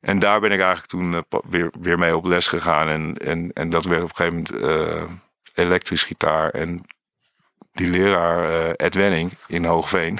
En 0.00 0.18
daar 0.18 0.40
ben 0.40 0.52
ik 0.52 0.60
eigenlijk 0.60 0.88
toen 0.88 1.14
eh, 1.14 1.40
weer, 1.48 1.72
weer 1.80 1.98
mee 1.98 2.16
op 2.16 2.24
les 2.24 2.48
gegaan. 2.48 2.88
En, 2.88 3.16
en, 3.16 3.52
en 3.52 3.70
dat 3.70 3.84
werd 3.84 4.02
op 4.02 4.08
een 4.08 4.16
gegeven 4.16 4.46
moment 4.58 4.62
eh, 4.62 5.02
elektrisch 5.64 6.02
gitaar. 6.02 6.50
En 6.50 6.84
die 7.72 7.90
leraar 7.90 8.70
Ed 8.74 8.94
Wenning 8.94 9.32
in 9.46 9.64
Hoogveen, 9.64 10.18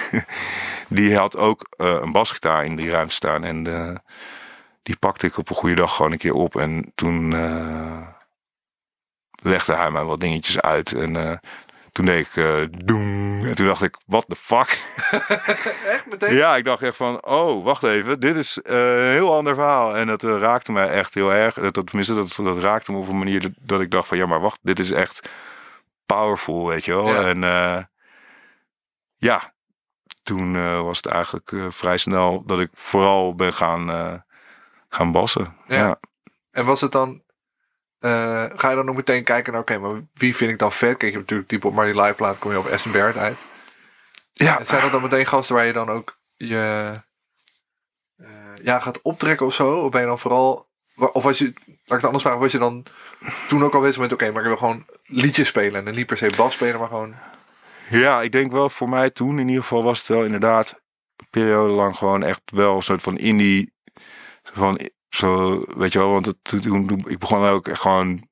die 0.89 1.17
had 1.17 1.37
ook 1.37 1.67
een 1.77 2.13
basgitaar 2.13 2.65
in 2.65 2.77
die 2.77 2.91
ruimte 2.91 3.15
staan. 3.15 3.45
En 3.45 3.65
die 4.83 4.97
pakte 4.97 5.27
ik 5.27 5.37
op 5.37 5.51
een 5.51 5.57
goede 5.57 5.75
dag 5.75 5.97
gewoon 5.97 6.13
een 6.13 6.19
keer 6.19 6.33
op. 6.33 6.57
En 6.57 6.93
toen 6.95 7.31
legde 9.43 9.75
hij 9.75 9.91
mij 9.91 10.05
wat 10.05 10.21
dingetjes 10.21 10.61
uit. 10.61 10.93
En 10.93 11.41
toen 11.93 12.05
deed 12.05 12.27
ik 12.27 12.87
doem. 12.87 13.45
En 13.45 13.55
toen 13.55 13.67
dacht 13.67 13.83
ik, 13.83 13.97
what 14.07 14.25
the 14.29 14.37
fuck? 14.37 14.79
Echt 15.95 16.07
meteen? 16.07 16.35
Ja, 16.35 16.57
ik 16.57 16.65
dacht 16.65 16.83
echt 16.83 16.97
van, 16.97 17.25
oh, 17.27 17.65
wacht 17.65 17.83
even, 17.83 18.21
dit 18.21 18.37
is 18.37 18.63
eh, 18.63 19.07
een 19.07 19.13
heel 19.13 19.35
ander 19.35 19.55
verhaal. 19.55 19.97
En 19.97 20.07
dat 20.07 20.25
eh, 20.25 20.39
raakte 20.39 20.73
mij 20.73 20.89
echt 20.89 21.15
heel 21.15 21.33
erg. 21.33 21.55
Dat, 21.55 21.75
dat, 21.75 21.87
tenminste, 21.87 22.15
dat, 22.15 22.39
dat 22.43 22.59
raakte 22.59 22.93
me 22.93 22.99
op 22.99 23.09
een 23.09 23.19
manier 23.19 23.41
dat, 23.41 23.53
dat 23.57 23.81
ik 23.81 23.91
dacht 23.91 24.09
van, 24.09 24.17
ja, 24.17 24.27
maar 24.27 24.41
wacht, 24.41 24.59
dit 24.63 24.79
is 24.79 24.91
echt 24.91 25.29
powerful, 26.07 26.67
weet 26.67 26.85
je 26.85 26.95
wel. 26.95 27.09
Ja. 27.09 27.29
En 27.29 27.41
ja, 29.17 29.53
toen 30.23 30.83
was 30.85 30.97
het 30.97 31.07
eigenlijk 31.07 31.53
vrij 31.69 31.97
snel 31.97 32.43
dat 32.47 32.61
ik 32.61 32.71
vooral 32.73 33.35
ben 33.35 33.53
gaan, 33.53 34.25
gaan 34.89 35.13
bassen. 35.13 35.57
Ja. 35.67 35.77
Ja. 35.77 36.01
En 36.51 36.65
was 36.65 36.81
het 36.81 36.93
dan... 36.93 37.23
eh, 38.01 38.45
ga 38.55 38.69
je 38.71 38.77
dan 38.77 38.89
ook 38.89 38.97
meteen 38.97 39.25
kijken 39.25 39.53
naar, 39.53 39.61
oké, 39.61 39.79
maar 39.79 40.03
wie 40.15 40.37
vind 40.37 40.51
ik 40.51 40.59
dan 40.59 40.73
vet? 40.73 40.97
Kijk, 40.97 41.01
je 41.01 41.07
hebt 41.07 41.21
natuurlijk 41.21 41.49
die 41.49 41.59
Bob 41.59 41.75
Marley 41.75 42.03
live 42.03 42.17
plaat, 42.17 42.39
kom 42.39 42.51
je 42.51 42.59
op 42.59 42.67
Aston 42.67 42.93
Barrett 42.93 43.17
uit. 43.17 43.47
Ja. 44.33 44.59
En 44.59 44.67
zijn 44.67 44.83
dat 44.83 44.91
dan 44.91 45.03
meteen 45.03 45.27
gasten 45.27 45.55
waar 45.55 45.67
je 45.67 45.73
dan 45.73 45.91
ook 45.91 46.19
je 46.37 46.93
eh, 48.17 48.27
ja, 48.63 48.81
gaat 48.81 49.03
optrekken 49.03 49.47
of 49.47 49.55
zo? 49.55 49.75
Of 49.75 49.91
ben 49.91 50.01
je 50.01 50.07
dan 50.07 50.19
vooral... 50.19 50.69
Of 51.13 51.23
was 51.23 51.39
je, 51.39 51.45
laat 51.45 51.55
ik 51.67 51.89
het 51.89 52.05
anders 52.05 52.23
vragen, 52.23 52.41
was 52.41 52.53
je 52.53 52.59
dan 52.59 52.87
toen 53.49 53.65
ook 53.65 53.75
al 53.75 53.81
bezig 53.81 54.01
met, 54.01 54.13
oké, 54.13 54.31
maar 54.31 54.43
ik 54.43 54.49
wil 54.49 54.57
gewoon 54.57 54.87
liedjes 55.05 55.49
spelen 55.49 55.87
en 55.87 55.95
niet 55.95 56.07
per 56.07 56.17
se 56.17 56.33
bas 56.37 56.55
spelen, 56.55 56.79
maar 56.79 56.89
gewoon... 56.89 57.15
Ja, 57.89 58.23
ik 58.23 58.33
denk 58.33 58.53
wel 58.53 58.71
voor 58.71 58.89
mij 58.89 59.11
toen 59.11 59.39
in 59.39 59.49
ieder 59.49 59.63
geval 59.63 59.83
was 59.83 59.99
het 59.99 60.09
wel 60.09 60.25
inderdaad 60.25 60.81
een 61.17 61.27
periode 61.31 61.73
lang 61.73 61.97
gewoon 61.97 62.23
echt 62.23 62.43
wel 62.45 62.77
een 62.77 62.83
soort 62.83 63.03
van 63.03 63.19
indie. 63.19 63.73
Van, 64.43 64.81
zo, 65.11 65.65
weet 65.77 65.93
je 65.93 65.99
wel, 65.99 66.11
want 66.11 66.27
het, 66.27 66.37
toen, 66.43 66.87
toen- 66.87 67.05
ik 67.09 67.19
begon 67.19 67.45
ook 67.45 67.69
echt 67.69 67.81
gewoon 67.81 68.29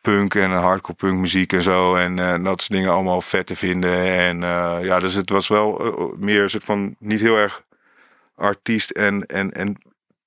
punk 0.00 0.34
en 0.34 0.50
hardcore 0.50 0.96
punk 0.96 1.18
muziek 1.20 1.52
en 1.52 1.62
zo. 1.62 1.94
En 1.94 2.18
eh, 2.18 2.44
dat 2.44 2.60
soort 2.60 2.72
dingen 2.72 2.90
allemaal 2.92 3.20
vet 3.20 3.46
te 3.46 3.56
vinden. 3.56 3.96
En 4.04 4.42
eh, 4.42 4.78
ja, 4.82 4.98
dus 4.98 5.14
het 5.14 5.30
was 5.30 5.48
wel 5.48 5.80
eh, 5.84 6.18
meer 6.18 6.42
een 6.42 6.50
soort 6.50 6.64
van 6.64 6.96
niet 6.98 7.20
heel 7.20 7.36
erg 7.36 7.64
artiest 8.34 8.90
en, 8.90 9.26
en, 9.26 9.52
en 9.52 9.76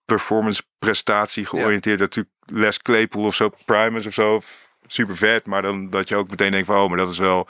performance 0.05 0.63
prestatie 0.79 1.45
georiënteerd. 1.45 1.99
Natuurlijk 1.99 2.35
Les 2.45 2.81
Claypool 2.81 3.23
of 3.23 3.35
zo, 3.35 3.49
Primus 3.65 4.05
of 4.05 4.13
zo. 4.13 4.41
Super 4.87 5.17
vet, 5.17 5.45
maar 5.45 5.61
dan 5.61 5.89
dat 5.89 6.07
je 6.09 6.15
ook 6.15 6.29
meteen 6.29 6.51
denkt 6.51 6.67
van, 6.67 6.81
oh, 6.81 6.87
maar 6.89 6.97
dat 6.97 7.09
is 7.09 7.17
wel 7.17 7.47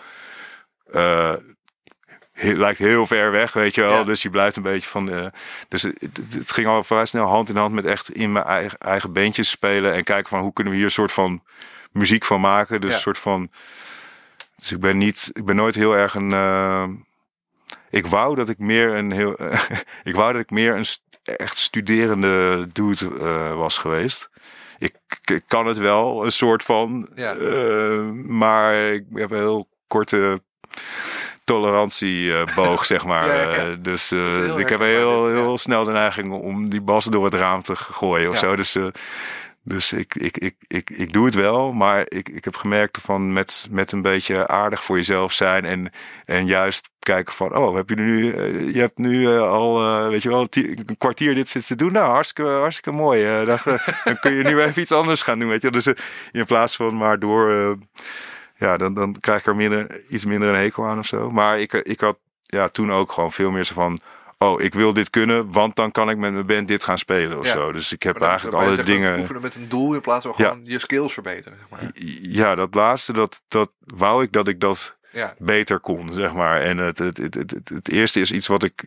he- 2.38 2.52
lijkt 2.54 2.80
heel 2.80 3.08
ver 3.08 3.32
weg, 3.32 3.54
weet 3.54 3.76
je 3.76 3.82
wel. 3.82 3.92
Ja. 3.98 4.04
Dus 4.04 4.22
je 4.22 4.30
blijft 4.30 4.56
een 4.56 4.64
beetje 4.64 4.90
van. 4.90 5.12
eh, 5.12 5.26
dus 5.68 5.82
het, 5.82 6.52
ging 6.52 6.68
al 6.68 6.84
vrij 6.84 7.06
snel 7.06 7.26
hand 7.28 7.50
in 7.50 7.56
hand 7.56 7.74
met 7.74 7.86
echt 7.86 8.10
in 8.12 8.32
mijn 8.32 8.46
eigen, 8.46 8.78
eigen 8.78 9.14
beentjes 9.14 9.50
spelen 9.50 9.94
en 9.94 10.04
kijken 10.04 10.30
van 10.30 10.40
hoe 10.40 10.54
kunnen 10.54 10.74
we 10.74 10.78
hier 10.80 10.88
een 10.88 10.94
soort 10.94 11.12
van 11.12 11.44
muziek 11.92 12.26
van 12.26 12.42
maken. 12.42 12.82
Dus 12.82 12.90
Ja. 12.90 12.96
een 12.96 13.02
soort 13.02 13.18
van. 13.18 13.50
Dus 14.56 14.72
ik 14.72 14.80
ben 14.80 14.98
niet, 14.98 15.30
ik 15.34 15.46
ben 15.46 15.56
nooit 15.56 15.76
heel 15.76 15.96
erg 15.96 16.14
een. 16.16 16.32
eh, 16.32 16.84
ik 17.90 18.08
wou 18.08 18.36
dat 18.36 18.50
ik 18.50 18.58
meer 18.60 18.90
een 18.96 19.12
heel. 19.12 19.36
ik 20.04 20.16
wou 20.16 20.32
dat 20.34 20.42
ik 20.42 20.50
meer 20.50 20.76
een 20.76 20.86
st- 20.86 21.02
echt 21.24 21.58
studerende 21.58 22.68
dude 22.74 23.18
eh, 23.20 23.54
was 23.54 23.78
geweest. 23.78 24.30
Ik, 24.78 24.96
ik 25.26 25.44
kan 25.48 25.66
het 25.66 25.78
wel, 25.78 26.26
een 26.26 26.32
soort 26.32 26.64
van. 26.64 27.10
Ja. 27.16 27.34
maar 28.26 28.74
ik 28.76 29.04
heb 29.14 29.32
een 29.32 29.38
heel 29.38 29.68
korte 29.88 30.42
tolerantieboog, 31.48 32.86
zeg 32.86 33.06
maar. 33.06 33.28
Ja, 33.28 33.34
ja, 33.42 33.50
ja. 33.54 33.56
Eh, 33.70 33.76
dus 33.80 34.12
eh, 34.12 34.58
ik 34.58 34.70
heb 34.70 34.80
heel, 34.80 35.22
dit, 35.22 35.32
ja. 35.36 35.42
heel 35.42 35.58
snel 35.58 35.84
de 35.84 35.92
neiging 35.92 36.32
om 36.34 36.70
die 36.70 36.82
bas 36.82 37.06
door 37.06 37.26
het 37.26 37.34
raam 37.34 37.62
te 37.62 37.76
gooien 37.76 38.30
of 38.30 38.38
zo. 38.38 38.56
Dus, 38.56 38.76
eh, 38.76 38.86
dus 39.64 39.94
ik, 39.94 40.16
ik, 40.16 40.38
ik, 40.38 40.56
ik, 40.68 40.90
ik 40.90 41.14
doe 41.14 41.26
het 41.26 41.36
wel, 41.36 41.72
maar 41.72 42.00
ik, 42.08 42.30
ik 42.30 42.44
heb 42.44 42.56
gemerkt 42.56 42.98
van 43.02 43.34
met, 43.34 43.68
met 43.70 43.92
een 43.92 44.02
beetje 44.02 44.48
aardig 44.48 44.84
voor 44.84 44.96
jezelf 44.96 45.34
zijn 45.34 45.66
en, 45.66 45.92
en 46.26 46.48
juist 46.48 46.90
kijken 47.00 47.34
van, 47.34 47.56
oh, 47.56 47.76
heb 47.76 47.90
je 47.90 47.96
nu, 47.96 48.32
eh, 48.32 48.74
je 48.74 48.80
hebt 48.80 48.98
nu 48.98 49.28
eh, 49.36 49.42
al, 49.50 49.82
eh, 49.82 50.08
weet 50.08 50.22
je 50.22 50.30
wel, 50.30 50.48
een 50.52 50.98
kwartier 50.98 51.36
dit 51.36 51.50
zitten 51.50 51.78
te 51.78 51.84
doen. 51.84 51.92
Nou, 51.94 52.12
hartstikke, 52.12 52.50
hartstikke 52.52 52.92
mooi. 52.98 53.24
eh, 53.24 53.42
eh, 53.42 53.66
dan 54.04 54.20
kun 54.20 54.34
je 54.34 54.44
nu 54.44 54.62
even 54.62 54.82
iets 54.82 54.92
anders 54.92 55.22
gaan 55.22 55.40
doen, 55.40 55.50
weet 55.50 55.62
je. 55.62 55.72
Dus 55.72 55.86
eh, 55.86 55.94
in 56.32 56.46
plaats 56.46 56.76
van 56.76 56.98
maar 56.98 57.20
door, 57.20 57.52
eh, 57.52 57.72
ja, 58.58 58.78
dan, 58.78 58.94
dan 58.94 59.16
krijg 59.20 59.40
ik 59.40 59.46
er 59.46 59.56
minder, 59.56 60.02
iets 60.10 60.26
minder 60.26 60.50
een 60.50 60.56
hekel 60.56 60.86
aan 60.86 61.00
of 61.00 61.06
zo. 61.06 61.32
Maar 61.32 61.60
ik, 61.60 61.74
ik 61.74 62.00
had 62.00 62.18
ja, 62.44 62.68
toen 62.68 62.92
ook 62.94 63.12
gewoon 63.12 63.32
veel 63.32 63.52
meer 63.52 63.64
zo 63.64 63.74
van, 63.74 64.00
oh, 64.38 64.62
ik 64.62 64.74
wil 64.74 64.94
dit 64.94 65.10
kunnen, 65.10 65.52
want 65.52 65.76
dan 65.76 65.92
kan 65.92 66.10
ik 66.10 66.18
met 66.18 66.34
mijn 66.34 66.46
band 66.46 66.68
dit 66.68 66.84
gaan 66.84 66.98
spelen 66.98 67.40
of 67.40 67.46
Ja. 67.46 67.52
zo. 67.52 67.72
Dus 67.72 67.94
ik 67.94 68.04
heb 68.04 68.20
dan- 68.20 68.28
eigenlijk 68.30 68.58
alle 68.58 68.84
dingen... 68.84 69.20
Oefenen 69.20 69.42
met 69.42 69.56
een 69.56 69.70
doel 69.70 69.94
in 69.94 70.02
plaats 70.02 70.26
van 70.26 70.34
Ja. 70.38 70.48
gewoon 70.48 70.66
je 70.66 70.80
skills 70.80 71.14
verbeteren, 71.14 71.58
zeg 71.58 71.70
maar. 71.80 71.92
Ja, 72.22 72.56
dat 72.56 72.74
laatste, 72.74 73.14
dat, 73.14 73.42
dat 73.48 73.72
wou 73.86 74.24
ik 74.24 74.32
dat 74.32 74.48
ik 74.48 74.60
dat 74.60 74.96
Ja, 75.12 75.34
beter 75.38 75.80
kon, 75.80 76.12
zeg 76.14 76.34
maar. 76.34 76.62
En 76.62 76.78
het, 76.78 76.98
het, 76.98 77.18
het, 77.18 77.34
het, 77.34 77.52
het, 77.52 77.70
het 77.70 77.90
eerste 77.92 78.20
is 78.20 78.32
iets 78.32 78.48
wat 78.48 78.64
ik... 78.64 78.84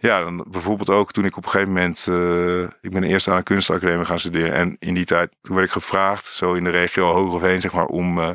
Ja, 0.00 0.20
dan 0.20 0.44
bijvoorbeeld 0.48 0.90
ook 0.90 1.12
toen 1.12 1.24
ik 1.24 1.36
op 1.36 1.44
een 1.44 1.50
gegeven 1.50 1.72
moment... 1.72 2.06
eh, 2.10 2.60
ik 2.62 2.90
ben 2.90 3.02
eerst 3.02 3.28
aan 3.28 3.36
een 3.36 3.42
kunstacademie 3.42 4.04
gaan 4.04 4.18
studeren. 4.18 4.52
En 4.52 4.76
in 4.78 4.94
die 4.94 5.04
tijd, 5.04 5.30
toen 5.42 5.54
werd 5.54 5.66
ik 5.66 5.72
gevraagd, 5.72 6.26
zo 6.26 6.52
in 6.54 6.64
de 6.64 6.70
regio 6.70 7.12
Hogeveen, 7.12 7.60
zeg 7.60 7.72
maar, 7.72 7.86
om... 7.86 8.18
eh, 8.20 8.30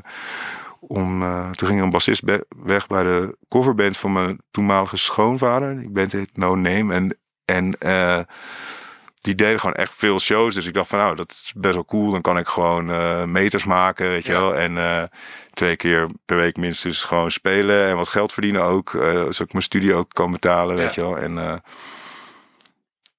om 0.87 1.23
eh, 1.23 1.49
toen 1.49 1.67
ging 1.67 1.81
een 1.81 1.89
bassist 1.89 2.21
weg 2.63 2.87
bij 2.87 3.03
de 3.03 3.37
coverband 3.49 3.97
van 3.97 4.13
mijn 4.13 4.39
toenmalige 4.51 4.97
schoonvader. 4.97 5.79
Die 5.79 5.89
band 5.89 6.11
heet 6.11 6.37
No 6.37 6.55
Name. 6.55 6.93
En, 6.93 7.17
en 7.45 7.75
eh, 7.79 8.19
die 9.21 9.35
deden 9.35 9.59
gewoon 9.59 9.75
echt 9.75 9.93
veel 9.95 10.19
shows. 10.19 10.55
Dus 10.55 10.67
ik 10.67 10.73
dacht 10.73 10.89
van 10.89 10.99
nou, 10.99 11.15
dat 11.15 11.31
is 11.31 11.53
best 11.55 11.73
wel 11.73 11.85
cool. 11.85 12.11
Dan 12.11 12.21
kan 12.21 12.37
ik 12.37 12.47
gewoon 12.47 12.91
eh, 12.91 13.23
meters 13.23 13.65
maken, 13.65 14.09
weet 14.09 14.25
je 14.25 14.31
wel. 14.31 14.55
En 14.55 15.09
twee 15.53 15.75
keer 15.75 16.09
per 16.25 16.37
week 16.37 16.57
minstens 16.57 17.03
gewoon 17.03 17.31
spelen 17.31 17.87
en 17.87 17.95
wat 17.95 18.07
geld 18.07 18.33
verdienen 18.33 18.63
ook. 18.63 18.89
zodat 18.89 19.39
ik 19.39 19.51
mijn 19.51 19.63
studie 19.63 19.93
ook 19.93 20.09
kan 20.13 20.31
betalen, 20.31 20.75
weet 20.75 20.95
je 20.95 21.01
wel. 21.01 21.17
En, 21.17 21.61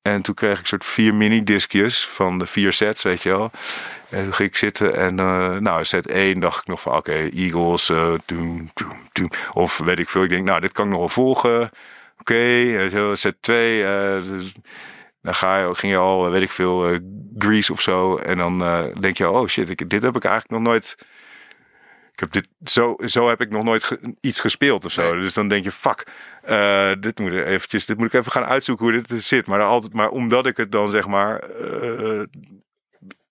En 0.05 0.23
toen 0.23 0.35
kreeg 0.35 0.59
ik 0.59 0.67
soort 0.67 0.85
vier 0.85 1.15
mini-diskjes 1.15 2.07
van 2.07 2.39
de 2.39 2.47
vier 2.47 2.73
sets, 2.73 3.03
weet 3.03 3.23
je 3.23 3.29
wel. 3.29 3.51
En 4.09 4.23
toen 4.23 4.35
ging 4.35 4.49
ik 4.49 4.57
zitten 4.57 4.97
en 4.97 5.19
uh, 5.19 5.57
nou, 5.57 5.85
set 5.85 6.07
1 6.07 6.41
dacht 6.41 6.61
ik 6.61 6.67
nog 6.67 6.81
van 6.81 6.97
oké, 6.97 7.13
Eagles, 7.13 7.91
uh, 7.91 8.15
doem, 8.27 8.71
doem, 9.13 9.31
of 9.53 9.79
weet 9.79 9.99
ik 9.99 10.09
veel. 10.09 10.23
Ik 10.23 10.31
denk, 10.31 10.45
nou, 10.45 10.61
dit 10.61 10.73
kan 10.73 10.85
ik 10.85 10.91
nog 10.91 11.01
wel 11.01 11.09
volgen. 11.09 11.71
Oké, 12.19 12.79
okay. 12.91 13.17
set 13.17 13.37
2, 13.41 13.81
uh, 13.81 14.31
dus, 14.31 14.53
dan 15.23 15.35
ga 15.35 15.59
je, 15.59 15.75
ging 15.75 15.93
je 15.93 15.99
al, 15.99 16.31
weet 16.31 16.43
ik 16.43 16.53
veel, 16.53 16.99
Grease 17.39 17.73
of 17.73 17.81
zo. 17.81 18.17
En 18.17 18.37
dan 18.37 18.59
denk 19.01 19.17
je, 19.17 19.31
oh 19.31 19.49
shit, 19.49 19.69
ik, 19.69 19.91
dit 19.91 20.03
heb 20.03 20.17
ik 20.17 20.25
eigenlijk 20.25 20.63
nog 20.63 20.73
nooit 20.73 20.97
ik 22.15 22.21
heb 22.21 22.33
dit, 22.33 22.49
zo, 22.65 22.97
zo 23.07 23.29
heb 23.29 23.41
ik 23.41 23.51
nog 23.51 23.65
nooit 23.65 23.99
iets 24.21 24.41
gespeeld 24.41 24.85
of 24.85 24.93
zo. 24.93 25.21
Dus 25.21 25.35
dan 25.35 25.49
denk 25.49 25.65
je, 25.65 25.71
fuck, 25.71 26.07
uh, 26.49 26.93
dit, 27.01 27.19
moet 27.19 27.33
eventjes, 27.33 27.87
dit 27.87 27.99
moet 27.99 28.07
ik 28.07 28.13
even 28.13 28.33
gaan 28.33 28.45
uitzoeken 28.45 28.85
hoe 28.87 29.03
dit 29.03 29.23
zit. 29.23 29.47
Maar, 29.47 29.63
altijd, 29.63 29.93
maar 29.93 30.09
omdat 30.09 30.47
ik 30.47 30.57
het 30.57 30.73
dan 30.73 30.91
zeg 30.91 31.07
maar 31.07 31.43
uh, 31.61 32.23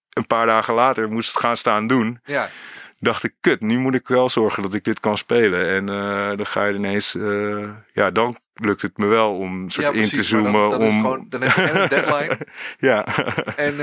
een 0.09 0.27
paar 0.27 0.45
dagen 0.45 0.73
later 0.73 1.11
moest 1.11 1.39
gaan 1.39 1.57
staan 1.57 1.87
doen. 1.87 2.19
Ja. 2.23 2.49
Dacht 2.99 3.23
ik, 3.23 3.33
kut, 3.39 3.61
nu 3.61 3.77
moet 3.77 3.93
ik 3.93 4.07
wel 4.07 4.29
zorgen 4.29 4.63
dat 4.63 4.73
ik 4.73 4.83
dit 4.83 4.99
kan 4.99 5.17
spelen. 5.17 5.69
En 5.69 5.87
uh, 5.87 6.37
dan 6.37 6.45
ga 6.45 6.65
je 6.65 6.73
ineens, 6.73 7.15
ja, 7.93 8.11
dan 8.11 8.37
lukt 8.53 8.81
het 8.81 8.97
me 8.97 9.05
wel 9.05 9.37
om 9.37 9.69
soort 9.69 9.85
ja, 9.85 9.91
precies, 9.91 10.11
in 10.11 10.17
te 10.17 10.23
zoomen. 10.23 10.51
Dan, 10.51 10.69
dan 10.69 10.81
om... 10.81 11.01
Gewoon, 11.01 11.25
dan 11.29 11.41
heb 11.41 11.55
je 11.55 11.79
een 11.79 11.89
deadline. 11.89 12.37
ja. 12.89 13.05
En 13.55 13.75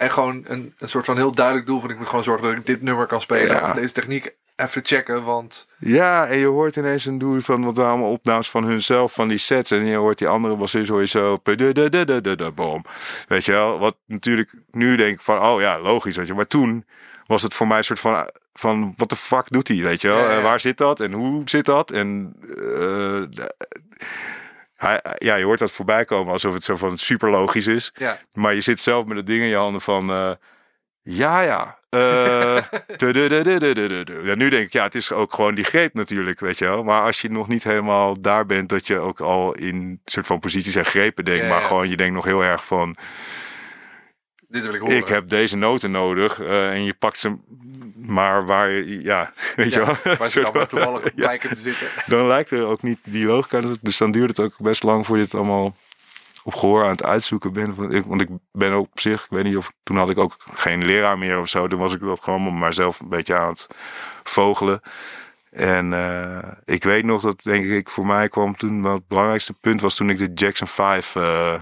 en 0.00 0.10
gewoon 0.10 0.44
een, 0.46 0.74
een 0.78 0.88
soort 0.88 1.04
van 1.04 1.16
heel 1.16 1.32
duidelijk 1.32 1.66
doel 1.66 1.80
van 1.80 1.90
ik 1.90 1.98
moet 1.98 2.06
gewoon 2.06 2.24
zorgen 2.24 2.48
dat 2.48 2.56
ik 2.56 2.66
dit 2.66 2.82
nummer 2.82 3.06
kan 3.06 3.20
spelen. 3.20 3.56
Ja. 3.56 3.68
Of 3.68 3.72
deze 3.72 3.92
techniek 3.92 4.34
even 4.56 4.84
checken, 4.84 5.24
want... 5.24 5.66
Ja, 5.78 6.26
en 6.26 6.38
je 6.38 6.46
hoort 6.46 6.76
ineens 6.76 7.06
een 7.06 7.18
doel 7.18 7.40
van 7.40 7.64
wat 7.64 7.78
allemaal 7.78 8.10
opnames 8.10 8.50
van 8.50 8.64
hunzelf, 8.64 9.12
van 9.12 9.28
die 9.28 9.38
sets. 9.38 9.70
En 9.70 9.86
je 9.86 9.96
hoort 9.96 10.18
die 10.18 10.28
andere 10.28 10.56
was 10.56 10.70
sowieso... 10.70 11.40
Boom. 12.54 12.84
Weet 13.28 13.44
je 13.44 13.52
wel, 13.52 13.78
wat 13.78 13.96
natuurlijk 14.06 14.52
nu 14.70 14.96
denk 14.96 15.14
ik 15.14 15.20
van, 15.20 15.42
oh 15.42 15.60
ja, 15.60 15.80
logisch. 15.80 16.16
Weet 16.16 16.26
je. 16.26 16.34
Maar 16.34 16.46
toen 16.46 16.84
was 17.26 17.42
het 17.42 17.54
voor 17.54 17.66
mij 17.66 17.78
een 17.78 17.84
soort 17.84 18.00
van, 18.00 18.30
van 18.52 18.94
wat 18.96 19.08
de 19.08 19.16
fuck 19.16 19.50
doet 19.50 19.68
hij, 19.68 19.76
weet 19.76 20.00
je 20.00 20.08
wel? 20.08 20.18
Ja, 20.18 20.32
ja. 20.32 20.42
Waar 20.42 20.60
zit 20.60 20.78
dat 20.78 21.00
en 21.00 21.12
hoe 21.12 21.42
zit 21.44 21.64
dat? 21.64 21.90
En... 21.90 22.36
Uh, 22.56 23.22
ja, 25.18 25.34
je 25.34 25.44
hoort 25.44 25.58
dat 25.58 25.70
voorbij 25.70 26.04
komen 26.04 26.32
alsof 26.32 26.54
het 26.54 26.64
zo 26.64 26.76
van 26.76 26.98
super 26.98 27.30
logisch 27.30 27.66
is. 27.66 27.92
Ja. 27.94 28.18
Maar 28.32 28.54
je 28.54 28.60
zit 28.60 28.80
zelf 28.80 29.06
met 29.06 29.16
het 29.16 29.26
ding 29.26 29.42
in 29.42 29.48
je 29.48 29.56
handen 29.56 29.80
van. 29.80 30.10
Uh, 30.10 30.30
ja, 31.02 31.40
ja. 31.40 31.78
Uh, 31.90 32.56
ja. 34.24 34.34
Nu 34.34 34.48
denk 34.48 34.66
ik, 34.66 34.72
ja, 34.72 34.82
het 34.82 34.94
is 34.94 35.12
ook 35.12 35.34
gewoon 35.34 35.54
die 35.54 35.64
greep 35.64 35.94
natuurlijk, 35.94 36.40
weet 36.40 36.58
je 36.58 36.64
wel. 36.64 36.82
Maar 36.84 37.02
als 37.02 37.20
je 37.20 37.30
nog 37.30 37.48
niet 37.48 37.64
helemaal 37.64 38.20
daar 38.20 38.46
bent, 38.46 38.68
dat 38.68 38.86
je 38.86 38.98
ook 38.98 39.20
al 39.20 39.54
in 39.54 40.00
soort 40.04 40.26
van 40.26 40.40
posities 40.40 40.74
en 40.74 40.84
grepen 40.84 41.24
denkt. 41.24 41.42
Ja, 41.42 41.48
maar 41.48 41.60
gewoon, 41.60 41.88
je 41.88 41.96
denkt 41.96 42.14
nog 42.14 42.24
heel 42.24 42.44
erg 42.44 42.64
van 42.64 42.96
dit 44.50 44.62
wil 44.62 44.74
ik 44.74 44.80
horen. 44.80 44.96
Ik 44.96 45.08
heb 45.08 45.28
deze 45.28 45.56
noten 45.56 45.90
nodig 45.90 46.40
uh, 46.40 46.72
en 46.72 46.84
je 46.84 46.94
pakt 46.94 47.18
ze 47.18 47.36
maar 48.10 48.46
waar 48.46 48.70
je, 48.70 49.02
ja, 49.02 49.32
weet 49.56 49.72
ja, 49.72 49.80
je 49.80 49.86
wel. 50.02 50.16
Waar 50.16 50.28
ze 50.28 50.40
dan 50.52 50.66
toevallig 50.66 51.12
lijken 51.14 51.48
te 51.48 51.56
zitten. 51.56 51.86
Dan 52.06 52.26
lijkt 52.26 52.50
er 52.50 52.66
ook 52.66 52.82
niet 52.82 52.98
die 53.04 53.26
logica, 53.26 53.60
dus 53.80 53.96
dan 53.96 54.12
duurt 54.12 54.36
het 54.36 54.40
ook 54.46 54.58
best 54.58 54.82
lang 54.82 55.06
voor 55.06 55.16
je 55.16 55.22
het 55.22 55.34
allemaal 55.34 55.74
op 56.44 56.54
gehoor 56.54 56.84
aan 56.84 56.90
het 56.90 57.04
uitzoeken 57.04 57.52
bent. 57.52 57.76
Want 58.06 58.20
ik 58.20 58.28
ben 58.52 58.72
ook 58.72 58.88
op 58.90 59.00
zich, 59.00 59.24
ik 59.24 59.30
weet 59.30 59.44
niet 59.44 59.56
of, 59.56 59.72
toen 59.82 59.96
had 59.96 60.10
ik 60.10 60.18
ook 60.18 60.36
geen 60.54 60.84
leraar 60.84 61.18
meer 61.18 61.38
of 61.38 61.48
zo. 61.48 61.66
Toen 61.66 61.78
was 61.78 61.94
ik 61.94 62.00
dat 62.00 62.20
gewoon 62.20 62.58
maar 62.58 62.74
zelf 62.74 63.00
een 63.00 63.08
beetje 63.08 63.36
aan 63.36 63.48
het 63.48 63.66
vogelen. 64.22 64.80
En 65.50 65.92
uh, 65.92 66.38
ik 66.64 66.84
weet 66.84 67.04
nog 67.04 67.22
dat, 67.22 67.42
denk 67.42 67.64
ik, 67.64 67.90
voor 67.90 68.06
mij 68.06 68.28
kwam 68.28 68.56
toen, 68.56 68.82
wat 68.82 68.94
het 68.94 69.08
belangrijkste 69.08 69.54
punt 69.60 69.80
was 69.80 69.96
toen 69.96 70.10
ik 70.10 70.18
de 70.18 70.30
Jackson 70.34 70.66
5 70.66 71.14
uh, 71.14 71.60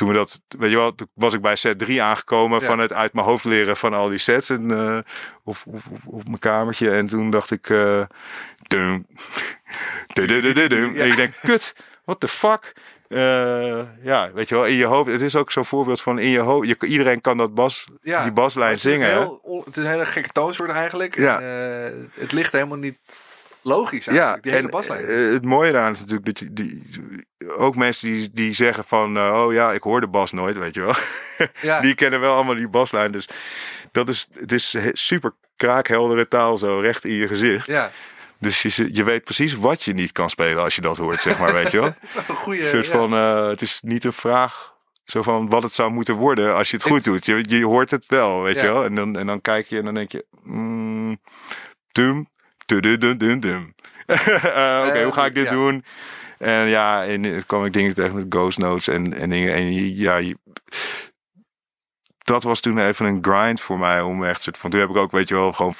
toen 0.00 0.08
we 0.08 0.14
dat, 0.14 0.40
weet 0.48 0.70
je 0.70 0.76
wel, 0.76 0.94
toen 0.94 1.08
was 1.14 1.34
ik 1.34 1.40
bij 1.40 1.56
set 1.56 1.78
3 1.78 2.02
aangekomen 2.02 2.62
van 2.62 2.78
het 2.78 2.92
uit 2.92 3.12
mijn 3.12 3.26
hoofd 3.26 3.44
leren 3.44 3.76
van 3.76 3.94
al 3.94 4.08
die 4.08 4.18
sets 4.18 4.50
en, 4.50 4.70
uh, 4.70 4.98
of, 5.44 5.64
of, 5.66 5.82
op 6.06 6.24
mijn 6.24 6.38
kamertje. 6.38 6.90
En 6.90 7.06
toen 7.06 7.30
dacht 7.30 7.50
ik, 7.50 7.68
uh, 7.68 8.02
dum, 8.72 9.06
dum, 10.12 10.96
en 10.96 11.06
ik 11.06 11.16
denk, 11.16 11.34
kut, 11.42 11.74
what 12.04 12.20
the 12.20 12.28
fuck? 12.28 12.72
Uh, 13.08 13.80
ja, 14.02 14.32
weet 14.32 14.48
je 14.48 14.54
wel, 14.54 14.64
in 14.64 14.76
je 14.76 14.84
hoofd. 14.84 15.12
Het 15.12 15.20
is 15.20 15.36
ook 15.36 15.50
zo'n 15.50 15.64
voorbeeld 15.64 16.00
van 16.00 16.18
in 16.18 16.28
je 16.28 16.38
hoofd. 16.38 16.68
Je, 16.68 16.86
iedereen 16.86 17.20
kan 17.20 17.36
dat 17.36 17.54
bas, 17.54 17.86
ja, 18.02 18.22
die 18.22 18.32
baslijn 18.32 18.78
zingen. 18.78 19.08
Heel, 19.08 19.62
het 19.64 19.76
is 19.76 19.84
een 19.84 19.90
hele 19.90 20.06
gekke 20.06 20.28
toonsoort 20.28 20.70
eigenlijk. 20.70 21.18
Ja. 21.18 21.40
En, 21.40 22.10
het 22.14 22.32
ligt 22.32 22.52
helemaal 22.52 22.78
niet 22.78 23.20
logisch 23.62 24.06
eigenlijk, 24.06 24.36
ja, 24.36 24.42
die 24.42 24.52
hele 24.52 24.68
baslijn. 24.68 25.04
Uh, 25.10 25.32
het 25.32 25.44
mooie 25.44 25.72
daaraan 25.72 25.92
is 25.92 26.00
natuurlijk 26.00 26.26
dat 26.26 26.38
je, 26.38 26.52
die, 26.52 26.82
ook 27.56 27.76
mensen 27.76 28.08
die, 28.08 28.30
die 28.32 28.52
zeggen 28.52 28.84
van, 28.84 29.16
uh, 29.16 29.44
oh 29.46 29.52
ja, 29.52 29.72
ik 29.72 29.82
hoor 29.82 30.00
de 30.00 30.08
bas 30.08 30.32
nooit, 30.32 30.56
weet 30.56 30.74
je 30.74 30.80
wel. 30.80 30.94
Ja. 31.60 31.80
die 31.80 31.94
kennen 31.94 32.20
wel 32.20 32.34
allemaal 32.34 32.54
die 32.54 32.68
baslijn. 32.68 33.12
Dus 33.12 33.28
dat 33.92 34.08
is, 34.08 34.28
het 34.32 34.52
is 34.52 34.76
super 34.92 35.32
kraakheldere 35.56 36.28
taal 36.28 36.58
zo, 36.58 36.78
recht 36.78 37.04
in 37.04 37.12
je 37.12 37.26
gezicht. 37.26 37.66
Ja. 37.66 37.90
Dus 38.38 38.62
je, 38.62 38.94
je 38.94 39.04
weet 39.04 39.24
precies 39.24 39.54
wat 39.54 39.82
je 39.82 39.92
niet 39.92 40.12
kan 40.12 40.30
spelen 40.30 40.62
als 40.62 40.74
je 40.74 40.80
dat 40.80 40.96
hoort, 40.96 41.20
zeg 41.20 41.38
maar, 41.38 41.52
weet 41.52 41.70
je 41.70 41.80
wel. 41.80 41.88
dat 42.00 42.02
is 42.02 42.28
een 42.28 42.34
goede, 42.34 42.64
soort 42.64 42.86
ja. 42.86 42.90
van, 42.90 43.12
uh, 43.12 43.48
het 43.48 43.62
is 43.62 43.78
niet 43.82 44.04
een 44.04 44.12
vraag 44.12 44.74
zo 45.04 45.22
van 45.22 45.48
wat 45.48 45.62
het 45.62 45.72
zou 45.72 45.90
moeten 45.90 46.14
worden 46.14 46.54
als 46.54 46.70
je 46.70 46.76
het 46.76 46.86
goed 46.86 47.04
doet. 47.04 47.26
Je, 47.26 47.44
je 47.48 47.64
hoort 47.64 47.90
het 47.90 48.06
wel, 48.06 48.42
weet 48.42 48.54
ja. 48.54 48.62
je 48.62 48.66
wel. 48.68 48.84
En 48.84 48.94
dan, 48.94 49.18
en 49.18 49.26
dan 49.26 49.40
kijk 49.40 49.66
je 49.66 49.78
en 49.78 49.84
dan 49.84 49.94
denk 49.94 50.12
je, 50.12 50.26
mm, 50.42 51.20
tum, 51.92 52.28
Oké, 54.06 54.88
okay, 54.88 55.04
hoe 55.04 55.12
ga 55.12 55.26
ik 55.26 55.34
dit 55.34 55.44
ja. 55.44 55.50
doen? 55.50 55.84
En 56.38 56.66
ja, 56.66 57.04
en 57.04 57.46
kwam 57.46 57.64
ik 57.64 57.72
dingen 57.72 57.94
tegen 57.94 58.14
met 58.14 58.26
ghost 58.28 58.58
notes 58.58 58.88
en, 58.88 59.14
en 59.14 59.30
dingen. 59.30 59.54
En 59.54 59.94
ja, 59.96 60.16
je, 60.16 60.36
dat 62.30 62.42
was 62.42 62.60
toen 62.60 62.78
even 62.78 63.06
een 63.06 63.18
grind 63.22 63.60
voor 63.60 63.78
mij 63.78 64.00
om 64.00 64.24
echt 64.24 64.42
soort 64.42 64.58
van. 64.58 64.70
Toen 64.70 64.80
heb 64.80 64.88
ik 64.88 64.96
ook, 64.96 65.10
weet 65.10 65.28
je 65.28 65.34
wel, 65.34 65.52
gewoon 65.52 65.74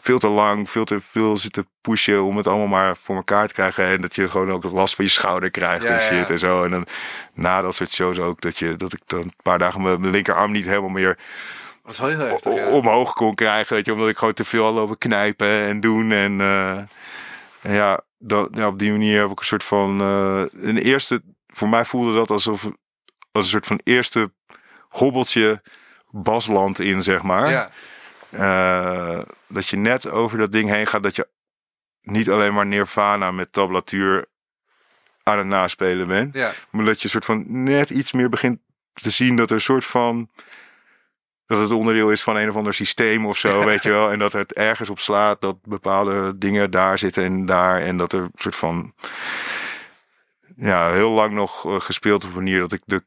veel 0.00 0.18
te 0.18 0.28
lang, 0.28 0.70
veel 0.70 0.84
te 0.84 1.00
veel 1.00 1.36
zitten 1.36 1.66
pushen 1.80 2.22
om 2.22 2.36
het 2.36 2.46
allemaal 2.46 2.66
maar 2.66 2.96
voor 2.96 3.16
elkaar 3.16 3.46
te 3.46 3.54
krijgen. 3.54 3.86
En 3.86 4.00
dat 4.00 4.14
je 4.14 4.28
gewoon 4.28 4.50
ook 4.50 4.64
last 4.64 4.94
van 4.94 5.04
je 5.04 5.10
schouder 5.10 5.50
krijgt 5.50 5.84
ja, 5.84 5.88
en 5.88 6.00
shit 6.00 6.28
ja. 6.28 6.32
en 6.32 6.38
zo. 6.38 6.64
En 6.64 6.70
dan 6.70 6.86
na 7.34 7.60
dat 7.60 7.74
soort 7.74 7.90
shows 7.90 8.18
ook, 8.18 8.40
dat, 8.40 8.58
je, 8.58 8.76
dat 8.76 8.92
ik 8.92 9.00
dan 9.06 9.20
een 9.20 9.32
paar 9.42 9.58
dagen 9.58 9.82
mijn 9.82 10.10
linkerarm 10.10 10.52
niet 10.52 10.66
helemaal 10.66 10.88
meer 10.88 11.18
dat 11.84 11.98
heel 11.98 12.18
heftig, 12.18 12.54
ja. 12.54 12.70
omhoog 12.70 13.12
kon 13.12 13.34
krijgen. 13.34 13.74
Weet 13.76 13.86
je, 13.86 13.92
omdat 13.92 14.08
ik 14.08 14.18
gewoon 14.18 14.34
te 14.34 14.44
veel 14.44 14.64
al 14.64 14.72
lopen 14.72 14.98
knijpen 14.98 15.48
en 15.48 15.80
doen. 15.80 16.12
En, 16.12 16.38
uh, 16.38 16.76
en 17.60 17.72
ja, 17.72 18.00
dat, 18.18 18.48
ja, 18.52 18.66
op 18.66 18.78
die 18.78 18.90
manier 18.90 19.20
heb 19.20 19.30
ik 19.30 19.38
een 19.38 19.46
soort 19.46 19.64
van. 19.64 20.00
Uh, 20.00 20.42
een 20.52 20.78
eerste, 20.78 21.22
voor 21.46 21.68
mij 21.68 21.84
voelde 21.84 22.14
dat 22.14 22.30
alsof 22.30 22.64
als 23.32 23.44
een 23.44 23.50
soort 23.50 23.66
van 23.66 23.80
eerste 23.82 24.32
hobbeltje 24.88 25.62
basland 26.10 26.78
in, 26.78 27.02
zeg 27.02 27.22
maar. 27.22 27.50
Ja. 27.50 27.70
Uh, 28.30 29.22
dat 29.46 29.68
je 29.68 29.76
net 29.76 30.10
over 30.10 30.38
dat 30.38 30.52
ding 30.52 30.70
heen 30.70 30.86
gaat, 30.86 31.02
dat 31.02 31.16
je 31.16 31.28
niet 32.00 32.30
alleen 32.30 32.54
maar 32.54 32.66
Nirvana 32.66 33.30
met 33.30 33.52
tablatuur 33.52 34.26
aan 35.22 35.38
het 35.38 35.46
naspelen 35.46 36.06
bent. 36.06 36.34
Ja. 36.34 36.52
Maar 36.70 36.84
dat 36.84 37.02
je 37.02 37.08
soort 37.08 37.24
van 37.24 37.44
net 37.46 37.90
iets 37.90 38.12
meer 38.12 38.28
begint 38.28 38.58
te 38.92 39.10
zien 39.10 39.36
dat 39.36 39.48
er 39.48 39.54
een 39.54 39.60
soort 39.60 39.84
van 39.84 40.30
dat 41.46 41.58
het 41.58 41.70
onderdeel 41.70 42.10
is 42.10 42.22
van 42.22 42.36
een 42.36 42.48
of 42.48 42.56
ander 42.56 42.74
systeem 42.74 43.26
of 43.26 43.36
zo, 43.36 43.64
weet 43.64 43.82
je 43.82 43.90
wel. 43.90 44.12
En 44.12 44.18
dat 44.18 44.32
het 44.32 44.52
ergens 44.52 44.90
op 44.90 44.98
slaat 44.98 45.40
dat 45.40 45.56
bepaalde 45.62 46.38
dingen 46.38 46.70
daar 46.70 46.98
zitten 46.98 47.24
en 47.24 47.46
daar. 47.46 47.80
En 47.80 47.96
dat 47.96 48.12
er 48.12 48.20
een 48.20 48.30
soort 48.34 48.56
van. 48.56 48.94
Ja, 50.56 50.90
heel 50.90 51.10
lang 51.10 51.32
nog 51.32 51.66
uh, 51.66 51.80
gespeeld 51.80 52.24
op 52.24 52.28
een 52.28 52.36
manier 52.36 52.58
dat 52.58 52.72
ik 52.72 52.82
de 52.84 53.02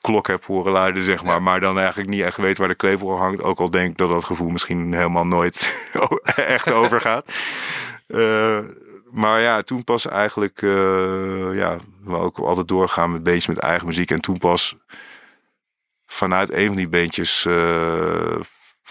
klok 0.00 0.26
heb 0.26 0.44
horen 0.44 0.72
luiden, 0.72 1.02
zeg 1.02 1.24
maar. 1.24 1.42
Maar 1.42 1.60
dan 1.60 1.78
eigenlijk 1.78 2.08
niet 2.08 2.22
echt 2.22 2.36
weet 2.36 2.58
waar 2.58 2.68
de 2.68 2.74
klepel 2.74 3.18
hangt. 3.18 3.42
Ook 3.42 3.58
al 3.58 3.70
denk 3.70 3.96
dat 3.96 4.08
dat 4.08 4.24
gevoel 4.24 4.48
misschien 4.48 4.92
helemaal 4.92 5.26
nooit 5.26 5.88
echt 6.36 6.72
overgaat. 6.72 7.32
Uh, 8.08 8.58
maar 9.22 9.40
ja, 9.40 9.62
toen 9.62 9.84
pas 9.84 10.06
eigenlijk, 10.06 10.62
uh, 10.62 11.54
ja, 11.54 11.76
we 12.04 12.16
ook 12.16 12.38
altijd 12.38 12.68
doorgaan 12.68 13.12
met 13.12 13.22
bezig 13.22 13.48
met 13.48 13.58
eigen 13.58 13.86
muziek. 13.86 14.10
En 14.10 14.20
toen 14.20 14.38
pas 14.38 14.76
vanuit 16.10 16.52
een 16.52 16.66
van 16.66 16.76
die 16.76 16.88
beentjes 16.88 17.44
uh, 17.44 18.40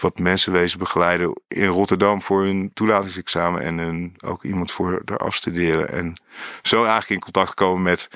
wat 0.00 0.18
mensen 0.18 0.52
wezen 0.52 0.78
begeleiden 0.78 1.40
in 1.48 1.66
Rotterdam 1.66 2.22
voor 2.22 2.42
hun 2.42 2.70
toelatingsexamen 2.74 3.62
en 3.62 3.78
hun, 3.78 4.16
ook 4.24 4.44
iemand 4.44 4.72
voor 4.72 5.02
er 5.04 5.16
afstuderen. 5.16 5.88
En 5.88 6.20
zo 6.62 6.76
eigenlijk 6.76 7.10
in 7.10 7.20
contact 7.20 7.54
komen 7.54 7.82
met, 7.82 8.08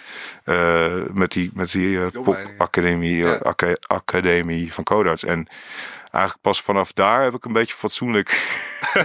uh, 0.45 1.05
met 1.13 1.33
die, 1.33 1.51
met 1.55 1.73
die 1.73 1.89
uh, 1.89 2.07
popacademie 2.23 3.17
ja. 3.17 3.55
academie 3.87 4.73
van 4.73 4.85
Codarts. 4.85 5.25
En 5.25 5.49
eigenlijk 6.13 6.43
pas 6.43 6.63
vanaf 6.63 6.93
daar 6.93 7.23
heb 7.23 7.35
ik 7.35 7.45
een 7.45 7.53
beetje 7.53 7.75
fatsoenlijk. 7.75 8.59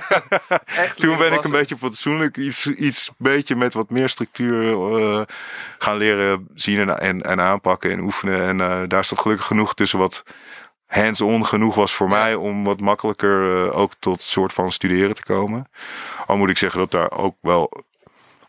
Toen 0.95 1.17
ben 1.17 1.33
ik 1.33 1.43
een 1.43 1.51
beetje 1.51 1.77
fatsoenlijk 1.77 2.37
iets, 2.37 2.67
iets 2.67 3.11
beetje 3.17 3.55
met 3.55 3.73
wat 3.73 3.89
meer 3.89 4.09
structuur 4.09 4.63
uh, 4.99 5.21
gaan 5.77 5.97
leren 5.97 6.47
zien 6.53 6.79
en, 6.79 6.99
en, 6.99 7.21
en, 7.21 7.41
aanpakken 7.41 7.91
en 7.91 7.99
oefenen. 7.99 8.41
En 8.41 8.59
uh, 8.59 8.81
daar 8.87 9.03
staat 9.03 9.19
gelukkig 9.19 9.45
genoeg 9.45 9.73
tussen 9.73 9.99
wat 9.99 10.23
hands-on 10.85 11.45
genoeg 11.45 11.75
was 11.75 11.93
voor 11.93 12.09
ja. 12.09 12.13
mij 12.13 12.35
om 12.35 12.63
wat 12.63 12.79
makkelijker 12.79 13.65
uh, 13.65 13.77
ook 13.77 13.91
tot 13.99 14.21
soort 14.21 14.53
van 14.53 14.71
studeren 14.71 15.15
te 15.15 15.23
komen. 15.23 15.69
Al 16.25 16.37
moet 16.37 16.49
ik 16.49 16.57
zeggen 16.57 16.79
dat 16.79 16.91
daar 16.91 17.11
ook 17.11 17.35
wel 17.41 17.83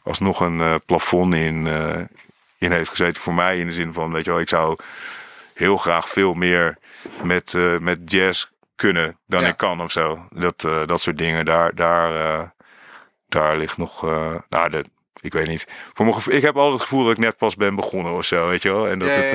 alsnog 0.03 0.41
een 0.41 0.81
plafond 0.87 1.35
in 1.35 1.67
in 2.59 2.73
heeft 2.73 2.91
gezeten 2.91 3.23
voor 3.23 3.35
mij. 3.35 3.59
In 3.59 3.67
de 3.67 3.73
zin 3.73 3.93
van, 3.93 4.13
weet 4.13 4.25
je 4.25 4.31
wel, 4.31 4.41
ik 4.41 4.49
zou 4.49 4.77
heel 5.55 5.77
graag 5.77 6.09
veel 6.09 6.35
meer 6.35 6.79
met, 7.23 7.53
uh, 7.53 7.79
met 7.79 7.99
jazz 8.05 8.47
kunnen 8.77 9.19
dan 9.27 9.45
ik 9.45 9.57
kan 9.57 9.81
of 9.83 9.93
zo. 9.93 10.27
Dat, 10.31 10.65
uh, 10.67 10.87
dat 10.87 11.01
soort 11.01 11.19
dingen, 11.19 11.45
daar, 11.45 11.75
daar, 11.75 12.13
uh, 12.13 12.49
daar 13.29 13.57
ligt 13.57 13.77
nog, 13.77 14.03
nou, 14.49 14.71
de, 14.71 14.85
ik 15.21 15.33
weet 15.33 15.47
niet. 15.47 15.67
Voor 15.93 16.05
mijn 16.05 16.17
gevoel, 16.17 16.35
ik 16.35 16.43
heb 16.43 16.57
altijd 16.57 16.75
het 16.75 16.89
gevoel 16.89 17.05
dat 17.05 17.13
ik 17.13 17.19
net 17.19 17.37
pas 17.37 17.57
ben 17.57 17.75
begonnen 17.75 18.13
of 18.13 18.25
zo, 18.25 18.49
weet 18.49 18.63
je 18.63 18.73
wel. 18.73 18.89
En 18.89 18.99
dat 18.99 19.09
het, 19.09 19.33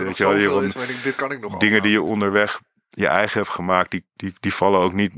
weet 0.00 0.16
je 0.16 0.24
wel, 0.24 0.62
is, 0.62 0.74
dit 1.02 1.14
kan 1.14 1.30
ik 1.30 1.40
nog 1.40 1.56
dingen 1.56 1.82
die 1.82 1.92
je 1.92 2.02
onderweg 2.02 2.60
je 2.96 3.06
eigen 3.06 3.40
hebt 3.40 3.52
gemaakt, 3.52 3.90
die, 3.90 4.04
die, 4.16 4.34
die 4.40 4.54
vallen 4.54 4.80
ook 4.80 4.92
niet 4.92 5.12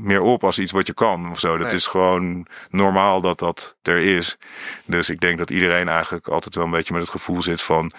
meer 0.00 0.20
op 0.20 0.44
als 0.44 0.58
iets 0.58 0.72
wat 0.72 0.86
je 0.86 0.94
kan 0.94 1.30
of 1.30 1.38
zo. 1.38 1.56
Dat 1.56 1.72
is 1.72 1.86
gewoon 1.86 2.46
normaal 2.70 3.20
dat 3.20 3.38
dat 3.38 3.76
er 3.82 4.16
is. 4.16 4.38
Dus 4.84 5.10
ik 5.10 5.20
denk 5.20 5.38
dat 5.38 5.50
iedereen 5.50 5.88
eigenlijk 5.88 6.28
altijd 6.28 6.54
wel 6.54 6.64
een 6.64 6.70
beetje 6.70 6.92
met 6.92 7.02
het 7.02 7.10
gevoel 7.10 7.42
zit 7.42 7.62
van 7.62 7.92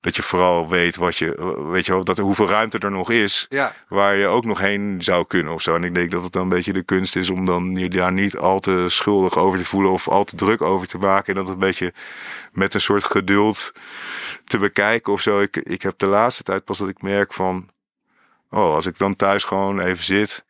dat 0.00 0.16
je 0.16 0.22
vooral 0.22 0.68
weet 0.68 0.96
wat 0.96 1.16
je, 1.16 1.56
weet 1.70 1.86
je 1.86 1.92
wel, 1.92 2.04
dat 2.04 2.18
er 2.18 2.24
hoeveel 2.24 2.48
ruimte 2.48 2.78
er 2.78 2.90
nog 2.90 3.10
is, 3.10 3.46
ja. 3.48 3.74
waar 3.88 4.16
je 4.16 4.26
ook 4.26 4.44
nog 4.44 4.58
heen 4.58 5.02
zou 5.02 5.26
kunnen 5.26 5.52
of 5.52 5.62
zo. 5.62 5.74
En 5.74 5.84
ik 5.84 5.94
denk 5.94 6.10
dat 6.10 6.22
het 6.22 6.32
dan 6.32 6.42
een 6.42 6.48
beetje 6.48 6.72
de 6.72 6.82
kunst 6.82 7.16
is 7.16 7.30
om 7.30 7.46
dan 7.46 7.76
je 7.76 7.88
daar 7.88 8.12
niet 8.12 8.36
al 8.36 8.58
te 8.58 8.84
schuldig 8.88 9.38
over 9.38 9.58
te 9.58 9.64
voelen 9.64 9.90
of 9.90 10.08
al 10.08 10.24
te 10.24 10.36
druk 10.36 10.62
over 10.62 10.86
te 10.86 10.98
maken. 10.98 11.34
En 11.34 11.44
dat 11.44 11.52
een 11.52 11.58
beetje 11.58 11.92
met 12.52 12.74
een 12.74 12.80
soort 12.80 13.04
geduld 13.04 13.72
te 14.44 14.58
bekijken 14.58 15.12
of 15.12 15.20
zo. 15.20 15.40
Ik, 15.40 15.56
ik 15.56 15.82
heb 15.82 15.98
de 15.98 16.06
laatste 16.06 16.42
tijd 16.42 16.64
pas 16.64 16.78
dat 16.78 16.88
ik 16.88 17.02
merk 17.02 17.32
van, 17.32 17.68
oh, 18.50 18.74
als 18.74 18.86
ik 18.86 18.98
dan 18.98 19.16
thuis 19.16 19.44
gewoon 19.44 19.80
even 19.80 20.04
zit, 20.04 20.44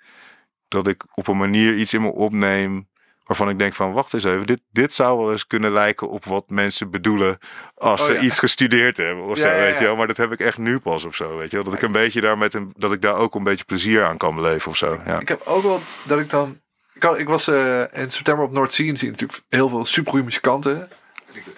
dat 0.69 0.87
ik 0.87 1.05
op 1.15 1.29
een 1.29 1.39
manier 1.39 1.77
iets 1.77 1.95
in 1.95 2.03
me 2.03 2.13
opneem 2.13 2.89
waarvan 3.31 3.49
ik 3.49 3.59
denk 3.59 3.75
van, 3.75 3.93
wacht 3.93 4.15
eens 4.15 4.25
even, 4.25 4.47
dit, 4.47 4.61
dit 4.71 4.93
zou 4.93 5.19
wel 5.19 5.31
eens 5.31 5.47
kunnen 5.47 5.73
lijken 5.73 6.09
op 6.09 6.25
wat 6.25 6.49
mensen 6.49 6.91
bedoelen 6.91 7.39
als 7.75 8.01
oh, 8.01 8.07
ze 8.07 8.19
iets 8.19 8.39
gestudeerd 8.39 8.97
hebben 8.97 9.25
of 9.25 9.39
zo, 9.39 9.49
weet 9.49 9.79
je 9.79 9.85
wel. 9.85 9.97
Maar 9.97 10.07
dat 10.07 10.17
heb 10.17 10.33
ik 10.33 10.41
echt 10.41 10.59
nu 10.59 10.79
pas 10.79 11.05
of 11.05 11.15
zo, 11.15 11.37
weet 11.37 11.51
je 11.51 11.57
wel. 11.57 11.65
Dat 11.65 11.75
ik 11.75 11.83
een 11.83 11.93
beetje 11.93 12.21
daar 12.21 12.39
met 12.39 12.55
een, 12.55 12.73
dat 12.77 12.93
ik 12.93 13.03
daar 13.03 13.15
ook 13.15 13.35
een 13.35 13.45
beetje 13.45 13.65
plezier 13.65 14.05
aan 14.05 14.17
kan 14.17 14.35
beleven 14.35 14.71
of 14.71 14.77
zo. 14.77 15.01
Ja. 15.07 15.21
Ik 15.21 15.29
heb 15.29 15.43
ook 15.45 15.63
wel 15.63 15.81
dat 16.03 16.19
ik 16.19 16.31
dan, 16.31 16.61
ik, 16.95 17.03
had, 17.03 17.19
ik 17.19 17.29
was 17.29 17.49
uh, 17.49 17.85
in 17.93 18.11
september 18.11 18.45
op 18.45 18.53
Noord 18.53 18.73
Sea 18.73 18.89
en 18.89 18.97
zie 18.97 19.11
natuurlijk 19.11 19.41
heel 19.49 19.69
veel 19.69 19.85
supergoeie 19.85 20.25
muzikanten. 20.25 20.91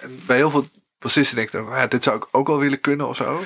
En 0.01 0.19
bij 0.25 0.37
heel 0.37 0.51
veel 0.51 0.65
bassisten 0.99 1.35
denk 1.35 1.47
ik 1.47 1.53
dan, 1.53 1.69
ja, 1.69 1.87
dit 1.87 2.03
zou 2.03 2.17
ik 2.17 2.27
ook 2.31 2.47
wel 2.47 2.59
willen 2.59 2.79
kunnen 2.79 3.07
of 3.07 3.15
zo. 3.15 3.41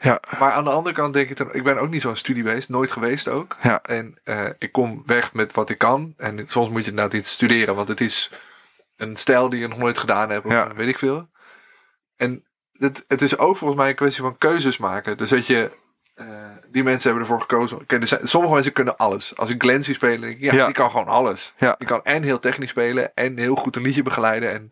Ja. 0.00 0.20
Maar 0.38 0.52
aan 0.52 0.64
de 0.64 0.70
andere 0.70 0.94
kant 0.94 1.12
denk 1.14 1.30
ik 1.30 1.38
ik 1.40 1.64
ben 1.64 1.78
ook 1.78 1.90
niet 1.90 2.02
zo'n 2.02 2.16
studiebeest, 2.16 2.68
nooit 2.68 2.92
geweest 2.92 3.28
ook. 3.28 3.56
Ja. 3.62 3.82
En 3.82 4.18
uh, 4.24 4.48
ik 4.58 4.72
kom 4.72 5.02
weg 5.06 5.32
met 5.32 5.52
wat 5.52 5.70
ik 5.70 5.78
kan. 5.78 6.14
En 6.16 6.48
soms 6.48 6.68
moet 6.68 6.84
je 6.84 6.90
inderdaad 6.90 7.14
iets 7.14 7.32
studeren, 7.32 7.74
want 7.74 7.88
het 7.88 8.00
is 8.00 8.30
een 8.96 9.16
stijl 9.16 9.48
die 9.48 9.60
je 9.60 9.68
nog 9.68 9.78
nooit 9.78 9.98
gedaan 9.98 10.30
hebt, 10.30 10.44
of 10.44 10.52
ja. 10.52 10.68
weet 10.74 10.88
ik 10.88 10.98
veel. 10.98 11.28
En 12.16 12.44
het, 12.72 13.04
het 13.08 13.22
is 13.22 13.38
ook 13.38 13.56
volgens 13.56 13.80
mij 13.80 13.88
een 13.88 13.94
kwestie 13.96 14.22
van 14.22 14.38
keuzes 14.38 14.76
maken. 14.76 15.16
Dus 15.16 15.30
dat 15.30 15.46
je, 15.46 15.70
uh, 16.16 16.26
die 16.70 16.82
mensen 16.82 17.10
hebben 17.10 17.28
ervoor 17.28 17.40
gekozen. 17.40 17.86
Kijk, 17.86 18.02
er 18.02 18.08
zijn, 18.08 18.28
sommige 18.28 18.54
mensen 18.54 18.72
kunnen 18.72 18.96
alles. 18.96 19.36
Als 19.36 19.50
ik 19.50 19.62
Glenn 19.62 19.82
zie 19.82 19.94
spelen, 19.94 20.20
denk 20.20 20.32
ik, 20.34 20.40
ja, 20.40 20.54
Ja. 20.54 20.64
die 20.64 20.74
kan 20.74 20.90
gewoon 20.90 21.06
alles. 21.06 21.54
Ja. 21.56 21.74
Die 21.78 21.88
kan 21.88 22.04
en 22.04 22.22
heel 22.22 22.38
technisch 22.38 22.70
spelen 22.70 23.14
en 23.14 23.38
heel 23.38 23.54
goed 23.54 23.76
een 23.76 23.82
liedje 23.82 24.02
begeleiden. 24.02 24.52
En, 24.52 24.70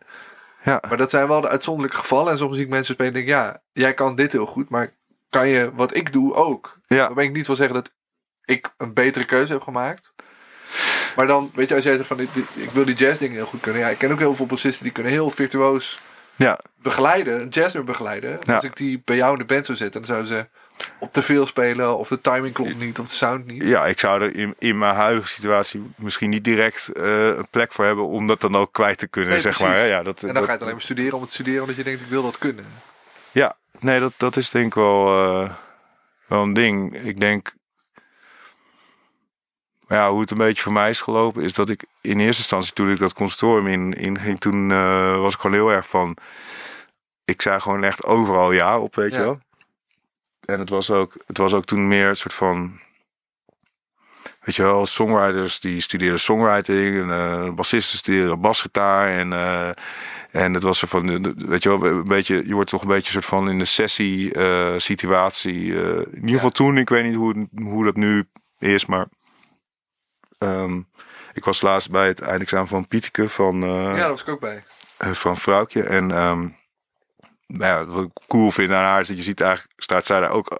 Ja. 0.63 0.81
maar 0.87 0.97
dat 0.97 1.09
zijn 1.09 1.27
wel 1.27 1.41
de 1.41 1.49
uitzonderlijke 1.49 1.97
gevallen. 1.97 2.31
En 2.31 2.37
soms 2.37 2.55
zie 2.55 2.63
ik 2.63 2.69
mensen 2.69 2.93
spelen 2.93 3.13
en 3.13 3.19
denk 3.19 3.29
ik, 3.29 3.33
ja, 3.33 3.61
jij 3.71 3.93
kan 3.93 4.15
dit 4.15 4.31
heel 4.31 4.45
goed, 4.45 4.69
maar 4.69 4.93
kan 5.39 5.47
je 5.47 5.71
wat 5.75 5.95
ik 5.95 6.11
doe 6.13 6.33
ook? 6.33 6.77
Ja. 6.87 7.05
Dan 7.05 7.15
ben 7.15 7.23
ik 7.23 7.33
niet 7.33 7.47
wil 7.47 7.55
zeggen 7.55 7.75
dat 7.75 7.91
ik 8.45 8.69
een 8.77 8.93
betere 8.93 9.25
keuze 9.25 9.53
heb 9.53 9.61
gemaakt. 9.61 10.13
Maar 11.15 11.27
dan, 11.27 11.51
weet 11.55 11.69
je, 11.69 11.75
als 11.75 11.83
jij 11.83 11.95
zegt 11.95 12.07
van, 12.07 12.19
ik, 12.19 12.29
ik 12.53 12.69
wil 12.71 12.85
die 12.85 12.95
jazz 12.95 13.19
dingen 13.19 13.35
heel 13.35 13.45
goed 13.45 13.59
kunnen. 13.61 13.81
Ja, 13.81 13.87
ik 13.89 13.97
ken 13.97 14.11
ook 14.11 14.19
heel 14.19 14.35
veel 14.35 14.45
bassisten 14.45 14.83
die 14.83 14.91
kunnen 14.93 15.11
heel 15.11 15.29
virtuoos 15.29 15.97
Ja. 16.35 16.59
begeleiden, 16.81 17.41
een 17.41 17.47
jazznummer 17.47 17.91
begeleiden. 17.91 18.37
Ja. 18.41 18.55
Als 18.55 18.63
ik 18.63 18.75
die 18.75 19.01
bij 19.05 19.15
jou 19.15 19.31
in 19.31 19.37
de 19.39 19.45
band 19.45 19.65
zou 19.65 19.77
zetten, 19.77 20.01
dan 20.01 20.09
zouden 20.09 20.27
ze 20.27 20.47
op 20.99 21.11
te 21.11 21.21
veel 21.21 21.45
spelen, 21.45 21.97
of 21.97 22.07
de 22.07 22.21
timing 22.21 22.53
klopt 22.53 22.79
niet, 22.79 22.99
of 22.99 23.07
de 23.07 23.15
sound 23.15 23.45
niet. 23.45 23.63
Ja, 23.63 23.85
ik 23.85 23.99
zou 23.99 24.21
er 24.21 24.35
in, 24.35 24.55
in 24.59 24.77
mijn 24.77 24.95
huidige 24.95 25.27
situatie 25.27 25.93
misschien 25.95 26.29
niet 26.29 26.43
direct 26.43 26.87
eh, 26.93 27.25
een 27.27 27.47
plek 27.49 27.73
voor 27.73 27.85
hebben 27.85 28.05
om 28.07 28.27
dat 28.27 28.41
dan 28.41 28.55
ook 28.55 28.73
kwijt 28.73 28.97
te 28.97 29.07
kunnen, 29.07 29.31
Nee, 29.31 29.41
zeg 29.41 29.51
precies. 29.57 29.73
maar. 29.73 29.81
hè. 29.83 29.89
Ja, 29.89 30.03
dat, 30.03 30.19
En 30.19 30.25
dan 30.25 30.33
dat- 30.35 30.43
ga 30.43 30.47
je 30.47 30.51
het 30.53 30.61
alleen 30.61 30.73
maar 30.73 30.83
studeren 30.83 31.13
om 31.13 31.19
het 31.19 31.27
te 31.29 31.35
studeren, 31.35 31.61
omdat 31.61 31.75
je 31.75 31.83
denkt, 31.83 32.01
ik 32.01 32.07
wil 32.07 32.23
dat 32.23 32.37
kunnen. 32.37 32.65
Ja, 33.31 33.57
nee, 33.79 33.99
dat, 33.99 34.13
dat 34.17 34.37
is 34.37 34.49
denk 34.49 34.65
ik 34.65 34.73
wel, 34.73 35.07
eh, 35.07 35.53
wel 36.27 36.41
een 36.41 36.53
ding. 36.53 36.95
Ik 36.95 37.19
denk, 37.19 37.53
ja, 39.87 40.11
hoe 40.11 40.21
het 40.21 40.31
een 40.31 40.37
beetje 40.37 40.63
voor 40.63 40.71
mij 40.71 40.89
is 40.89 41.01
gelopen, 41.01 41.43
is 41.43 41.53
dat 41.53 41.69
ik 41.69 41.85
in 42.01 42.19
eerste 42.19 42.41
instantie, 42.41 42.73
toen 42.73 42.89
ik 42.91 42.99
dat 42.99 43.13
conservatorium 43.13 43.67
in, 43.67 43.93
in 43.93 44.19
ging, 44.19 44.39
toen 44.39 44.71
eh, 44.71 45.17
was 45.19 45.33
ik 45.33 45.39
gewoon 45.39 45.55
heel 45.55 45.69
erg 45.71 45.89
van, 45.89 46.17
ik 47.25 47.41
zei 47.41 47.59
gewoon 47.59 47.83
echt 47.83 48.03
overal 48.03 48.51
ja 48.51 48.79
op, 48.79 48.95
weet 48.95 49.11
Ja. 49.11 49.17
je 49.17 49.23
wel. 49.23 49.39
En 50.45 50.59
het 50.59 50.69
was 50.69 50.91
ook, 50.91 51.13
het 51.25 51.37
was 51.37 51.53
ook 51.53 51.65
toen 51.65 51.87
meer 51.87 52.07
een 52.07 52.17
soort 52.17 52.33
van, 52.33 52.79
weet 54.45 54.55
je 54.55 54.63
wel, 54.63 54.85
songwriters 54.85 55.59
die 55.59 55.81
studeerden 55.81 56.19
songwriting, 56.19 57.01
en 57.01 57.09
eh 57.09 57.49
bassisten 57.49 57.97
studeerden 57.97 58.41
basgitaar 58.41 59.07
en 59.07 59.33
eh, 59.33 59.69
en 60.31 60.53
het 60.53 60.63
was 60.63 60.81
er 60.81 60.87
van, 60.87 61.33
weet 61.47 61.63
je 61.63 61.69
wel, 61.69 61.85
een 61.85 62.03
beetje, 62.03 62.47
je 62.47 62.53
wordt 62.53 62.69
toch 62.69 62.81
een 62.81 62.87
beetje 62.87 63.11
soort 63.11 63.25
van 63.25 63.49
in 63.49 63.59
de 63.59 63.65
sessie 63.65 64.33
eh, 64.33 64.73
situatie. 64.77 65.73
in 65.73 66.15
ieder 66.15 66.29
geval 66.29 66.49
toen, 66.49 66.77
ik 66.77 66.89
weet 66.89 67.03
niet 67.03 67.15
hoe, 67.15 67.47
hoe 67.63 67.85
dat 67.85 67.95
nu 67.95 68.27
is, 68.59 68.85
maar 68.85 69.05
ehm, 70.37 70.81
ik 71.33 71.45
was 71.45 71.61
laatst 71.61 71.91
bij 71.91 72.07
het 72.07 72.21
eindexamen 72.21 72.67
van 72.67 72.87
Pieteke 72.87 73.29
van, 73.29 73.59
ja, 73.59 73.93
daar 73.93 74.09
was 74.09 74.21
ik 74.21 74.29
ook 74.29 74.39
bij. 74.39 74.63
van 74.97 75.37
Vrouwtje. 75.37 75.83
En 75.83 76.11
ehm, 76.11 76.47
nou 77.47 77.63
ja, 77.63 77.85
wat 77.85 78.03
ik 78.03 78.11
cool 78.27 78.51
vind 78.51 78.71
aan 78.71 78.83
haar 78.83 79.01
is 79.01 79.07
dat 79.07 79.17
je 79.17 79.23
ziet 79.23 79.41
eigenlijk, 79.41 79.73
staat 79.81 80.05
zij 80.05 80.19
daar 80.19 80.31
ook, 80.31 80.59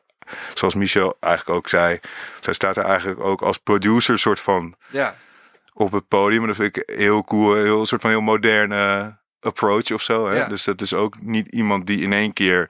zoals 0.53 0.76
Michel 0.76 1.17
eigenlijk 1.19 1.57
ook 1.57 1.69
zei, 1.69 1.99
zij 2.39 2.53
staat 2.53 2.78
er 2.78 2.84
eigenlijk 2.84 3.23
ook 3.23 3.41
als 3.41 3.57
producer 3.57 4.19
soort 4.19 4.39
van 4.39 4.76
Ja, 4.89 5.15
op 5.73 5.91
het 5.91 6.07
podium. 6.07 6.41
En 6.41 6.47
dat 6.47 6.55
vind 6.55 6.78
ik 6.78 6.89
heel 6.95 7.23
cool. 7.23 7.55
Heel 7.55 7.80
een 7.80 7.86
soort 7.86 8.01
van 8.01 8.09
heel 8.09 8.21
moderne 8.21 9.15
approach 9.39 9.91
of 9.91 10.01
zo. 10.01 10.28
Hè? 10.28 10.36
Ja. 10.36 10.47
Dus 10.47 10.63
dat 10.63 10.82
is 10.82 10.93
ook 10.93 11.21
niet 11.21 11.47
iemand 11.47 11.88
die 11.88 12.01
in 12.01 12.13
één 12.13 12.34
keer 12.34 12.69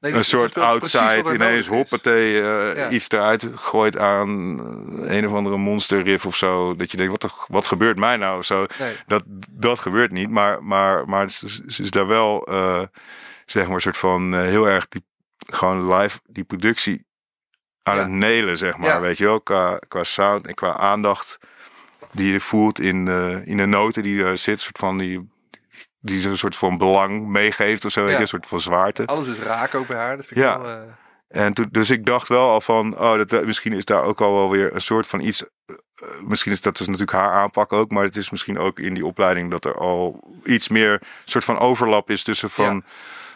nee, 0.00 0.12
een 0.12 0.18
dus- 0.18 0.28
soort 0.28 0.58
outside 0.58 1.34
ineens 1.34 1.66
hoppatee 1.66 2.40
eh, 2.40 2.76
Ja. 2.76 2.90
iets 2.90 3.10
eruit 3.10 3.48
gooit 3.54 3.98
aan 3.98 4.28
een 5.10 5.26
of 5.26 5.32
andere 5.32 5.56
monster 5.56 6.02
riff 6.02 6.26
of 6.26 6.36
zo. 6.36 6.76
Dat 6.76 6.90
je 6.90 6.96
denkt, 6.96 7.22
wat, 7.22 7.46
wat 7.48 7.66
gebeurt 7.66 7.98
mij 7.98 8.16
nou? 8.16 8.42
Zo. 8.42 8.66
Nee. 8.78 8.94
Dat, 9.06 9.22
dat 9.50 9.78
gebeurt 9.78 10.12
niet. 10.12 10.30
Maar, 10.30 10.64
maar, 10.64 11.08
maar 11.08 11.30
ze, 11.30 11.48
ze 11.66 11.82
is 11.82 11.90
daar 11.90 12.06
wel, 12.06 12.46
eh, 12.46 12.82
zeg 13.46 13.66
maar, 13.66 13.74
een 13.74 13.80
soort 13.80 13.98
van 13.98 14.34
eh, 14.34 14.40
heel 14.40 14.68
erg 14.68 14.88
die, 14.88 15.04
gewoon 15.46 15.94
live 15.94 16.18
die 16.26 16.44
productie 16.44 17.06
aan 17.82 17.96
Ja. 17.96 18.02
het 18.02 18.10
nelen, 18.10 18.58
zeg 18.58 18.76
maar. 18.76 18.88
Ja. 18.88 19.00
Weet 19.00 19.18
je 19.18 19.24
wel, 19.24 19.40
qua, 19.40 19.78
qua 19.88 20.02
sound 20.04 20.46
en 20.46 20.54
qua 20.54 20.72
aandacht 20.76 21.38
die 22.12 22.32
je 22.32 22.40
voelt 22.40 22.80
in, 22.80 23.08
eh, 23.08 23.46
in 23.46 23.56
de 23.56 23.66
noten 23.66 24.02
die 24.02 24.24
er 24.24 24.38
zit, 24.38 24.60
soort 24.60 24.78
van 24.78 24.98
die, 24.98 25.30
die 26.00 26.20
ze 26.20 26.28
een 26.28 26.38
soort 26.38 26.56
van 26.56 26.78
belang 26.78 27.26
meegeeft 27.26 27.84
of 27.84 27.92
zo, 27.92 28.08
Ja. 28.10 28.20
een 28.20 28.28
soort 28.28 28.46
van 28.46 28.60
zwaarte. 28.60 29.06
Alles 29.06 29.26
is 29.26 29.38
raak 29.38 29.74
ook 29.74 29.86
bij 29.86 29.96
haar. 29.96 30.16
Dat 30.16 30.26
vind 30.26 30.40
ik 30.40 30.46
Ja. 30.46 30.60
wel... 30.60 30.68
eh, 30.70 30.82
En 31.28 31.52
toen, 31.54 31.68
dus 31.70 31.90
ik 31.90 32.04
dacht 32.06 32.28
wel 32.28 32.48
al 32.50 32.60
van, 32.60 32.98
oh, 32.98 33.16
dat, 33.26 33.46
misschien 33.46 33.72
is 33.72 33.84
daar 33.84 34.02
ook 34.02 34.20
al 34.20 34.32
wel 34.34 34.50
weer 34.50 34.74
een 34.74 34.80
soort 34.80 35.06
van 35.06 35.20
iets. 35.20 35.44
eh, 35.66 35.74
misschien 36.26 36.52
is 36.52 36.60
dat 36.60 36.76
dus 36.76 36.86
natuurlijk 36.86 37.12
haar 37.18 37.30
aanpak 37.32 37.72
ook, 37.72 37.90
maar 37.90 38.04
het 38.04 38.16
is 38.16 38.30
misschien 38.30 38.58
ook 38.58 38.78
in 38.78 38.94
die 38.94 39.06
opleiding 39.06 39.50
dat 39.50 39.64
er 39.64 39.74
al 39.74 40.24
iets 40.44 40.68
meer 40.68 41.00
soort 41.24 41.44
van 41.44 41.58
overlap 41.58 42.10
is 42.10 42.22
tussen 42.22 42.50
van, 42.50 42.84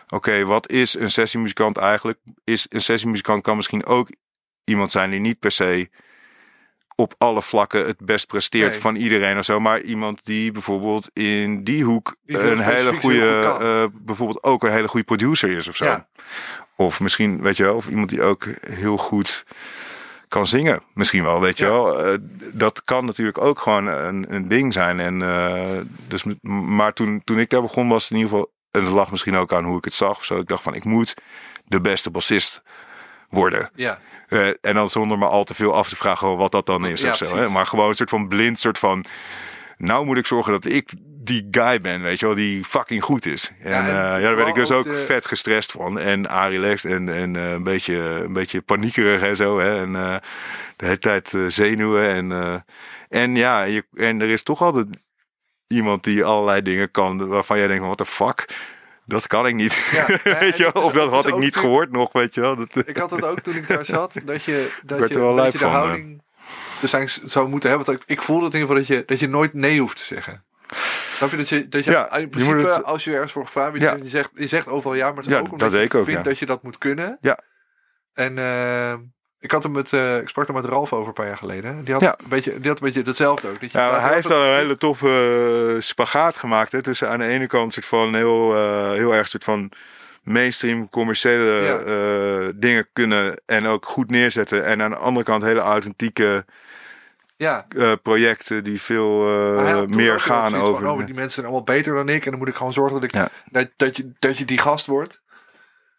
oké, 0.09 0.45
wat 0.45 0.71
is 0.71 0.99
een 0.99 1.11
sessiemuzikant 1.11 1.77
eigenlijk? 1.77 2.19
Is 2.45 2.67
een 2.69 2.83
sessiemuzikant 2.83 3.43
kan 3.43 3.57
misschien 3.57 3.87
ook 3.87 4.09
iemand 4.65 4.91
zijn 4.91 5.11
die 5.11 5.21
niet 5.21 5.39
per 5.39 5.51
se 5.51 5.89
op 6.95 7.15
alle 7.19 7.43
vlakken 7.43 7.87
het 7.87 7.99
best 7.99 8.27
presteert 8.27 8.71
Nee. 8.71 8.81
van 8.81 8.95
iedereen 8.97 9.39
of 9.39 9.45
zo, 9.45 9.61
maar 9.61 9.81
iemand 9.81 10.25
die 10.25 10.53
bijvoorbeeld 10.53 11.11
in 11.13 11.65
die 11.65 11.85
hoek 11.85 12.17
Die 12.25 12.39
een 12.39 12.61
hele 12.61 12.95
goede, 12.95 13.57
eh, 13.61 13.85
bijvoorbeeld 14.05 14.43
ook 14.43 14.63
een 14.63 14.73
hele 14.73 14.89
goede 14.89 15.07
producer 15.07 15.51
is 15.51 15.69
of 15.69 15.77
zo. 15.77 15.85
Ja. 15.85 16.07
Of 16.77 17.01
misschien, 17.01 17.41
weet 17.43 17.57
je 17.57 17.63
wel, 17.63 17.75
of 17.75 17.89
iemand 17.89 18.09
die 18.09 18.23
ook 18.23 18.45
heel 18.61 18.97
goed 18.97 19.45
kan 20.29 20.47
zingen. 20.47 20.83
Misschien 20.95 21.23
wel, 21.23 21.41
weet 21.41 21.59
je 21.59 21.65
Ja. 21.65 21.71
wel. 21.71 22.05
Eh, 22.05 22.19
dat 22.53 22.85
kan 22.85 23.05
natuurlijk 23.05 23.39
ook 23.39 23.59
gewoon 23.59 23.87
een, 23.87 24.35
een 24.35 24.49
ding 24.49 24.73
zijn. 24.73 25.01
En, 25.01 25.23
eh, 25.23 25.81
dus, 26.09 26.25
maar 26.43 26.93
toen, 26.93 27.21
toen 27.25 27.39
ik 27.39 27.51
daar 27.51 27.63
begon 27.63 27.89
was 27.89 28.03
het 28.03 28.11
in 28.13 28.17
ieder 28.17 28.31
geval... 28.33 28.55
En 28.77 28.85
dat 28.85 28.93
lag 28.93 29.11
misschien 29.11 29.37
ook 29.37 29.53
aan 29.53 29.65
hoe 29.65 29.79
ik 29.79 29.85
het 29.85 29.95
zag 29.95 30.17
of 30.17 30.25
zo. 30.25 30.39
Ik 30.39 30.49
dacht 30.49 30.63
van, 30.63 30.75
ik 30.75 30.85
moet 30.85 31.15
de 31.65 31.81
beste 31.81 32.11
bassist 32.11 32.63
worden. 33.29 33.71
ja. 33.75 33.99
Eh, 34.29 34.47
en 34.61 34.75
dan 34.75 34.91
zonder 34.91 35.19
me 35.19 35.27
al 35.27 35.45
te 35.45 35.55
veel 35.55 35.75
af 35.75 35.89
te 35.89 35.97
vragen 35.97 36.37
wat 36.37 36.53
dat 36.53 36.67
dan 36.67 36.87
is 36.87 37.01
Ja, 37.01 37.09
of 37.11 37.17
zo. 37.17 37.37
Hè? 37.37 37.49
Maar 37.49 37.67
gewoon 37.67 37.89
een 37.89 37.95
soort 37.95 38.11
van 38.11 38.29
blind 38.29 38.59
soort 38.59 38.79
van... 38.79 39.05
Nou 39.79 40.05
moet 40.07 40.17
ik 40.17 40.27
zorgen 40.27 40.53
dat 40.53 40.65
ik 40.65 40.93
die 41.01 41.49
guy 41.51 41.81
ben, 41.81 42.03
weet 42.03 42.21
je 42.21 42.27
wel, 42.27 42.35
die 42.35 42.65
fucking 42.65 43.03
goed 43.03 43.27
is. 43.27 43.53
En 43.63 43.71
Ja, 43.71 43.87
ja, 43.87 44.19
daar 44.19 44.37
ben 44.37 44.47
ik 44.47 44.55
dus 44.55 44.71
ook 44.71 44.85
de- 44.85 44.95
vet 44.95 45.27
gestrest 45.27 45.73
van. 45.73 45.99
En 45.99 46.27
relaxed 46.49 46.91
en, 46.93 47.09
en 47.15 47.37
eh, 47.37 47.51
een, 47.51 47.63
beetje, 47.63 47.97
een 47.97 48.33
beetje 48.33 48.61
paniekerig 48.61 49.23
en 49.23 49.37
zo. 49.37 49.59
Hè? 49.59 49.81
En 49.81 49.97
eh, 49.97 50.17
de 50.77 50.85
hele 50.85 50.99
tijd 50.99 51.35
eh, 51.35 51.41
zenuwen. 51.49 52.09
En, 52.09 52.33
eh, 52.33 52.55
en 53.09 53.37
ja, 53.37 53.63
je, 53.63 53.85
en 53.95 54.21
er 54.21 54.29
is 54.29 54.43
toch 54.43 54.63
altijd 54.63 54.87
iemand 55.67 56.05
die 56.05 56.25
allerlei 56.25 56.63
dingen 56.63 56.91
kan 56.91 57.29
waarvan 57.29 57.59
jij 57.59 57.67
denkt, 57.67 57.87
wat 57.87 57.99
de 57.99 58.07
fuck? 58.07 58.49
dat 59.09 59.27
kan 59.27 59.47
ik 59.47 59.55
niet. 59.55 59.89
Ja, 59.93 60.07
weet 60.41 60.57
je 60.57 60.71
wel? 60.73 60.83
Of 60.85 60.93
dat 60.93 61.11
had 61.11 61.27
ik 61.27 61.37
niet 61.39 61.57
gehoord 61.57 61.91
nog, 61.93 62.13
weet 62.13 62.35
je 62.35 62.41
wel. 62.41 62.57
Dat, 62.57 62.69
Ik 62.87 62.97
had 62.97 63.11
het 63.11 63.25
ook 63.25 63.41
toen 63.41 63.55
ik 63.55 63.69
daar 63.69 63.85
zat, 63.85 64.21
dat 64.25 64.43
je, 64.45 64.71
dat 64.85 65.09
je, 65.13 65.19
wel 65.19 65.37
dat 65.37 65.45
je 65.47 65.53
de 65.53 65.59
van, 65.59 65.71
houding 65.71 66.23
dus 66.81 66.93
eigenlijk 66.93 67.31
zou 67.33 67.49
moeten 67.49 67.69
hebben. 67.71 67.87
Want 67.87 68.01
ik, 68.03 68.09
ik 68.09 68.23
voelde 68.23 68.45
het 68.45 68.55
in 68.55 68.61
ieder 68.61 68.77
geval 68.77 68.89
dat 68.89 68.99
je, 69.07 69.07
dat 69.07 69.21
je 69.21 69.29
nooit 69.29 69.53
nee 69.53 69.81
hoeft 69.81 69.97
te 69.97 70.05
zeggen. 70.05 70.45
Snap 71.17 71.31
je? 71.31 71.37
Dat 71.37 71.49
je, 71.49 71.69
dat 71.69 71.85
je 71.85 71.91
Ja, 71.91 72.17
in 72.17 72.29
principe, 72.29 72.57
het- 72.59 72.85
als 72.85 73.05
je 73.05 73.13
ergens 73.15 73.33
voor 73.33 73.45
gevraagd 73.47 73.73
bent, 73.73 73.85
Ja. 73.85 73.95
je, 73.95 74.09
zegt, 74.09 74.31
je 74.35 74.47
zegt 74.47 74.69
overal 74.69 74.95
ja, 74.97 75.07
maar 75.07 75.17
het 75.17 75.27
is 75.27 75.33
Ja, 75.33 75.39
ook 75.39 75.53
omdat 75.53 75.71
dat 75.71 75.93
je 75.93 75.99
ook, 75.99 76.05
vindt 76.05 76.25
dat 76.25 76.39
je 76.39 76.47
dat 76.47 76.63
moet 76.63 76.79
kunnen. 76.79 77.19
Ja. 77.21 77.39
En 78.13 78.39
eh, 78.39 78.95
ik 79.47 79.53
had 79.53 79.63
hem 79.63 79.73
met, 79.73 79.93
eh, 79.93 80.17
ik 80.17 80.29
sprak 80.29 80.49
er 80.49 80.55
met 80.55 80.65
Ralf 80.65 80.93
over 80.93 81.07
een 81.09 81.13
paar 81.13 81.27
jaar 81.27 81.37
geleden. 81.37 81.85
Die 81.85 81.93
had, 81.95 82.03
Ja. 82.03 82.15
een, 82.23 82.29
beetje, 82.29 82.61
die 82.61 82.69
had 82.69 82.81
een 82.81 82.87
beetje 82.87 83.03
hetzelfde 83.03 83.49
ook. 83.49 83.61
Dat 83.61 83.73
je, 83.73 83.79
Ja, 83.79 84.01
hij 84.01 84.15
heeft 84.15 84.29
wel 84.29 84.43
een 84.45 84.57
hele 84.57 84.77
toffe 84.77 85.73
eh, 85.75 85.81
spagaat 85.83 86.37
gemaakt. 86.37 86.73
Hè, 86.73 86.83
tussen 86.83 87.09
aan 87.11 87.19
de 87.19 87.27
ene 87.27 87.47
kant 87.47 87.73
soort 87.73 87.87
van 87.87 88.15
heel, 88.15 88.55
eh, 88.57 88.91
heel 88.91 89.15
erg 89.15 89.29
soort 89.29 89.45
van 89.45 89.71
mainstream 90.23 90.89
commerciële 90.89 91.51
Ja. 91.51 91.79
eh, 91.79 92.53
dingen 92.55 92.87
kunnen 92.93 93.41
en 93.47 93.67
ook 93.67 93.87
goed 93.87 94.11
neerzetten. 94.11 94.65
En 94.65 94.83
aan 94.83 94.91
de 94.91 94.97
andere 94.97 95.25
kant 95.27 95.43
hele 95.43 95.61
authentieke 95.61 96.45
Ja, 97.39 97.67
projecten 98.03 98.65
die 98.65 98.81
veel 98.81 99.29
eh, 99.57 99.83
meer 99.83 100.21
gaan 100.21 100.55
over. 100.57 100.85
Van, 100.85 100.91
oh, 101.01 101.05
die 101.07 101.15
mensen 101.15 101.33
zijn 101.33 101.47
allemaal 101.47 101.65
beter 101.65 101.95
dan 101.95 102.09
ik. 102.09 102.25
En 102.25 102.31
dan 102.31 102.39
moet 102.39 102.49
ik 102.49 102.55
gewoon 102.57 102.73
zorgen 102.73 102.95
dat, 102.95 103.03
ik, 103.05 103.13
Ja. 103.15 103.29
dat, 103.51 103.69
dat, 103.77 103.97
je, 103.97 104.11
dat 104.19 104.39
je 104.39 104.45
die 104.45 104.59
gast 104.59 104.87
wordt. 104.87 105.21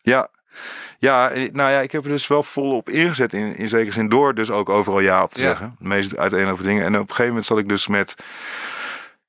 Ja. 0.02 0.30
Ja, 1.00 1.32
nou 1.52 1.72
ja, 1.72 1.80
ik 1.80 1.92
heb 1.92 2.04
er 2.04 2.10
dus 2.10 2.28
wel 2.28 2.44
volop 2.44 2.90
ingezet 2.90 3.34
in, 3.34 3.56
in 3.56 3.68
zekere 3.68 3.92
zin 3.94 4.10
door 4.10 4.34
dus 4.34 4.50
ook 4.52 4.70
overal 4.70 5.00
ja 5.00 5.24
op 5.24 5.34
te 5.34 5.42
Ja. 5.42 5.48
zeggen. 5.48 5.76
De 5.80 5.88
meest 5.88 6.18
uiteenlopende 6.18 6.68
dingen. 6.70 6.84
En 6.86 6.94
op 6.94 7.00
een 7.02 7.08
gegeven 7.08 7.28
moment 7.28 7.46
zat 7.46 7.58
ik 7.58 7.68
dus 7.70 7.88
met 7.88 8.16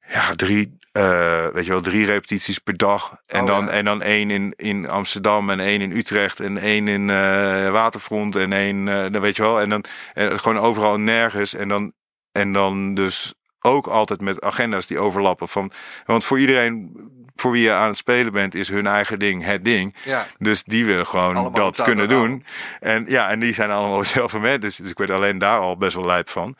ja, 0.08 0.34
drie, 0.34 0.78
eh, 0.92 1.46
weet 1.52 1.64
je 1.64 1.70
wel, 1.70 1.80
drie 1.80 2.06
repetities 2.06 2.58
per 2.58 2.76
dag. 2.76 3.16
En, 3.26 3.40
Oh, 3.40 3.46
dan, 3.46 3.64
ja. 3.64 3.70
en 3.70 3.84
dan 3.84 4.02
één 4.02 4.30
in, 4.30 4.52
in 4.56 4.88
Amsterdam 4.88 5.50
en 5.50 5.60
één 5.60 5.80
in 5.80 5.92
Utrecht 5.96 6.40
en 6.40 6.58
één 6.58 6.88
in 6.88 7.10
eh, 7.10 7.70
Waterfront 7.70 8.36
en 8.36 8.52
één, 8.52 8.88
eh, 8.88 9.12
dan 9.12 9.20
weet 9.20 9.36
je 9.36 9.42
wel. 9.42 9.60
En 9.60 9.68
dan 9.68 9.84
en 10.14 10.38
gewoon 10.40 10.58
overal 10.58 10.94
en 10.94 11.04
nergens. 11.04 11.54
En 11.54 11.68
dan, 11.68 11.92
en 12.32 12.52
dan 12.52 12.94
dus 12.94 13.34
ook 13.60 13.86
altijd 13.86 14.20
met 14.20 14.40
agenda's 14.42 14.86
die 14.86 14.98
overlappen. 14.98 15.48
Van, 15.48 15.70
want 16.06 16.24
voor 16.24 16.38
iedereen 16.38 16.92
voor 17.40 17.50
wie 17.50 17.62
je 17.62 17.72
aan 17.72 17.88
het 17.88 17.96
spelen 17.96 18.32
bent, 18.32 18.54
is 18.54 18.68
hun 18.68 18.86
eigen 18.86 19.18
ding 19.18 19.44
het 19.44 19.64
ding. 19.64 19.94
Ja, 20.04 20.26
Dus 20.38 20.64
die 20.64 20.84
willen 20.84 21.06
gewoon 21.06 21.36
Allemaal 21.36 21.72
dat 21.72 21.82
kunnen 21.82 22.08
doen. 22.08 22.44
En 22.80 23.04
ja, 23.08 23.28
en 23.30 23.40
die 23.40 23.52
zijn 23.52 23.70
allemaal 23.70 23.98
hetzelfde 24.06 24.38
met. 24.38 24.62
Dus, 24.62 24.76
dus 24.76 24.90
ik 24.90 24.98
werd 24.98 25.10
alleen 25.10 25.38
daar 25.38 25.58
al 25.58 25.76
best 25.76 25.94
wel 25.96 26.04
lijp 26.06 26.30
van. 26.30 26.56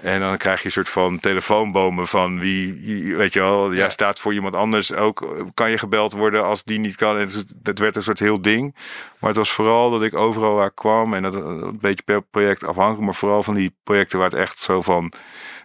En 0.00 0.20
dan 0.20 0.36
krijg 0.36 0.58
je 0.60 0.64
een 0.66 0.72
soort 0.72 0.88
van 0.88 1.20
telefoonbomen 1.20 2.08
van 2.08 2.38
wie, 2.38 3.16
weet 3.16 3.32
je 3.32 3.40
wel, 3.40 3.72
Ja. 3.72 3.90
staat 3.90 4.18
voor 4.18 4.32
iemand 4.34 4.54
anders. 4.54 4.92
Ook 4.94 5.22
eh, 5.22 5.28
kan 5.54 5.70
je 5.70 5.78
gebeld 5.78 6.12
worden 6.12 6.44
als 6.44 6.64
die 6.64 6.78
niet 6.78 6.96
kan. 6.96 7.16
En 7.18 7.20
het, 7.28 7.54
het 7.62 7.78
werd 7.78 7.96
een 7.96 8.02
soort 8.02 8.18
heel 8.18 8.42
ding. 8.42 8.74
Maar 9.18 9.28
het 9.30 9.38
was 9.38 9.52
vooral 9.52 9.90
dat 9.90 10.02
ik 10.02 10.14
overal 10.14 10.54
waar 10.54 10.66
ik 10.66 10.74
kwam 10.74 11.14
en 11.14 11.22
dat 11.22 11.34
eh, 11.34 11.40
een 11.42 11.78
beetje 11.80 12.02
per 12.04 12.22
project 12.22 12.64
afhankelijk, 12.64 13.04
maar 13.04 13.14
vooral 13.14 13.42
van 13.42 13.54
die 13.54 13.74
projecten 13.84 14.18
waar 14.18 14.30
het 14.30 14.38
echt 14.38 14.58
zo 14.58 14.82
van, 14.82 15.12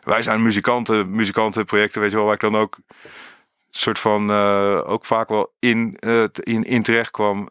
wij 0.04 0.22
zijn 0.22 0.42
muzikanten, 0.42 1.12
muzikantenprojecten, 1.16 2.02
weet 2.02 2.10
je 2.12 2.16
wel, 2.18 2.26
waar 2.26 2.36
ik 2.36 2.40
dan 2.42 2.58
ook 2.58 2.78
soort 3.78 4.00
van 4.00 4.30
eh, 4.30 4.82
ook 4.86 5.06
vaak 5.06 5.30
wel 5.30 5.54
in, 5.60 5.98
eh, 6.00 6.24
in, 6.34 6.64
in 6.64 6.84
terecht 6.84 7.12
kwam. 7.12 7.50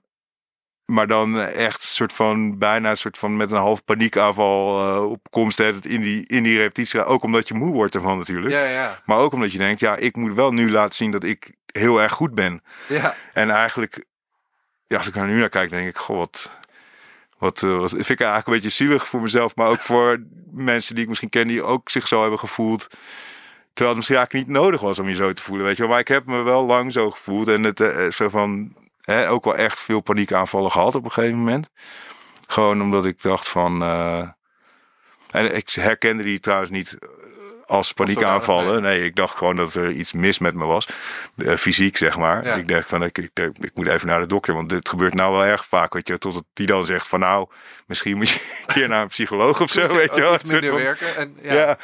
Maar 0.85 1.07
dan 1.07 1.41
echt 1.41 1.83
soort 1.83 2.13
van 2.13 2.59
bijna 2.59 2.95
soort 2.95 3.19
van 3.19 3.37
met 3.37 3.51
een 3.51 3.57
half 3.57 3.85
paniekaanval 3.85 4.81
eh, 4.81 5.11
op 5.11 5.27
komst 5.31 5.61
in 5.61 6.01
die, 6.01 6.27
in 6.27 6.43
die 6.43 6.59
repetitie. 6.59 7.05
Ook 7.05 7.23
omdat 7.23 7.49
je 7.49 7.55
moe 7.55 7.73
wordt 7.73 7.95
ervan 7.95 8.19
natuurlijk. 8.19 8.53
ja, 8.53 8.65
ja. 8.65 8.99
Maar 9.05 9.19
ook 9.19 9.33
omdat 9.33 9.53
je 9.53 9.59
denkt, 9.59 9.81
ja, 9.81 9.97
ik 9.97 10.17
moet 10.17 10.35
wel 10.35 10.53
nu 10.53 10.71
laten 10.71 10.95
zien 10.95 11.11
dat 11.11 11.25
ik 11.25 11.55
heel 11.67 12.03
erg 12.03 12.13
goed 12.13 12.35
ben. 12.35 12.63
ja. 12.89 13.15
En 13.33 13.51
eigenlijk, 13.51 14.05
ja, 14.87 14.97
als 14.97 15.07
ik 15.07 15.17
er 15.17 15.27
nu 15.27 15.39
naar 15.39 15.49
kijk, 15.49 15.71
denk 15.71 15.89
ik, 15.89 15.97
goh, 15.97 16.17
wat, 16.17 16.51
wat, 17.39 17.61
wat 17.61 17.91
vind 17.91 18.09
ik 18.09 18.21
eigenlijk 18.21 18.47
een 18.47 18.53
beetje 18.53 18.85
zielig 18.85 19.07
voor 19.07 19.21
mezelf, 19.21 19.57
maar 19.57 19.69
ook 19.69 19.81
voor 19.81 20.23
mensen 20.51 20.95
die 20.95 21.03
ik 21.03 21.09
misschien 21.09 21.31
ken, 21.31 21.49
die 21.49 21.63
ook 21.63 21.91
zich 21.91 22.09
zo 22.09 22.21
hebben 22.21 22.39
gevoeld. 22.39 22.89
Terwijl 23.77 23.97
het 23.97 23.97
misschien 23.97 24.17
eigenlijk 24.17 24.47
niet 24.47 24.57
nodig 24.57 24.81
was 24.81 24.99
om 24.99 25.09
je 25.09 25.15
zo 25.15 25.33
te 25.33 25.43
voelen, 25.43 25.67
weet 25.67 25.77
je 25.77 25.83
wel. 25.83 25.91
Maar 25.91 26.01
ik 26.01 26.09
heb 26.09 26.27
me 26.27 26.43
wel 26.43 26.67
lang 26.67 26.93
zo 26.93 27.11
gevoeld 27.11 27.49
en 27.49 27.63
het 27.63 27.81
eh, 27.81 28.11
zo 28.11 28.29
van, 28.29 28.75
ook 29.29 29.45
wel 29.45 29.57
echt 29.57 29.81
veel 29.81 30.01
paniekaanvallen 30.01 30.71
gehad 30.71 30.95
op 30.95 31.05
een 31.05 31.13
gegeven 31.13 31.39
moment. 31.39 31.69
Gewoon 32.47 32.83
omdat 32.83 33.05
ik 33.05 33.23
dacht 33.23 33.49
van, 33.49 33.83
eh, 33.83 34.29
en 35.31 35.57
ik 35.57 35.71
herkende 35.71 36.23
die 36.23 36.41
trouwens 36.41 36.71
niet 36.71 36.99
eh, 36.99 37.09
als 37.67 37.93
paniekaanvallen. 37.93 38.83
Nee, 38.83 39.05
ik 39.05 39.17
dacht 39.17 39.37
gewoon 39.37 39.57
dat 39.57 39.75
er 39.75 39.91
iets 39.91 40.13
mis 40.13 40.39
met 40.39 40.55
me 40.55 40.65
was. 40.65 40.89
Eh, 41.37 41.55
fysiek, 41.57 41.97
zeg 41.97 42.17
maar. 42.19 42.45
Ja. 42.45 42.55
Ik 42.55 42.69
dacht 42.69 42.89
van, 42.89 43.03
ik, 43.05 43.19
ik, 43.19 43.31
ik 43.61 43.71
moet 43.75 43.87
even 43.87 44.07
naar 44.09 44.21
de 44.21 44.27
dokter. 44.27 44.55
Want 44.55 44.69
dit 44.69 44.89
gebeurt 44.89 45.15
nou 45.15 45.33
wel 45.33 45.45
erg 45.45 45.67
vaak. 45.67 45.93
Weet 45.93 46.09
je, 46.09 46.19
totdat 46.19 46.45
die 46.53 46.67
dan 46.67 46.85
zegt 46.85 47.09
van, 47.09 47.21
nou, 47.21 47.49
misschien 47.87 48.17
moet 48.17 48.29
je 48.29 48.41
een 48.67 48.75
keer 48.75 48.89
naar 48.89 49.03
een 49.03 49.09
psycholoog 49.09 49.61
of 49.61 49.71
zo. 49.71 49.95
Weet 49.95 50.15
je 50.15 50.21
wel. 50.21 50.37
Minder 50.51 50.71
van- 50.71 50.79
werken. 50.79 51.17
En, 51.17 51.37
ja. 51.43 51.55
Ja, 51.55 51.69
Er 51.69 51.69
en 51.69 51.79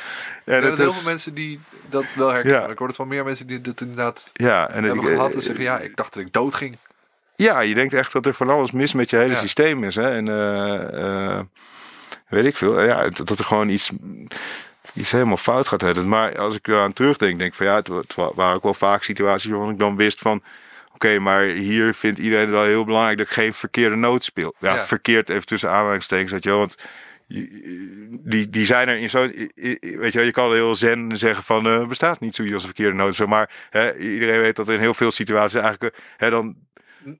zijn 0.44 0.64
het 0.64 0.78
heel 0.78 0.92
veel 0.92 1.10
mensen 1.10 1.34
die 1.34 1.60
dat 1.90 2.04
wel 2.14 2.28
herkennen. 2.28 2.60
Ja. 2.62 2.68
Ik 2.68 2.78
hoor 2.78 2.86
het 2.86 2.96
van 2.96 3.08
meer 3.08 3.24
mensen 3.24 3.46
die 3.46 3.60
dit 3.60 3.80
inderdaad 3.80 4.30
ja, 4.32 4.70
en 4.70 4.84
hebben 4.84 5.04
ik- 5.04 5.10
gehad. 5.10 5.34
En 5.34 5.42
zeggen, 5.42 5.64
ja, 5.64 5.78
ik 5.78 5.96
dacht 5.96 6.14
dat 6.14 6.22
ik 6.22 6.32
dood 6.32 6.54
ging. 6.54 6.76
Ja, 7.36 7.60
je 7.60 7.74
denkt 7.74 7.94
echt 7.94 8.12
dat 8.12 8.26
er 8.26 8.34
van 8.34 8.48
alles 8.48 8.70
mis 8.70 8.94
met 8.94 9.10
je 9.10 9.16
hele 9.16 9.34
systeem 9.34 9.84
is. 9.84 9.94
Hè? 9.94 10.12
En 10.12 10.28
eh, 10.28 11.32
eh, 11.36 11.40
weet 12.28 12.44
ik 12.44 12.56
veel. 12.56 12.82
Ja, 12.82 13.08
dat, 13.08 13.28
dat 13.28 13.38
er 13.38 13.44
gewoon 13.44 13.68
iets, 13.68 13.90
iets 14.94 15.10
helemaal 15.10 15.36
fout 15.36 15.68
gaat. 15.68 15.80
Hè. 15.80 16.04
Maar 16.04 16.38
als 16.38 16.56
ik 16.56 16.68
eraan 16.68 16.92
terugdenk, 16.92 17.38
denk 17.38 17.50
ik 17.50 17.56
van 17.56 17.66
ja, 17.66 17.74
het, 17.74 17.88
het 17.88 18.14
wa- 18.14 18.34
waren 18.34 18.54
ook 18.56 18.62
wel 18.62 18.74
vaak 18.74 19.02
situaties 19.02 19.50
waarvan 19.50 19.70
ik 19.70 19.78
dan 19.78 19.96
wist 19.96 20.18
van. 20.20 20.42
Oké, 20.94 21.18
maar 21.18 21.42
hier 21.44 21.94
vindt 21.94 22.18
iedereen 22.18 22.50
wel 22.50 22.64
heel 22.64 22.84
belangrijk 22.84 23.18
dat 23.18 23.26
ik 23.26 23.32
geen 23.32 23.54
verkeerde 23.54 23.96
noot 23.96 24.24
speel. 24.24 24.54
Ja, 24.58 24.74
Ja. 24.74 24.84
verkeerd 24.84 25.28
even 25.28 25.46
tussen 25.46 25.70
aanhalingstekens, 25.70 26.32
weet 26.32 26.44
je 26.44 26.48
wel. 26.50 26.58
Want 26.58 26.76
die, 28.08 28.50
die 28.50 28.64
zijn 28.64 28.88
er 28.88 28.98
in 28.98 29.10
zo'n... 29.10 29.50
Weet 29.80 30.12
je 30.12 30.12
wel, 30.12 30.22
je 30.24 30.30
kan 30.30 30.52
heel 30.52 30.74
zen 30.74 31.16
zeggen 31.18 31.44
van... 31.44 31.66
eh 31.66 31.86
bestaat 31.86 32.20
niet 32.20 32.34
zoiets 32.34 32.54
als 32.54 32.62
een 32.62 32.68
verkeerde 32.74 32.96
noot. 32.96 33.14
zo. 33.14 33.26
Maar 33.26 33.50
hè, 33.70 33.96
iedereen 33.98 34.40
weet 34.40 34.56
dat 34.56 34.68
in 34.68 34.78
heel 34.78 34.94
veel 34.94 35.10
situaties 35.10 35.60
eigenlijk... 35.60 35.94
eh, 35.94 36.00
Hè, 36.16 36.30
dan 36.30 36.54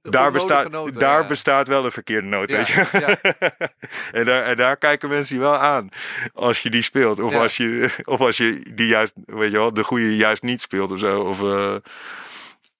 daar, 0.02 0.32
bestaat, 0.32 0.70
noten, 0.70 1.00
daar 1.00 1.20
ja. 1.20 1.26
bestaat 1.26 1.68
wel 1.68 1.84
een 1.84 1.92
verkeerde 1.92 2.26
noot, 2.26 2.48
Ja, 2.48 2.56
weet 2.56 2.68
je. 2.68 2.88
ja. 2.92 3.16
en, 4.18 4.24
daar, 4.24 4.42
en 4.42 4.56
daar 4.56 4.76
kijken 4.76 5.08
mensen 5.08 5.34
je 5.36 5.40
wel 5.40 5.56
aan 5.56 5.88
als 6.34 6.62
je 6.62 6.70
die 6.70 6.82
speelt. 6.82 7.20
Of, 7.20 7.34
als, 7.34 7.56
je, 7.56 7.90
of 8.04 8.20
als 8.20 8.36
je 8.36 8.70
die 8.74 8.86
juist, 8.86 9.12
weet 9.26 9.50
je 9.50 9.56
wel, 9.56 9.74
de 9.74 9.84
goede 9.84 10.16
juist 10.16 10.42
niet 10.42 10.60
speelt 10.60 10.90
of 10.90 10.98
zo. 10.98 11.20
Of, 11.20 11.42
eh, 11.42 11.74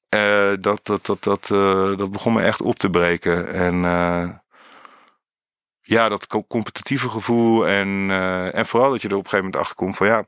eh, 0.09 0.57
dat, 0.61 0.81
dat, 0.83 1.07
dat, 1.07 1.23
dat, 1.23 1.51
eh, 1.51 1.97
dat 1.97 2.11
begon 2.11 2.33
me 2.33 2.43
echt 2.43 2.61
op 2.61 2.79
te 2.79 2.91
breken. 2.91 3.53
En 3.53 3.75
ja, 5.81 6.09
dat 6.09 6.27
co- 6.27 6.45
competitieve 6.45 7.09
gevoel. 7.09 7.67
En, 7.67 8.11
en 8.53 8.67
vooral 8.67 8.91
dat 8.91 9.03
je 9.03 9.09
er 9.09 9.17
op 9.17 9.25
een 9.25 9.31
gegeven 9.31 9.45
moment 9.45 9.63
achter 9.63 9.77
komt 9.77 9.97
van 9.97 10.07
ja, 10.07 10.25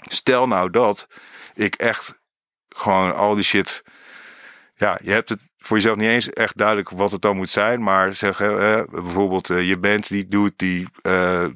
stel 0.00 0.46
nou 0.48 0.70
dat 0.70 1.06
ik 1.54 1.74
echt 1.74 2.20
gewoon 2.68 3.14
al 3.14 3.34
die 3.34 3.44
shit. 3.44 3.82
Ja, 4.74 4.98
je 5.02 5.10
hebt 5.10 5.28
het 5.28 5.47
voor 5.58 5.76
jezelf 5.76 5.96
niet 5.96 6.08
eens 6.08 6.30
echt 6.30 6.56
duidelijk 6.58 6.90
wat 6.90 7.10
het 7.10 7.22
dan 7.22 7.36
moet 7.36 7.50
zijn. 7.50 7.82
Maar 7.82 8.14
zeg 8.14 8.38
hè, 8.38 8.84
bijvoorbeeld 8.84 9.50
eh, 9.50 9.68
je 9.68 9.76
band 9.78 10.08
die 10.08 10.28
doet 10.28 10.52
die. 10.56 10.88
eh, 11.02 11.46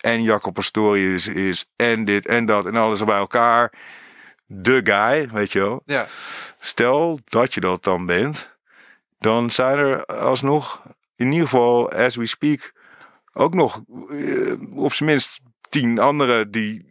en 0.00 0.22
Jacob 0.22 0.54
Pastorius 0.54 1.26
is 1.28 1.64
en 1.76 2.04
dit 2.04 2.26
en 2.26 2.44
dat 2.44 2.66
en 2.66 2.76
alles 2.76 3.04
bij 3.04 3.16
elkaar. 3.16 3.72
De 4.46 4.80
guy, 4.84 5.28
weet 5.32 5.52
je 5.52 5.58
wel. 5.60 5.82
Ja, 5.86 6.06
Stel 6.58 7.20
dat 7.24 7.54
je 7.54 7.60
dat 7.60 7.84
dan 7.84 8.06
bent, 8.06 8.56
dan 9.18 9.50
zijn 9.50 9.78
er 9.78 10.04
alsnog, 10.06 10.82
in 11.16 11.32
ieder 11.32 11.48
geval 11.48 11.90
as 11.90 12.16
we 12.16 12.26
speak, 12.26 12.72
ook 13.32 13.54
nog 13.54 13.82
eh, 14.10 14.52
op 14.74 14.92
zijn 14.92 15.08
minst 15.08 15.40
tien 15.68 15.98
anderen 15.98 16.50
die, 16.50 16.85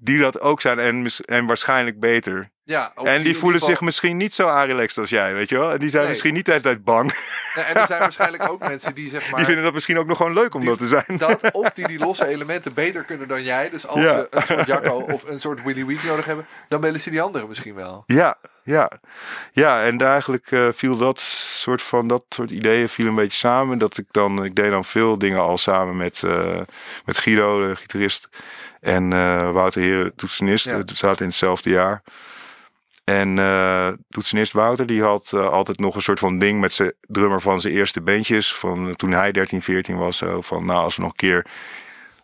die 0.00 0.18
dat 0.18 0.40
ook 0.40 0.60
zijn 0.60 0.78
en, 0.78 1.06
en 1.24 1.46
waarschijnlijk 1.46 2.00
beter. 2.00 2.50
ja. 2.64 2.92
en 2.94 3.22
die 3.22 3.36
voelen 3.36 3.60
zich 3.60 3.80
misschien 3.80 4.16
niet 4.16 4.34
zo 4.34 4.46
relaxed 4.64 4.98
als 4.98 5.10
jij, 5.10 5.34
weet 5.34 5.48
je 5.48 5.58
wel. 5.58 5.72
En 5.72 5.78
die 5.78 5.88
zijn 5.88 6.02
Nee. 6.02 6.10
misschien 6.10 6.34
niet 6.34 6.44
de 6.44 6.50
hele 6.50 6.62
tijd 6.62 6.84
bang. 6.84 7.12
En 7.54 7.76
er 7.76 7.86
zijn 7.86 8.00
waarschijnlijk 8.08 8.50
ook 8.50 8.68
mensen 8.68 8.94
die 8.94 9.08
zeg 9.08 9.26
maar... 9.30 9.36
die 9.36 9.44
vinden 9.46 9.64
dat 9.64 9.72
misschien 9.74 9.98
ook 9.98 10.06
nog 10.06 10.16
gewoon 10.16 10.32
leuk 10.32 10.54
om 10.54 10.60
die- 10.60 10.68
dat 10.68 10.78
te 10.78 10.88
zijn. 10.88 11.04
dat 11.18 11.50
of 11.52 11.70
die 11.72 11.86
die 11.86 11.98
losse 11.98 12.26
elementen 12.26 12.74
beter 12.74 13.02
kunnen 13.04 13.28
dan 13.28 13.42
jij. 13.42 13.70
Dus 13.70 13.86
als 13.86 14.00
Ja. 14.00 14.16
ze 14.16 14.26
een 14.30 14.42
soort 14.42 14.66
Jacco 14.66 14.96
of 15.14 15.24
een 15.24 15.40
soort 15.40 15.62
Willy 15.62 15.86
Week 15.86 16.02
nodig 16.02 16.24
hebben, 16.24 16.46
dan 16.68 16.80
willen 16.80 17.00
ze 17.00 17.10
die 17.10 17.22
anderen 17.22 17.48
misschien 17.48 17.74
wel. 17.74 18.02
Ja, 18.06 18.36
ja. 18.62 18.90
Ja, 19.52 19.82
en 19.84 20.00
eigenlijk 20.00 20.50
eh, 20.50 20.68
viel 20.72 20.96
dat 20.96 21.20
soort 21.20 21.82
van, 21.82 22.08
dat 22.08 22.24
soort 22.28 22.50
ideeën 22.50 22.88
viel 22.88 23.06
een 23.06 23.14
beetje 23.14 23.38
samen. 23.38 23.78
Dat 23.78 23.98
ik 23.98 24.06
dan, 24.10 24.44
ik 24.44 24.54
deed 24.54 24.70
dan 24.70 24.84
veel 24.84 25.18
dingen 25.18 25.40
al 25.40 25.58
samen 25.58 25.96
met, 25.96 26.22
eh, 26.22 26.60
met 27.04 27.18
Guido, 27.18 27.68
de 27.68 27.76
gitarist. 27.76 28.28
En 28.86 29.12
eh, 29.12 29.50
Wouter 29.50 29.82
Heren, 29.82 30.14
toetsenist. 30.16 30.64
Ja. 30.64 30.82
Zaten 30.94 31.20
in 31.20 31.26
hetzelfde 31.26 31.70
jaar. 31.70 32.02
En 33.04 33.38
eh 33.38 33.88
toetsenist 34.08 34.52
Wouter, 34.52 34.86
die 34.86 35.02
had 35.02 35.30
eh, 35.34 35.48
altijd 35.48 35.78
nog 35.78 35.94
een 35.94 36.02
soort 36.02 36.18
van 36.18 36.38
ding 36.38 36.60
met 36.60 36.72
zijn 36.72 36.92
drummer 37.00 37.40
van 37.40 37.60
zijn 37.60 37.74
eerste 37.74 38.00
bandjes. 38.00 38.54
Van 38.54 38.96
toen 38.96 39.10
hij 39.10 39.32
13, 39.32 39.62
14 39.62 39.96
was. 39.96 40.16
Zo 40.16 40.40
van, 40.40 40.64
nou, 40.64 40.82
als 40.82 40.96
we 40.96 41.02
nog 41.02 41.10
een 41.10 41.16
keer 41.16 41.46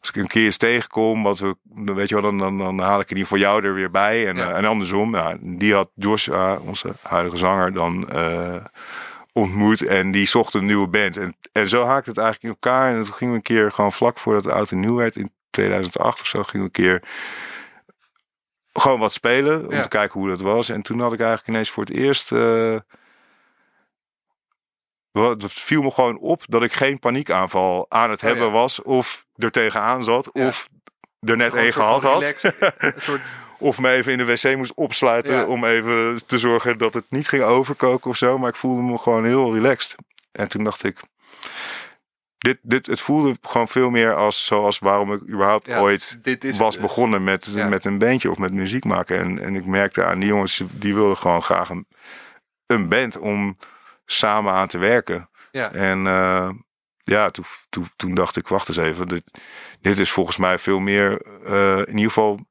als 0.01 0.11
ik 0.11 0.17
een 0.17 0.27
keer 0.27 0.45
eens 0.45 0.57
tegenkom, 0.57 1.23
wat 1.23 1.39
we, 1.39 1.57
dan 1.63 1.95
weet 1.95 2.09
je 2.09 2.15
wel, 2.15 2.25
dan, 2.25 2.39
dan, 2.39 2.59
dan 2.59 2.79
haal 2.79 3.01
ik 3.01 3.11
in 3.11 3.17
ieder 3.17 3.31
geval 3.33 3.39
jou 3.51 3.65
er 3.65 3.75
weer 3.75 3.91
bij. 3.91 4.29
En, 4.29 4.37
Ja. 4.37 4.51
eh, 4.51 4.57
en 4.57 4.65
andersom, 4.65 5.11
nou, 5.11 5.37
die 5.41 5.75
had 5.75 5.91
Joshua, 5.95 6.59
onze 6.59 6.93
huidige 7.03 7.37
zanger, 7.37 7.73
dan 7.73 8.09
eh, 8.11 8.65
ontmoet. 9.33 9.83
En 9.87 10.11
die 10.11 10.27
zocht 10.27 10.55
een 10.55 10.67
nieuwe 10.67 10.89
band. 10.89 11.17
En, 11.17 11.37
en 11.53 11.69
zo 11.69 11.85
haakte 11.85 12.09
het 12.11 12.19
eigenlijk 12.19 12.55
in 12.55 12.61
elkaar. 12.63 12.95
En 12.95 13.05
toen 13.05 13.15
gingen 13.15 13.33
we 13.33 13.39
een 13.39 13.45
keer 13.57 13.73
gewoon 13.73 13.93
vlak 13.93 14.19
voordat 14.19 14.45
het 14.45 14.53
oud 14.53 14.71
en 14.71 14.81
nieuw 14.81 14.95
werd, 14.95 15.17
in 15.17 15.33
2008 15.53 16.20
of 16.20 16.27
zo, 16.27 16.43
gingen 16.43 16.70
we 16.73 16.79
een 16.79 16.85
keer 16.85 17.03
gewoon 18.73 18.99
wat 18.99 19.12
spelen. 19.12 19.66
Om 19.66 19.73
Ja. 19.74 19.83
te 19.83 19.89
kijken 19.89 20.20
hoe 20.20 20.29
dat 20.29 20.41
was. 20.41 20.69
En 20.69 20.83
toen 20.83 21.01
had 21.01 21.12
ik 21.12 21.19
eigenlijk 21.19 21.49
ineens 21.49 21.70
voor 21.70 21.85
het 21.85 21.93
eerst. 21.95 22.33
eh, 22.33 22.77
wat- 25.11 25.43
Het 25.43 25.53
viel 25.53 25.83
me 25.83 25.91
gewoon 25.91 26.19
op 26.19 26.43
dat 26.47 26.62
ik 26.62 26.73
geen 26.73 26.99
paniekaanval 26.99 27.87
aan 27.89 28.11
het 28.11 28.20
Oh, 28.23 28.27
hebben 28.29 28.47
ja. 28.47 28.53
was. 28.53 28.83
Of 28.83 29.27
er 29.37 29.51
tegenaan 29.51 30.05
zat. 30.05 30.31
Ja. 30.33 30.47
Of 30.47 30.69
er 31.20 31.37
net 31.37 31.55
één 31.55 31.73
gehad 31.73 32.03
had. 32.03 32.20
relaxed- 32.20 32.55
een 32.79 32.93
soort, 33.09 33.37
Of 33.59 33.79
me 33.79 33.89
even 33.91 34.12
in 34.12 34.19
de 34.19 34.24
wc 34.24 34.57
moest 34.57 34.74
opsluiten. 34.74 35.49
Om 35.49 35.65
even 35.65 36.27
te 36.27 36.39
zorgen 36.39 36.79
dat 36.79 36.95
het 36.95 37.05
niet 37.09 37.29
ging 37.29 37.43
overkoken 37.43 38.11
of 38.11 38.16
zo. 38.16 38.39
Maar 38.39 38.49
ik 38.49 38.57
voelde 38.57 38.83
me 38.83 38.99
gewoon 38.99 39.24
heel 39.24 39.55
relaxed. 39.55 39.95
En 40.33 40.49
toen 40.49 40.65
dacht 40.65 40.85
ik. 40.85 41.01
Dit, 42.43 42.59
dit, 42.62 42.86
het 42.86 43.01
voelde 43.01 43.36
gewoon 43.43 43.69
veel 43.69 43.90
meer 43.90 44.14
als 44.14 44.47
zoals 44.47 44.78
waarom 44.78 45.12
ik 45.12 45.20
überhaupt 45.28 45.66
ja, 45.66 45.78
ooit 45.78 46.19
is 46.23 46.56
was 46.56 46.78
begonnen 46.78 47.24
met, 47.24 47.47
Ja. 47.47 47.69
met 47.69 47.85
een 47.85 47.98
bandje 47.98 48.31
of 48.31 48.39
met 48.39 48.52
muziek 48.52 48.85
maken. 48.85 49.19
En, 49.19 49.39
en 49.43 49.55
ik 49.56 49.66
merkte 49.66 50.05
aan 50.05 50.19
die 50.19 50.28
jongens, 50.28 50.62
die 50.70 50.94
wilden 50.94 51.16
gewoon 51.16 51.43
graag 51.43 51.69
een, 51.69 51.86
een 52.66 52.89
band 52.89 53.19
om 53.19 53.56
samen 54.05 54.52
aan 54.52 54.69
te 54.69 54.78
werken. 54.78 55.31
Ja. 55.51 55.73
En 55.73 56.06
eh, 56.06 56.51
ja, 57.02 57.31
toen, 57.31 57.44
toen, 57.69 57.90
toen 57.97 58.14
dacht 58.14 58.36
ik, 58.36 58.48
wacht 58.48 58.69
eens 58.69 58.77
even, 58.77 59.09
dit, 59.09 59.39
dit 59.81 59.98
is 59.98 60.10
volgens 60.10 60.36
mij 60.36 60.59
veel 60.59 60.78
meer, 60.81 61.23
eh, 61.47 61.78
in 61.78 61.97
ieder 61.97 62.12
geval 62.12 62.47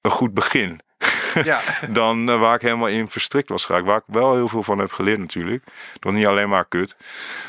een 0.00 0.10
goed 0.10 0.34
begin. 0.34 0.80
Ja, 1.44 1.60
Dan 1.88 2.28
eh, 2.30 2.40
waar 2.40 2.54
ik 2.54 2.60
helemaal 2.62 2.88
in 2.88 3.08
verstrikt 3.08 3.48
was 3.48 3.64
geraakt. 3.64 3.84
Waar 3.86 3.96
ik 3.96 4.02
wel 4.06 4.34
heel 4.34 4.48
veel 4.48 4.62
van 4.62 4.78
heb 4.78 4.92
geleerd 4.92 5.18
natuurlijk. 5.18 5.64
Het 5.92 6.04
was 6.04 6.12
niet 6.12 6.26
alleen 6.26 6.48
maar 6.48 6.64
kut. 6.64 6.96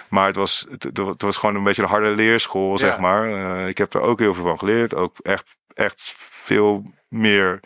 Maar 0.09 0.27
het 0.27 0.35
was, 0.35 0.65
het, 0.69 0.83
het- 0.83 0.97
het 0.97 1.21
was 1.21 1.37
gewoon 1.37 1.55
een 1.55 1.63
beetje 1.63 1.81
een 1.81 1.87
harde 1.87 2.09
leerschool, 2.15 2.77
zeg 2.77 2.99
maar. 2.99 3.33
Eh, 3.33 3.67
ik 3.67 3.77
heb 3.77 3.93
er 3.93 4.01
ook 4.01 4.19
heel 4.19 4.33
veel 4.33 4.43
van 4.43 4.59
geleerd. 4.59 4.95
Ook 4.95 5.17
echt, 5.21 5.57
echt 5.73 6.13
veel 6.17 6.83
meer 7.07 7.59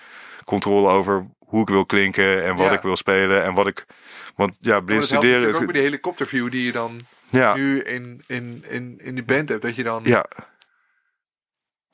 controle 0.45 0.89
over 0.89 1.27
hoe 1.39 1.61
ik 1.61 1.67
wil 1.69 1.85
klinken. 1.85 2.43
En 2.43 2.55
wat 2.55 2.65
Ja. 2.67 2.71
ik 2.73 2.81
wil 2.81 2.95
spelen. 2.95 3.43
En 3.43 3.53
wat 3.53 3.67
ik... 3.67 3.85
Want 4.35 4.57
ja, 4.59 4.79
blind 4.79 4.99
dat 5.01 5.09
studeren... 5.09 5.31
natuurlijk 5.31 5.55
ook 5.55 5.61
het- 5.61 5.71
bij 5.71 5.81
die 5.81 5.89
helikopterview 5.89 6.51
die 6.51 6.65
je 6.65 6.71
dan 6.71 6.99
ja, 7.29 7.55
nu 7.55 7.81
in, 7.81 8.23
in, 8.27 8.63
in, 8.69 8.99
in 9.03 9.15
die 9.15 9.23
band 9.23 9.49
hebt. 9.49 9.61
Dat 9.61 9.75
je 9.75 9.83
dan, 9.83 10.01
ja, 10.03 10.25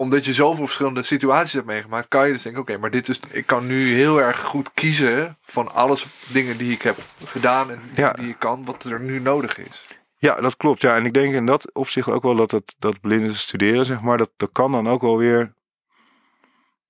omdat 0.02 0.26
je 0.26 0.34
zoveel 0.34 0.66
verschillende 0.66 1.02
situaties 1.02 1.54
hebt 1.54 1.66
meegemaakt, 1.66 2.08
kan 2.08 2.28
je 2.28 2.34
dus 2.34 2.42
denken, 2.42 2.62
oké, 2.62 2.78
maar 2.78 2.92
dit 2.92 3.10
is, 3.10 3.20
ik 3.30 3.46
kan 3.46 3.68
nu 3.68 3.94
heel 3.94 4.22
erg 4.22 4.40
goed 4.40 4.70
kiezen 4.74 5.38
van 5.42 5.74
alles 5.74 6.06
dingen 6.28 6.58
die 6.58 6.72
ik 6.72 6.82
heb 6.82 6.98
gedaan 7.26 7.72
en 7.72 7.82
Ja. 7.96 8.12
die 8.12 8.30
ik 8.30 8.40
kan, 8.40 8.66
wat 8.66 8.84
er 8.84 9.00
nu 9.00 9.20
nodig 9.20 9.58
is. 9.58 9.86
Ja, 10.18 10.42
dat 10.42 10.58
klopt. 10.58 10.82
Ja, 10.82 10.96
en 10.96 11.06
ik 11.06 11.14
denk 11.14 11.34
in 11.34 11.46
dat 11.46 11.74
opzicht 11.74 12.08
ook 12.08 12.24
wel 12.24 12.36
dat 12.36 12.52
het 12.52 12.76
dat 12.80 13.02
blinde 13.02 13.34
studeren, 13.34 13.86
zeg 13.86 14.02
maar, 14.02 14.18
dat, 14.18 14.30
dat 14.38 14.50
kan 14.52 14.72
dan 14.72 14.90
ook 14.90 15.02
wel 15.02 15.18
weer. 15.18 15.54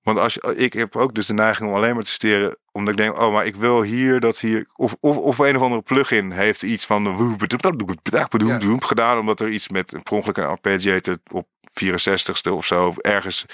Want 0.02 0.18
als 0.18 0.34
je, 0.34 0.54
ik 0.56 0.72
heb 0.72 0.96
ook 0.96 1.14
dus 1.14 1.26
de 1.26 1.34
neiging 1.34 1.68
om 1.70 1.76
alleen 1.76 1.94
maar 1.94 2.02
te 2.02 2.10
studeren, 2.10 2.56
omdat 2.72 2.92
ik 2.92 2.98
denk, 3.00 3.18
oh, 3.18 3.32
maar 3.32 3.46
ik 3.46 3.56
wil 3.56 3.82
hier 3.82 4.20
dat 4.20 4.38
hier. 4.38 4.66
Of, 4.76 4.96
of, 5.00 5.16
of 5.16 5.38
een 5.38 5.56
of 5.56 5.62
andere 5.62 5.82
plugin 5.82 6.30
heeft 6.30 6.62
iets 6.62 6.86
van. 6.86 7.04
de 7.04 8.76
gedaan, 8.80 9.18
omdat 9.18 9.40
er 9.40 9.48
iets 9.48 9.68
met 9.68 9.96
per 10.02 10.12
ongeluk 10.12 10.36
een 10.36 10.44
arpeggiator 10.44 11.16
op 11.32 11.46
64ste 11.84 12.50
of 12.50 12.66
zo 12.66 12.94
ergens 13.00 13.44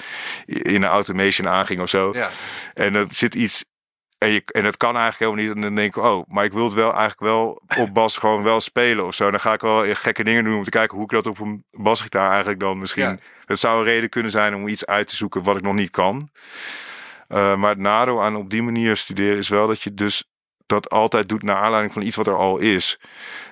in 0.47 0.81
de 0.81 0.86
automation 0.86 1.49
aanging 1.49 1.81
of 1.81 1.89
zo. 1.89 2.12
Ja, 2.12 2.31
En 2.74 2.95
er 2.95 3.07
zit 3.11 3.35
iets. 3.35 3.65
En, 4.19 4.28
je, 4.28 4.43
en 4.47 4.65
het 4.65 4.77
kan 4.77 4.97
eigenlijk 4.97 5.19
helemaal 5.19 5.45
niet. 5.45 5.55
En 5.55 5.61
dan 5.61 5.74
denk 5.74 5.97
ik, 5.97 6.03
oh, 6.03 6.28
maar 6.28 6.45
ik 6.45 6.53
wil 6.53 6.65
het 6.65 6.73
wel 6.73 6.90
eigenlijk 6.90 7.20
wel 7.20 7.62
op 7.77 7.95
bas 7.95 8.16
gewoon 8.23 8.43
wel 8.43 8.61
spelen 8.61 9.07
of 9.07 9.15
zo. 9.15 9.31
Dan 9.31 9.40
ga 9.40 9.53
ik 9.53 9.61
wel 9.61 9.95
gekke 9.95 10.24
dingen 10.24 10.45
doen 10.45 10.57
om 10.57 10.65
te 10.65 10.70
kijken 10.70 10.97
hoe 10.97 11.05
ik 11.05 11.11
dat 11.11 11.27
op 11.27 11.39
een 11.40 11.65
basgitaar 11.70 12.28
eigenlijk 12.28 12.61
dan 12.61 12.78
misschien. 12.78 13.09
Ja. 13.09 13.19
Het 13.45 13.59
zou 13.59 13.78
een 13.78 13.85
reden 13.85 14.09
kunnen 14.09 14.31
zijn 14.31 14.55
om 14.55 14.69
iets 14.69 14.86
uit 14.86 15.09
te 15.09 15.16
zoeken 15.16 15.43
wat 15.43 15.57
ik 15.57 15.62
nog 15.62 15.74
niet 15.74 15.90
kan. 15.90 16.31
Eh, 17.28 17.57
maar 17.57 17.70
het 17.70 17.78
nadeel 17.78 18.23
aan 18.23 18.36
op 18.36 18.51
die 18.51 18.62
manier 18.62 18.97
studeren 18.97 19.39
is 19.39 19.49
wel 19.49 19.66
dat 19.66 19.82
je 19.82 19.95
dus 19.95 20.24
dat 20.66 20.90
altijd 20.90 21.28
doet 21.28 21.43
naar 21.43 21.57
aanleiding 21.57 21.93
van 21.93 22.03
iets 22.03 22.16
wat 22.16 22.27
er 22.27 22.36
al 22.36 22.59
is. 22.59 23.01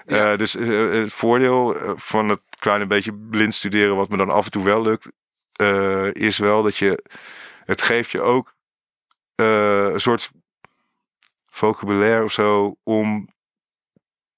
Ja. 0.07 0.33
Eh, 0.33 0.39
dus 0.39 0.57
eh, 0.57 0.91
het 0.91 1.13
voordeel 1.13 1.77
van 1.97 2.29
het 2.29 2.41
kleine 2.59 2.87
beetje 2.87 3.15
blind 3.15 3.55
studeren, 3.55 3.97
wat 3.97 4.09
me 4.09 4.17
dan 4.17 4.31
af 4.31 4.45
en 4.45 4.51
toe 4.51 4.65
wel 4.65 4.83
lukt, 4.83 5.13
eh, 5.53 6.13
is 6.13 6.39
wel 6.39 6.63
dat 6.63 6.77
je 6.77 7.05
het 7.65 7.83
geeft 7.83 8.11
je 8.11 8.21
ook 8.21 8.55
eh, 9.35 9.89
een 9.93 10.01
soort 10.01 10.31
vocabulaire 11.47 12.25
of 12.25 12.33
zo 12.33 12.77
om 12.83 13.29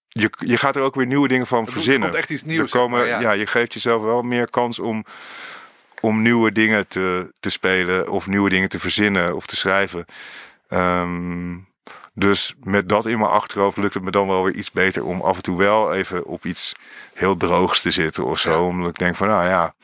je, 0.08 0.30
je 0.38 0.56
gaat 0.56 0.76
er 0.76 0.82
ook 0.82 0.94
weer 0.94 1.06
nieuwe 1.06 1.28
dingen 1.28 1.46
van 1.46 1.66
er 1.66 1.72
verzinnen. 1.72 2.08
komt 2.08 2.20
echt 2.20 2.30
iets 2.30 2.42
Er 2.42 2.48
nieuws. 2.48 2.70
zeg 2.70 2.80
komen, 2.80 2.98
maar, 2.98 3.08
ja. 3.08 3.20
ja. 3.20 3.32
je 3.32 3.46
geeft 3.46 3.72
jezelf 3.72 4.02
wel 4.02 4.22
meer 4.22 4.50
kans 4.50 4.78
om, 4.78 5.04
om 6.00 6.22
nieuwe 6.22 6.52
dingen 6.52 6.88
te, 6.88 7.32
te 7.40 7.50
spelen 7.50 8.10
of 8.10 8.26
nieuwe 8.26 8.50
dingen 8.50 8.68
te 8.68 8.78
verzinnen 8.78 9.34
of 9.36 9.46
te 9.46 9.56
schrijven. 9.56 10.04
Ehm, 10.68 11.56
dus 12.18 12.54
met 12.62 12.88
dat 12.88 13.06
in 13.06 13.18
mijn 13.18 13.30
achterhoofd 13.30 13.76
lukt 13.76 13.94
het 13.94 14.02
me 14.02 14.10
dan 14.10 14.26
wel 14.28 14.44
weer 14.44 14.54
iets 14.54 14.70
beter 14.70 15.04
om 15.04 15.20
af 15.20 15.36
en 15.36 15.42
toe 15.42 15.58
wel 15.58 15.94
even 15.94 16.24
op 16.24 16.44
iets 16.44 16.72
heel 17.14 17.36
droogs 17.36 17.82
te 17.82 17.90
zitten 17.90 18.24
of 18.24 18.38
zo. 18.38 18.50
Ja. 18.50 18.60
Omdat 18.60 18.90
ik 18.90 18.98
denk 18.98 19.16
van 19.16 19.28
nou 19.28 19.48
ja, 19.48 19.74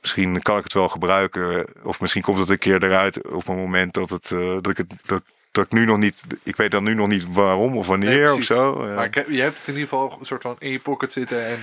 misschien 0.00 0.42
kan 0.42 0.56
ik 0.58 0.64
het 0.64 0.72
wel 0.72 0.88
gebruiken. 0.88 1.66
Of 1.82 2.00
misschien 2.00 2.22
komt 2.22 2.38
het 2.38 2.48
een 2.48 2.58
keer 2.58 2.84
eruit 2.84 3.28
op 3.28 3.48
een 3.48 3.56
moment 3.56 3.94
dat, 3.94 4.10
het, 4.10 4.30
eh, 4.30 4.38
dat 4.60 4.68
ik 4.68 4.76
het. 4.76 4.94
Dat, 5.06 5.22
dat 5.52 5.64
ik 5.64 5.72
nu 5.72 5.84
nog 5.84 5.98
niet, 5.98 6.22
ik 6.42 6.56
weet 6.56 6.70
dan 6.70 6.84
nu 6.84 6.94
nog 6.94 7.08
niet 7.08 7.32
waarom 7.32 7.76
of 7.76 7.86
wanneer 7.86 8.22
Nee, 8.22 8.34
of 8.34 8.42
zo. 8.42 8.86
Ja. 8.86 8.94
Maar 8.94 9.04
ik 9.04 9.14
heb- 9.14 9.28
je 9.28 9.40
hebt 9.40 9.58
het 9.58 9.66
in 9.68 9.74
ieder 9.74 9.88
geval 9.88 10.16
een 10.20 10.26
soort 10.26 10.42
van 10.42 10.56
in 10.58 10.70
je 10.70 10.78
pocket 10.80 11.12
zitten. 11.12 11.46
En, 11.46 11.58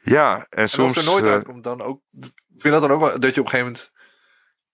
ja, 0.00 0.36
en 0.36 0.46
en 0.50 0.68
soms. 0.68 0.96
als 0.96 1.06
er 1.06 1.12
nooit 1.12 1.24
eh, 1.24 1.30
uitkomt, 1.30 1.64
dan 1.64 1.82
ook. 1.82 2.00
Ik 2.20 2.62
vind 2.62 2.74
dat 2.74 2.82
dan 2.82 2.90
ook 2.90 3.00
wel 3.00 3.20
dat 3.20 3.34
je 3.34 3.40
op 3.40 3.46
een 3.46 3.52
gegeven 3.52 3.72
moment 3.72 3.92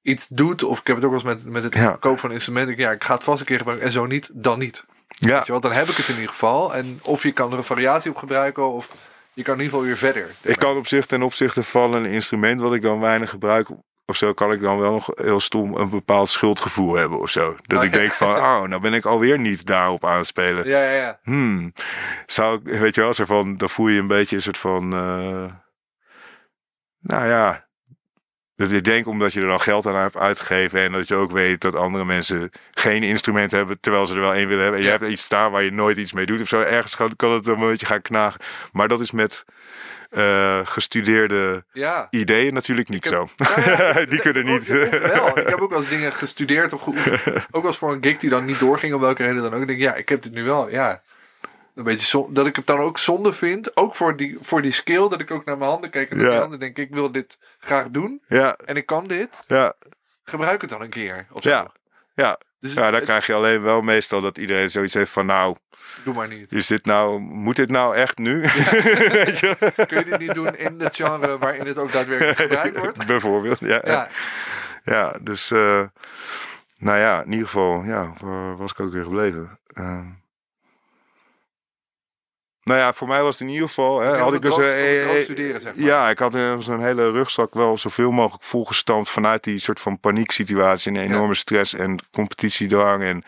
iets 0.02 0.26
doet. 0.28 0.62
Of 0.62 0.80
ik 0.80 0.86
heb 0.86 0.96
het 0.96 1.04
ook 1.04 1.10
wel 1.10 1.20
eens 1.32 1.44
met, 1.44 1.52
met 1.52 1.62
het 1.62 1.74
Ja. 1.74 1.96
kopen 2.00 2.20
van 2.20 2.32
instrumenten. 2.32 2.76
Ja, 2.76 2.90
ik 2.90 3.04
ga 3.04 3.14
het 3.14 3.24
vast 3.24 3.40
een 3.40 3.46
keer 3.46 3.56
gebruiken. 3.58 3.86
En 3.86 3.92
zo 3.92 4.06
niet, 4.06 4.30
dan 4.32 4.58
niet. 4.58 4.84
ja, 5.08 5.34
Weet 5.36 5.46
je 5.46 5.52
wel, 5.52 5.60
dan 5.60 5.72
heb 5.72 5.86
ik 5.86 5.96
het 5.96 6.08
in 6.08 6.14
ieder 6.14 6.28
geval. 6.28 6.74
En 6.74 6.98
of 7.02 7.22
je 7.22 7.32
kan 7.32 7.52
er 7.52 7.58
een 7.58 7.64
variatie 7.64 8.10
op 8.10 8.16
gebruiken. 8.16 8.68
Of 8.72 8.94
je 9.32 9.42
kan 9.42 9.54
in 9.54 9.60
ieder 9.60 9.72
geval 9.78 9.86
weer 9.86 9.96
verder. 10.12 10.30
Ik 10.40 10.56
kan 10.58 10.76
op 10.76 10.86
zich 10.86 11.06
ten 11.06 11.22
opzichte 11.22 11.62
van 11.62 11.92
een 11.92 12.06
instrument 12.06 12.60
wat 12.60 12.74
ik 12.74 12.82
dan 12.82 13.00
weinig 13.00 13.30
gebruik 13.30 13.68
of 14.06 14.16
zo, 14.16 14.32
kan 14.32 14.52
ik 14.52 14.60
dan 14.60 14.78
wel 14.78 14.92
nog 14.92 15.10
heel 15.14 15.40
stom 15.40 15.74
een 15.76 15.90
bepaald 15.90 16.28
schuldgevoel 16.28 16.94
hebben 16.94 17.18
of 17.20 17.30
zo. 17.30 17.56
Dat 17.62 17.78
Oh, 17.78 17.84
ik 17.84 17.92
ja. 17.92 17.98
denk 17.98 18.12
van, 18.12 18.36
oh, 18.36 18.62
nou 18.62 18.80
ben 18.80 18.94
ik 18.94 19.04
alweer 19.04 19.38
niet 19.38 19.66
daarop 19.66 20.04
aan 20.04 20.16
het 20.18 20.26
spelen. 20.26 20.68
Ja, 20.68 20.82
ja, 20.82 20.90
ja. 20.90 21.18
Hmm, 21.22 21.72
zou 22.26 22.60
ik, 22.64 22.78
weet 22.78 22.94
je 22.94 23.00
wel, 23.00 23.14
zo 23.14 23.24
van, 23.24 23.56
dan 23.56 23.68
voel 23.68 23.88
je 23.88 24.00
een 24.00 24.06
beetje 24.06 24.36
een 24.36 24.42
soort 24.42 24.58
van, 24.58 24.92
eh, 24.92 25.44
nou 27.00 27.26
ja, 27.28 27.68
dat 28.62 28.72
ik 28.72 28.84
denk 28.84 29.06
omdat 29.06 29.32
je 29.32 29.40
er 29.40 29.46
dan 29.48 29.60
geld 29.60 29.86
aan 29.86 29.96
hebt 29.96 30.16
uitgegeven 30.16 30.80
en 30.80 30.92
dat 30.92 31.08
je 31.08 31.14
ook 31.14 31.30
weet 31.32 31.60
dat 31.60 31.74
andere 31.74 32.04
mensen 32.04 32.50
geen 32.74 33.02
instrument 33.02 33.50
hebben 33.50 33.80
terwijl 33.80 34.06
ze 34.06 34.14
er 34.14 34.20
wel 34.20 34.34
één 34.34 34.48
willen 34.48 34.62
hebben. 34.62 34.80
En 34.80 34.86
Ja. 34.86 34.92
je 34.92 34.98
hebt 34.98 35.12
iets 35.12 35.22
staan 35.22 35.50
waar 35.52 35.62
je 35.62 35.72
nooit 35.72 35.96
iets 35.96 36.12
mee 36.12 36.26
doet 36.26 36.40
of 36.40 36.48
zo. 36.48 36.60
Ergens 36.60 36.96
kan, 36.96 37.32
het 37.32 37.46
een 37.46 37.58
beetje 37.60 37.86
gaan 37.86 38.02
knagen. 38.02 38.40
Maar 38.72 38.88
dat 38.88 39.00
is 39.00 39.10
met 39.10 39.44
eh, 40.10 40.60
gestudeerde 40.64 41.64
ja. 41.72 42.06
ideeën 42.10 42.54
natuurlijk 42.54 42.88
niet 42.88 43.04
heb- 43.04 43.12
zo. 43.12 43.28
Nou 43.36 43.70
ja, 43.70 43.92
Die 44.10 44.20
kunnen 44.20 44.44
niet. 44.46 44.66
Wel. 44.90 45.38
Ik 45.38 45.48
heb 45.48 45.60
ook 45.60 45.70
wel 45.70 45.78
eens 45.80 45.88
dingen 45.88 46.12
gestudeerd 46.12 46.72
of 46.72 46.80
geoefend. 46.82 47.20
Ook 47.50 47.62
wel 47.62 47.64
eens 47.66 47.76
voor 47.78 47.92
een 47.92 48.02
gig 48.04 48.16
die 48.16 48.30
dan 48.30 48.44
niet 48.44 48.58
doorging, 48.58 48.94
om 48.94 49.00
welke 49.00 49.22
reden 49.24 49.42
dan 49.42 49.54
ook. 49.54 49.60
Ik 49.60 49.66
denk, 49.66 49.80
ja, 49.80 49.94
ik 49.94 50.08
heb 50.08 50.22
dit 50.22 50.32
nu 50.32 50.42
wel. 50.44 50.70
Ja. 50.70 51.02
Een 51.74 51.84
beetje 51.84 52.06
zo, 52.06 52.28
dat 52.30 52.46
ik 52.46 52.56
het 52.56 52.66
dan 52.66 52.78
ook 52.78 52.98
zonde 52.98 53.32
vind. 53.32 53.76
Ook 53.76 53.94
voor 53.94 54.16
die, 54.16 54.36
voor 54.40 54.62
die 54.62 54.72
skill. 54.72 55.08
Dat 55.08 55.20
ik 55.20 55.30
ook 55.30 55.44
naar 55.44 55.58
mijn 55.58 55.70
handen 55.70 55.90
kijk. 55.90 56.10
En 56.10 56.16
naar 56.16 56.26
mijn 56.26 56.40
handen 56.40 56.58
denk, 56.60 56.78
ik 56.78 56.90
wil 56.94 57.12
dit 57.12 57.38
graag 57.58 57.88
doen. 57.88 58.22
ja, 58.26 58.56
En 58.64 58.76
ik 58.76 58.86
kan 58.86 59.06
dit. 59.06 59.44
ja, 59.46 59.72
Gebruik 60.24 60.60
het 60.60 60.70
dan 60.70 60.80
een 60.82 60.88
keer. 60.90 61.26
Of 61.32 61.42
Ja. 61.44 61.62
zo. 61.62 61.68
ja. 62.14 62.38
Dus 62.60 62.74
ja, 62.74 62.82
dan 62.84 62.94
het- 62.94 63.04
krijg 63.04 63.26
je 63.26 63.34
alleen 63.34 63.62
wel 63.62 63.82
meestal 63.82 64.20
dat 64.20 64.38
iedereen 64.38 64.70
zoiets 64.70 64.94
heeft 64.94 65.10
van, 65.10 65.26
nou, 65.26 65.56
doe 66.04 66.14
maar 66.14 66.28
niet. 66.28 66.52
is 66.52 66.66
dit 66.66 66.84
nou, 66.86 67.18
moet 67.20 67.56
dit 67.56 67.68
nou 67.70 67.96
echt 67.96 68.18
nu? 68.18 68.40
Kun 69.86 69.98
je 69.98 70.04
dit 70.08 70.18
niet 70.18 70.34
doen 70.34 70.56
in 70.56 70.80
het 70.80 70.96
genre 70.96 71.38
waarin 71.38 71.66
het 71.66 71.78
ook 71.78 71.92
daadwerkelijk 71.92 72.38
gebruikt 72.40 72.76
wordt? 72.78 73.06
Bijvoorbeeld, 73.12 73.58
ja. 73.60 73.80
Ja, 73.84 74.08
Ja, 74.84 75.14
dus, 75.20 75.50
eh, 75.50 75.82
nou 76.78 76.98
ja, 76.98 77.22
in 77.22 77.30
ieder 77.32 77.46
geval, 77.46 77.84
ja, 77.84 78.12
waar 78.24 78.56
was 78.56 78.70
ik 78.70 78.80
ook 78.80 78.92
weer 78.92 79.02
gebleven? 79.02 79.58
Ehm, 79.72 80.04
nou 82.64 82.78
ja, 82.80 82.92
voor 82.92 83.08
mij 83.08 83.22
was 83.22 83.38
het 83.38 83.48
in 83.48 83.52
ieder 83.54 83.68
geval, 83.68 84.00
hè, 84.00 84.16
had 84.18 84.34
ik 84.34 84.42
dus, 84.42 84.54
droog- 84.54 84.66
eh, 84.66 85.02
droog 85.02 85.16
eh, 85.16 85.22
studeren, 85.22 85.60
zeg 85.60 85.74
maar. 85.74 85.84
ja, 85.86 86.10
ik 86.10 86.18
had 86.18 86.34
eh, 86.34 86.58
zo'n 86.58 86.82
hele 86.84 87.10
rugzak 87.10 87.54
wel 87.54 87.78
zoveel 87.78 88.10
mogelijk 88.10 88.44
volgestampt 88.44 89.08
vanuit 89.10 89.44
die 89.44 89.58
soort 89.58 89.80
van 89.80 90.00
panieksituatie 90.00 90.92
en 90.92 91.00
enorme 91.00 91.34
stress 91.34 91.74
en 91.74 91.98
competitiedrang 92.12 93.02
en 93.02 93.24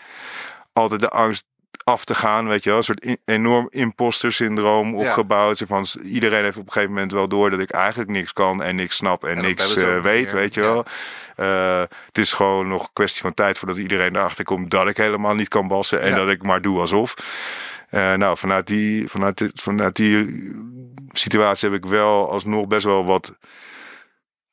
altijd 0.72 1.00
de 1.00 1.08
angst 1.08 1.44
af 1.84 2.04
te 2.04 2.14
gaan, 2.14 2.48
weet 2.48 2.62
je 2.64 2.68
wel. 2.70 2.78
Een 2.78 2.84
soort 2.84 3.00
in- 3.04 3.18
enorm 3.24 3.66
imposter 3.70 4.32
syndroom 4.32 4.94
opgebouwd. 4.96 5.62
Van, 5.66 5.84
iedereen 6.04 6.42
heeft 6.44 6.56
op 6.56 6.66
een 6.66 6.72
gegeven 6.72 6.94
moment 6.94 7.12
wel 7.12 7.28
door 7.28 7.50
dat 7.50 7.60
ik 7.60 7.70
eigenlijk 7.70 8.10
niks 8.10 8.32
kan 8.32 8.62
en 8.62 8.76
niks 8.76 8.96
snap 8.96 9.24
en, 9.24 9.40
niks 9.40 9.76
eh, 9.76 10.02
weet, 10.02 10.24
meer. 10.26 10.34
weet 10.34 10.54
je 10.54 10.60
Ja. 10.60 10.66
wel. 10.72 10.84
Eh, 11.36 11.80
het 12.06 12.18
is 12.18 12.32
gewoon 12.32 12.68
nog 12.68 12.82
een 12.82 12.88
kwestie 12.92 13.22
van 13.22 13.34
tijd 13.34 13.58
voordat 13.58 13.76
iedereen 13.76 14.16
erachter 14.16 14.44
komt 14.44 14.70
dat 14.70 14.88
ik 14.88 14.96
helemaal 14.96 15.34
niet 15.34 15.48
kan 15.48 15.68
bassen 15.68 16.00
en 16.00 16.14
dat 16.14 16.28
ik 16.28 16.42
maar 16.42 16.62
doe 16.62 16.80
alsof. 16.80 17.14
Eh, 17.94 18.14
nou, 18.14 18.38
vanuit 18.38 18.66
die, 18.66 19.08
vanuit, 19.08 19.50
vanuit 19.54 19.96
die 19.96 20.50
situatie 21.12 21.68
heb 21.68 21.78
ik 21.78 21.86
wel 21.86 22.30
alsnog 22.30 22.66
best 22.66 22.84
wel 22.84 23.04
wat 23.04 23.38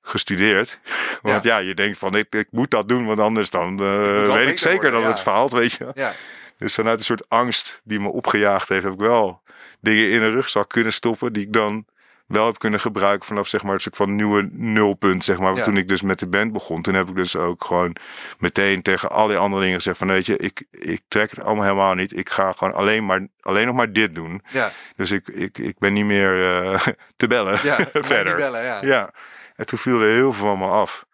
gestudeerd. 0.01 0.79
Want 1.21 1.43
ja, 1.43 1.57
je 1.57 1.73
denkt 1.73 1.97
van 1.97 2.15
ik, 2.15 2.35
ik 2.35 2.47
moet 2.51 2.71
dat 2.71 2.87
doen, 2.87 3.05
want 3.05 3.19
anders 3.19 3.49
dan 3.49 3.79
eh, 3.79 4.35
weet 4.35 4.47
ik 4.47 4.59
zeker 4.59 4.81
worden, 4.81 4.91
dat 4.91 5.01
ja. 5.01 5.09
het 5.09 5.21
faalt, 5.21 5.51
weet 5.51 5.71
je. 5.71 5.91
Ja, 5.93 6.13
Dus 6.57 6.73
vanuit 6.73 6.99
een 6.99 7.05
soort 7.05 7.29
angst 7.29 7.81
die 7.83 7.99
me 7.99 8.09
opgejaagd 8.09 8.69
heeft, 8.69 8.83
heb 8.83 8.93
ik 8.93 8.99
wel 8.99 9.41
dingen 9.79 10.09
in 10.09 10.21
een 10.21 10.31
rugzak 10.31 10.69
kunnen 10.69 10.93
stoppen 10.93 11.33
die 11.33 11.45
ik 11.45 11.53
dan 11.53 11.85
wel 12.31 12.45
heb 12.45 12.59
kunnen 12.59 12.79
gebruiken 12.79 13.27
vanaf 13.27 13.47
zeg 13.47 13.63
maar 13.63 13.73
een 13.73 13.79
soort 13.79 13.95
van 13.95 14.15
nieuwe 14.15 14.49
nulpunt, 14.51 15.23
zeg 15.23 15.39
maar. 15.39 15.55
Ja. 15.55 15.63
Toen 15.63 15.77
ik 15.77 15.87
dus 15.87 16.01
met 16.01 16.19
de 16.19 16.27
band 16.27 16.51
begon, 16.53 16.81
toen 16.81 16.93
heb 16.93 17.09
ik 17.09 17.15
dus 17.15 17.35
ook 17.35 17.63
gewoon 17.63 17.95
meteen 18.39 18.81
tegen 18.81 19.09
al 19.11 19.27
die 19.27 19.37
andere 19.37 19.61
dingen 19.61 19.77
gezegd 19.77 19.97
van 19.97 20.07
weet 20.07 20.25
je, 20.25 20.37
ik, 20.37 20.63
ik 20.71 21.01
trek 21.07 21.29
het 21.29 21.43
allemaal 21.43 21.63
helemaal 21.63 21.93
niet. 21.93 22.17
Ik 22.17 22.29
ga 22.29 22.51
gewoon 22.51 22.73
alleen 22.73 23.05
maar 23.05 23.27
alleen 23.41 23.65
nog 23.65 23.75
maar 23.75 23.91
dit 23.93 24.15
doen. 24.15 24.41
ja, 24.51 24.71
Dus 24.95 25.11
ik, 25.11 25.27
ik, 25.27 25.57
ik 25.57 25.77
ben 25.77 25.93
niet 25.93 26.05
meer 26.05 26.55
eh, 26.63 26.79
te 27.17 27.27
bellen 27.27 27.59
ja. 27.63 27.77
verder. 28.13 28.35
Bellen, 28.35 28.63
ja. 28.63 28.81
Ja, 28.85 29.09
en 29.55 29.65
toen 29.65 29.79
viel 29.79 30.01
er 30.01 30.09
heel 30.11 30.33
veel 30.33 30.47
van 30.47 30.57
me 30.57 30.65
af. 30.67 31.05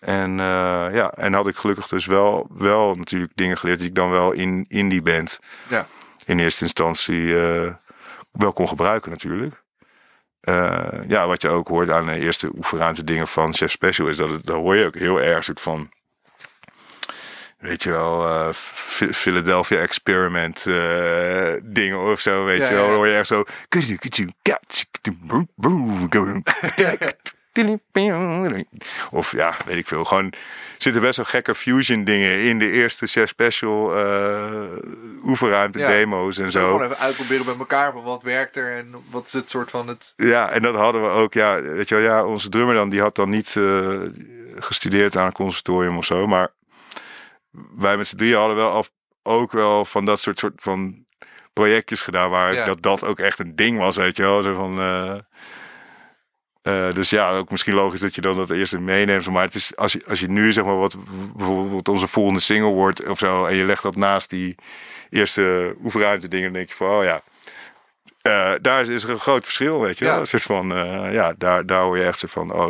En 0.00 0.30
eh, 0.40 0.86
ja, 0.92 1.10
en 1.12 1.32
had 1.32 1.46
ik 1.46 1.56
gelukkig 1.56 1.88
dus 1.88 2.06
wel, 2.06 2.46
wel 2.52 2.94
natuurlijk 2.94 3.32
dingen 3.34 3.58
geleerd 3.58 3.78
die 3.78 3.88
ik 3.88 3.94
dan 3.94 4.10
wel 4.10 4.32
in, 4.32 4.64
in 4.68 4.88
die 4.88 5.02
band 5.02 5.38
Ja. 5.68 5.86
in 6.26 6.38
eerste 6.38 6.64
instantie 6.64 7.40
eh, 7.40 7.74
wel 8.32 8.52
kon 8.52 8.68
gebruiken 8.68 9.10
natuurlijk. 9.10 9.59
Eh, 10.40 10.88
ja, 11.08 11.26
wat 11.26 11.42
je 11.42 11.48
ook 11.48 11.68
hoort 11.68 11.90
aan 11.90 12.06
de 12.06 12.18
eerste 12.18 12.50
oefenruimte 12.56 13.04
dingen 13.04 13.28
van 13.28 13.54
Chef 13.54 13.70
Special 13.70 14.08
is 14.08 14.16
dat 14.16 14.30
het, 14.30 14.46
daar 14.46 14.56
hoor 14.56 14.76
je 14.76 14.86
ook 14.86 14.94
heel 14.94 15.20
erg 15.20 15.44
soort 15.44 15.60
van, 15.60 15.90
weet 17.58 17.82
je 17.82 17.90
wel, 17.90 18.26
eh, 18.26 18.48
Ph- 18.48 19.12
Philadelphia 19.16 19.78
Experiment 19.78 20.66
eh, 20.66 21.52
dingen 21.62 21.98
of 22.12 22.20
zo, 22.20 22.44
weet 22.44 22.60
Ja, 22.60 22.68
je 22.68 22.74
wel. 22.74 22.86
Dan 22.86 22.94
hoor 22.96 23.06
je 23.08 23.14
echt 23.16 23.26
zo. 23.26 23.44
Of 29.10 29.32
ja, 29.32 29.56
weet 29.66 29.76
ik 29.76 29.86
veel. 29.86 30.04
Gewoon 30.04 30.32
zitten 30.78 31.02
best 31.02 31.16
wel 31.16 31.26
gekke 31.26 31.54
fusion 31.54 32.04
dingen 32.04 32.40
in 32.42 32.58
de 32.58 32.70
eerste 32.70 33.06
Chef 33.06 33.28
Special 33.28 33.96
eh 33.98 34.48
oefenruimte 35.24 35.78
Ja. 35.78 35.86
demo's 35.88 36.38
en 36.38 36.50
Zo. 36.50 36.64
Gewoon 36.64 36.82
even 36.84 36.98
uitproberen 36.98 37.44
bij 37.44 37.54
elkaar 37.58 37.92
van 37.92 38.02
wat 38.02 38.22
werkt 38.22 38.56
er 38.56 38.76
en 38.76 38.94
wat 39.10 39.26
is 39.26 39.32
het 39.32 39.48
soort 39.48 39.70
van 39.70 39.88
het... 39.88 40.12
Ja, 40.16 40.50
en 40.50 40.62
dat 40.62 40.74
hadden 40.74 41.02
we 41.02 41.08
ook. 41.08 41.34
Ja, 41.34 41.62
weet 41.62 41.88
je 41.88 41.94
wel, 41.94 42.04
ja, 42.04 42.24
onze 42.24 42.48
drummer 42.48 42.74
dan, 42.74 42.88
die 42.88 43.00
had 43.00 43.14
dan 43.14 43.30
niet 43.30 43.56
eh, 43.56 44.00
gestudeerd 44.54 45.16
aan 45.16 45.26
een 45.26 45.32
conservatorium 45.32 45.96
of 45.96 46.04
zo. 46.04 46.26
Maar 46.26 46.48
wij 47.76 47.96
met 47.96 48.08
z'n 48.08 48.16
drieën 48.16 48.36
hadden 48.38 48.56
wel 48.56 48.70
af, 48.70 48.90
ook 49.22 49.52
wel 49.52 49.84
van 49.84 50.04
dat 50.04 50.20
soort, 50.20 50.38
soort 50.38 50.52
van 50.62 51.04
projectjes 51.52 52.02
gedaan. 52.02 52.30
Waar 52.30 52.54
Ja. 52.54 52.64
dat, 52.64 52.82
dat 52.82 53.04
ook 53.04 53.18
echt 53.18 53.38
een 53.38 53.56
ding 53.56 53.78
was, 53.78 53.96
weet 53.96 54.16
je 54.16 54.22
wel. 54.22 54.42
Zo 54.42 54.54
van, 54.54 54.78
eh, 54.80 55.14
eh, 56.62 56.92
dus 56.92 57.10
ja, 57.10 57.30
ook 57.30 57.50
misschien 57.50 57.74
logisch 57.74 58.00
dat 58.00 58.14
je 58.14 58.20
dan 58.20 58.34
dat 58.36 58.50
eerst 58.50 58.78
meeneemt. 58.78 59.26
Maar 59.28 59.42
het 59.44 59.54
is, 59.54 59.76
als, 59.76 59.92
je, 59.92 60.02
als 60.08 60.20
je 60.20 60.28
nu 60.28 60.52
zeg 60.52 60.64
maar 60.64 60.78
wat 60.78 60.96
bijvoorbeeld 61.36 61.88
onze 61.88 62.06
volgende 62.06 62.40
single 62.40 62.70
wordt 62.70 63.06
of 63.06 63.18
zo. 63.18 63.44
En 63.44 63.54
je 63.54 63.64
legt 63.64 63.82
dat 63.82 63.96
naast 63.96 64.30
die 64.30 64.54
eerste 65.10 65.74
oefenruimte 65.84 66.28
dingen. 66.28 66.44
Dan 66.44 66.52
denk 66.54 66.68
je 66.68 66.74
van, 66.74 66.88
oh 66.90 67.04
ja. 67.04 67.20
eh, 68.22 68.52
daar 68.62 68.80
is, 68.80 68.88
is 68.88 69.04
er 69.04 69.10
een 69.10 69.18
groot 69.18 69.44
verschil, 69.44 69.80
weet 69.80 69.98
je 69.98 70.04
Ja. 70.04 70.10
wel. 70.10 70.20
Een 70.20 70.26
soort 70.26 70.42
van, 70.42 70.72
eh, 70.74 71.12
ja, 71.12 71.34
daar, 71.38 71.66
daar 71.66 71.82
hoor 71.82 71.98
je 71.98 72.04
echt 72.04 72.18
zo 72.18 72.26
van, 72.30 72.52
oh, 72.52 72.68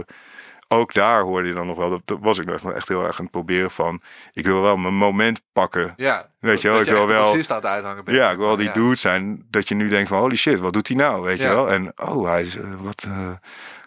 ook 0.68 0.92
daar 0.94 1.22
hoorde 1.22 1.48
je 1.48 1.54
dan 1.54 1.66
nog 1.66 1.76
wel, 1.76 1.90
dat, 1.90 2.00
dat 2.04 2.18
was 2.20 2.38
ik 2.38 2.44
nog 2.46 2.72
echt 2.72 2.88
heel 2.88 3.04
erg 3.06 3.16
aan 3.18 3.22
het 3.24 3.30
proberen 3.32 3.70
van, 3.70 4.00
ik 4.32 4.44
wil 4.46 4.60
wel 4.60 4.76
mijn 4.76 4.94
moment 4.94 5.40
pakken. 5.52 5.92
Ja, 5.96 6.26
Weet 6.38 6.60
je 6.60 6.68
wel, 6.68 6.76
dat 6.78 6.86
ik 6.86 6.92
wil 6.92 7.06
wel- 7.06 7.32
aan 7.32 7.38
het 7.38 7.64
uithangen 7.66 8.04
bent. 8.04 8.16
Ja, 8.16 8.30
ik 8.30 8.36
wil 8.36 8.46
wel 8.46 8.56
die 8.56 8.66
Ja. 8.66 8.72
dude 8.72 8.94
zijn 8.94 9.46
dat 9.50 9.68
je 9.68 9.74
nu 9.74 9.88
denkt 9.88 10.08
van, 10.08 10.18
holy 10.18 10.36
shit, 10.36 10.58
wat 10.58 10.72
doet 10.72 10.88
hij 10.88 10.96
nou, 10.96 11.22
weet 11.22 11.38
Ja. 11.38 11.48
je 11.48 11.54
wel. 11.54 11.70
En, 11.70 11.92
oh, 11.96 12.24
hij 12.28 12.42
is, 12.42 12.56
wat, 12.80 13.06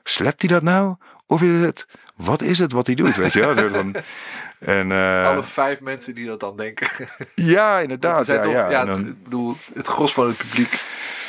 slept 0.03 0.41
hij 0.41 0.49
dat 0.49 0.63
nou? 0.63 0.95
Of 1.25 1.41
is 1.41 1.63
het, 1.65 1.85
wat 2.15 2.41
is 2.41 2.59
het 2.59 2.71
wat 2.71 2.85
hij 2.85 2.95
doet, 2.95 3.15
weet 3.15 3.33
je 3.33 3.39
wel. 3.53 3.69
Van- 3.69 3.95
en, 4.59 4.91
eh, 4.91 5.25
Alle 5.27 5.43
vijf 5.43 5.81
mensen 5.81 6.15
die 6.15 6.25
dat 6.27 6.39
dan 6.39 6.57
denken. 6.57 6.87
ja, 7.35 7.75
Er 7.77 7.81
inderdaad. 7.81 8.25
Ja, 8.25 8.41
toch- 8.41 8.51
ja. 8.51 8.69
ja, 8.69 8.87
het, 8.87 8.99
ik 9.07 9.23
bedoel, 9.23 9.55
het 9.73 9.87
gros 9.87 10.13
van 10.13 10.27
het 10.27 10.37
publiek 10.37 10.79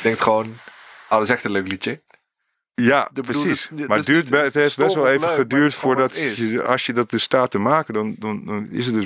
denkt 0.03 0.21
gewoon... 0.21 0.45
Oh, 1.09 1.11
dat 1.11 1.21
is 1.21 1.29
echt 1.29 1.43
een 1.43 1.51
leuk 1.51 1.67
liedje. 1.67 2.03
Ja, 2.73 3.09
De 3.13 3.21
bedoel, 3.21 3.41
precies. 3.43 3.67
dus- 3.71 3.87
maar 3.87 3.97
het, 3.97 4.05
duurt, 4.05 4.29
het 4.29 4.53
heeft 4.53 4.77
best 4.77 4.95
wel 4.95 5.07
even 5.07 5.27
leuk, 5.27 5.35
geduurd 5.37 5.73
voordat 5.73 6.15
je, 6.35 6.63
als 6.63 6.85
je 6.85 6.93
dat 6.93 7.09
dus 7.09 7.23
staat 7.23 7.51
te 7.51 7.57
maken, 7.57 7.93
dan, 7.93 8.15
dan, 8.19 8.45
dan 8.45 8.67
is 8.71 8.85
het 8.85 8.95
dus. 8.95 9.05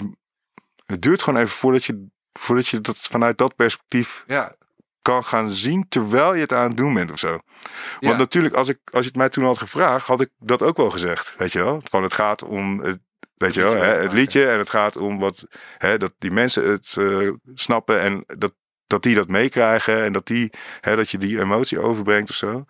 Het 0.85 1.01
duurt 1.01 1.23
gewoon 1.23 1.39
even 1.39 1.55
voordat 1.55 1.85
je, 1.85 2.07
voordat 2.33 2.67
je 2.67 2.81
dat 2.81 2.97
vanuit 2.97 3.37
dat 3.37 3.55
perspectief 3.55 4.23
Ja, 4.27 4.53
kan 5.09 5.23
gaan 5.23 5.51
zien 5.51 5.85
terwijl 5.89 6.33
je 6.33 6.41
het 6.41 6.53
aan 6.53 6.67
het 6.67 6.77
doen 6.77 6.93
bent 6.93 7.11
of 7.11 7.19
zo. 7.19 7.31
ja. 7.31 8.07
Want 8.07 8.17
natuurlijk, 8.17 8.55
als, 8.55 8.69
ik, 8.69 8.77
als 8.91 9.01
je 9.01 9.07
het 9.07 9.17
mij 9.17 9.29
toen 9.29 9.43
had 9.43 9.57
gevraagd, 9.57 10.07
had 10.07 10.21
ik 10.21 10.29
dat 10.39 10.61
ook 10.61 10.77
wel 10.77 10.89
gezegd. 10.89 11.33
Weet 11.37 11.51
je 11.51 11.63
wel? 11.63 11.81
Van 11.83 12.03
het 12.03 12.13
gaat 12.13 12.43
om 12.43 12.79
het, 12.79 12.99
weet 13.35 13.53
je 13.53 13.61
wel, 13.61 13.75
hè, 13.75 13.93
het 14.01 14.13
liedje 14.13 14.45
en 14.49 14.57
het 14.57 14.69
gaat 14.69 14.97
om 14.97 15.19
wat, 15.19 15.47
hè, 15.77 15.97
dat 15.97 16.13
die 16.17 16.31
mensen 16.31 16.69
het 16.69 16.95
eh, 16.97 17.29
snappen 17.53 17.99
en 17.99 18.23
dat, 18.37 18.53
dat 18.87 19.03
die 19.03 19.15
dat 19.15 19.27
meekrijgen 19.27 20.03
en 20.03 20.13
dat, 20.13 20.25
die, 20.27 20.49
hè, 20.81 20.95
dat 20.95 21.09
je 21.09 21.17
die 21.17 21.39
emotie 21.39 21.79
overbrengt 21.79 22.29
of 22.29 22.35
zo. 22.35 22.65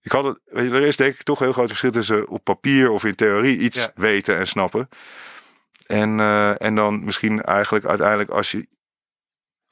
Ik 0.00 0.12
had 0.12 0.24
het, 0.24 0.40
weet 0.44 0.70
je, 0.70 0.76
er 0.76 0.82
is 0.82 0.96
denk 0.96 1.14
ik 1.14 1.22
toch 1.22 1.38
een 1.38 1.44
heel 1.44 1.54
groot 1.54 1.68
verschil 1.68 1.90
tussen 1.90 2.28
op 2.28 2.44
papier 2.44 2.90
of 2.90 3.04
in 3.04 3.14
theorie 3.14 3.58
iets 3.58 3.78
Ja. 3.78 3.90
weten 3.94 4.36
en 4.36 4.46
snappen. 4.46 4.88
En, 5.86 6.20
eh, 6.20 6.62
en 6.62 6.74
dan 6.74 7.04
misschien 7.04 7.42
eigenlijk 7.42 7.84
uiteindelijk 7.84 8.30
als 8.30 8.50
je 8.50 8.66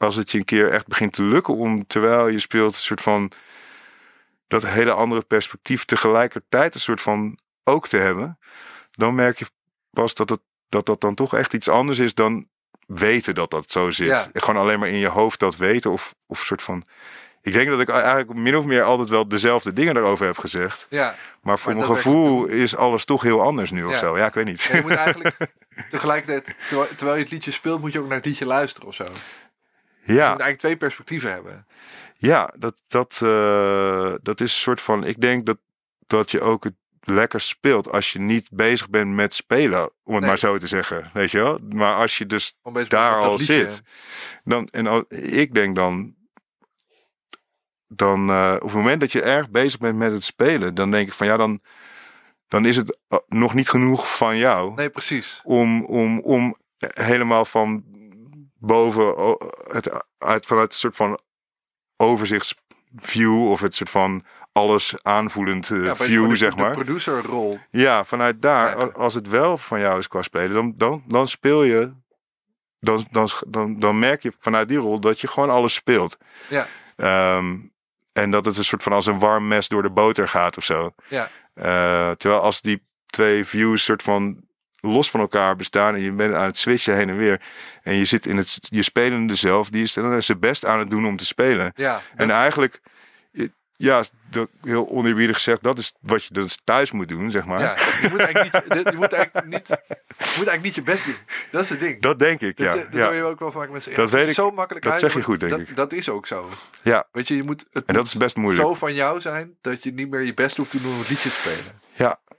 als 0.02 0.16
het 0.16 0.30
je 0.30 0.38
een 0.38 0.44
keer 0.44 0.70
echt 0.70 0.86
begint 0.86 1.12
te 1.12 1.22
lukken 1.22 1.54
om 1.56 1.86
terwijl 1.86 2.28
je 2.28 2.38
speelt 2.38 2.74
een 2.74 2.80
soort 2.80 3.00
van 3.00 3.32
dat 4.48 4.66
hele 4.66 4.92
andere 4.92 5.22
perspectief 5.22 5.84
tegelijkertijd 5.84 6.74
een 6.74 6.80
soort 6.80 7.00
van 7.00 7.38
ook 7.64 7.88
te 7.88 7.96
hebben, 7.96 8.38
dan 8.90 9.14
merk 9.14 9.38
je 9.38 9.46
pas 9.90 10.14
dat 10.14 10.28
het, 10.30 10.40
dat, 10.68 10.86
dat 10.86 11.00
dan 11.00 11.14
toch 11.14 11.34
echt 11.34 11.54
iets 11.54 11.68
anders 11.68 11.98
is 11.98 12.14
dan 12.14 12.46
weten 12.86 13.34
dat 13.34 13.50
dat 13.50 13.70
zo 13.70 13.90
zit. 13.90 14.06
Ja. 14.06 14.26
Gewoon 14.32 14.60
alleen 14.62 14.78
maar 14.78 14.88
in 14.88 14.98
je 14.98 15.08
hoofd 15.08 15.40
dat 15.40 15.56
weten 15.56 15.90
of, 15.90 16.14
of 16.26 16.40
een 16.40 16.46
soort 16.46 16.62
van. 16.62 16.84
Ik 17.42 17.52
denk 17.52 17.68
dat 17.68 17.80
ik 17.80 17.88
eigenlijk 17.88 18.34
min 18.38 18.56
of 18.56 18.64
meer 18.64 18.82
altijd 18.82 19.08
wel 19.08 19.28
dezelfde 19.28 19.72
dingen 19.72 19.94
daarover 19.94 20.26
heb 20.26 20.38
gezegd. 20.38 20.86
ja. 20.90 21.14
Maar 21.42 21.58
voor 21.58 21.74
Maar 21.74 21.86
mijn 21.86 21.96
gevoel 21.96 22.44
is 22.46 22.76
alles 22.76 23.04
toch 23.04 23.22
heel 23.22 23.42
anders 23.42 23.70
nu 23.70 23.84
of 23.84 23.92
Ja. 23.92 23.98
zo. 23.98 24.16
Ja, 24.18 24.26
ik 24.26 24.34
weet 24.34 24.44
niet. 24.44 24.62
Ja, 24.62 24.76
je 24.76 24.82
moet 24.82 24.92
eigenlijk 24.94 25.36
tegelijkertijd, 25.90 26.54
terwijl 26.68 27.16
je 27.16 27.22
het 27.22 27.30
liedje 27.32 27.50
speelt, 27.50 27.80
moet 27.80 27.92
je 27.92 27.98
ook 28.00 28.06
naar 28.08 28.16
het 28.16 28.26
liedje 28.26 28.46
luisteren 28.46 28.88
of 28.88 28.94
zo. 28.94 29.04
Je 30.04 30.12
ja, 30.12 30.18
moet 30.30 30.40
eigenlijk 30.40 30.58
twee 30.58 30.76
perspectieven 30.76 31.32
hebben. 31.32 31.66
Ja, 32.16 32.54
dat, 32.58 32.82
dat, 32.88 33.20
eh, 33.22 34.14
dat 34.22 34.40
is 34.40 34.52
een 34.52 34.60
soort 34.60 34.80
van. 34.80 35.04
Ik 35.06 35.20
denk 35.20 35.46
dat, 35.46 35.58
dat 36.06 36.30
je 36.30 36.40
ook 36.40 36.64
het 36.64 36.74
lekker 37.00 37.40
speelt 37.40 37.90
als 37.90 38.12
je 38.12 38.18
niet 38.18 38.48
bezig 38.52 38.90
bent 38.90 39.10
met 39.14 39.34
spelen, 39.34 39.80
om 39.82 40.12
het 40.12 40.20
Nee. 40.20 40.28
maar 40.28 40.38
zo 40.38 40.58
te 40.58 40.66
zeggen. 40.66 41.10
Weet 41.12 41.30
je 41.30 41.38
wel? 41.38 41.58
Maar 41.68 41.94
als 41.94 42.18
je 42.18 42.26
dus 42.26 42.54
daar 42.88 43.14
al 43.16 43.36
liedje. 43.36 43.44
zit, 43.54 43.82
dan. 44.44 44.68
En 44.70 44.86
al, 44.86 45.04
ik 45.08 45.54
denk 45.54 45.76
dan. 45.76 46.14
Dan 47.88 48.30
eh, 48.30 48.52
op 48.54 48.62
het 48.62 48.72
moment 48.72 49.00
dat 49.00 49.12
je 49.12 49.22
erg 49.22 49.50
bezig 49.50 49.78
bent 49.78 49.96
met 49.98 50.12
het 50.12 50.24
spelen, 50.24 50.74
dan 50.74 50.90
denk 50.90 51.06
ik 51.08 51.14
van 51.14 51.26
ja, 51.26 51.36
dan, 51.36 51.60
dan 52.48 52.66
is 52.66 52.76
het 52.76 52.98
eh, 53.08 53.18
nog 53.28 53.54
niet 53.54 53.68
genoeg 53.68 54.16
van 54.16 54.36
jou 54.36 54.74
Nee, 54.74 54.90
precies. 54.90 55.40
om, 55.44 55.84
om, 55.84 56.20
om 56.20 56.56
helemaal 56.78 57.44
van 57.44 57.84
boven 58.62 59.36
het, 59.72 60.05
uit, 60.18 60.47
vanuit 60.47 60.72
een 60.72 60.78
soort 60.78 60.97
van 60.97 61.18
overzichtsview 61.97 63.48
of 63.51 63.60
het 63.60 63.74
soort 63.74 63.90
van 63.90 64.24
alles 64.52 64.94
aanvoelend 65.02 65.70
eh, 65.70 65.84
Ja, 65.84 65.97
view, 65.97 66.28
de- 66.28 66.36
zeg 66.36 66.55
de 66.55 66.60
maar. 66.60 66.70
producerrol. 66.72 67.59
Ja, 67.70 68.05
vanuit 68.05 68.43
daar, 68.43 68.93
als 68.93 69.14
het 69.14 69.28
wel 69.28 69.59
van 69.59 69.80
jou 69.80 69.98
is 69.98 70.09
qua 70.09 70.22
spelen, 70.22 70.52
dan, 70.52 70.72
dan, 70.76 71.02
dan 71.06 71.28
speel 71.28 71.62
je, 71.62 71.93
dan, 72.78 73.06
dan, 73.10 73.28
dan, 73.47 73.78
dan 73.78 73.98
merk 73.98 74.22
je 74.22 74.32
vanuit 74.39 74.68
die 74.68 74.78
rol 74.78 75.01
dat 75.01 75.20
je 75.20 75.28
gewoon 75.28 75.51
alles 75.51 75.74
speelt. 75.74 76.16
Ja. 76.48 76.66
Ehm, 76.97 77.56
en 78.12 78.30
dat 78.30 78.44
het 78.44 78.56
een 78.56 78.64
soort 78.64 78.82
van 78.82 78.93
als 78.93 79.06
een 79.06 79.18
warm 79.18 79.48
mes 79.48 79.68
door 79.68 79.82
de 79.82 79.90
boter 79.90 80.28
gaat 80.28 80.56
of 80.56 80.64
zo. 80.64 80.90
Ja. 81.09 81.28
Eh, 81.55 82.10
terwijl 82.10 82.40
als 82.43 82.60
die 82.60 82.86
twee 83.06 83.44
views 83.44 83.84
soort 83.84 84.02
van 84.02 84.44
los 84.84 85.10
van 85.10 85.20
elkaar 85.20 85.56
bestaan 85.56 85.94
en 85.94 86.02
je 86.02 86.12
bent 86.12 86.34
aan 86.34 86.46
het 86.46 86.56
switchen 86.56 86.96
heen 86.96 87.09
en 87.09 87.16
weer 87.16 87.40
en 87.82 87.94
je 87.94 88.04
zit 88.04 88.26
in 88.26 88.36
het 88.36 88.59
je 88.60 88.82
spelende 88.82 89.34
zelf, 89.34 89.68
die 89.70 89.82
is 89.82 89.92
dan 89.92 90.22
zijn 90.22 90.38
best 90.40 90.64
aan 90.64 90.78
het 90.78 90.90
doen 90.90 91.06
om 91.06 91.16
te 91.16 91.26
spelen. 91.26 91.72
Ja, 91.74 92.00
En 92.16 92.30
eigenlijk, 92.30 92.80
ja, 93.76 94.02
dat- 94.30 94.48
heel 94.62 94.88
oneerbiedig 94.88 95.36
gezegd, 95.36 95.62
dat 95.62 95.78
is 95.78 95.94
wat 96.00 96.24
je 96.24 96.34
dus 96.34 96.59
thuis 96.64 96.90
moet 96.92 97.09
doen, 97.09 97.30
zeg 97.30 97.44
maar. 97.44 97.60
ja, 97.60 97.76
je 98.02 98.09
moet 98.10 98.20
eigenlijk 98.20 98.74
niet, 98.74 98.90
je 98.90 98.96
moet 98.96 99.12
eigenlijk 99.12 99.46
niet 99.46 99.68
moet 100.16 100.46
eigenlijk 100.46 100.62
niet 100.62 100.74
je 100.74 100.82
best 100.82 101.04
doen. 101.04 101.14
Dat 101.50 101.62
is 101.62 101.68
het 101.70 101.80
ding. 101.80 102.00
Dat 102.02 102.18
denk 102.18 102.40
ik, 102.40 102.56
Dat, 102.56 102.66
ja. 102.66 102.74
dat 102.80 102.86
ja. 102.92 103.04
hoor 103.04 103.14
je 103.14 103.22
ook 103.22 103.38
wel 103.38 103.52
vaak 103.52 103.70
mensen. 103.70 103.94
Dat 103.94 104.10
weet 104.10 104.28
ik. 104.28 104.34
Zo 104.34 104.50
makkelijk 104.50 104.84
Dat 104.84 104.92
uit, 104.92 105.02
zeg 105.02 105.14
je 105.14 105.22
goed, 105.22 105.40
denk 105.40 105.52
dat, 105.52 105.60
ik. 105.60 105.76
Dat 105.76 105.92
is 105.92 106.09
ook 106.09 106.26
zo. 106.26 106.48
ja. 106.82 107.06
Weet 107.12 107.28
je, 107.28 107.36
je 107.36 107.42
moet, 107.42 107.64
het 107.72 107.84
En 107.84 107.94
dat 107.94 108.06
is 108.06 108.14
best 108.14 108.36
moeilijk. 108.36 108.66
zo 108.68 108.74
van 108.74 108.94
jou 108.94 109.20
zijn 109.20 109.56
dat 109.60 109.82
je 109.82 109.92
niet 109.92 110.10
meer 110.10 110.20
je 110.22 110.34
best 110.34 110.56
hoeft 110.56 110.70
te 110.70 110.80
doen 110.82 110.92
om 110.92 110.98
het 110.98 111.09
liedje 111.09 111.28
te 111.30 111.34
spelen. 111.34 111.80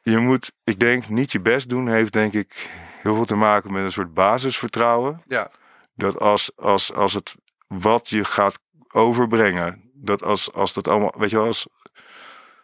Je 0.03 0.17
moet, 0.17 0.51
ik 0.63 0.79
denk, 0.79 1.09
niet 1.09 1.31
je 1.31 1.39
best 1.39 1.69
doen 1.69 1.87
heeft 1.87 2.13
denk 2.13 2.33
ik 2.33 2.69
heel 3.01 3.15
veel 3.15 3.25
te 3.25 3.35
maken 3.35 3.71
met 3.71 3.83
een 3.83 3.91
soort 3.91 4.13
basisvertrouwen. 4.13 5.23
Ja, 5.27 5.51
Dat 5.95 6.19
als, 6.19 6.51
als, 6.55 6.93
als 6.93 7.13
het 7.13 7.35
wat 7.67 8.09
je 8.09 8.23
gaat 8.23 8.59
overbrengen, 8.91 9.91
dat 9.93 10.23
als, 10.23 10.53
als 10.53 10.73
dat 10.73 10.87
allemaal, 10.87 11.13
weet 11.17 11.29
je 11.29 11.35
wel, 11.35 11.45
als, 11.45 11.67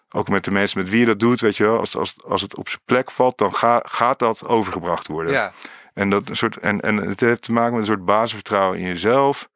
ook 0.09 0.29
met 0.29 0.43
de 0.43 0.51
mensen 0.51 0.79
met 0.79 0.89
wie 0.89 0.99
je 0.99 1.05
dat 1.05 1.19
doet, 1.19 1.39
weet 1.39 1.57
je 1.57 1.63
wel, 1.63 1.79
als, 1.79 1.95
als, 1.97 2.23
als 2.23 2.41
het 2.41 2.55
op 2.55 2.69
zijn 2.69 2.81
plek 2.85 3.11
valt, 3.11 3.37
dan 3.37 3.55
ga, 3.55 3.83
gaat 3.87 4.19
dat 4.19 4.47
overgebracht 4.47 5.07
worden. 5.07 5.33
ja, 5.33 5.51
En, 5.93 6.09
dat 6.09 6.29
een 6.29 6.35
soort, 6.35 6.57
en, 6.57 6.81
en 6.81 6.97
het 6.97 7.19
heeft 7.19 7.41
te 7.41 7.51
maken 7.51 7.71
met 7.71 7.81
een 7.81 7.93
soort 7.93 8.05
basisvertrouwen 8.05 8.79
in 8.79 8.85
jezelf. 8.85 9.49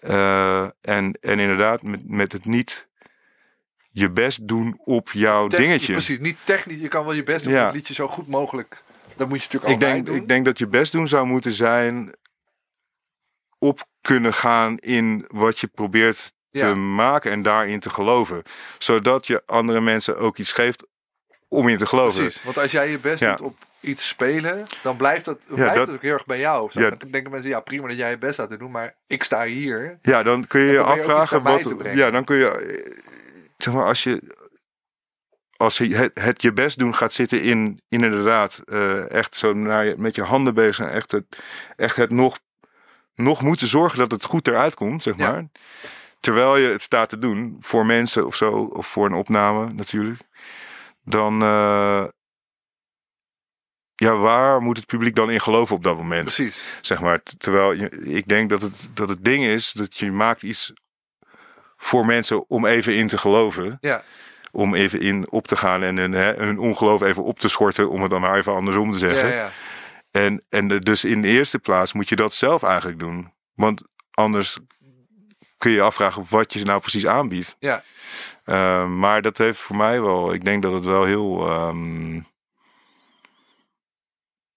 Eh, 0.00 0.62
en, 0.62 1.18
en 1.20 1.38
inderdaad, 1.38 1.82
met, 1.82 2.08
met 2.08 2.32
het 2.32 2.44
niet 2.44 2.87
je 3.98 4.10
best 4.10 4.48
doen 4.48 4.80
op 4.84 5.10
jouw 5.12 5.46
dingetje. 5.46 5.92
Precies, 5.92 6.18
niet 6.18 6.36
technisch. 6.44 6.80
Je 6.80 6.88
kan 6.88 7.04
wel 7.04 7.12
je 7.14 7.22
best 7.22 7.44
doen 7.44 7.52
Ja. 7.52 7.58
om 7.60 7.66
het 7.66 7.74
liedje 7.74 7.94
zo 7.94 8.08
goed 8.08 8.28
mogelijk. 8.28 8.82
Dat 9.16 9.28
moet 9.28 9.38
je 9.42 9.44
natuurlijk 9.52 9.72
ik, 9.72 9.80
denk, 9.80 10.06
doen. 10.06 10.14
ik 10.16 10.28
denk 10.28 10.44
dat 10.44 10.58
je 10.58 10.66
best 10.66 10.92
doen 10.92 11.08
zou 11.08 11.26
moeten 11.26 11.52
zijn 11.52 12.14
op 13.58 13.84
kunnen 14.00 14.34
gaan 14.34 14.76
in 14.78 15.24
wat 15.28 15.58
je 15.58 15.66
probeert 15.66 16.32
te 16.50 16.58
Ja. 16.66 16.74
maken 16.74 17.30
en 17.30 17.42
daarin 17.42 17.80
te 17.80 17.90
geloven. 17.90 18.42
Zodat 18.78 19.26
je 19.26 19.42
andere 19.46 19.80
mensen 19.80 20.18
ook 20.18 20.38
iets 20.38 20.52
geeft 20.52 20.86
om 21.48 21.68
in 21.68 21.76
te 21.78 21.86
geloven. 21.86 22.22
Precies, 22.22 22.42
want 22.42 22.58
als 22.58 22.70
jij 22.70 22.90
je 22.90 22.98
best 22.98 23.20
Ja. 23.20 23.34
doet 23.36 23.46
op 23.46 23.56
iets 23.80 24.08
spelen, 24.08 24.66
dan 24.82 24.96
blijft 24.96 25.24
dat, 25.24 25.44
Ja, 25.48 25.54
blijft 25.54 25.74
dat- 25.74 25.86
het 25.86 25.96
ook 25.96 26.02
heel 26.02 26.12
erg 26.12 26.26
bij 26.26 26.38
jou. 26.38 26.62
Of 26.62 26.72
zo. 26.72 26.80
Ja. 26.80 26.90
Dan 26.90 27.10
denken 27.10 27.30
mensen, 27.30 27.50
ja 27.50 27.60
prima 27.60 27.88
dat 27.88 27.96
jij 27.96 28.10
je 28.10 28.18
best 28.18 28.32
staat 28.34 28.48
te 28.48 28.56
doen, 28.56 28.70
maar 28.70 28.94
ik 29.06 29.22
sta 29.22 29.44
hier. 29.44 29.98
Ja, 30.02 30.22
dan 30.22 30.46
kun 30.46 30.60
je 30.60 30.66
je 30.66 30.72
Dan 30.72 30.84
je 30.86 30.90
afvragen 30.92 31.42
wat. 31.42 31.74
Ja, 31.94 32.10
dan 32.10 32.24
kun 32.24 32.36
je. 32.36 33.06
Zeg 33.58 33.74
maar, 33.74 33.84
als 33.86 34.02
je. 34.02 34.46
Als 35.56 35.78
je 35.78 35.94
het, 35.96 36.10
het 36.20 36.42
je 36.42 36.52
best 36.52 36.78
doen 36.78 36.94
gaat 36.94 37.12
zitten 37.12 37.42
in, 37.42 37.80
in 37.88 38.02
inderdaad 38.02 38.58
eh, 38.64 39.10
echt 39.10 39.34
zo 39.34 39.52
naar 39.52 39.84
je, 39.84 39.94
met 39.96 40.14
je 40.14 40.22
handen 40.22 40.54
bezig 40.54 40.74
zijn. 40.74 40.90
Echt 40.90 41.10
het, 41.10 41.24
echt 41.76 41.96
het 41.96 42.10
nog, 42.10 42.38
nog 43.14 43.42
moeten 43.42 43.66
zorgen 43.66 43.98
dat 43.98 44.10
het 44.10 44.24
goed 44.24 44.48
eruit 44.48 44.74
komt, 44.74 45.02
zeg 45.02 45.16
Ja. 45.16 45.30
maar. 45.30 45.46
Terwijl 46.20 46.56
je 46.56 46.68
het 46.68 46.82
staat 46.82 47.08
te 47.08 47.18
doen 47.18 47.56
voor 47.60 47.86
mensen 47.86 48.26
of 48.26 48.36
zo, 48.36 48.52
of 48.52 48.86
voor 48.86 49.06
een 49.06 49.14
opname 49.14 49.66
natuurlijk. 49.74 50.20
Dan, 51.04 51.42
eh, 51.42 52.04
ja, 53.94 54.16
waar 54.16 54.60
moet 54.62 54.76
het 54.76 54.86
publiek 54.86 55.14
dan 55.14 55.30
in 55.30 55.40
geloven 55.40 55.76
op 55.76 55.82
dat 55.84 55.96
moment? 55.96 56.24
Precies. 56.24 56.78
Zeg 56.80 57.00
maar, 57.00 57.22
terwijl 57.38 57.72
je, 57.72 57.88
ik 57.90 58.28
denk 58.28 58.50
dat 58.50 58.62
het, 58.62 58.88
dat 58.94 59.08
het 59.08 59.24
ding 59.24 59.44
is 59.44 59.72
dat 59.72 59.96
je 59.96 60.10
maakt 60.12 60.42
iets 60.42 60.72
voor 61.80 62.06
mensen 62.06 62.48
om 62.50 62.66
even 62.66 62.94
in 62.94 63.08
te 63.08 63.18
geloven. 63.18 63.78
Ja, 63.80 64.02
Om 64.50 64.74
even 64.74 65.00
in 65.00 65.30
op 65.30 65.46
te 65.46 65.56
gaan 65.56 65.82
en 65.82 65.96
hun, 65.96 66.12
hè, 66.12 66.32
hun 66.32 66.58
ongeloof 66.58 67.02
even 67.02 67.24
op 67.24 67.38
te 67.38 67.48
schorten, 67.48 67.90
om 67.90 68.02
het 68.02 68.10
dan 68.10 68.20
maar 68.20 68.36
even 68.36 68.54
andersom 68.54 68.92
te 68.92 68.98
ja, 69.06 69.12
zeggen. 69.12 69.32
ja. 69.34 69.50
En, 70.10 70.44
en 70.48 70.68
de- 70.68 70.78
dus 70.78 71.04
in 71.04 71.22
de 71.22 71.28
eerste 71.28 71.58
plaats 71.58 71.92
moet 71.92 72.08
je 72.08 72.16
dat 72.16 72.34
zelf 72.34 72.62
eigenlijk 72.62 72.98
doen. 72.98 73.32
Want 73.54 73.82
anders 74.10 74.58
kun 75.56 75.70
je 75.70 75.76
je 75.76 75.82
afvragen 75.82 76.24
wat 76.28 76.52
je 76.52 76.64
nou 76.64 76.80
precies 76.80 77.06
aanbiedt. 77.06 77.56
ja. 77.58 77.82
Uh, 78.44 78.86
maar 78.86 79.22
dat 79.22 79.38
heeft 79.38 79.58
voor 79.58 79.76
mij 79.76 80.00
wel, 80.02 80.32
ik 80.32 80.44
denk 80.44 80.62
dat 80.62 80.72
het 80.72 80.84
wel 80.84 81.04
heel. 81.04 81.46
ehm, 81.48 82.20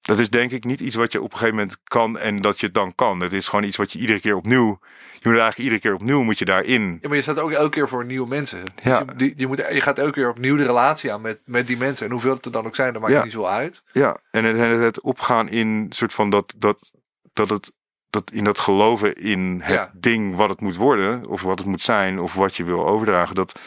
dat 0.01 0.19
is 0.19 0.29
denk 0.29 0.51
ik 0.51 0.63
niet 0.63 0.79
iets 0.79 0.95
wat 0.95 1.11
je 1.11 1.21
op 1.21 1.31
een 1.31 1.37
gegeven 1.37 1.55
moment 1.55 1.77
kan 1.83 2.17
en 2.19 2.41
dat 2.41 2.59
je 2.59 2.65
het 2.65 2.75
dan 2.75 2.95
kan. 2.95 3.19
Het 3.19 3.33
is 3.33 3.47
gewoon 3.47 3.65
iets 3.65 3.77
wat 3.77 3.91
je 3.91 3.99
iedere 3.99 4.19
keer 4.19 4.35
opnieuw. 4.35 4.79
Je 5.19 5.29
moet 5.29 5.39
eigenlijk 5.39 5.57
iedere 5.57 5.79
keer 5.81 5.93
opnieuw 5.93 6.21
moet 6.23 6.39
je 6.39 6.45
daarin. 6.45 6.97
Ja, 7.01 7.07
maar 7.07 7.17
je 7.17 7.23
staat 7.23 7.39
ook 7.39 7.51
elke 7.51 7.69
keer 7.69 7.87
voor 7.87 8.05
nieuwe 8.05 8.27
mensen. 8.27 8.65
Dus 8.75 8.83
Ja. 8.83 8.99
je, 8.99 9.15
die, 9.15 9.33
je, 9.37 9.47
moet, 9.47 9.57
je 9.57 9.81
gaat 9.81 9.97
elke 9.97 10.11
keer 10.11 10.29
opnieuw 10.29 10.55
de 10.55 10.65
relatie 10.65 11.13
aan 11.13 11.21
met, 11.21 11.39
met 11.45 11.67
die 11.67 11.77
mensen. 11.77 12.05
En 12.05 12.11
hoeveel 12.11 12.33
het 12.35 12.45
er 12.45 12.51
dan 12.51 12.65
ook 12.65 12.75
zijn, 12.75 12.93
dat 12.93 13.01
maakt 13.01 13.13
Ja. 13.13 13.23
niet 13.23 13.31
zo 13.31 13.45
uit. 13.45 13.83
Ja, 13.91 14.17
en 14.31 14.43
het, 14.43 14.57
het, 14.57 14.79
het 14.81 15.01
opgaan 15.01 15.49
in 15.49 15.85
soort 15.89 16.13
van 16.13 16.29
dat, 16.29 16.53
dat, 16.57 16.91
dat 17.33 17.49
het. 17.49 17.71
Dat 18.09 18.31
in 18.33 18.43
dat 18.43 18.59
geloven 18.59 19.13
in 19.15 19.59
het 19.63 19.73
Ja. 19.75 19.91
ding 19.93 20.35
wat 20.35 20.49
het 20.49 20.61
moet 20.61 20.75
worden, 20.75 21.27
of 21.27 21.41
wat 21.41 21.57
het 21.59 21.67
moet 21.67 21.81
zijn, 21.81 22.19
of 22.19 22.33
wat 22.33 22.55
je 22.55 22.63
wil 22.63 22.87
overdragen, 22.87 23.35
dat, 23.35 23.59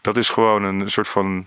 dat 0.00 0.16
is 0.16 0.28
gewoon 0.28 0.62
een 0.62 0.90
soort 0.90 1.08
van. 1.08 1.46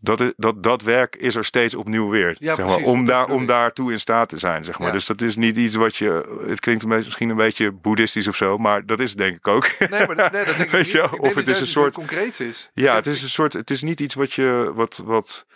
Dat, 0.00 0.20
is, 0.20 0.32
dat, 0.36 0.62
dat 0.62 0.82
werk 0.82 1.16
is 1.16 1.34
er 1.34 1.44
steeds 1.44 1.74
opnieuw 1.74 2.08
weer. 2.08 2.36
Ja, 2.38 2.54
zeg 2.54 2.56
maar, 2.66 2.74
precies, 2.74 2.92
om, 2.92 3.04
daar, 3.06 3.28
om 3.30 3.46
daartoe 3.46 3.92
in 3.92 4.00
staat 4.00 4.28
te 4.28 4.38
zijn. 4.38 4.64
Zeg 4.64 4.78
maar. 4.78 4.86
Ja. 4.86 4.92
Dus 4.92 5.06
dat 5.06 5.20
is 5.20 5.36
niet 5.36 5.56
iets 5.56 5.74
wat 5.74 5.96
je. 5.96 6.38
Het 6.46 6.60
klinkt 6.60 6.82
een 6.82 6.88
beetje, 6.88 7.04
misschien 7.04 7.28
een 7.30 7.36
beetje 7.36 7.72
boeddhistisch 7.72 8.28
of 8.28 8.36
zo, 8.36 8.58
maar 8.58 8.86
dat 8.86 9.00
is 9.00 9.14
denk 9.14 9.36
ik 9.36 9.48
ook. 9.48 9.70
Nee, 9.78 10.06
maar 10.06 10.16
dat- 10.16 10.32
nee, 10.32 10.44
dat 10.44 10.56
denk 10.56 10.72
ik 10.72 10.78
niet. 10.84 10.94
Ik 10.94 11.22
Of 11.22 11.34
het 11.34 11.48
is 11.48 11.60
een 11.60 11.66
soort- 11.66 11.94
concreets 11.94 12.40
is. 12.40 12.70
Ja, 12.74 12.94
het 12.94 13.06
is 13.06 13.22
een 13.22 13.28
soort. 13.28 13.52
Het 13.52 13.70
is 13.70 13.82
niet 13.82 14.00
iets 14.00 14.14
wat 14.14 14.32
je. 14.32 14.70
Wat, 14.74 15.02
wat 15.04 15.46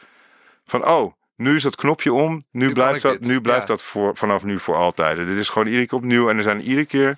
van 0.66 0.86
oh, 0.88 1.12
nu 1.36 1.54
is 1.54 1.62
dat 1.62 1.76
knopje 1.76 2.12
om. 2.12 2.44
Nu, 2.50 2.72
blijft 2.72 3.02
dat, 3.02 3.12
dit. 3.12 3.26
nu 3.26 3.40
blijft 3.40 3.68
Ja. 3.68 3.74
dat 3.74 3.82
voor, 3.82 4.16
vanaf 4.16 4.44
nu 4.44 4.58
voor 4.58 4.74
altijd. 4.74 5.16
Dit 5.16 5.28
is 5.38 5.48
gewoon 5.48 5.66
iedere 5.68 5.86
keer 5.86 5.98
opnieuw. 5.98 6.28
En 6.28 6.36
er 6.36 6.42
zijn 6.42 6.60
iedere 6.62 6.86
keer. 6.86 7.16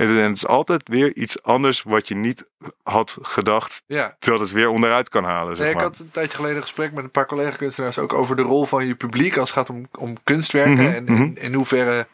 En 0.00 0.08
het 0.08 0.36
is 0.36 0.46
altijd 0.46 0.88
weer 0.88 1.16
iets 1.16 1.42
anders 1.42 1.82
wat 1.82 2.08
je 2.08 2.14
niet 2.14 2.50
had 2.82 3.16
gedacht. 3.22 3.82
Ja. 3.86 4.16
Dat 4.18 4.40
het 4.40 4.52
weer 4.52 4.68
onderuit 4.68 5.08
kan 5.08 5.24
halen. 5.24 5.56
Zeg 5.56 5.58
Nee, 5.64 5.68
ik 5.68 5.74
maar. 5.74 5.84
had 5.84 5.98
een 5.98 6.10
tijdje 6.10 6.36
geleden 6.36 6.56
een 6.56 6.62
gesprek 6.62 6.92
met 6.92 7.04
een 7.04 7.10
paar 7.10 7.26
collega-kunstenaars 7.26 7.98
ook 7.98 8.12
over 8.12 8.36
de 8.36 8.42
rol 8.42 8.66
van 8.66 8.86
je 8.86 8.94
publiek 8.94 9.36
als 9.36 9.48
het 9.48 9.58
gaat 9.58 9.70
om, 9.70 9.88
om 9.98 10.22
kunstwerken. 10.24 10.72
Mhm, 10.72 10.86
en 10.86 11.06
in, 11.06 11.12
mhm. 11.14 11.32
in 11.34 11.54
hoeverre. 11.54 12.06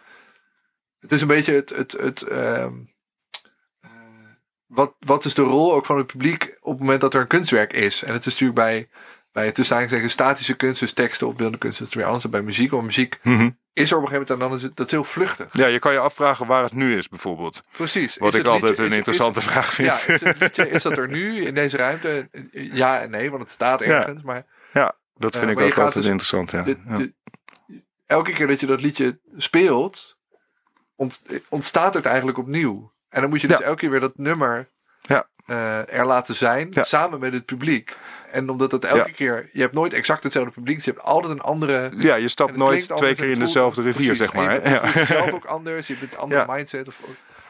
Het 1.00 1.12
is 1.12 1.20
een 1.20 1.26
beetje 1.26 1.52
het. 1.52 1.70
het, 1.76 1.92
het 1.92 2.22
ehm, 2.22 2.72
eh, 3.80 3.90
wat, 4.66 4.94
wat 4.98 5.24
is 5.24 5.34
de 5.34 5.42
rol 5.42 5.74
ook 5.74 5.86
van 5.86 5.96
het 5.98 6.06
publiek 6.06 6.56
op 6.60 6.72
het 6.72 6.80
moment 6.80 7.00
dat 7.00 7.14
er 7.14 7.20
een 7.20 7.26
kunstwerk 7.26 7.72
is? 7.72 8.02
En 8.02 8.12
het 8.12 8.26
is 8.26 8.32
natuurlijk 8.32 8.58
bij, 8.58 8.88
bij 9.32 9.52
tussen 9.52 9.76
aanhalingstekens 9.76 10.12
statische 10.12 10.56
kunst, 10.56 10.80
dus 10.80 10.92
teksten 10.92 11.26
of 11.26 11.34
beeldende 11.34 11.58
kunst, 11.58 11.80
is 11.80 11.86
het 11.86 11.96
weer 11.96 12.04
anders 12.04 12.22
dan 12.22 12.30
bij 12.30 12.42
muziek. 12.42 12.70
Want 12.70 12.84
muziek 12.84 13.18
Mhm. 13.22 13.50
Is 13.76 13.90
er 13.90 13.96
op 13.96 14.02
een 14.02 14.08
gegeven 14.08 14.12
moment 14.12 14.30
en 14.30 14.38
dan 14.38 14.52
is 14.56 14.62
het 14.62 14.76
dat 14.76 14.86
is 14.86 14.92
heel 14.92 15.04
vluchtig. 15.04 15.48
Ja, 15.52 15.66
je 15.66 15.78
kan 15.78 15.92
je 15.92 15.98
afvragen 15.98 16.46
waar 16.46 16.62
het 16.62 16.72
nu 16.72 16.96
is, 16.96 17.08
bijvoorbeeld. 17.08 17.62
Precies. 17.70 18.16
Wat 18.16 18.34
Is 18.34 18.40
ik 18.40 18.46
altijd 18.46 18.62
liedje- 18.70 18.84
een 18.84 18.90
is- 18.90 18.96
interessante 18.96 19.40
vraag 19.40 19.72
vind. 19.72 19.88
Ja, 19.88 20.14
is, 20.14 20.20
het 20.20 20.38
liedje, 20.40 20.70
is 20.70 20.82
dat 20.82 20.98
er 20.98 21.08
nu 21.08 21.44
in 21.44 21.54
deze 21.54 21.76
ruimte? 21.76 22.28
Ja 22.52 23.00
en 23.00 23.10
nee, 23.10 23.30
want 23.30 23.42
het 23.42 23.50
staat 23.50 23.80
ergens. 23.80 24.22
Maar 24.22 24.44
Ja, 24.72 24.94
dat 25.16 25.36
vind 25.36 25.44
Ja, 25.50 25.50
ik 25.50 25.58
ook 25.72 25.78
altijd 25.78 25.94
dus- 25.94 26.04
interessant. 26.06 26.50
Ja. 26.50 26.62
de- 26.62 26.76
Ja. 26.88 26.96
de- 26.96 27.12
elke 28.06 28.32
keer 28.32 28.46
dat 28.46 28.60
je 28.60 28.66
dat 28.66 28.80
liedje 28.80 29.18
speelt, 29.36 30.18
ont- 30.96 31.22
ontstaat 31.48 31.94
het 31.94 32.04
eigenlijk 32.06 32.38
opnieuw. 32.38 32.92
En 33.08 33.20
dan 33.20 33.30
moet 33.30 33.40
je 33.40 33.46
dus 33.48 33.58
Ja. 33.58 33.64
elke 33.64 33.78
keer 33.80 33.90
weer 33.90 34.00
dat 34.00 34.18
nummer 34.18 34.68
Ja. 35.02 35.26
eh, 35.46 35.92
er 35.94 36.06
laten 36.06 36.34
zijn, 36.34 36.68
Ja. 36.70 36.82
samen 36.82 37.20
met 37.20 37.32
het 37.32 37.44
publiek. 37.44 37.96
En 38.36 38.50
omdat 38.50 38.72
het 38.72 38.84
elke 38.84 39.08
Ja. 39.08 39.14
keer, 39.14 39.48
je 39.52 39.60
hebt 39.60 39.74
nooit 39.74 39.92
exact 39.92 40.22
hetzelfde 40.22 40.50
publiek, 40.52 40.76
dus 40.76 40.84
je 40.84 40.90
hebt 40.90 41.02
altijd 41.04 41.32
een 41.32 41.40
andere. 41.40 41.90
ja, 41.98 42.14
je 42.14 42.28
stapt 42.28 42.56
nooit 42.56 42.80
twee 42.84 42.98
anders 42.98 43.18
keer 43.18 43.30
in 43.30 43.38
dezelfde 43.38 43.82
rivier, 43.82 44.06
precies. 44.06 44.18
zeg 44.18 44.32
maar. 44.34 44.60
En 44.60 44.70
je 44.72 44.76
Ja. 44.76 44.90
jezelf 44.92 45.32
ook 45.32 45.44
anders, 45.44 45.86
je 45.86 45.94
hebt 45.98 46.12
een 46.12 46.18
andere 46.18 46.44
mindset. 46.48 46.88
Of, 46.88 47.00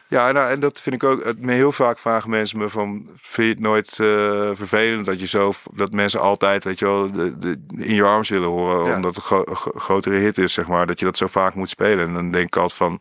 Ja, 0.09 0.31
nou, 0.31 0.51
en 0.51 0.59
dat 0.59 0.81
vind 0.81 0.95
ik 0.95 1.03
ook. 1.03 1.23
het- 1.23 1.39
me 1.41 1.51
Heel 1.53 1.71
vaak 1.71 1.99
vragen 1.99 2.29
mensen 2.29 2.57
me 2.57 2.69
van, 2.69 3.09
vind 3.17 3.47
je 3.47 3.53
het 3.53 3.59
nooit 3.59 3.89
eh, 3.99 4.49
vervelend 4.53 5.05
dat 5.05 5.19
je 5.19 5.27
zo, 5.27 5.51
dat 5.73 5.91
mensen 5.91 6.19
altijd, 6.19 6.63
weet 6.63 6.79
je 6.79 6.85
wel, 6.85 7.11
de, 7.11 7.37
de, 7.37 7.59
in 7.77 7.93
je 7.93 8.03
arms 8.03 8.29
willen 8.29 8.47
horen, 8.49 8.85
Ja. 8.89 8.95
omdat 8.95 9.15
het 9.15 9.17
een 9.17 9.29
gro- 9.43 9.53
gro- 9.55 9.79
grotere 9.79 10.15
hit 10.15 10.37
is, 10.37 10.53
zeg 10.53 10.67
maar, 10.67 10.87
dat 10.87 10.99
je 10.99 11.05
dat 11.05 11.17
zo 11.17 11.27
vaak 11.27 11.53
moet 11.55 11.69
spelen. 11.69 12.07
En 12.07 12.13
dan 12.13 12.31
denk 12.31 12.45
ik 12.47 12.55
altijd 12.55 12.73
van, 12.77 12.99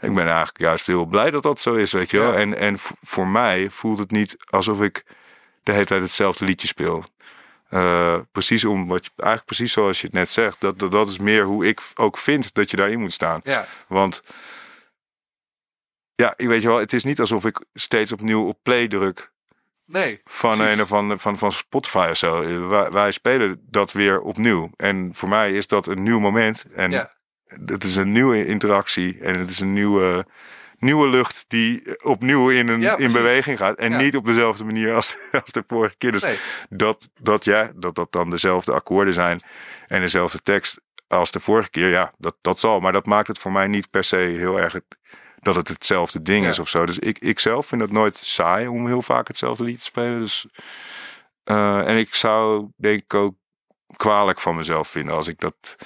ik 0.00 0.14
ben 0.14 0.24
eigenlijk 0.26 0.58
juist 0.58 0.86
heel 0.86 1.04
blij 1.04 1.30
dat 1.30 1.42
dat 1.42 1.60
zo 1.60 1.74
is, 1.74 1.92
weet 1.92 2.10
je 2.10 2.18
wel. 2.18 2.32
Ja. 2.32 2.38
En, 2.38 2.58
en 2.58 2.74
voor 3.02 3.26
mij 3.26 3.70
voelt 3.70 3.98
het 3.98 4.10
niet 4.10 4.36
alsof 4.50 4.80
ik 4.82 5.04
de 5.68 5.74
hele 5.74 5.86
tijd 5.86 6.02
hetzelfde 6.02 6.44
liedje 6.44 6.66
speel. 6.66 7.04
Eh, 7.68 8.18
precies 8.32 8.64
om 8.64 8.86
wat 8.88 9.04
je, 9.04 9.10
eigenlijk 9.16 9.46
precies 9.46 9.72
zoals 9.72 10.00
je 10.00 10.06
het 10.06 10.16
net 10.16 10.30
zegt, 10.30 10.60
dat, 10.60 10.78
dat, 10.78 10.92
dat 10.92 11.08
is 11.08 11.18
meer 11.18 11.44
hoe 11.44 11.66
ik 11.66 11.80
ook 11.94 12.18
vind 12.18 12.54
dat 12.54 12.70
je 12.70 12.76
daarin 12.76 13.00
moet 13.00 13.12
staan. 13.12 13.40
ja, 13.44 13.66
Want 13.88 14.22
ja, 16.14 16.34
ik 16.36 16.46
weet 16.46 16.62
je 16.62 16.68
wel, 16.68 16.78
het 16.78 16.92
is 16.92 17.04
niet 17.04 17.20
alsof 17.20 17.44
ik 17.44 17.64
steeds 17.74 18.12
opnieuw 18.12 18.46
op 18.48 18.58
play 18.62 18.88
druk 18.88 19.32
nee. 19.84 20.20
van 20.24 20.60
een 20.60 20.80
of 20.82 20.92
andere 20.92 21.20
van, 21.20 21.38
van 21.38 21.52
Spotify 21.52 22.08
of 22.10 22.16
zo. 22.16 22.68
Wij, 22.68 22.90
wij 22.90 23.12
spelen 23.12 23.66
dat 23.70 23.92
weer 23.92 24.20
opnieuw. 24.20 24.70
En 24.76 25.10
voor 25.14 25.28
mij 25.28 25.52
is 25.52 25.66
dat 25.66 25.86
een 25.86 26.02
nieuw 26.02 26.18
moment. 26.18 26.64
En 26.74 26.90
Ja. 26.90 27.12
het 27.66 27.84
is 27.84 27.96
een 27.96 28.12
nieuwe 28.12 28.46
interactie. 28.46 29.18
En 29.20 29.38
het 29.38 29.50
is 29.50 29.60
een 29.60 29.72
nieuwe, 29.72 30.26
nieuwe 30.78 31.08
lucht 31.08 31.44
die 31.48 32.02
opnieuw 32.02 32.50
in, 32.50 32.68
een, 32.68 32.80
Ja, 32.80 32.96
in 32.96 33.12
beweging 33.12 33.58
gaat. 33.58 33.78
En 33.78 33.90
Ja. 33.90 33.98
niet 33.98 34.16
op 34.16 34.24
dezelfde 34.26 34.64
manier 34.64 34.94
als, 34.94 35.16
als 35.42 35.52
de 35.52 35.64
vorige 35.68 35.96
keer. 35.96 36.12
Dus 36.12 36.22
Nee. 36.22 36.38
dat, 36.70 37.10
dat, 37.22 37.44
ja, 37.44 37.70
dat 37.74 37.94
dat 37.94 38.12
dan 38.12 38.30
dezelfde 38.30 38.72
akkoorden 38.72 39.14
zijn 39.14 39.40
en 39.86 40.00
dezelfde 40.00 40.42
tekst 40.42 40.80
als 41.06 41.30
de 41.30 41.40
vorige 41.40 41.70
keer, 41.70 41.88
ja, 41.88 42.12
dat, 42.18 42.36
dat 42.40 42.58
zal. 42.58 42.80
Maar 42.80 42.92
dat 42.92 43.06
maakt 43.06 43.28
het 43.28 43.38
voor 43.38 43.52
mij 43.52 43.66
niet 43.66 43.90
per 43.90 44.04
se 44.04 44.16
heel 44.16 44.60
erg 44.60 44.72
het- 44.72 44.96
dat 45.40 45.54
het 45.54 45.68
hetzelfde 45.68 46.22
ding 46.22 46.44
Ja. 46.44 46.50
is 46.50 46.58
of 46.58 46.68
zo. 46.68 46.86
Dus 46.86 46.98
ik, 46.98 47.18
ik 47.18 47.38
zelf 47.38 47.66
vind 47.66 47.80
het 47.80 47.92
nooit 47.92 48.16
saai 48.16 48.66
om 48.66 48.86
heel 48.86 49.02
vaak 49.02 49.28
hetzelfde 49.28 49.64
lied 49.64 49.78
te 49.78 49.84
spelen. 49.84 50.20
Dus, 50.20 50.46
eh, 51.44 51.88
en 51.88 51.96
ik 51.96 52.14
zou 52.14 52.66
denk 52.76 53.02
ik 53.02 53.14
ook 53.14 53.34
kwalijk 53.96 54.40
van 54.40 54.56
mezelf 54.56 54.88
vinden 54.88 55.14
als 55.14 55.28
ik 55.28 55.40
dat, 55.40 55.76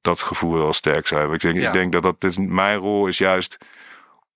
dat 0.00 0.20
gevoel 0.20 0.54
heel 0.54 0.72
sterk 0.72 1.06
zou 1.06 1.20
hebben. 1.20 1.38
Ik 1.38 1.42
denk, 1.44 1.66
ik 1.66 1.72
denk 1.72 1.92
dat 1.92 2.02
dat 2.02 2.24
is, 2.24 2.36
mijn 2.36 2.78
rol 2.78 3.06
is 3.06 3.18
juist 3.18 3.56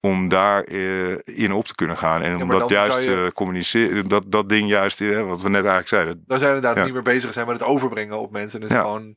om 0.01 0.29
daar 0.29 0.63
eh, 0.65 1.11
in 1.25 1.53
op 1.53 1.67
te 1.67 1.75
kunnen 1.75 1.97
gaan. 1.97 2.23
En 2.23 2.37
Ja, 2.37 2.43
om 2.43 2.49
dat 2.49 2.59
dan 2.59 2.69
juist 2.69 2.99
je- 2.99 3.05
te 3.05 3.31
communiceren. 3.35 4.09
Dat, 4.09 4.25
dat 4.27 4.49
ding 4.49 4.69
juist, 4.69 5.01
eh, 5.01 5.23
wat 5.23 5.43
we 5.43 5.49
net 5.49 5.55
eigenlijk 5.61 5.89
zeiden. 5.89 6.25
Daar 6.27 6.39
zijn 6.39 6.51
we 6.51 6.57
inderdaad 6.57 6.77
Ja. 6.79 6.85
niet 6.85 6.93
meer 7.05 7.15
bezig 7.15 7.33
zijn 7.33 7.47
met 7.47 7.61
het 7.61 7.69
overbrengen 7.69 8.19
op 8.19 8.31
mensen. 8.31 8.61
Dus 8.61 8.71
Ja. 8.71 8.81
gewoon 8.81 9.17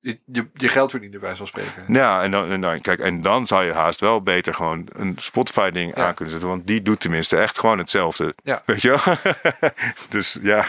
je, 0.00 0.20
je, 0.26 0.48
je 0.54 0.68
geld 0.68 0.90
verdienen 0.90 1.20
bij 1.20 1.36
zo'n 1.36 1.46
spreken. 1.46 1.84
Ja, 1.88 2.22
en 2.22 2.30
dan, 2.30 2.50
en 2.50 2.60
dan, 2.60 2.80
kijk, 2.80 3.00
en 3.00 3.20
dan 3.20 3.46
zou 3.46 3.64
je 3.64 3.72
haast 3.72 4.00
wel 4.00 4.22
beter 4.22 4.54
gewoon 4.54 4.86
een 4.88 5.16
Spotify-ding 5.18 5.96
Ja. 5.96 6.06
aan 6.06 6.14
kunnen 6.14 6.30
zetten. 6.32 6.50
Want 6.50 6.66
die 6.66 6.82
doet 6.82 7.00
tenminste 7.00 7.36
echt 7.36 7.58
gewoon 7.58 7.78
hetzelfde. 7.78 8.34
Weet 8.66 8.82
je 8.82 8.88
wel? 8.88 9.16
dus 10.10 10.38
ja, 10.42 10.64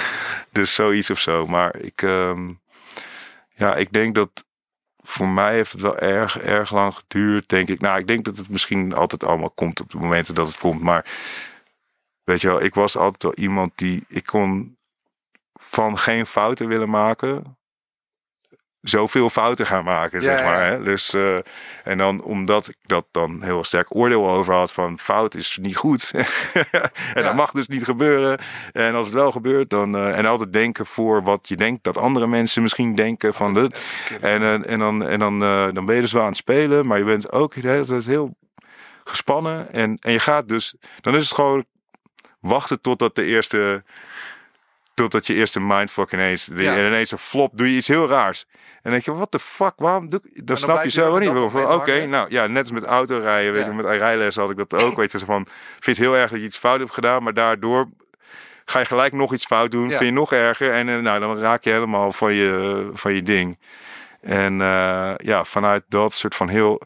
dus 0.52 0.74
zoiets 0.74 1.10
of 1.10 1.18
zo. 1.20 1.46
Maar 1.46 1.76
ik, 1.76 2.02
ehm, 2.02 2.50
ja, 3.54 3.74
ik 3.74 3.92
denk 3.92 4.14
dat 4.14 4.44
voor 5.08 5.28
mij 5.28 5.54
heeft 5.54 5.72
het 5.72 5.80
wel 5.80 5.98
erg, 5.98 6.38
erg 6.38 6.72
lang 6.72 6.94
geduurd, 6.94 7.48
denk 7.48 7.68
ik. 7.68 7.80
Nou, 7.80 7.98
ik 7.98 8.06
denk 8.06 8.24
dat 8.24 8.36
het 8.36 8.48
misschien 8.48 8.94
altijd 8.94 9.24
allemaal 9.24 9.50
komt 9.50 9.80
op 9.80 9.90
de 9.90 9.98
momenten 9.98 10.34
dat 10.34 10.48
het 10.48 10.58
komt. 10.58 10.80
Maar 10.80 11.04
weet 12.24 12.40
je 12.40 12.48
wel, 12.48 12.62
ik 12.62 12.74
was 12.74 12.96
altijd 12.96 13.22
wel 13.22 13.34
iemand 13.34 13.72
die, 13.74 14.04
ik 14.08 14.26
kon 14.26 14.76
van 15.52 15.98
geen 15.98 16.26
fouten 16.26 16.68
willen 16.68 16.90
maken, 16.90 17.55
zoveel 18.88 19.30
fouten 19.30 19.66
gaan 19.66 19.84
maken, 19.84 20.20
Ja, 20.20 20.24
zeg 20.36 20.44
maar. 20.44 20.66
Hè? 20.66 20.82
Dus, 20.82 21.14
eh, 21.14 21.36
en 21.84 21.98
dan 21.98 22.22
omdat 22.22 22.68
ik 22.68 22.76
dat 22.82 23.06
dan 23.10 23.42
heel 23.42 23.64
sterk 23.64 23.94
oordeel 23.96 24.28
over 24.28 24.54
had 24.54 24.72
van 24.72 24.98
fout 24.98 25.34
is 25.34 25.58
niet 25.60 25.76
goed. 25.76 26.10
en 27.14 27.22
dat 27.22 27.34
mag 27.34 27.50
dus 27.50 27.66
niet 27.66 27.84
gebeuren. 27.84 28.38
En 28.72 28.94
als 28.94 29.06
het 29.06 29.16
wel 29.16 29.32
gebeurt, 29.32 29.70
dan. 29.70 29.96
eh, 29.96 30.18
en 30.18 30.26
altijd 30.26 30.52
denken 30.52 30.86
voor 30.86 31.22
wat 31.22 31.48
je 31.48 31.56
denkt 31.56 31.84
dat 31.84 31.96
andere 31.96 32.26
mensen 32.26 32.62
misschien 32.62 32.94
denken 32.94 33.34
van 33.34 33.54
de. 33.54 33.70
En, 34.20 34.42
eh, 34.42 34.70
en 34.70 34.78
dan, 34.78 35.06
en 35.06 35.18
dan, 35.18 35.38
dan 35.74 35.86
ben 35.86 35.94
je 35.94 36.00
dus 36.00 36.12
wel 36.12 36.22
aan 36.22 36.28
het 36.28 36.36
spelen, 36.36 36.86
maar 36.86 36.98
je 36.98 37.04
bent 37.04 37.32
ook 37.32 37.62
de 37.62 37.68
hele 37.68 37.86
tijd 37.86 38.06
heel 38.06 38.36
gespannen. 39.04 39.72
En, 39.72 39.98
en 40.00 40.12
je 40.12 40.18
gaat 40.18 40.48
dus, 40.48 40.74
dan 41.00 41.14
is 41.14 41.24
het 41.24 41.34
gewoon 41.34 41.64
wachten 42.40 42.80
totdat 42.80 43.14
de 43.14 43.24
eerste, 43.24 43.84
totdat 44.96 45.26
je 45.26 45.34
eerste 45.34 45.60
mindfuck 45.60 46.12
ineens, 46.12 46.44
die- 46.44 46.62
Ja. 46.62 46.76
en 46.76 46.86
ineens 46.86 47.10
een 47.10 47.18
flop, 47.18 47.50
doe 47.58 47.70
je 47.70 47.76
iets 47.76 47.88
heel 47.88 48.08
raars. 48.08 48.44
En 48.52 48.78
dan 48.82 48.92
denk 48.92 49.04
je, 49.04 49.12
wat 49.14 49.32
de 49.32 49.38
fuck, 49.38 49.72
waarom 49.76 50.08
doe 50.08 50.20
ik, 50.24 50.46
dan, 50.46 50.56
snap 50.56 50.76
je 50.84 50.90
zelf 50.90 51.06
er 51.14 51.20
niet. 51.20 51.28
Oké, 51.74 52.06
nou 52.06 52.26
ja, 52.30 52.46
net 52.46 52.62
als 52.62 52.70
met 52.70 52.84
autorijden, 52.84 53.52
weet 53.52 53.64
je, 53.64 53.72
met 53.72 53.86
rijles 53.86 54.36
had 54.36 54.50
ik 54.50 54.56
dat 54.56 54.74
ook, 54.74 54.96
weet 54.96 55.12
je, 55.12 55.18
zo 55.18 55.24
van, 55.24 55.46
vind 55.78 55.84
je 55.84 55.90
het 55.90 56.00
heel 56.12 56.16
erg 56.16 56.30
dat 56.30 56.38
je 56.40 56.44
iets 56.46 56.58
fout 56.58 56.78
hebt 56.78 56.92
gedaan, 56.92 57.22
maar 57.22 57.34
daardoor 57.34 57.88
ga 58.64 58.78
je 58.78 58.84
gelijk 58.84 59.12
nog 59.12 59.32
iets 59.32 59.46
fout 59.46 59.70
doen, 59.70 59.88
vind 59.96 60.08
je 60.08 60.14
nog 60.14 60.32
erger 60.32 60.72
en 60.72 60.88
eh, 60.88 60.96
nou, 60.98 61.20
dan 61.20 61.38
raak 61.38 61.64
je 61.64 61.70
helemaal 61.70 62.12
van 62.12 62.32
je, 62.32 62.90
van 62.92 63.14
je 63.14 63.22
ding. 63.22 63.58
En 64.20 64.60
eh, 64.60 65.14
ja, 65.16 65.44
vanuit 65.44 65.84
dat 65.88 66.12
soort 66.12 66.34
van 66.34 66.48
heel. 66.48 66.80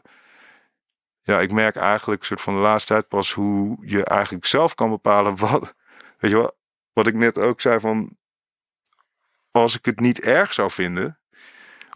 Ja, 1.23 1.39
ik 1.39 1.51
merk 1.51 1.75
eigenlijk 1.75 2.23
soort 2.23 2.41
van 2.41 2.53
de 2.53 2.59
laatste 2.59 2.93
tijd 2.93 3.07
pas 3.07 3.33
hoe 3.33 3.77
je 3.81 4.03
eigenlijk 4.03 4.45
zelf 4.45 4.75
kan 4.75 4.89
bepalen 4.89 5.35
wat. 5.49 5.73
Weet 6.19 6.31
je 6.31 6.37
wel, 6.37 6.59
wat 6.93 7.07
ik 7.07 7.13
net 7.13 7.37
ook 7.37 7.61
zei 7.61 7.79
van. 7.79 8.17
Als 9.51 9.77
ik 9.77 9.85
het 9.85 9.99
niet 9.99 10.19
erg 10.19 10.53
zou 10.53 10.71
vinden 10.71 11.19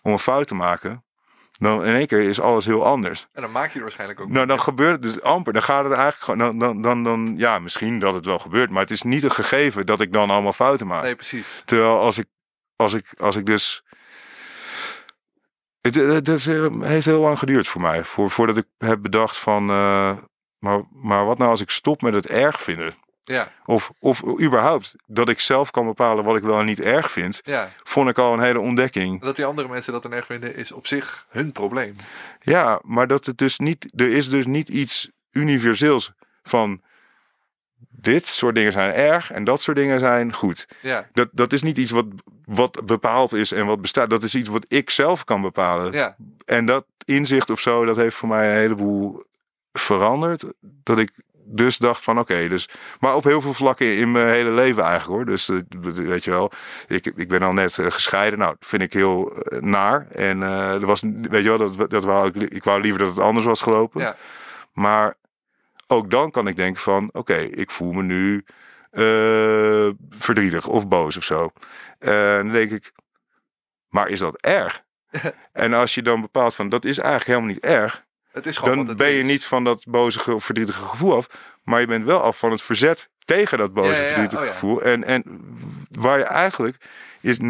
om 0.02 0.12
een 0.12 0.20
fout 0.20 0.48
te 0.48 0.56
maken, 0.56 1.06
dan 1.52 1.86
in 1.86 1.94
één 1.96 2.08
keer 2.08 2.22
is 2.22 2.40
alles 2.40 2.66
heel 2.66 2.86
anders. 2.86 3.28
En 3.32 3.42
dan 3.42 3.52
maak 3.52 3.70
je 3.70 3.76
er 3.76 3.82
waarschijnlijk 3.82 4.20
ook. 4.20 4.30
Nou, 4.30 4.46
dan 4.46 4.60
gebeurt 4.60 4.92
het 4.92 5.02
dus 5.14 5.22
amper. 5.22 5.54
Dan 5.54 5.64
gaat 5.64 5.84
het 5.84 5.94
eigenlijk 5.94 6.24
gewoon. 6.24 6.40
Dan, 6.40 6.60
dan, 6.60 6.82
dan, 6.82 7.04
dan, 7.04 7.34
ja, 7.38 7.60
misschien 7.60 8.00
dat 8.00 8.14
het 8.14 8.26
wel 8.26 8.40
gebeurt, 8.40 8.70
maar 8.70 8.82
het 8.82 8.92
is 8.92 9.02
niet 9.02 9.24
een 9.24 9.32
gegeven 9.32 9.86
dat 9.86 10.02
ik 10.02 10.12
dan 10.12 10.30
allemaal 10.30 10.54
fouten 10.54 10.88
maak. 10.88 11.04
Nee, 11.04 11.16
precies. 11.16 11.62
Terwijl 11.66 12.00
als 12.00 12.18
ik, 12.18 12.26
als 12.76 12.94
ik, 12.94 13.14
als 13.18 13.36
ik 13.36 13.46
dus. 13.46 13.84
Het, 15.82 15.96
het, 15.96 16.30
is, 16.30 16.48
eh, 16.48 16.82
heeft 16.82 17.06
heel 17.06 17.22
lang 17.22 17.40
geduurd 17.40 17.68
voor 17.68 17.82
mij. 17.82 18.04
Voor, 18.04 18.32
voordat 18.32 18.58
ik 18.58 18.66
heb 18.78 19.02
bedacht 19.02 19.38
van. 19.38 19.70
eh, 19.70 20.18
maar, 20.60 20.82
maar 20.92 21.26
wat 21.26 21.38
nou 21.38 21.52
als 21.52 21.62
ik 21.62 21.70
stop 21.70 22.02
met 22.02 22.14
het 22.14 22.28
erg 22.28 22.62
vinden? 22.62 22.94
Ja, 23.27 23.52
Of, 23.65 23.91
of 23.99 24.23
überhaupt 24.41 24.95
dat 25.06 25.30
ik 25.30 25.39
zelf 25.39 25.72
kan 25.72 25.85
bepalen 25.85 26.23
wat 26.23 26.35
ik 26.35 26.43
wel 26.43 26.60
en 26.60 26.65
niet 26.65 26.81
erg 26.81 27.11
vind. 27.11 27.41
ja. 27.43 27.72
Vond 27.84 28.10
ik 28.10 28.18
al 28.18 28.34
een 28.34 28.39
hele 28.41 28.60
ontdekking. 28.60 29.22
Dat 29.22 29.35
die 29.35 29.45
andere 29.45 29.68
mensen 29.68 29.93
dat 29.93 30.03
dan 30.03 30.14
erg 30.14 30.26
vinden 30.26 30.56
is 30.56 30.72
op 30.72 30.88
zich 30.88 31.26
hun 31.30 31.52
probleem. 31.52 31.95
Ja, 32.41 32.80
maar 32.84 33.07
dat 33.07 33.26
het 33.26 33.38
dus 33.38 33.60
niet. 33.60 33.91
Er 34.02 34.11
is 34.11 34.30
dus 34.30 34.45
niet 34.45 34.69
iets 34.69 35.10
universeels 35.31 36.11
van. 36.43 36.81
Dit 37.97 38.26
soort 38.26 38.56
dingen 38.56 38.72
zijn 38.72 38.93
erg 38.93 39.31
en 39.31 39.43
dat 39.43 39.61
soort 39.61 39.77
dingen 39.77 39.99
zijn 39.99 40.34
goed. 40.34 40.68
Ja, 40.81 41.07
Dat, 41.14 41.30
dat 41.31 41.53
is 41.53 41.61
niet 41.61 41.77
iets 41.77 41.91
wat, 41.91 42.06
wat 42.45 42.85
bepaald 42.85 43.34
is 43.34 43.52
en 43.52 43.65
wat 43.65 43.81
bestaat. 43.81 44.10
Dat 44.10 44.23
is 44.23 44.35
iets 44.35 44.49
wat 44.49 44.65
ik 44.68 44.89
zelf 44.89 45.23
kan 45.23 45.41
bepalen. 45.41 45.91
ja. 45.91 46.15
En 46.45 46.65
dat 46.65 46.85
inzicht 47.06 47.49
of 47.49 47.60
zo, 47.60 47.85
dat 47.85 47.95
heeft 47.95 48.15
voor 48.15 48.30
mij 48.30 48.49
een 48.49 48.57
heleboel 48.57 49.22
veranderd. 49.73 50.43
Dat 50.61 50.99
ik 50.99 51.11
dus 51.46 51.78
dacht 51.78 52.04
van 52.04 52.20
oké, 52.20 52.48
dus... 52.48 52.70
Maar 53.00 53.16
op 53.16 53.24
heel 53.24 53.42
veel 53.42 53.54
vlakken 53.54 53.98
in 53.98 54.12
mijn 54.12 54.28
hele 54.28 54.50
leven 54.50 54.84
eigenlijk 54.84 55.12
hoor. 55.12 55.26
Dus 55.26 55.50
eh, 55.50 55.58
weet 55.92 56.24
je 56.24 56.32
wel, 56.32 56.52
ik, 56.88 57.06
ik 57.16 57.28
ben 57.28 57.42
al 57.42 57.54
net 57.54 57.78
eh, 57.78 57.92
gescheiden. 57.92 58.40
Nou, 58.40 58.56
dat 58.60 58.68
vind 58.70 58.82
ik 58.82 58.94
heel 58.94 59.36
eh, 59.36 59.62
naar. 59.62 60.08
En 60.12 60.42
er 60.42 60.86
was, 60.86 61.02
weet 61.02 61.44
je 61.44 61.58
wel, 61.58 61.72
dat, 61.72 61.90
dat 61.90 62.04
wou 62.04 62.28
ik, 62.28 62.36
ik 62.52 62.64
wou 62.64 62.82
liever 62.82 63.00
dat 63.00 63.10
het 63.10 63.20
anders 63.20 63.46
was 63.46 63.62
gelopen. 63.62 64.02
Ja. 64.02 64.16
Maar 64.74 65.16
ook 65.88 66.12
dan 66.12 66.32
kan 66.32 66.48
ik 66.48 66.56
denken 66.56 66.82
van 66.82 67.10
oké, 67.12 67.36
ik 67.36 67.72
voel 67.72 67.92
me 67.92 68.04
nu 68.04 68.46
verdrietig 70.10 70.68
of 70.68 70.88
boos 70.88 71.18
of 71.18 71.24
zo. 71.24 71.52
En 72.00 72.44
dan 72.44 72.52
denk 72.52 72.72
ik, 72.72 72.92
maar 73.90 74.08
is 74.08 74.20
dat 74.20 74.38
erg? 74.42 74.84
en 75.52 75.74
als 75.74 75.96
je 75.96 76.02
dan 76.02 76.22
bepaalt 76.22 76.56
van 76.56 76.70
dat 76.70 76.86
is 76.86 76.98
eigenlijk 76.98 77.28
helemaal 77.28 77.50
niet 77.50 77.66
erg, 77.66 78.05
Het 78.36 78.45
is 78.45 78.57
gewoon 78.57 78.86
dan 78.86 78.95
ben 78.95 79.10
je 79.10 79.20
is. 79.20 79.26
niet 79.26 79.45
van 79.45 79.64
dat 79.64 79.86
boze 79.88 80.34
of 80.34 80.44
verdrietige 80.44 80.82
gevoel 80.86 81.16
af, 81.16 81.28
maar 81.64 81.80
je 81.80 81.88
bent 81.88 82.06
wel 82.06 82.22
af 82.22 82.38
van 82.38 82.52
het 82.52 82.62
verzet 82.62 83.10
tegen 83.26 83.57
dat 83.57 83.74
boze 83.74 83.88
Ja, 83.88 83.95
ja, 83.95 84.02
ja. 84.02 84.07
verdrietige 84.07 84.41
Oh, 84.41 84.48
ja. 84.48 84.53
gevoel. 84.53 84.82
En, 84.82 85.03
en 85.03 85.24
waar 85.90 86.18
je 86.18 86.24
eigenlijk 86.24 86.78
is 87.22 87.38
90% 87.38 87.41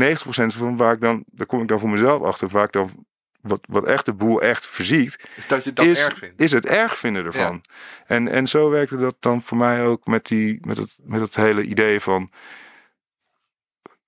van 0.57 0.77
waar 0.77 0.93
ik 0.93 1.01
dan, 1.01 1.23
daar 1.31 1.47
kom 1.47 1.61
ik 1.61 1.67
dan 1.67 1.79
voor 1.79 1.89
mezelf 1.89 2.21
achter, 2.21 2.47
waar 2.47 2.63
ik 2.63 2.71
dan 2.71 3.05
wat, 3.41 3.59
wat 3.67 3.85
echt 3.85 4.05
de 4.05 4.13
boel 4.13 4.41
echt 4.41 4.67
verziekt, 4.67 5.27
Dus 5.35 5.47
dat 5.47 5.63
je 5.63 5.73
dat 5.73 5.85
is, 5.85 6.03
erg 6.05 6.17
vindt. 6.17 6.41
is 6.41 6.51
het 6.51 6.65
erg 6.65 6.97
vinden 6.97 7.25
ervan. 7.25 7.63
En, 8.05 8.27
en 8.27 8.47
zo 8.47 8.69
werkte 8.69 8.97
dat 8.97 9.15
dan 9.19 9.41
voor 9.41 9.57
mij 9.57 9.85
ook 9.85 10.05
met, 10.05 10.25
die, 10.25 10.57
met, 10.61 10.77
het, 10.77 10.97
met 11.03 11.21
het 11.21 11.35
hele 11.35 11.63
idee 11.63 11.99
van 11.99 12.31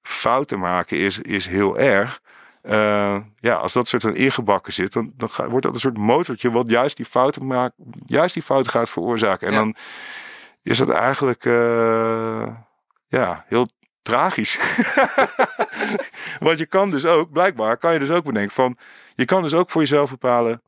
fouten 0.01 0.59
maken 0.59 0.97
is, 0.97 1.19
is 1.19 1.45
heel 1.45 1.77
erg. 1.79 2.21
Eh, 2.67 3.17
ja, 3.39 3.53
als 3.55 3.73
dat 3.73 3.87
soort 3.87 4.01
van 4.03 4.15
ingebakken 4.15 4.73
zit, 4.73 4.93
dan, 4.93 5.11
dan 5.15 5.29
ga- 5.29 5.49
wordt 5.49 5.65
dat 5.65 5.73
een 5.73 5.79
soort 5.79 5.97
motortje 5.97 6.51
wat 6.51 6.69
juist 6.69 6.97
die 6.97 7.05
fouten 7.05 7.47
maakt, 7.47 7.73
juist 8.05 8.33
die 8.33 8.43
fouten 8.43 8.71
gaat 8.71 8.89
veroorzaken. 8.89 9.47
En 9.47 9.53
Ja. 9.53 9.59
dan 9.59 9.75
is 10.63 10.77
dat 10.77 10.89
eigenlijk 10.89 11.45
eh, 11.45 12.47
ja, 13.07 13.45
heel 13.47 13.67
tragisch. 14.01 14.57
Want 16.39 16.59
je 16.59 16.65
kan 16.65 16.91
dus 16.91 17.05
ook, 17.05 17.31
blijkbaar 17.31 17.77
kan 17.77 17.93
je 17.93 17.99
dus 17.99 18.11
ook 18.11 18.23
bedenken 18.23 18.53
van, 18.53 18.77
je 19.15 19.25
kan 19.25 19.41
dus 19.41 19.53
ook 19.53 19.69
voor 19.69 19.81
jezelf 19.81 20.09
bepalen 20.09 20.61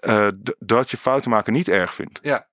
eh, 0.00 0.28
dat 0.58 0.90
je 0.90 0.96
fouten 0.96 1.30
maken 1.30 1.52
niet 1.52 1.68
erg 1.68 1.94
vindt. 1.94 2.18
Ja. 2.22 2.46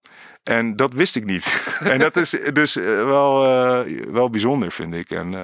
En 0.44 0.76
dat 0.76 0.94
wist 0.94 1.16
ik 1.16 1.26
niet. 1.26 1.46
en 1.84 2.00
dat 2.00 2.16
is 2.16 2.30
dus 2.54 2.74
wel, 2.74 3.40
wel 4.12 4.30
bijzonder, 4.30 4.72
vind 4.72 4.94
ik. 4.96 5.12
En 5.12 5.36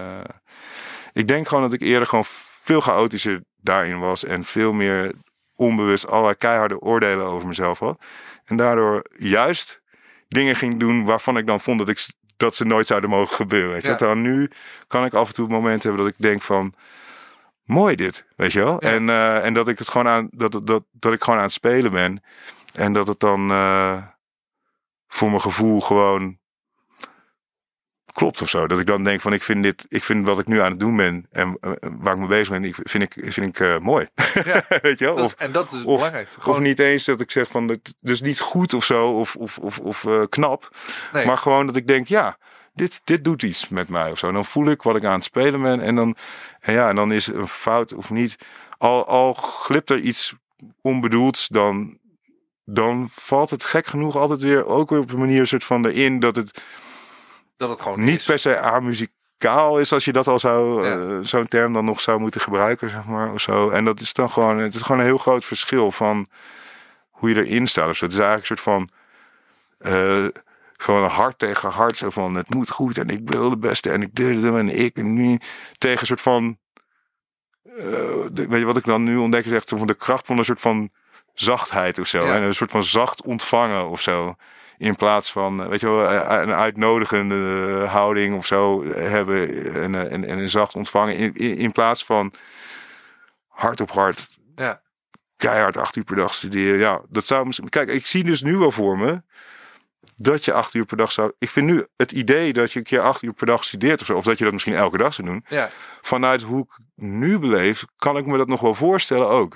ik 1.13 1.27
denk 1.27 1.47
gewoon 1.47 1.63
dat 1.63 1.73
ik 1.73 1.81
eerder 1.81 2.07
gewoon 2.07 2.25
veel 2.64 2.81
chaotischer 2.81 3.44
daarin 3.56 3.99
was. 3.99 4.23
En 4.23 4.44
veel 4.44 4.73
meer 4.73 5.11
onbewust 5.56 6.07
allerlei 6.07 6.35
keiharde 6.35 6.80
oordelen 6.80 7.26
over 7.26 7.48
mezelf 7.48 7.80
had. 7.80 8.02
En 8.45 8.57
daardoor 8.57 9.06
juist 9.18 9.81
dingen 10.27 10.56
ging 10.56 10.80
doen 10.80 11.06
waarvan 11.06 11.38
ik 11.38 11.48
dan 11.48 11.60
vond 11.60 11.80
dat, 11.80 11.90
ik, 11.90 12.07
dat 12.38 12.56
ze 12.56 12.65
nooit 12.65 12.88
zouden 12.88 13.10
mogen 13.10 13.35
gebeuren. 13.35 13.72
Weet 13.72 13.81
je? 13.81 13.90
Ja. 13.90 13.95
Terwijl 13.95 14.19
nu 14.19 14.49
kan 14.88 15.06
ik 15.06 15.14
af 15.14 15.27
en 15.27 15.34
toe 15.34 15.48
momenten 15.48 15.90
hebben 15.90 16.06
dat 16.06 16.15
ik 16.18 16.22
denk 16.22 16.41
van... 16.41 16.73
Mooi 17.64 17.95
dit, 17.95 18.26
weet 18.35 18.52
je 18.52 18.64
wel? 18.64 18.77
Ja. 18.80 18.91
En, 18.91 19.10
eh, 19.10 19.45
en 19.45 19.53
dat 19.53 19.68
ik 19.68 19.77
het 19.77 19.90
gewoon 19.90 20.07
aan 20.07 20.27
dat, 20.31 20.52
dat, 20.52 20.68
dat, 20.68 20.84
dat 20.91 21.14
ik 21.14 21.23
gewoon 21.23 21.40
aan 21.40 21.45
het 21.45 21.53
spelen 21.53 21.91
ben. 21.91 22.23
En 22.73 22.94
dat 22.94 23.07
het 23.07 23.19
dan 23.19 23.52
eh, 23.52 24.03
voor 25.07 25.30
mijn 25.30 25.41
gevoel 25.41 25.81
gewoon 25.81 26.38
klopt 28.14 28.41
of 28.41 28.49
zo. 28.49 28.68
Dat 28.68 28.80
ik 28.80 28.85
dan 28.85 29.03
denk 29.03 29.22
van 29.22 29.34
ik 29.34 29.44
vind 29.44 29.64
dit, 29.64 29.85
ik 29.90 30.03
vind 30.03 30.26
wat 30.26 30.40
ik 30.40 30.48
nu 30.48 30.61
aan 30.61 30.72
het 30.72 30.80
doen 30.80 30.95
ben 30.95 31.27
en 31.31 31.57
waar 31.81 32.14
ik 32.14 32.19
mee 32.19 32.27
bezig 32.27 32.49
ben, 32.49 32.64
ik, 32.64 32.76
vind 32.84 33.03
ik, 33.03 33.34
vind 33.34 33.48
ik 33.48 33.60
eh, 33.60 33.77
mooi. 33.77 34.07
Ja. 34.44 34.64
Weet 34.81 34.99
je 34.99 35.06
wel? 35.06 35.15
Dat 35.15 35.26
Of, 35.26 35.34
en 35.34 35.52
dat 35.52 35.65
is 35.65 35.72
het 35.77 35.85
of- 35.85 35.95
belangrijkste. 35.95 36.38
of 36.38 36.44
Gewoon, 36.44 36.61
niet 36.61 36.80
eens 36.80 37.06
dat 37.06 37.22
ik 37.22 37.31
zeg 37.31 37.48
van 37.48 37.68
het 37.68 37.94
dus 37.99 38.22
niet 38.22 38.40
goed 38.40 38.73
of 38.73 38.85
zo 38.85 39.11
of, 39.11 39.35
of, 39.35 39.57
of, 39.57 39.80
of 39.80 40.06
eh, 40.06 40.22
knap. 40.30 40.69
nee, 41.14 41.26
Maar 41.26 41.38
gewoon 41.38 41.65
dat 41.65 41.76
ik 41.76 41.88
denk, 41.88 42.07
ja, 42.07 42.38
dit, 42.73 43.02
dit 43.03 43.23
doet 43.23 43.44
iets 43.44 43.69
met 43.69 43.90
mij 43.90 44.11
of 44.11 44.19
zo. 44.19 44.27
En 44.27 44.34
dan 44.34 44.45
voel 44.45 44.69
ik 44.69 44.81
wat 44.81 44.95
ik 44.95 45.03
aan 45.03 45.14
het 45.14 45.23
spelen 45.23 45.61
ben. 45.61 45.81
En 45.81 45.95
dan, 45.95 46.15
en 46.60 46.73
ja, 46.73 46.90
en 46.90 46.95
dan 46.95 47.11
is 47.11 47.27
een 47.27 47.48
fout 47.48 47.94
of 47.94 48.10
niet. 48.10 48.35
Al, 48.77 49.07
al 49.07 49.34
glipt 49.34 49.90
er 49.90 49.99
iets 49.99 50.34
onbedoelds, 50.81 51.48
dan, 51.48 51.98
dan 52.65 53.07
valt 53.11 53.49
het 53.49 53.64
gek 53.64 53.85
genoeg 53.85 54.15
altijd 54.15 54.41
weer 54.41 54.65
ook 54.65 54.90
weer 54.90 54.99
op 54.99 55.11
een 55.11 55.19
manier 55.19 55.48
soort 55.48 55.64
van 55.64 55.85
erin 55.85 56.19
dat 56.19 56.35
het 56.35 56.61
dat 57.68 57.72
het 57.72 57.81
gewoon 57.81 58.03
niet 58.03 58.19
is. 58.19 58.26
per 58.26 58.40
se 58.40 58.57
amuzikant 58.60 59.22
radicaal 59.38 59.80
is 59.80 59.94
als 59.94 60.06
je 60.06 60.11
dat 60.11 60.27
al 60.27 60.40
zou, 60.40 60.88
Ja. 60.88 60.98
eh, 60.99 61.18
zo'n 61.22 61.48
term 61.48 61.73
dan 61.73 61.85
nog 61.85 62.02
zou 62.02 62.19
moeten 62.19 62.41
gebruiken, 62.41 62.90
zeg 62.90 63.06
maar. 63.06 63.34
Of 63.34 63.41
zo. 63.41 63.69
En 63.69 63.85
dat 63.85 63.99
is 63.99 64.14
dan 64.14 64.30
gewoon, 64.30 64.57
het 64.57 64.73
is 64.76 64.81
gewoon 64.81 64.99
een 64.99 65.06
heel 65.07 65.18
groot 65.18 65.45
verschil 65.45 65.91
van 65.91 66.27
hoe 67.10 67.30
je 67.30 67.35
erin 67.45 67.68
staat. 67.68 67.90
Of 67.90 67.95
zo. 67.95 68.06
Het 68.06 68.14
is 68.14 68.19
eigenlijk 68.19 68.49
een 68.49 68.57
soort 68.57 68.76
van, 68.76 68.90
eh, 69.77 70.26
gewoon 70.77 71.03
hart 71.10 71.40
tegen 71.40 71.69
hart. 71.69 71.98
Zo 71.98 72.10
van, 72.10 72.35
het 72.35 72.53
moet 72.53 72.69
goed 72.69 72.98
en 72.98 73.07
ik 73.10 73.19
wil 73.30 73.49
de 73.49 73.57
beste 73.57 73.90
en 73.91 74.02
ik 74.02 74.15
deed 74.15 74.44
en 74.44 74.69
ik 74.69 74.98
en 74.98 75.14
nu. 75.14 75.40
Tegen 75.77 75.99
een 75.99 76.06
soort 76.07 76.22
van, 76.22 76.57
eh, 77.64 77.84
de- 78.31 78.48
weet 78.48 78.60
je 78.60 78.65
wat 78.65 78.77
ik 78.77 78.85
dan 78.85 79.03
nu 79.03 79.18
ontdek 79.18 79.45
is 79.45 79.52
echt 79.52 79.69
van 79.69 79.88
de 79.88 79.94
kracht 79.94 80.26
van 80.27 80.38
een 80.38 80.45
soort 80.45 80.61
van 80.61 80.90
zachtheid 81.34 81.99
of 81.99 82.07
zo. 82.07 82.26
Ja. 82.26 82.35
En 82.35 82.41
een 82.44 82.53
soort 82.53 82.72
van 82.72 82.84
zacht 82.84 83.22
ontvangen 83.23 83.90
of 83.90 84.02
zo. 84.02 84.35
In 84.84 84.95
plaats 84.95 85.31
van, 85.31 85.61
eh, 85.64 85.68
weet 85.68 85.80
je 85.81 85.89
wel, 85.89 86.10
eh, 86.10 86.41
een 86.41 86.53
uitnodigende 86.53 87.35
eh, 87.84 87.91
houding 87.93 88.35
of 88.38 88.45
zo 88.45 88.85
hebben. 88.85 89.73
En, 89.73 89.95
eh, 89.95 90.11
en, 90.11 90.26
en 90.26 90.38
een 90.39 90.49
zacht 90.49 90.76
ontvangen. 90.76 91.15
In, 91.15 91.34
in, 91.57 91.72
plaats 91.72 92.05
van 92.05 92.34
hard 93.47 93.81
op 93.81 93.91
hard, 93.91 94.30
Ja. 94.55 94.81
keihard 95.38 95.77
acht 95.77 95.95
uur 95.95 96.03
per 96.03 96.15
dag 96.15 96.34
studeren. 96.34 96.80
Ja, 96.80 97.01
dat 97.10 97.26
zou 97.26 97.45
misschien. 97.45 97.69
Kijk, 97.69 97.89
ik 97.89 98.05
zie 98.05 98.23
dus 98.23 98.41
nu 98.41 98.57
wel 98.57 98.72
voor 98.72 98.97
me 98.97 99.22
dat 100.15 100.45
je 100.45 100.53
acht 100.53 100.73
uur 100.73 100.85
per 100.85 100.97
dag 100.97 101.11
zou. 101.11 101.31
Ik 101.38 101.49
vind 101.49 101.65
nu 101.68 101.85
het 101.95 102.11
idee 102.11 102.53
dat 102.53 102.72
je 102.72 102.80
een 102.80 102.85
keer 102.85 103.01
acht 103.01 103.22
uur 103.22 103.34
per 103.34 103.45
dag 103.47 103.64
studeert 103.64 104.01
of 104.01 104.05
zo. 104.07 104.18
Of 104.18 104.23
dat 104.26 104.38
je 104.38 104.43
dat 104.43 104.53
misschien 104.53 104.76
elke 104.76 104.97
dag 104.97 105.14
zou 105.14 105.27
doen. 105.27 105.45
Ja. 105.47 105.69
Vanuit 106.01 106.41
hoe 106.41 106.61
ik 106.64 106.77
nu 106.95 107.39
beleef, 107.39 107.85
kan 107.97 108.18
ik 108.18 108.26
me 108.26 108.38
dat 108.38 108.47
nog 108.47 108.61
wel 108.61 108.76
voorstellen 108.76 109.27
ook. 109.30 109.53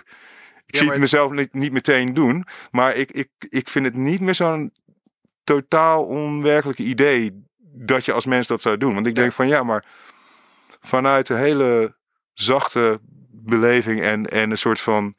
Ik 0.66 0.74
Ja, 0.74 0.80
zie 0.80 0.90
het 0.90 1.00
mezelf 1.00 1.32
niet, 1.32 1.54
niet 1.54 1.72
meteen 1.72 2.14
doen. 2.14 2.46
Maar 2.72 2.96
ik, 2.96 3.12
ik, 3.12 3.30
ik 3.40 3.70
vind 3.70 3.86
het 3.86 3.96
niet 3.96 4.20
meer 4.22 4.36
zo'n 4.36 4.72
totaal 5.48 6.06
onwerkelijke 6.06 6.84
idee 6.84 7.46
dat 7.60 8.06
je 8.06 8.14
als 8.14 8.26
mens 8.26 8.48
dat 8.48 8.62
zou 8.62 8.78
doen. 8.78 8.94
Want 8.94 9.08
ik 9.08 9.16
denk 9.16 9.34
van 9.34 9.48
ja, 9.48 9.64
maar 9.64 9.86
vanuit 10.80 11.30
een 11.30 11.38
hele 11.38 11.96
zachte 12.34 13.00
beleving 13.32 14.02
en, 14.02 14.26
en 14.26 14.52
een 14.52 14.58
soort 14.58 14.82
van. 14.82 15.16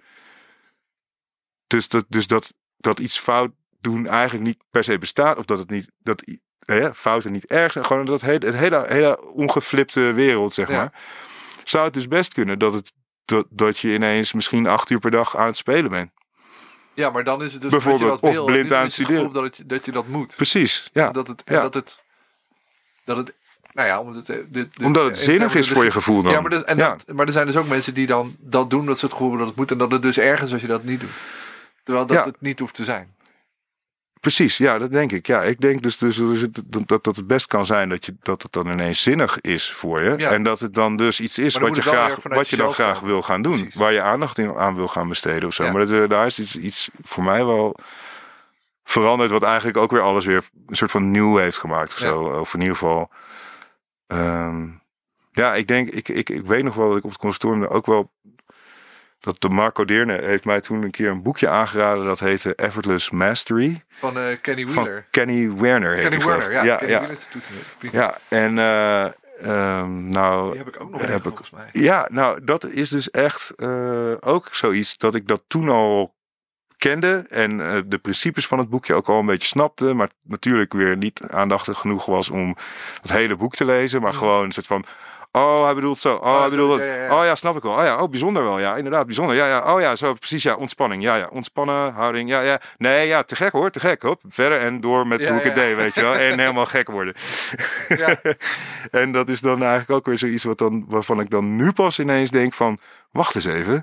Dus, 1.66 1.88
dat, 1.88 2.04
dus 2.08 2.26
dat, 2.26 2.54
dat 2.76 2.98
iets 2.98 3.18
fout 3.18 3.50
doen 3.80 4.06
eigenlijk 4.06 4.44
niet 4.44 4.58
per 4.70 4.84
se 4.84 4.98
bestaat. 4.98 5.38
Of 5.38 5.44
dat 5.44 5.58
het 5.58 5.70
niet. 5.70 5.90
Dat, 5.98 6.22
ja, 6.58 6.94
fouten 6.94 7.32
niet 7.32 7.46
erg 7.46 7.72
zijn. 7.72 7.84
Gewoon 7.84 8.04
dat 8.04 8.20
hele, 8.20 8.46
het 8.46 8.54
hele, 8.56 8.84
hele 8.88 9.32
ongeflipte 9.32 10.12
wereld, 10.12 10.54
zeg 10.54 10.68
Ja. 10.68 10.76
maar. 10.76 10.92
Zou 11.64 11.84
het 11.84 11.94
dus 11.94 12.08
best 12.08 12.34
kunnen 12.34 12.58
dat, 12.58 12.72
het, 12.72 12.92
dat, 13.24 13.46
dat 13.50 13.78
je 13.78 13.94
ineens 13.94 14.32
misschien 14.32 14.66
acht 14.66 14.90
uur 14.90 14.98
per 14.98 15.10
dag 15.10 15.36
aan 15.36 15.46
het 15.46 15.56
spelen 15.56 15.90
bent. 15.90 16.10
Ja, 16.98 17.10
maar 17.10 17.24
dan 17.24 17.42
is 17.42 17.52
het 17.52 17.62
dus 17.62 17.70
Bijvoorbeeld, 17.70 18.10
dat 18.10 18.20
je 18.20 18.26
dat 18.26 18.30
of 18.30 18.36
wil, 18.36 18.44
blind 18.44 18.58
en 18.58 18.64
niet 18.64 18.72
aan 19.08 19.14
het. 19.24 19.32
Dat, 19.32 19.42
het, 19.42 19.62
dat 19.66 19.84
je 19.84 19.92
dat 19.92 20.06
moet. 20.08 20.36
Precies, 20.36 20.90
ja. 20.92 21.10
Dat 21.10 21.28
het, 21.28 21.42
Ja. 21.46 21.60
dat 21.62 21.74
het, 21.74 22.02
dat 23.04 23.16
het, 23.16 23.34
nou 23.72 23.88
ja, 23.88 24.00
omdat 24.00 24.14
het, 24.14 24.26
dit, 24.26 24.52
dit- 24.52 24.84
Omdat 24.86 25.04
het 25.04 25.18
zinnig 25.18 25.54
is 25.54 25.68
voor 25.68 25.84
je 25.84 25.90
gevoel 25.90 26.22
dan. 26.22 26.32
Ja, 26.32 26.40
maar, 26.40 26.50
dus, 26.50 26.64
en 26.64 26.76
Ja. 26.76 26.96
Dat, 27.06 27.16
maar 27.16 27.26
er 27.26 27.32
zijn 27.32 27.46
dus 27.46 27.56
ook 27.56 27.68
mensen 27.68 27.94
die 27.94 28.06
dan 28.06 28.36
dat 28.38 28.70
doen, 28.70 28.86
dat 28.86 28.98
ze 28.98 29.04
het 29.04 29.14
gevoel 29.14 29.28
hebben 29.28 29.46
dat 29.46 29.56
het 29.56 29.64
moet. 29.64 29.70
En 29.70 29.78
dat 29.78 29.90
het 29.90 30.02
dus 30.02 30.18
ergens 30.18 30.52
als 30.52 30.60
je 30.60 30.66
dat 30.66 30.84
niet 30.84 31.00
doet. 31.00 31.10
Terwijl 31.82 32.06
dat 32.06 32.16
Ja. 32.16 32.24
het 32.24 32.40
niet 32.40 32.58
hoeft 32.58 32.74
te 32.74 32.84
zijn. 32.84 33.14
Precies, 34.20 34.56
ja, 34.56 34.78
dat 34.78 34.92
denk 34.92 35.12
ik. 35.12 35.26
Ja, 35.26 35.42
ik 35.42 35.60
denk 35.60 35.82
dus, 35.82 35.98
dus, 35.98 36.16
dus 36.16 36.46
dat, 36.66 37.04
dat, 37.04 37.16
het 37.16 37.26
best 37.26 37.46
kan 37.46 37.66
zijn 37.66 37.88
dat, 37.88 38.06
je, 38.06 38.16
dat 38.22 38.42
het 38.42 38.52
dan 38.52 38.66
ineens 38.72 39.02
zinnig 39.02 39.40
is 39.40 39.72
voor 39.72 40.00
je. 40.02 40.14
Ja. 40.16 40.30
En 40.30 40.42
dat 40.42 40.60
het 40.60 40.74
dan 40.74 40.96
dus 40.96 41.20
iets 41.20 41.38
is 41.38 41.56
wat 41.56 41.76
je, 41.76 41.82
graag, 41.82 42.16
wat 42.22 42.48
je 42.48 42.56
dan 42.56 42.72
graag 42.72 43.00
wil 43.00 43.22
gaan 43.22 43.42
doen. 43.42 43.56
Precies. 43.58 43.74
Waar 43.74 43.92
je 43.92 44.00
aandacht 44.02 44.38
in, 44.38 44.54
aan 44.56 44.74
wil 44.76 44.88
gaan 44.88 45.08
besteden 45.08 45.48
of 45.48 45.54
zo. 45.54 45.64
Ja. 45.64 45.72
Maar 45.72 45.86
dat, 45.86 46.02
eh, 46.02 46.08
daar 46.08 46.26
is 46.26 46.38
iets, 46.38 46.56
iets 46.56 46.88
voor 47.02 47.24
mij 47.24 47.44
wel 47.44 47.76
veranderd. 48.84 49.30
Wat 49.30 49.42
eigenlijk 49.42 49.76
ook 49.76 49.90
weer 49.90 50.00
alles 50.00 50.24
weer 50.24 50.44
een 50.66 50.76
soort 50.76 50.90
van 50.90 51.10
nieuw 51.10 51.36
heeft 51.36 51.58
gemaakt 51.58 51.92
of 51.92 52.00
Ja. 52.00 52.06
zo. 52.08 52.20
Of 52.22 52.54
in 52.54 52.60
ieder 52.60 52.76
geval... 52.76 53.10
ehm, 54.06 54.66
ja, 55.32 55.54
ik 55.54 55.66
denk, 55.68 55.88
ik, 55.90 56.08
ik, 56.08 56.30
ik 56.30 56.46
weet 56.46 56.64
nog 56.64 56.74
wel 56.74 56.88
dat 56.88 56.98
ik 56.98 57.04
op 57.04 57.10
het 57.10 57.18
conservatorium 57.18 57.64
ook 57.66 57.86
wel... 57.86 58.10
Dat 59.20 59.40
de 59.40 59.48
Marco 59.48 59.84
Deerne 59.84 60.12
heeft 60.22 60.44
mij 60.44 60.60
toen 60.60 60.82
een 60.82 60.90
keer 60.90 61.10
een 61.10 61.22
boekje 61.22 61.48
aangeraden. 61.48 62.04
Dat 62.04 62.20
heette 62.20 62.54
Effortless 62.54 63.10
Mastery. 63.10 63.84
Van 63.88 64.18
eh, 64.18 64.36
Kenny 64.40 64.66
Van 64.66 64.74
Wheeler. 64.84 65.06
Kenny 65.10 65.52
Werner 65.52 65.94
heet 65.94 66.08
Kenny 66.08 66.24
Werner, 66.26 66.52
ja. 66.52 66.62
ja, 66.64 66.76
Kenny 66.76 66.92
ja, 66.92 67.90
ja. 67.92 68.18
En 68.28 68.58
eh, 68.58 69.04
ehm, 69.42 70.08
nou, 70.08 70.50
Die 70.50 70.58
heb 70.58 70.74
ik 70.74 70.80
ook 70.82 70.90
nog 70.90 71.00
Heb 71.06 71.16
ik- 71.16 71.22
volgens 71.22 71.50
mij. 71.50 71.68
ja, 71.72 72.06
nou, 72.10 72.44
dat 72.44 72.64
is 72.64 72.88
dus 72.88 73.10
echt 73.10 73.50
eh, 73.54 74.12
ook 74.20 74.48
zoiets 74.52 74.96
dat 74.98 75.14
ik 75.14 75.26
dat 75.28 75.42
toen 75.46 75.68
al 75.68 76.16
kende 76.76 77.24
en 77.28 77.56
de 77.88 77.98
principes 77.98 78.46
van 78.46 78.58
het 78.58 78.68
boekje 78.68 78.94
ook 78.94 79.08
al 79.08 79.18
een 79.18 79.26
beetje 79.26 79.48
snapte, 79.48 79.94
maar 79.94 80.08
natuurlijk 80.22 80.72
weer 80.72 80.96
niet 80.96 81.20
aandachtig 81.30 81.78
genoeg 81.78 82.06
was 82.06 82.30
om 82.30 82.56
het 83.02 83.12
hele 83.12 83.36
boek 83.36 83.54
te 83.54 83.64
lezen, 83.64 84.00
maar 84.00 84.10
Mhm. 84.10 84.18
gewoon 84.18 84.44
een 84.44 84.52
soort 84.52 84.66
van 84.66 84.84
Oh, 85.32 85.64
hij 85.64 85.74
bedoelt 85.74 85.98
zo. 85.98 86.14
Oh, 86.14 86.26
Oh, 86.26 86.40
hij 86.40 86.50
bedoelt 86.50 86.78
dat. 86.78 86.86
Oh 86.86 87.24
ja, 87.24 87.34
snap 87.34 87.56
ik 87.56 87.62
wel. 87.62 87.72
Oh 87.72 87.84
ja, 87.84 88.02
oh, 88.02 88.10
bijzonder 88.10 88.42
wel. 88.42 88.58
Ja, 88.58 88.76
inderdaad, 88.76 89.06
bijzonder. 89.06 89.36
Ja, 89.36 89.46
ja. 89.46 89.74
Oh 89.74 89.80
ja, 89.80 89.96
zo, 89.96 90.14
precies. 90.14 90.42
Ja, 90.42 90.54
ontspanning. 90.54 91.02
Ja, 91.02 91.16
ja. 91.16 91.28
Ontspannen, 91.32 91.92
houding. 91.92 92.28
Ja, 92.28 92.40
ja. 92.40 92.60
Nee, 92.76 93.06
ja, 93.06 93.22
te 93.22 93.36
gek 93.36 93.52
hoor, 93.52 93.70
te 93.70 93.80
gek. 93.80 94.02
Hop, 94.02 94.22
verder 94.28 94.60
en 94.60 94.80
door 94.80 95.06
met 95.06 95.26
hoe 95.26 95.38
ik 95.38 95.44
het 95.44 95.54
deed, 95.54 95.76
weet 95.76 95.94
je 95.94 96.00
wel. 96.00 96.14
En 96.14 96.38
helemaal 96.38 96.66
gek 96.66 96.90
worden. 96.90 97.14
En 98.90 99.12
dat 99.12 99.28
is 99.28 99.40
dan 99.40 99.60
eigenlijk 99.62 99.90
ook 99.90 100.06
weer 100.06 100.18
zoiets 100.18 100.44
wat 100.44 100.58
dan, 100.58 100.84
waarvan 100.88 101.20
ik 101.20 101.30
dan 101.30 101.56
nu 101.56 101.72
pas 101.72 101.98
ineens 101.98 102.30
denk 102.30 102.54
van... 102.54 102.78
Wacht 103.10 103.34
eens 103.34 103.44
even. 103.44 103.82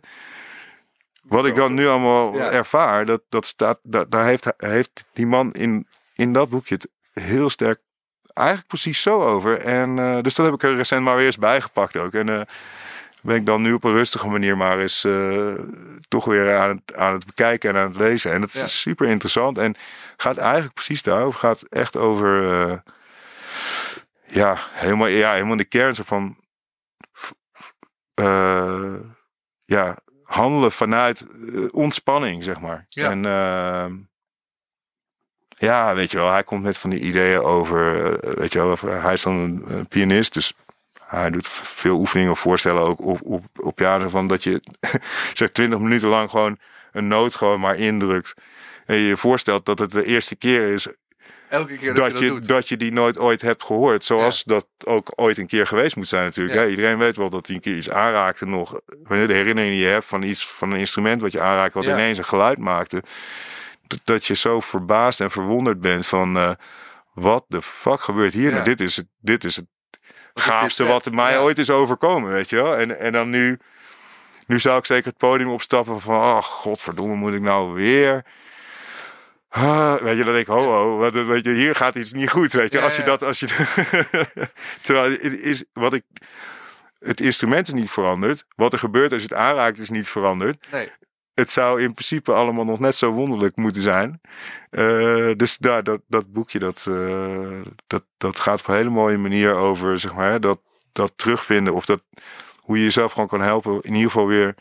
Wat 1.22 1.46
ik 1.46 1.56
dan 1.56 1.74
nu 1.74 1.88
allemaal 1.88 2.40
ervaar, 2.40 3.06
dat, 3.06 3.22
dat 3.30 3.46
staat, 3.46 3.80
dat, 3.82 4.12
daar 4.12 4.26
heeft, 4.26 4.54
heeft 4.58 5.06
die 5.14 5.28
man 5.28 5.52
in, 5.54 5.88
in 6.14 6.34
dat 6.34 6.50
boekje 6.50 6.76
het 6.76 6.90
heel 7.24 7.50
sterk 7.50 7.80
eigenlijk 8.38 8.68
precies 8.68 9.02
zo 9.02 9.22
over. 9.22 9.58
En 9.60 10.00
eh, 10.00 10.22
dus 10.22 10.36
dat 10.36 10.46
heb 10.46 10.56
ik 10.56 10.64
er 10.64 10.76
recent 10.76 11.04
maar 11.04 11.16
weer 11.16 11.26
eens 11.26 11.38
bijgepakt 11.38 11.98
ook. 11.98 12.14
En 12.14 12.30
eh, 12.30 12.42
ben 13.24 13.36
ik 13.36 13.46
dan 13.46 13.62
nu 13.62 13.74
op 13.74 13.84
een 13.84 13.94
rustige 13.94 14.28
manier 14.28 14.58
maar 14.58 14.80
eens 14.80 15.04
eh, 15.04 15.54
toch 16.08 16.26
weer 16.26 16.56
aan 16.58 16.70
het, 16.70 16.96
aan 16.98 17.14
het 17.14 17.26
bekijken 17.26 17.70
en 17.70 17.82
aan 17.82 17.88
het 17.88 17.98
lezen. 17.98 18.32
En 18.32 18.42
het 18.42 18.54
Ja. 18.54 18.64
is 18.64 18.82
super 18.82 19.08
interessant 19.08 19.58
en 19.58 19.76
gaat 20.18 20.38
eigenlijk 20.38 20.74
precies 20.74 21.02
daarover. 21.04 21.40
Gaat 21.40 21.62
echt 21.62 21.96
over, 21.96 22.44
ja, 24.28 24.58
helemaal, 24.72 25.08
ja, 25.08 25.34
helemaal 25.34 25.58
de 25.58 25.64
kern 25.66 25.96
zo 25.96 26.04
van, 26.06 26.38
ja, 29.66 29.98
handelen 30.24 30.72
vanuit 30.72 31.26
ontspanning, 31.72 32.44
zeg 32.44 32.60
maar. 32.60 32.86
Ja. 32.90 33.10
En 33.10 33.26
eh, 33.26 33.86
ja, 35.58 35.96
weet 35.96 36.12
je 36.12 36.18
wel, 36.18 36.32
hij 36.32 36.44
komt 36.44 36.64
met 36.64 36.78
van 36.78 36.90
die 36.90 37.00
ideeën 37.00 37.40
over, 37.42 38.06
eh, 38.24 38.34
weet 38.34 38.52
je 38.54 38.60
wel, 38.60 38.70
over- 38.70 39.02
hij 39.02 39.14
is 39.14 39.22
dan 39.22 39.64
een, 39.66 39.88
pianist, 39.88 40.34
dus 40.34 40.54
hij 41.06 41.30
doet 41.30 41.48
veel 41.48 41.98
oefeningen 41.98 42.32
of 42.32 42.40
voorstellen 42.40 42.82
ook 42.82 43.02
op, 43.02 43.20
op, 43.24 43.44
op 43.56 43.76
piano 43.76 44.10
van 44.10 44.28
dat 44.28 44.44
je 44.44 44.62
zeg 45.34 45.50
20 45.50 45.80
minuten 45.80 46.08
lang 46.08 46.30
gewoon 46.30 46.58
een 46.92 47.08
noot 47.08 47.36
gewoon 47.36 47.60
maar 47.60 47.76
indrukt. 47.78 48.34
En 48.86 48.96
je 48.96 49.08
je 49.08 49.18
voorstelt 49.18 49.66
dat 49.66 49.80
het 49.80 49.92
de 49.92 50.06
eerste 50.06 50.36
keer 50.36 50.74
is 50.74 50.88
Elke 51.50 51.78
keer 51.78 51.94
dat, 51.94 51.96
dat, 51.96 52.06
je 52.08 52.12
dat 52.14 52.22
je, 52.22 52.28
doet. 52.30 52.48
dat 52.48 52.70
je 52.70 52.78
die 52.78 52.92
nooit 52.92 53.18
ooit 53.18 53.42
hebt 53.42 53.64
gehoord. 53.64 54.04
Zoals 54.04 54.44
dat 54.44 54.68
ook 54.86 55.12
ooit 55.16 55.38
een 55.38 55.48
keer 55.48 55.68
geweest 55.68 55.96
moet 55.96 56.08
zijn 56.08 56.24
natuurlijk. 56.24 56.60
Ja. 56.60 56.68
Iedereen 56.68 56.98
weet 56.98 57.18
wel 57.18 57.30
dat 57.30 57.48
hij 57.48 57.56
een 57.56 57.62
keer 57.62 57.76
iets 57.76 57.90
aanraakte 57.90 58.46
nog. 58.46 58.80
Wanneer 59.04 59.28
de 59.28 59.34
herinnering 59.34 59.74
die 59.74 59.84
je 59.84 59.88
hebt 59.92 60.06
van 60.06 60.24
iets 60.24 60.48
van 60.48 60.72
een 60.72 60.80
instrument 60.80 61.22
wat 61.22 61.32
je 61.32 61.42
aanraakt, 61.42 61.74
wat 61.74 61.86
ineens 61.94 62.18
een 62.18 62.26
geluid 62.26 62.58
maakte. 62.58 63.04
Dat, 63.88 64.00
dat 64.04 64.26
je 64.26 64.36
zo 64.36 64.60
verbaasd 64.60 65.22
en 65.22 65.32
verwonderd 65.32 65.80
bent 65.80 66.06
van 66.08 66.38
eh, 66.38 66.52
wat 67.14 67.46
de 67.48 67.62
fuck 67.62 68.02
gebeurt 68.02 68.34
hier? 68.34 68.50
Ja. 68.50 68.52
Nou, 68.52 68.64
dit 68.64 68.80
is 68.82 68.96
het, 68.96 69.08
dit 69.20 69.44
is 69.44 69.56
het 69.56 69.66
Wat 70.34 70.44
gaafste 70.44 70.84
wat 70.86 71.12
mij 71.12 71.32
Ja. 71.32 71.40
ooit 71.40 71.58
is 71.58 71.70
overkomen, 71.70 72.32
weet 72.32 72.50
je 72.50 72.56
wel. 72.56 72.76
En, 72.78 73.00
en 73.00 73.12
dan 73.12 73.30
nu, 73.30 73.60
nu 74.48 74.60
zou 74.60 74.78
ik 74.78 74.86
zeker 74.86 75.06
het 75.06 75.18
podium 75.18 75.50
opstappen 75.50 76.02
van, 76.02 76.16
oh 76.16 76.42
godverdomme, 76.44 77.16
moet 77.16 77.34
ik 77.34 77.42
nou 77.42 77.74
weer... 77.74 78.26
Ah, 79.50 79.96
weet 79.96 80.18
je, 80.18 80.24
dan 80.24 80.34
denk 80.34 80.48
ik, 80.48 80.54
ho, 80.54 80.64
ho, 80.64 80.98
wat- 80.98 81.14
weet 81.14 81.46
je, 81.46 81.52
hier 81.54 81.76
gaat 81.76 81.96
iets 81.96 82.12
niet 82.14 82.30
goed, 82.30 82.54
weet 82.54 82.72
je. 82.72 82.78
Ja, 82.78 82.84
als 82.84 82.96
je 82.96 83.04
dat, 83.04 83.24
als 83.24 83.40
je... 83.40 83.46
Terwijl 84.82 85.12
het 85.12 85.22
is, 85.42 85.64
wat 85.74 85.94
ik... 85.94 86.04
Het 87.00 87.22
instrument 87.22 87.68
is 87.68 87.74
niet 87.74 87.90
veranderd. 87.90 88.46
Wat 88.56 88.74
er 88.74 88.80
gebeurt 88.80 89.12
als 89.12 89.22
je 89.22 89.28
het 89.28 89.38
aanraakt 89.38 89.80
is 89.80 89.90
niet 89.90 90.08
veranderd. 90.08 90.66
Nee. 90.72 90.92
Het 91.36 91.50
zou 91.50 91.82
in 91.82 91.94
principe 91.94 92.32
allemaal 92.34 92.66
nog 92.66 92.80
net 92.80 92.96
zo 92.96 93.12
wonderlijk 93.12 93.56
moeten 93.56 93.82
zijn. 93.82 94.22
Eh, 94.70 95.32
dus 95.36 95.58
daar, 95.58 95.84
dat, 95.84 96.02
dat 96.08 96.32
boekje, 96.32 96.60
dat, 96.60 96.86
eh, 96.90 97.62
dat, 97.88 98.04
dat 98.18 98.40
gaat 98.40 98.60
op 98.60 98.68
een 98.68 98.76
hele 98.76 98.90
mooie 98.90 99.18
manier 99.18 99.54
over, 99.54 100.00
zeg 100.00 100.14
maar, 100.14 100.40
dat, 100.40 100.60
dat 100.92 101.14
terugvinden. 101.16 101.74
Of 101.74 101.86
dat, 101.86 102.04
hoe 102.60 102.78
je 102.78 102.84
jezelf 102.84 103.12
gewoon 103.12 103.28
kan 103.28 103.42
helpen, 103.42 103.82
in 103.82 103.94
ieder 103.94 104.12
geval 104.12 104.28
weer 104.28 104.56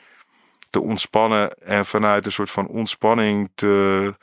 te 0.70 0.80
ontspannen. 0.80 1.50
En 1.58 1.84
vanuit 1.86 2.26
een 2.26 2.32
soort 2.32 2.50
van 2.50 2.66
ontspanning 2.66 3.50
te, 3.54 4.14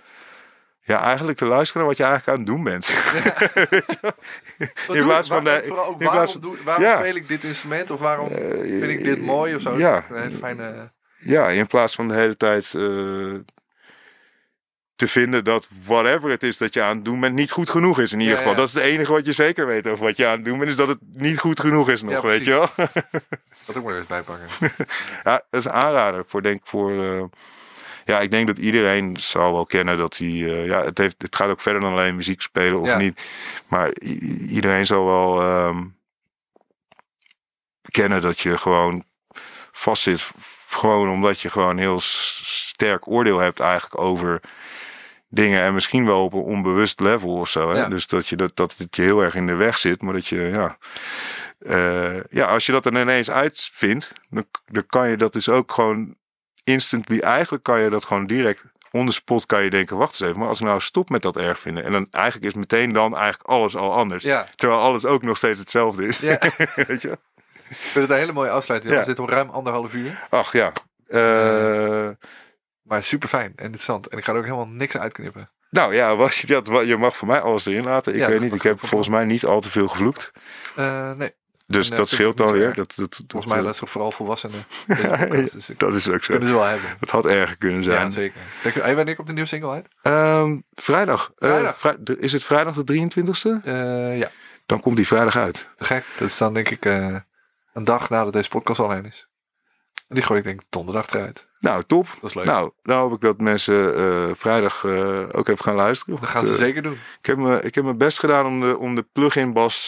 ja, 0.82 1.02
eigenlijk 1.02 1.38
te 1.38 1.46
luisteren 1.46 1.82
naar 1.82 1.90
wat 1.90 1.98
je 2.00 2.04
eigenlijk 2.04 2.38
aan 2.38 2.46
het 2.46 2.54
doen 2.56 2.64
bent. 2.64 2.94
Wat 4.88 4.96
In 4.96 5.04
plaats 5.04 5.28
van 5.28 5.44
Waar- 5.44 5.62
de- 5.62 5.68
vooral 5.68 5.86
ook 5.86 6.00
in 6.00 6.06
waarom, 6.06 6.16
plaats 6.24 6.32
van- 6.32 6.42
doe, 6.42 6.56
waarom 6.64 6.84
Ja. 6.86 6.98
speel 7.00 7.16
ik 7.16 7.28
dit 7.28 7.44
instrument? 7.44 7.92
Of 7.92 8.00
waarom 8.00 8.28
Eh, 8.28 8.60
vind 8.60 8.84
ik 8.84 9.04
dit 9.04 9.22
mooi 9.22 9.56
of 9.56 9.62
zo? 9.62 9.78
Ja. 9.78 10.06
Een 10.10 10.34
fijne... 10.34 10.92
Ja, 11.24 11.50
in 11.50 11.68
plaats 11.68 11.96
van 11.96 12.08
de 12.08 12.14
hele 12.14 12.38
tijd 12.38 12.64
eh, 12.74 13.36
te 14.96 15.08
vinden 15.08 15.44
dat 15.44 15.68
whatever 15.86 16.30
het 16.30 16.44
is 16.44 16.58
dat 16.58 16.74
je 16.74 16.82
aan 16.82 16.96
het 16.96 17.06
doen 17.06 17.20
bent 17.20 17.36
niet 17.36 17.52
goed 17.52 17.70
genoeg 17.70 18.00
is 18.00 18.12
in 18.14 18.20
ieder 18.20 18.34
Ja, 18.34 18.40
geval. 18.40 18.54
ja. 18.54 18.60
Dat 18.60 18.68
is 18.68 18.74
het 18.74 18.84
enige 18.84 19.12
wat 19.12 19.26
je 19.26 19.32
zeker 19.32 19.66
weet 19.66 19.88
over 19.88 20.06
wat 20.06 20.18
je 20.18 20.26
aan 20.28 20.36
het 20.36 20.46
doen 20.46 20.58
bent, 20.58 20.70
is 20.72 20.76
dat 20.76 20.88
het 20.88 21.00
niet 21.02 21.40
goed 21.40 21.60
genoeg 21.60 21.90
is 21.90 22.02
nog, 22.02 22.14
Ja, 22.14 22.22
weet 22.22 22.44
je 22.44 22.50
wel. 22.52 22.68
Dat 23.66 23.78
ook 23.78 23.84
maar 23.84 23.96
eens 23.98 24.06
bijpakken. 24.08 24.48
ja, 25.24 25.42
dat 25.50 25.60
is 25.60 25.66
een 25.66 25.72
aanrader 25.72 26.24
voor 26.28 26.42
denk 26.42 26.60
ik 26.62 26.66
voor. 26.68 27.04
eh, 27.04 27.24
ja, 28.06 28.20
ik 28.20 28.32
denk 28.32 28.48
dat 28.48 28.58
iedereen 28.58 29.18
zal 29.20 29.54
wel 29.54 29.66
kennen 29.66 29.98
dat 29.98 30.18
hij. 30.18 30.28
eh, 30.28 30.66
ja, 30.66 30.84
het, 30.84 30.98
heeft, 30.98 31.22
het 31.22 31.36
gaat 31.36 31.50
ook 31.50 31.62
verder 31.62 31.82
dan 31.82 31.92
alleen 31.92 32.16
muziek 32.16 32.42
spelen 32.42 32.80
of 32.80 32.96
niet. 32.98 33.22
Maar 33.68 33.94
iedereen 34.48 34.86
zal 34.86 35.06
wel 35.06 35.42
ehm, 35.42 35.84
kennen 37.92 38.22
dat 38.22 38.40
je 38.40 38.58
gewoon 38.58 39.04
vastzit. 39.72 40.32
Gewoon 40.74 41.10
omdat 41.10 41.40
je 41.40 41.50
gewoon 41.50 41.78
heel 41.78 42.00
sterk 42.00 43.08
oordeel 43.08 43.40
hebt 43.40 43.60
eigenlijk 43.60 44.02
over 44.02 44.42
dingen. 45.30 45.62
En 45.62 45.74
misschien 45.74 46.06
wel 46.06 46.24
op 46.24 46.34
een 46.34 46.40
onbewust 46.40 47.00
level 47.00 47.30
of 47.30 47.50
zo. 47.50 47.70
Hè? 47.70 47.78
Ja. 47.78 47.88
Dus 47.88 48.08
dat 48.08 48.28
je, 48.28 48.36
dat, 48.36 48.56
dat 48.56 48.76
het 48.78 48.96
je 48.96 49.02
heel 49.02 49.22
erg 49.24 49.36
in 49.36 49.48
de 49.48 49.56
weg 49.56 49.78
zit. 49.78 50.02
Maar 50.02 50.14
dat 50.14 50.28
je, 50.28 50.40
ja. 50.40 50.78
eh, 51.60 52.24
ja, 52.30 52.46
als 52.46 52.66
je 52.66 52.72
dat 52.72 52.86
er 52.86 53.02
ineens 53.02 53.30
uitvindt, 53.30 54.12
dan, 54.30 54.46
dan 54.66 54.86
kan 54.86 55.10
je 55.10 55.18
dat 55.18 55.34
dus 55.34 55.50
ook 55.50 55.72
gewoon 55.72 56.16
instantly. 56.64 57.20
Eigenlijk 57.20 57.64
kan 57.64 57.80
je 57.80 57.90
dat 57.90 58.06
gewoon 58.06 58.26
direct 58.26 58.64
on 58.92 59.06
the 59.06 59.12
spot 59.12 59.46
kan 59.46 59.64
je 59.64 59.70
denken, 59.70 59.98
wacht 59.98 60.12
eens 60.12 60.22
even, 60.22 60.40
maar 60.40 60.48
als 60.48 60.60
ik 60.60 60.66
nou 60.66 60.82
stop 60.82 61.10
met 61.10 61.22
dat 61.22 61.38
erg 61.38 61.60
vinden. 61.60 61.84
En 61.84 61.92
dan 61.92 62.08
eigenlijk 62.12 62.46
is 62.46 62.54
meteen 62.54 62.92
dan 62.92 63.16
eigenlijk 63.16 63.50
alles 63.50 63.76
al 63.76 63.94
anders. 63.94 64.24
Ja, 64.24 64.48
Terwijl 64.56 64.80
alles 64.82 65.06
ook 65.06 65.22
nog 65.22 65.38
steeds 65.38 65.60
hetzelfde 65.60 66.08
is. 66.08 66.18
ja. 66.18 66.40
Weet 66.88 67.02
je? 67.02 67.18
Ik 67.72 67.76
vind 67.78 67.96
het 68.08 68.10
een 68.10 68.18
hele 68.22 68.32
mooie 68.32 68.50
afsluiting. 68.50 68.96
We 68.96 69.04
zitten 69.04 69.24
al 69.26 69.30
ruim 69.30 69.50
anderhalf 69.50 69.94
uur. 69.94 70.20
Ach 70.30 70.52
ja. 70.54 70.72
Eh, 71.08 72.10
Maar 72.82 73.04
super 73.04 73.30
fijn 73.30 73.54
en 73.56 73.64
interessant. 73.64 74.08
En 74.08 74.18
ik 74.18 74.24
ga 74.24 74.32
er 74.32 74.38
ook 74.38 74.44
helemaal 74.44 74.68
niks 74.68 74.98
uitknippen. 74.98 75.50
nou 75.70 75.94
ja, 75.96 76.16
was 76.16 76.42
je, 76.42 76.48
dat, 76.48 76.68
je 76.86 76.98
mag 76.98 77.16
voor 77.18 77.28
mij 77.28 77.40
alles 77.42 77.66
erin 77.66 77.84
laten. 77.84 78.14
Ik 78.14 78.20
Ja, 78.20 78.26
weet 78.28 78.34
dat 78.40 78.44
niet, 78.44 78.54
ik 78.54 78.62
heb 78.62 78.80
volgens 78.80 79.10
mij 79.10 79.26
niet 79.26 79.46
al 79.46 79.62
te 79.62 79.70
veel 79.72 79.88
gevloekt. 79.88 80.32
Eh, 80.76 81.12
nee, 81.12 81.32
Dus 81.68 81.90
En, 81.90 81.96
dat 81.96 82.10
scheelt 82.10 82.38
dan 82.38 82.52
weer. 82.52 82.74
Dat, 82.74 82.94
dat, 82.96 82.98
dat, 82.98 83.24
volgens 83.28 83.46
mij 83.46 83.58
eh, 83.58 83.64
luisteren 83.64 83.92
vooral 83.94 84.12
volwassenen. 84.12 84.64
Dus 85.54 85.70
ik 85.70 85.80
dat 85.80 85.96
is 85.96 86.08
ook 86.10 86.24
zo. 86.24 86.32
kunnen 86.34 86.50
ze 86.50 86.56
wel 86.56 86.66
hebben. 86.66 86.90
Het 87.00 87.10
had 87.10 87.26
erger 87.26 87.58
kunnen 87.58 87.84
zijn. 87.84 88.04
Ja, 88.06 88.10
zeker. 88.10 88.40
Denk 88.64 88.76
hey, 88.76 88.96
wanneer 88.96 89.16
komt 89.16 89.28
de 89.28 89.34
nieuwe 89.34 89.50
single 89.50 89.70
uit? 89.72 89.88
Ehm, 90.02 90.60
vrijdag. 90.74 91.32
Eh, 91.38 91.50
Vrijdag. 91.50 91.78
vrij- 91.80 91.98
is 92.18 92.32
het 92.34 92.44
vrijdag 92.44 92.76
de 92.76 92.84
23e? 92.84 93.62
Eh, 93.64 94.18
ja, 94.18 94.30
Dan 94.66 94.80
komt 94.80 94.96
die 94.96 95.08
vrijdag 95.08 95.36
uit. 95.36 95.68
gek. 95.78 96.04
Dat 96.18 96.28
is 96.28 96.38
dan 96.38 96.54
denk 96.54 96.70
ik 96.70 96.86
een 97.74 97.84
dag 97.84 98.10
nadat 98.10 98.34
deze 98.34 98.50
podcast 98.50 98.80
online 98.80 99.08
is. 99.08 99.28
En 100.08 100.16
die 100.18 100.26
gooi 100.26 100.40
ik 100.40 100.46
denk 100.46 100.62
ik 100.62 100.68
donderdag 100.70 101.08
eruit. 101.10 101.48
Nou, 101.60 101.84
top. 101.88 102.08
Dat 102.22 102.30
is 102.30 102.34
leuk. 102.36 102.46
Nou, 102.46 102.72
dan 102.84 102.98
hoop 103.00 103.14
ik 103.14 103.22
dat 103.22 103.40
mensen 103.40 103.96
eh, 103.96 104.30
vrijdag 104.36 104.84
eh, 104.84 105.20
ook 105.32 105.48
even 105.48 105.64
gaan 105.64 105.76
luisteren. 105.76 106.20
dat 106.20 106.30
gaan 106.30 106.46
ze 106.46 106.52
Eh, 106.52 106.58
zeker 106.58 106.82
doen. 106.82 106.98
Ik 107.20 107.26
heb, 107.26 107.38
me, 107.38 107.62
ik 107.62 107.76
heb 107.76 107.84
mijn 107.84 107.98
best 107.98 108.20
gedaan 108.20 108.46
om 108.46 108.60
de, 108.62 108.78
om 108.78 108.96
de 108.96 109.06
plug-in 109.14 109.54
bas 109.54 109.88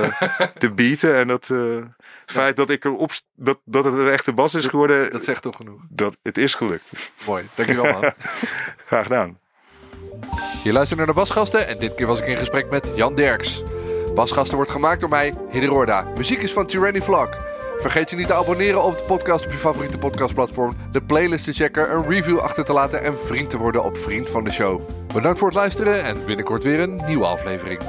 te 0.58 0.72
bieten. 0.74 1.16
En 1.16 1.28
dat 1.28 1.46
het 1.48 1.86
feit 2.26 2.56
dat, 2.56 2.70
ik 2.70 2.84
erop, 2.84 3.10
dat, 3.34 3.58
dat 3.64 3.84
het 3.84 3.94
een 3.94 4.08
echte 4.08 4.32
bas 4.32 4.54
is 4.54 4.66
geworden, 4.66 5.10
Dat 5.10 5.24
zegt 5.24 5.42
toch 5.42 5.56
genoeg. 5.56 5.80
dat 5.88 6.16
het 6.22 6.38
is 6.38 6.54
gelukt. 6.54 7.12
Mooi. 7.26 7.48
Dankjewel 7.54 7.92
man. 7.92 8.12
Graag 8.86 9.02
gedaan. 9.02 9.38
Je 10.64 10.72
luistert 10.72 10.98
naar 10.98 11.08
de 11.08 11.14
Basgasten 11.14 11.66
en 11.66 11.78
dit 11.78 11.94
keer 11.94 12.06
was 12.06 12.18
ik 12.20 12.26
in 12.26 12.36
gesprek 12.36 12.70
met 12.70 12.90
Jan 12.94 13.14
Derks. 13.14 13.62
Basgasten 14.18 14.56
wordt 14.56 14.70
gemaakt 14.70 15.00
door 15.00 15.08
mij, 15.08 15.34
Hidde 15.50 16.04
Muziek 16.16 16.42
is 16.42 16.52
van 16.52 16.66
Tyranny 16.66 17.02
Vlog. 17.02 17.28
Vergeet 17.78 18.10
je 18.10 18.16
niet 18.16 18.26
te 18.26 18.34
abonneren 18.34 18.82
op 18.82 18.98
de 18.98 19.04
podcast 19.04 19.44
op 19.44 19.50
je 19.50 19.58
favoriete 19.58 19.98
podcastplatform, 19.98 20.72
de 20.92 21.00
playlist 21.00 21.44
te 21.44 21.52
checken, 21.52 21.92
een 21.92 22.08
review 22.08 22.38
achter 22.38 22.64
te 22.64 22.72
laten 22.72 23.02
en 23.02 23.20
vriend 23.20 23.50
te 23.50 23.58
worden 23.58 23.84
op 23.84 23.96
Vriend 23.96 24.30
van 24.30 24.44
de 24.44 24.50
Show. 24.50 24.80
Bedankt 25.14 25.38
voor 25.38 25.48
het 25.48 25.56
luisteren 25.56 26.04
en 26.04 26.24
binnenkort 26.24 26.62
weer 26.62 26.80
een 26.80 27.02
nieuwe 27.06 27.26
aflevering. 27.26 27.80